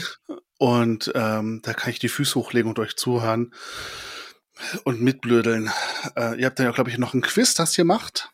Und 0.59 1.13
ähm, 1.15 1.61
da 1.63 1.73
kann 1.73 1.91
ich 1.91 1.99
die 1.99 2.09
Füße 2.09 2.35
hochlegen 2.35 2.69
und 2.69 2.79
euch 2.79 2.97
zuhören 2.97 3.53
und 4.85 5.01
mitblödeln. 5.01 5.71
Äh, 6.17 6.41
ihr 6.41 6.47
habt 6.47 6.59
ja, 6.59 6.71
glaube 6.73 6.91
ich, 6.91 6.99
noch 6.99 7.15
ein 7.15 7.23
Quiz, 7.23 7.55
das 7.55 7.79
ihr 7.79 7.85
macht. 7.85 8.33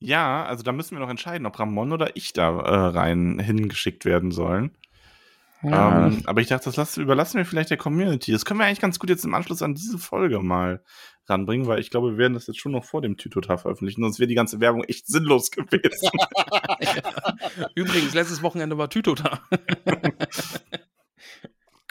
Ja, 0.00 0.44
also 0.44 0.62
da 0.62 0.72
müssen 0.72 0.96
wir 0.96 1.00
noch 1.00 1.10
entscheiden, 1.10 1.46
ob 1.46 1.58
Ramon 1.58 1.92
oder 1.92 2.16
ich 2.16 2.32
da 2.32 2.48
äh, 2.50 2.74
rein 2.96 3.38
hingeschickt 3.38 4.04
werden 4.04 4.30
sollen. 4.30 4.76
Ja. 5.62 6.06
Ähm, 6.06 6.22
aber 6.26 6.40
ich 6.40 6.48
dachte, 6.48 6.66
das 6.66 6.76
lassen, 6.76 7.02
überlassen 7.02 7.38
wir 7.38 7.44
vielleicht 7.44 7.70
der 7.70 7.76
Community. 7.76 8.30
Das 8.30 8.44
können 8.44 8.60
wir 8.60 8.66
eigentlich 8.66 8.80
ganz 8.80 8.98
gut 8.98 9.10
jetzt 9.10 9.24
im 9.24 9.34
Anschluss 9.34 9.62
an 9.62 9.74
diese 9.74 9.98
Folge 9.98 10.40
mal 10.40 10.82
ranbringen, 11.26 11.66
weil 11.66 11.80
ich 11.80 11.90
glaube, 11.90 12.12
wir 12.12 12.18
werden 12.18 12.34
das 12.34 12.46
jetzt 12.46 12.60
schon 12.60 12.72
noch 12.72 12.84
vor 12.84 13.02
dem 13.02 13.16
Tütotag 13.16 13.60
veröffentlichen, 13.60 14.02
sonst 14.02 14.18
wäre 14.18 14.28
die 14.28 14.34
ganze 14.34 14.60
Werbung 14.60 14.84
echt 14.84 15.06
sinnlos 15.06 15.50
gewesen. 15.50 16.10
Übrigens, 17.74 18.14
letztes 18.14 18.42
Wochenende 18.42 18.78
war 18.78 18.88
Tütotag. 18.88 19.40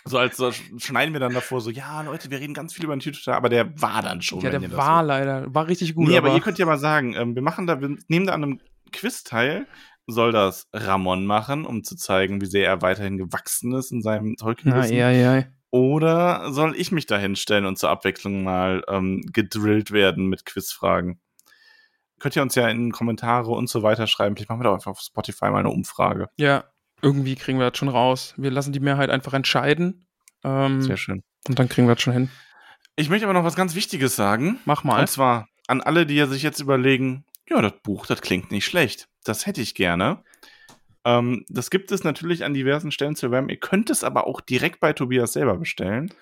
so 0.05 0.17
als 0.17 0.37
so 0.37 0.51
schneiden 0.77 1.13
wir 1.13 1.19
dann 1.19 1.33
davor 1.33 1.61
so, 1.61 1.69
ja, 1.69 2.01
Leute, 2.01 2.31
wir 2.31 2.39
reden 2.39 2.53
ganz 2.53 2.73
viel 2.73 2.85
über 2.85 2.95
den 2.95 3.01
Tütotag, 3.01 3.35
aber 3.35 3.49
der 3.49 3.79
war 3.79 4.01
dann 4.01 4.21
schon. 4.21 4.39
Ja, 4.41 4.49
der 4.49 4.71
war 4.71 5.03
leider, 5.03 5.53
war 5.53 5.67
richtig 5.67 5.93
gut. 5.93 6.07
Nee, 6.07 6.17
aber, 6.17 6.29
aber 6.29 6.37
ihr 6.37 6.41
könnt 6.41 6.57
ja 6.57 6.65
mal 6.65 6.79
sagen, 6.79 7.13
ähm, 7.15 7.35
wir 7.35 7.41
machen 7.41 7.67
da, 7.67 7.81
wir 7.81 7.97
nehmen 8.07 8.25
da 8.25 8.33
an 8.33 8.43
einem 8.43 8.61
Quiz 8.91 9.23
teil, 9.23 9.67
soll 10.07 10.31
das 10.31 10.67
Ramon 10.73 11.25
machen, 11.25 11.65
um 11.65 11.83
zu 11.83 11.95
zeigen, 11.95 12.41
wie 12.41 12.45
sehr 12.45 12.67
er 12.67 12.81
weiterhin 12.81 13.17
gewachsen 13.17 13.73
ist 13.73 13.91
in 13.91 14.01
seinem 14.01 14.35
Tolkien-Wissen? 14.37 14.95
Ja, 14.95 15.11
ja, 15.11 15.37
ja. 15.37 15.43
Oder 15.69 16.51
soll 16.53 16.75
ich 16.77 16.91
mich 16.91 17.05
da 17.05 17.17
hinstellen 17.17 17.65
und 17.65 17.77
zur 17.77 17.89
Abwechslung 17.89 18.43
mal 18.43 18.83
ähm, 18.87 19.25
gedrillt 19.33 19.91
werden 19.91 20.27
mit 20.27 20.45
Quizfragen? 20.45 21.19
Könnt 22.19 22.35
ihr 22.35 22.41
uns 22.41 22.55
ja 22.55 22.67
in 22.69 22.91
Kommentare 22.91 23.51
und 23.51 23.69
so 23.69 23.83
weiter 23.83 24.07
schreiben. 24.07 24.35
Vielleicht 24.35 24.49
machen 24.49 24.61
wir 24.61 24.65
doch 24.65 24.73
einfach 24.73 24.91
auf 24.91 25.01
Spotify 25.01 25.51
mal 25.51 25.59
eine 25.59 25.69
Umfrage. 25.69 26.29
Ja, 26.37 26.63
irgendwie 27.01 27.35
kriegen 27.35 27.59
wir 27.59 27.69
das 27.69 27.77
schon 27.77 27.89
raus. 27.89 28.33
Wir 28.37 28.49
lassen 28.49 28.71
die 28.71 28.79
Mehrheit 28.79 29.09
einfach 29.09 29.33
entscheiden. 29.33 30.07
Ähm, 30.43 30.81
Sehr 30.81 30.97
schön. 30.97 31.23
Und 31.47 31.59
dann 31.59 31.69
kriegen 31.69 31.87
wir 31.87 31.95
das 31.95 32.01
schon 32.01 32.13
hin. 32.13 32.29
Ich 32.95 33.09
möchte 33.09 33.25
aber 33.25 33.33
noch 33.33 33.43
was 33.43 33.55
ganz 33.55 33.75
Wichtiges 33.75 34.15
sagen. 34.15 34.59
Mach 34.65 34.83
mal. 34.83 35.01
Und 35.01 35.09
zwar 35.09 35.47
an 35.67 35.81
alle, 35.81 36.05
die 36.05 36.23
sich 36.25 36.41
jetzt 36.41 36.59
überlegen, 36.59 37.25
ja, 37.49 37.61
das 37.61 37.73
Buch, 37.83 38.05
das 38.05 38.21
klingt 38.21 38.51
nicht 38.51 38.65
schlecht. 38.65 39.07
Das 39.27 39.45
hätte 39.45 39.61
ich 39.61 39.75
gerne. 39.75 40.23
Ähm, 41.05 41.45
das 41.47 41.69
gibt 41.69 41.91
es 41.91 42.03
natürlich 42.03 42.43
an 42.43 42.53
diversen 42.53 42.91
Stellen 42.91 43.15
zu 43.15 43.27
erwerben. 43.27 43.49
Ihr 43.49 43.59
könnt 43.59 43.89
es 43.89 44.03
aber 44.03 44.27
auch 44.27 44.41
direkt 44.41 44.79
bei 44.79 44.93
Tobias 44.93 45.33
selber 45.33 45.57
bestellen. 45.57 46.13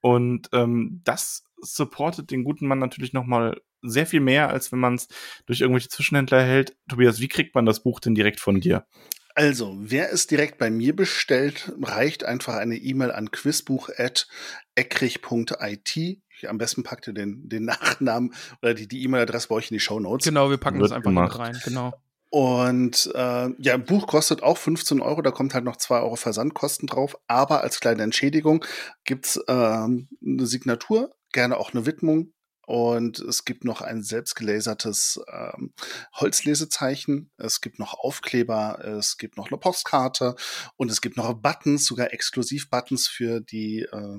Und 0.00 0.48
ähm, 0.52 1.00
das 1.04 1.44
supportet 1.60 2.30
den 2.30 2.44
guten 2.44 2.66
Mann 2.66 2.78
natürlich 2.78 3.12
nochmal 3.12 3.60
sehr 3.82 4.06
viel 4.06 4.20
mehr, 4.20 4.48
als 4.50 4.70
wenn 4.72 4.78
man 4.78 4.94
es 4.94 5.08
durch 5.46 5.62
irgendwelche 5.62 5.88
Zwischenhändler 5.88 6.38
erhält. 6.38 6.76
Tobias, 6.88 7.20
wie 7.20 7.28
kriegt 7.28 7.54
man 7.54 7.66
das 7.66 7.82
Buch 7.82 8.00
denn 8.00 8.14
direkt 8.14 8.40
von 8.40 8.60
dir? 8.60 8.86
Also, 9.34 9.76
wer 9.78 10.12
es 10.12 10.26
direkt 10.26 10.58
bei 10.58 10.70
mir 10.70 10.96
bestellt, 10.96 11.72
reicht 11.82 12.24
einfach 12.24 12.54
eine 12.54 12.76
E-Mail 12.76 13.12
an 13.12 13.30
quizbuch.eckrich.it. 13.30 16.22
Am 16.46 16.58
besten 16.58 16.82
packt 16.82 17.08
ihr 17.08 17.14
den, 17.14 17.48
den 17.48 17.64
Nachnamen 17.66 18.34
oder 18.62 18.74
die 18.74 19.02
E-Mail-Adresse 19.02 19.48
bei 19.48 19.54
euch 19.56 19.70
in 19.70 19.74
die 19.74 19.80
Show 19.80 20.00
Notes. 20.00 20.26
Genau, 20.26 20.48
wir 20.50 20.56
packen 20.56 20.80
Wird 20.80 20.90
das 20.90 20.96
einfach 20.96 21.10
mit 21.10 21.38
rein. 21.38 21.58
Genau. 21.64 21.92
Und 22.30 23.10
äh, 23.14 23.48
ja, 23.58 23.74
ein 23.74 23.84
Buch 23.84 24.06
kostet 24.06 24.42
auch 24.42 24.58
15 24.58 25.00
Euro, 25.00 25.22
da 25.22 25.30
kommt 25.30 25.54
halt 25.54 25.64
noch 25.64 25.76
2 25.76 26.00
Euro 26.00 26.16
Versandkosten 26.16 26.86
drauf. 26.86 27.16
Aber 27.28 27.62
als 27.62 27.80
kleine 27.80 28.02
Entschädigung 28.02 28.64
gibt's 29.04 29.40
ähm, 29.48 30.08
eine 30.24 30.46
Signatur, 30.46 31.14
gerne 31.32 31.56
auch 31.56 31.72
eine 31.72 31.86
Widmung 31.86 32.32
und 32.66 33.20
es 33.20 33.44
gibt 33.44 33.64
noch 33.64 33.80
ein 33.80 34.02
selbstgelasertes 34.02 35.20
ähm, 35.32 35.72
Holzlesezeichen. 36.14 37.30
Es 37.36 37.60
gibt 37.60 37.78
noch 37.78 37.94
Aufkleber. 37.94 38.84
Es 38.84 39.18
gibt 39.18 39.36
noch 39.36 39.48
eine 39.48 39.58
Postkarte. 39.58 40.34
Und 40.76 40.90
es 40.90 41.00
gibt 41.00 41.16
noch 41.16 41.32
Buttons, 41.34 41.86
sogar 41.86 42.12
Exklusiv-Buttons 42.12 43.06
für 43.06 43.40
die 43.40 43.82
äh, 43.82 44.18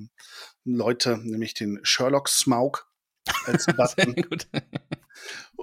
Leute, 0.64 1.18
nämlich 1.18 1.56
den 1.56 1.80
Sherlock 1.84 2.30
Smaug 2.30 2.88
als 3.46 3.66
Button. 3.78 4.14
Sehr 4.16 4.24
gut. 4.24 4.48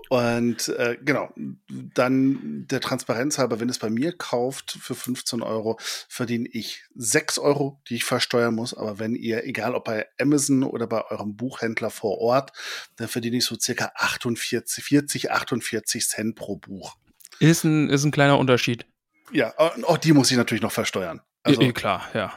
Und 0.09 0.69
äh, 0.69 0.99
genau, 1.03 1.33
dann 1.69 2.67
der 2.69 2.81
Transparenz 2.81 3.39
halber, 3.39 3.61
wenn 3.61 3.69
es 3.69 3.79
bei 3.79 3.91
mir 3.91 4.17
kauft 4.17 4.73
für 4.81 4.95
15 4.95 5.43
Euro, 5.43 5.79
verdiene 6.09 6.49
ich 6.53 6.85
6 6.95 7.39
Euro, 7.39 7.81
die 7.89 7.97
ich 7.97 8.05
versteuern 8.05 8.55
muss. 8.55 8.75
Aber 8.75 8.99
wenn 8.99 9.15
ihr, 9.15 9.45
egal 9.45 9.75
ob 9.75 9.85
bei 9.85 10.07
Amazon 10.21 10.63
oder 10.63 10.87
bei 10.87 11.05
eurem 11.11 11.37
Buchhändler 11.37 11.91
vor 11.91 12.19
Ort, 12.19 12.53
dann 12.97 13.09
verdiene 13.09 13.39
ich 13.39 13.45
so 13.45 13.57
circa 13.59 13.93
48, 13.95 14.85
40, 14.85 15.31
48 15.31 16.07
Cent 16.07 16.37
pro 16.37 16.57
Buch. 16.57 16.97
Ist 17.41 17.65
ein, 17.65 17.89
ist 17.89 18.05
ein 18.05 18.11
kleiner 18.11 18.39
Unterschied. 18.39 18.87
Ja, 19.33 19.55
auch 19.59 19.99
die 19.99 20.13
muss 20.13 20.31
ich 20.31 20.37
natürlich 20.37 20.63
noch 20.63 20.73
versteuern. 20.73 21.21
Also, 21.43 21.61
ja, 21.61 21.73
klar, 21.73 22.09
ja. 22.15 22.33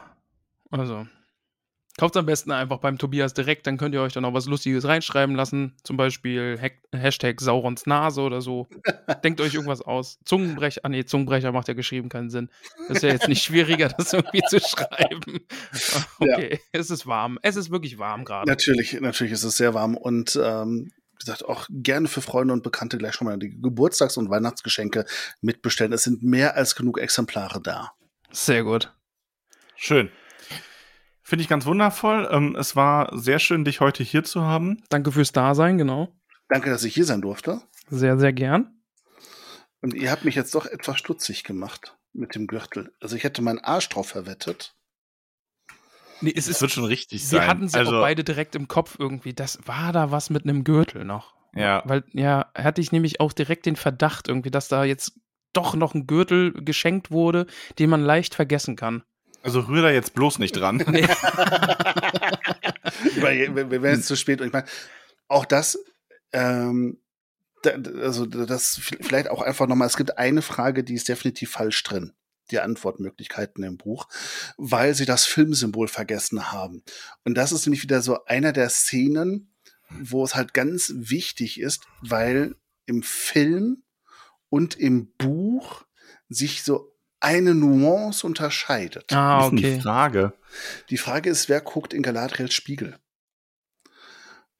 Also, 0.71 1.07
Kauft 1.97 2.15
am 2.15 2.27
besten 2.27 2.51
einfach 2.51 2.77
beim 2.77 2.99
Tobias 2.99 3.33
direkt, 3.33 3.65
dann 3.65 3.77
könnt 3.77 3.95
ihr 3.95 4.01
euch 4.01 4.13
dann 4.13 4.23
auch 4.23 4.33
was 4.33 4.45
Lustiges 4.45 4.85
reinschreiben 4.85 5.35
lassen. 5.35 5.75
Zum 5.83 5.97
Beispiel 5.97 6.59
Hashtag 6.91 7.41
Saurons 7.41 7.87
Nase 7.87 8.21
oder 8.21 8.39
so. 8.39 8.67
Denkt 9.23 9.41
euch 9.41 9.55
irgendwas 9.55 9.81
aus. 9.81 10.19
Zungenbrecher, 10.23 10.81
ah 10.83 10.89
nee, 10.89 11.05
Zungenbrecher 11.05 11.51
macht 11.51 11.67
ja 11.67 11.73
geschrieben 11.73 12.09
keinen 12.09 12.29
Sinn. 12.29 12.49
Das 12.87 12.97
ist 12.97 13.03
ja 13.03 13.09
jetzt 13.09 13.27
nicht 13.27 13.43
schwieriger, 13.43 13.89
das 13.97 14.13
irgendwie 14.13 14.41
zu 14.47 14.59
schreiben. 14.59 15.39
Okay, 16.19 16.53
ja. 16.53 16.59
es 16.71 16.89
ist 16.89 17.05
warm. 17.07 17.39
Es 17.41 17.55
ist 17.55 17.71
wirklich 17.71 17.97
warm 17.99 18.25
gerade. 18.25 18.49
Natürlich, 18.49 18.99
natürlich 18.99 19.33
ist 19.33 19.43
es 19.43 19.57
sehr 19.57 19.73
warm 19.73 19.95
und 19.95 20.39
ähm, 20.41 20.91
wie 21.11 21.17
gesagt, 21.17 21.45
auch 21.45 21.67
gerne 21.69 22.07
für 22.07 22.21
Freunde 22.21 22.53
und 22.53 22.63
Bekannte 22.63 22.97
gleich 22.97 23.15
schon 23.15 23.25
mal 23.25 23.37
die 23.37 23.59
Geburtstags- 23.59 24.17
und 24.17 24.29
Weihnachtsgeschenke 24.29 25.05
mitbestellen. 25.41 25.93
Es 25.93 26.03
sind 26.03 26.23
mehr 26.23 26.55
als 26.55 26.75
genug 26.75 26.99
Exemplare 26.99 27.61
da. 27.61 27.91
Sehr 28.31 28.63
gut. 28.63 28.93
Schön. 29.75 30.09
Finde 31.27 31.43
ich 31.43 31.49
ganz 31.49 31.65
wundervoll. 31.65 32.29
Ähm, 32.31 32.55
es 32.55 32.77
war 32.77 33.09
sehr 33.11 33.39
schön, 33.39 33.65
dich 33.65 33.81
heute 33.81 34.01
hier 34.01 34.23
zu 34.23 34.43
haben. 34.43 34.81
Danke 34.87 35.11
fürs 35.11 35.33
Dasein, 35.33 35.77
genau. 35.77 36.07
Danke, 36.47 36.69
dass 36.69 36.85
ich 36.85 36.93
hier 36.93 37.03
sein 37.03 37.21
durfte. 37.21 37.59
Sehr, 37.89 38.17
sehr 38.17 38.31
gern. 38.31 38.79
Und 39.81 39.93
ihr 39.93 40.09
habt 40.09 40.23
mich 40.23 40.35
jetzt 40.35 40.55
doch 40.55 40.65
etwas 40.65 40.97
stutzig 40.97 41.43
gemacht 41.43 41.97
mit 42.13 42.33
dem 42.33 42.47
Gürtel. 42.47 42.93
Also 43.01 43.17
ich 43.17 43.25
hätte 43.25 43.41
meinen 43.41 43.59
Arsch 43.59 43.89
drauf 43.89 44.07
verwettet. 44.07 44.77
Nee, 46.21 46.31
es 46.33 46.47
ist, 46.47 46.61
wird 46.61 46.71
schon 46.71 46.85
richtig 46.85 47.23
wir 47.23 47.27
sein. 47.27 47.41
Wir 47.41 47.47
hatten 47.47 47.67
sie 47.67 47.77
also, 47.77 47.97
auch 47.97 48.01
beide 48.03 48.23
direkt 48.23 48.55
im 48.55 48.69
Kopf 48.69 48.95
irgendwie. 48.97 49.33
Das 49.33 49.59
war 49.65 49.91
da 49.91 50.11
was 50.11 50.29
mit 50.29 50.45
einem 50.45 50.63
Gürtel 50.63 51.03
noch. 51.03 51.35
Ja. 51.53 51.83
Weil, 51.83 52.05
ja, 52.13 52.49
hatte 52.55 52.79
ich 52.79 52.93
nämlich 52.93 53.19
auch 53.19 53.33
direkt 53.33 53.65
den 53.65 53.75
Verdacht 53.75 54.29
irgendwie, 54.29 54.49
dass 54.49 54.69
da 54.69 54.85
jetzt 54.85 55.19
doch 55.51 55.75
noch 55.75 55.93
ein 55.93 56.07
Gürtel 56.07 56.53
geschenkt 56.53 57.11
wurde, 57.11 57.47
den 57.79 57.89
man 57.89 58.01
leicht 58.01 58.33
vergessen 58.33 58.77
kann. 58.77 59.03
Also 59.47 59.61
rühr 59.61 59.81
da 59.81 59.89
jetzt 59.89 60.13
bloß 60.13 60.39
nicht 60.39 60.51
dran. 60.57 60.79
Wir 63.15 63.71
werden 63.81 63.95
jetzt 63.95 64.07
zu 64.07 64.17
spät. 64.17 64.41
Und 64.41 64.47
ich 64.47 64.53
meine, 64.53 64.67
auch 65.29 65.45
das, 65.45 65.79
ähm, 66.33 66.99
also 67.63 68.25
das 68.25 68.77
vielleicht 68.81 69.29
auch 69.29 69.41
einfach 69.41 69.67
nochmal, 69.67 69.87
es 69.87 69.95
gibt 69.95 70.17
eine 70.17 70.41
Frage, 70.41 70.83
die 70.83 70.95
ist 70.95 71.07
definitiv 71.07 71.51
falsch 71.51 71.81
drin. 71.83 72.11
Die 72.51 72.59
Antwortmöglichkeiten 72.59 73.63
im 73.63 73.77
Buch, 73.77 74.09
weil 74.57 74.93
sie 74.95 75.05
das 75.05 75.23
Filmsymbol 75.23 75.87
vergessen 75.87 76.51
haben. 76.51 76.83
Und 77.23 77.35
das 77.35 77.53
ist 77.53 77.65
nämlich 77.65 77.83
wieder 77.83 78.01
so 78.01 78.25
einer 78.25 78.51
der 78.51 78.67
Szenen, 78.67 79.53
wo 79.89 80.25
es 80.25 80.35
halt 80.35 80.53
ganz 80.53 80.91
wichtig 80.93 81.61
ist, 81.61 81.87
weil 82.01 82.57
im 82.85 83.01
Film 83.01 83.83
und 84.49 84.75
im 84.75 85.13
Buch 85.13 85.85
sich 86.27 86.63
so 86.63 86.96
eine 87.19 87.55
Nuance 87.55 88.25
unterscheidet. 88.25 89.11
Ah, 89.11 89.45
okay. 89.45 89.61
Das 89.61 89.71
ist 89.71 89.83
Frage. 89.83 90.33
Die 90.89 90.97
Frage 90.97 91.29
ist, 91.29 91.49
wer 91.49 91.61
guckt 91.61 91.93
in 91.93 92.03
Galadriels 92.03 92.53
Spiegel? 92.53 92.97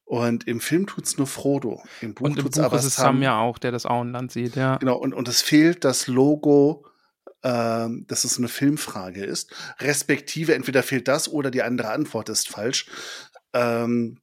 Und 0.05 0.47
im 0.47 0.61
Film 0.61 0.87
tut's 0.87 1.17
nur 1.17 1.27
Frodo. 1.27 1.83
Im 2.01 2.13
Buch, 2.13 2.25
und 2.25 2.37
im 2.37 2.43
tut's 2.45 2.57
Buch 2.57 2.63
aber 2.63 2.77
ist 2.77 2.85
es 2.85 2.95
Sam 2.95 3.21
ja 3.21 3.39
auch, 3.39 3.57
der 3.57 3.71
das 3.71 3.85
Auenland 3.85 4.31
sieht, 4.31 4.55
ja. 4.55 4.77
Genau, 4.77 4.95
und, 4.95 5.13
und 5.13 5.27
es 5.27 5.41
fehlt 5.41 5.83
das 5.83 6.07
Logo, 6.07 6.85
ähm, 7.43 8.05
dass 8.07 8.23
es 8.23 8.37
eine 8.37 8.47
Filmfrage 8.47 9.23
ist. 9.23 9.53
Respektive 9.79 10.55
entweder 10.55 10.81
fehlt 10.81 11.09
das 11.09 11.27
oder 11.27 11.51
die 11.51 11.61
andere 11.61 11.89
Antwort 11.91 12.29
ist 12.29 12.47
falsch. 12.47 12.89
Ähm, 13.53 14.19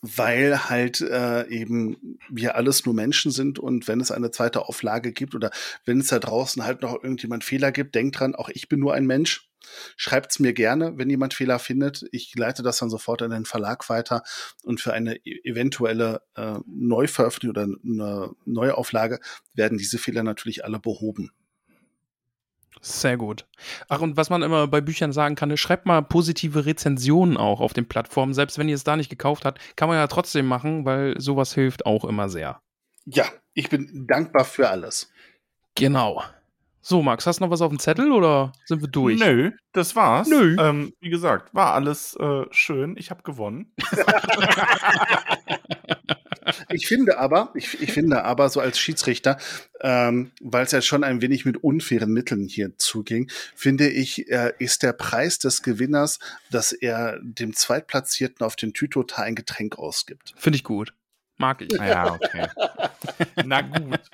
weil 0.00 0.68
halt 0.70 1.00
äh, 1.00 1.48
eben 1.48 2.18
wir 2.30 2.54
alles 2.54 2.86
nur 2.86 2.94
Menschen 2.94 3.32
sind 3.32 3.58
und 3.58 3.88
wenn 3.88 4.00
es 4.00 4.10
eine 4.10 4.30
zweite 4.30 4.68
Auflage 4.68 5.12
gibt 5.12 5.34
oder 5.34 5.50
wenn 5.84 6.00
es 6.00 6.08
da 6.08 6.18
draußen 6.18 6.64
halt 6.64 6.82
noch 6.82 6.94
irgendjemand 6.94 7.44
Fehler 7.44 7.72
gibt, 7.72 7.94
denkt 7.94 8.20
dran, 8.20 8.34
auch 8.34 8.48
ich 8.48 8.68
bin 8.68 8.80
nur 8.80 8.94
ein 8.94 9.06
Mensch. 9.06 9.48
Schreibt's 9.96 10.38
mir 10.38 10.52
gerne, 10.52 10.96
wenn 10.96 11.10
jemand 11.10 11.34
Fehler 11.34 11.58
findet. 11.58 12.06
Ich 12.12 12.34
leite 12.36 12.62
das 12.62 12.78
dann 12.78 12.90
sofort 12.90 13.22
an 13.22 13.32
den 13.32 13.44
Verlag 13.44 13.88
weiter 13.88 14.22
und 14.62 14.80
für 14.80 14.92
eine 14.92 15.16
e-, 15.16 15.40
eventuelle 15.44 16.22
äh, 16.36 16.58
Neuveröffentlichung 16.66 17.50
oder 17.50 17.62
eine 17.62 18.30
Neuauflage 18.44 19.20
werden 19.54 19.78
diese 19.78 19.98
Fehler 19.98 20.22
natürlich 20.22 20.64
alle 20.64 20.78
behoben. 20.78 21.32
Sehr 22.80 23.16
gut. 23.16 23.46
Ach, 23.88 24.00
und 24.00 24.16
was 24.16 24.30
man 24.30 24.42
immer 24.42 24.66
bei 24.66 24.80
Büchern 24.80 25.12
sagen 25.12 25.34
kann, 25.34 25.56
schreibt 25.56 25.86
mal 25.86 26.02
positive 26.02 26.66
Rezensionen 26.66 27.36
auch 27.36 27.60
auf 27.60 27.72
den 27.72 27.88
Plattformen. 27.88 28.34
Selbst 28.34 28.58
wenn 28.58 28.68
ihr 28.68 28.74
es 28.74 28.84
da 28.84 28.96
nicht 28.96 29.10
gekauft 29.10 29.44
habt, 29.44 29.60
kann 29.76 29.88
man 29.88 29.98
ja 29.98 30.06
trotzdem 30.06 30.46
machen, 30.46 30.84
weil 30.84 31.20
sowas 31.20 31.54
hilft 31.54 31.86
auch 31.86 32.04
immer 32.04 32.28
sehr. 32.28 32.60
Ja, 33.04 33.24
ich 33.54 33.68
bin 33.68 34.06
dankbar 34.06 34.44
für 34.44 34.68
alles. 34.68 35.10
Genau. 35.74 36.22
So, 36.80 37.02
Max, 37.02 37.26
hast 37.26 37.40
du 37.40 37.44
noch 37.44 37.50
was 37.50 37.60
auf 37.60 37.70
dem 37.70 37.78
Zettel 37.78 38.12
oder 38.12 38.52
sind 38.64 38.80
wir 38.80 38.88
durch? 38.88 39.18
Nö, 39.18 39.50
das 39.72 39.94
war's. 39.94 40.28
Nö. 40.28 40.56
Ähm, 40.58 40.92
wie 41.00 41.10
gesagt, 41.10 41.54
war 41.54 41.74
alles 41.74 42.16
äh, 42.16 42.44
schön. 42.50 42.96
Ich 42.96 43.10
habe 43.10 43.22
gewonnen. 43.22 43.74
ich 46.70 46.86
finde 46.86 47.18
aber, 47.18 47.52
ich, 47.54 47.80
ich 47.80 47.92
finde 47.92 48.24
aber 48.24 48.48
so 48.48 48.60
als 48.60 48.78
Schiedsrichter, 48.78 49.38
ähm, 49.80 50.32
weil 50.40 50.64
es 50.64 50.72
ja 50.72 50.82
schon 50.82 51.04
ein 51.04 51.20
wenig 51.22 51.44
mit 51.44 51.56
unfairen 51.58 52.12
Mitteln 52.12 52.48
hier 52.48 52.76
zuging, 52.78 53.30
finde 53.54 53.88
ich, 53.88 54.30
äh, 54.30 54.52
ist 54.58 54.82
der 54.82 54.92
Preis 54.92 55.38
des 55.38 55.62
Gewinners, 55.62 56.18
dass 56.50 56.72
er 56.72 57.18
dem 57.22 57.54
Zweitplatzierten 57.54 58.44
auf 58.44 58.56
den 58.56 58.72
Tütota 58.72 59.22
ein 59.22 59.34
Getränk 59.34 59.78
ausgibt. 59.78 60.34
Finde 60.36 60.56
ich 60.56 60.64
gut. 60.64 60.92
Mag 61.38 61.62
ich. 61.62 61.72
Ja, 61.72 62.14
okay. 62.14 62.48
Na 63.44 63.62
gut. 63.62 64.00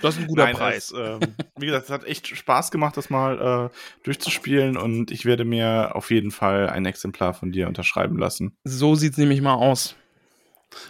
Das 0.00 0.14
ist 0.14 0.22
ein 0.22 0.26
guter 0.28 0.44
Nein, 0.44 0.54
Preis. 0.54 0.92
Es, 0.92 0.98
ähm, 0.98 1.20
wie 1.56 1.66
gesagt, 1.66 1.86
es 1.86 1.90
hat 1.90 2.04
echt 2.04 2.28
Spaß 2.28 2.70
gemacht, 2.70 2.96
das 2.96 3.10
mal 3.10 3.70
äh, 3.70 3.76
durchzuspielen 4.04 4.76
und 4.76 5.10
ich 5.10 5.24
werde 5.24 5.44
mir 5.44 5.94
auf 5.94 6.10
jeden 6.10 6.30
Fall 6.30 6.68
ein 6.68 6.86
Exemplar 6.86 7.34
von 7.34 7.50
dir 7.50 7.66
unterschreiben 7.68 8.16
lassen. 8.16 8.56
So 8.64 8.94
sieht's 8.94 9.18
nämlich 9.18 9.40
mal 9.40 9.54
aus. 9.54 9.96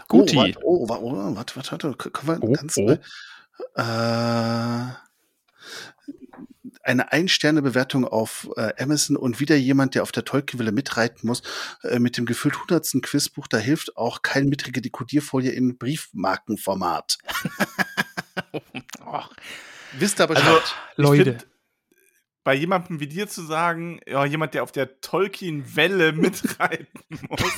Guti. 0.08 0.56
Oh, 0.62 0.88
warte, 0.88 1.02
oh, 1.02 1.36
warte, 1.36 1.56
warte, 1.56 1.72
warte. 1.72 2.10
Können 2.10 2.40
wir, 2.40 2.42
Oh, 2.42 2.98
oh. 3.76 3.80
äh, 3.80 4.92
eine 6.84 7.12
Ein-Sterne-Bewertung 7.12 8.06
auf 8.06 8.48
äh, 8.56 8.72
Amazon 8.82 9.16
und 9.16 9.40
wieder 9.40 9.56
jemand, 9.56 9.94
der 9.94 10.02
auf 10.02 10.12
der 10.12 10.24
Tolkienwelle 10.24 10.72
mitreiten 10.72 11.26
muss, 11.26 11.42
äh, 11.82 11.98
mit 11.98 12.16
dem 12.16 12.26
gefühlt 12.26 12.58
hundertsten 12.60 13.02
Quizbuch, 13.02 13.46
da 13.46 13.58
hilft 13.58 13.96
auch 13.96 14.22
kein 14.22 14.48
mittrige 14.48 14.80
Dekodierfolie 14.80 15.52
in 15.52 15.78
Briefmarkenformat. 15.78 17.18
Ach, 19.04 19.30
Wisst 19.98 20.20
ihr 20.20 20.26
Bescheid? 20.26 20.46
Also, 20.46 20.62
Leute. 20.96 21.24
Find, 21.24 21.46
bei 22.44 22.54
jemandem 22.54 22.98
wie 22.98 23.06
dir 23.06 23.28
zu 23.28 23.42
sagen, 23.42 24.00
ja, 24.06 24.24
jemand, 24.24 24.54
der 24.54 24.64
auf 24.64 24.72
der 24.72 25.00
Tolkien-Welle 25.00 26.12
mitreiten 26.12 26.98
muss, 27.28 27.54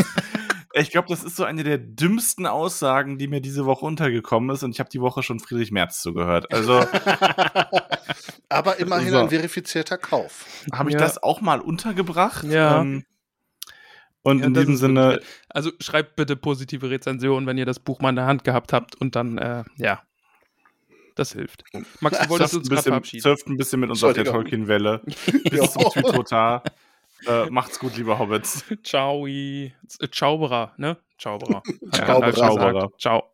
ich 0.77 0.91
glaube, 0.91 1.09
das 1.09 1.23
ist 1.25 1.37
so 1.37 1.45
eine 1.45 1.63
der 1.65 1.79
dümmsten 1.79 2.47
Aussagen, 2.47 3.17
die 3.19 3.29
mir 3.29 3.41
diese 3.41 3.65
Woche 3.65 3.87
untergekommen 3.87 4.51
ist 4.51 4.63
und 4.63 4.71
ich 4.73 4.81
habe 4.81 4.91
die 4.91 5.01
Woche 5.01 5.23
schon 5.23 5.39
Friedrich 5.41 5.71
Merz 5.71 6.03
zugehört. 6.03 6.53
Also 6.53 6.81
Aber 8.49 8.79
immerhin 8.79 9.11
So. 9.11 9.19
ein 9.19 9.29
verifizierter 9.29 9.99
Kauf. 9.99 10.47
habe 10.73 10.91
ich 10.91 10.95
Ja. 10.95 11.01
das 11.01 11.23
auch 11.23 11.41
mal 11.41 11.61
untergebracht. 11.61 12.45
Ja. 12.45 12.81
Ähm, 12.81 13.05
und 14.23 14.41
Ja, 14.41 14.47
in 14.47 14.55
diesem 14.55 14.77
Sinne, 14.77 15.11
wirklich. 15.11 15.29
Also 15.49 15.71
schreibt 15.81 16.17
bitte 16.17 16.37
positive 16.37 16.89
Rezensionen, 16.91 17.47
wenn 17.47 17.59
ihr 17.59 17.67
das 17.67 17.79
Buch 17.79 18.01
mal 18.01 18.11
in 18.11 18.17
der 18.17 18.27
Hand 18.27 18.45
gehabt 18.45 18.73
habt 18.73 18.95
und 18.97 19.17
dann, 19.17 19.39
äh, 19.39 19.65
ja. 19.77 20.03
Das 21.17 21.33
hilft. 21.33 21.63
Max, 22.01 22.19
du 22.19 22.29
wolltest 22.29 22.53
surft 22.53 22.55
uns 22.55 22.55
ein, 22.55 22.63
gerade 22.63 22.69
bisschen, 22.77 22.83
verabschieden. 22.93 23.23
surft 23.23 23.47
ein 23.47 23.57
bisschen 23.57 23.81
mit 23.81 23.91
uns 23.91 24.03
auf 24.03 24.15
der. 24.15 24.25
Tolkien-Welle. 24.25 25.03
Bis 25.51 25.73
zum 25.73 25.83
Tütota. 25.93 26.63
Äh, 27.27 27.51
macht's 27.51 27.79
gut, 27.79 27.97
liebe 27.97 28.19
Hobbits. 28.19 28.65
Ciao. 28.83 29.27
Zauberer, 30.11 30.73
ne? 30.77 30.97
Zauberer. 31.19 31.63
Zauberer. 31.93 32.91
Ciao. 32.99 33.34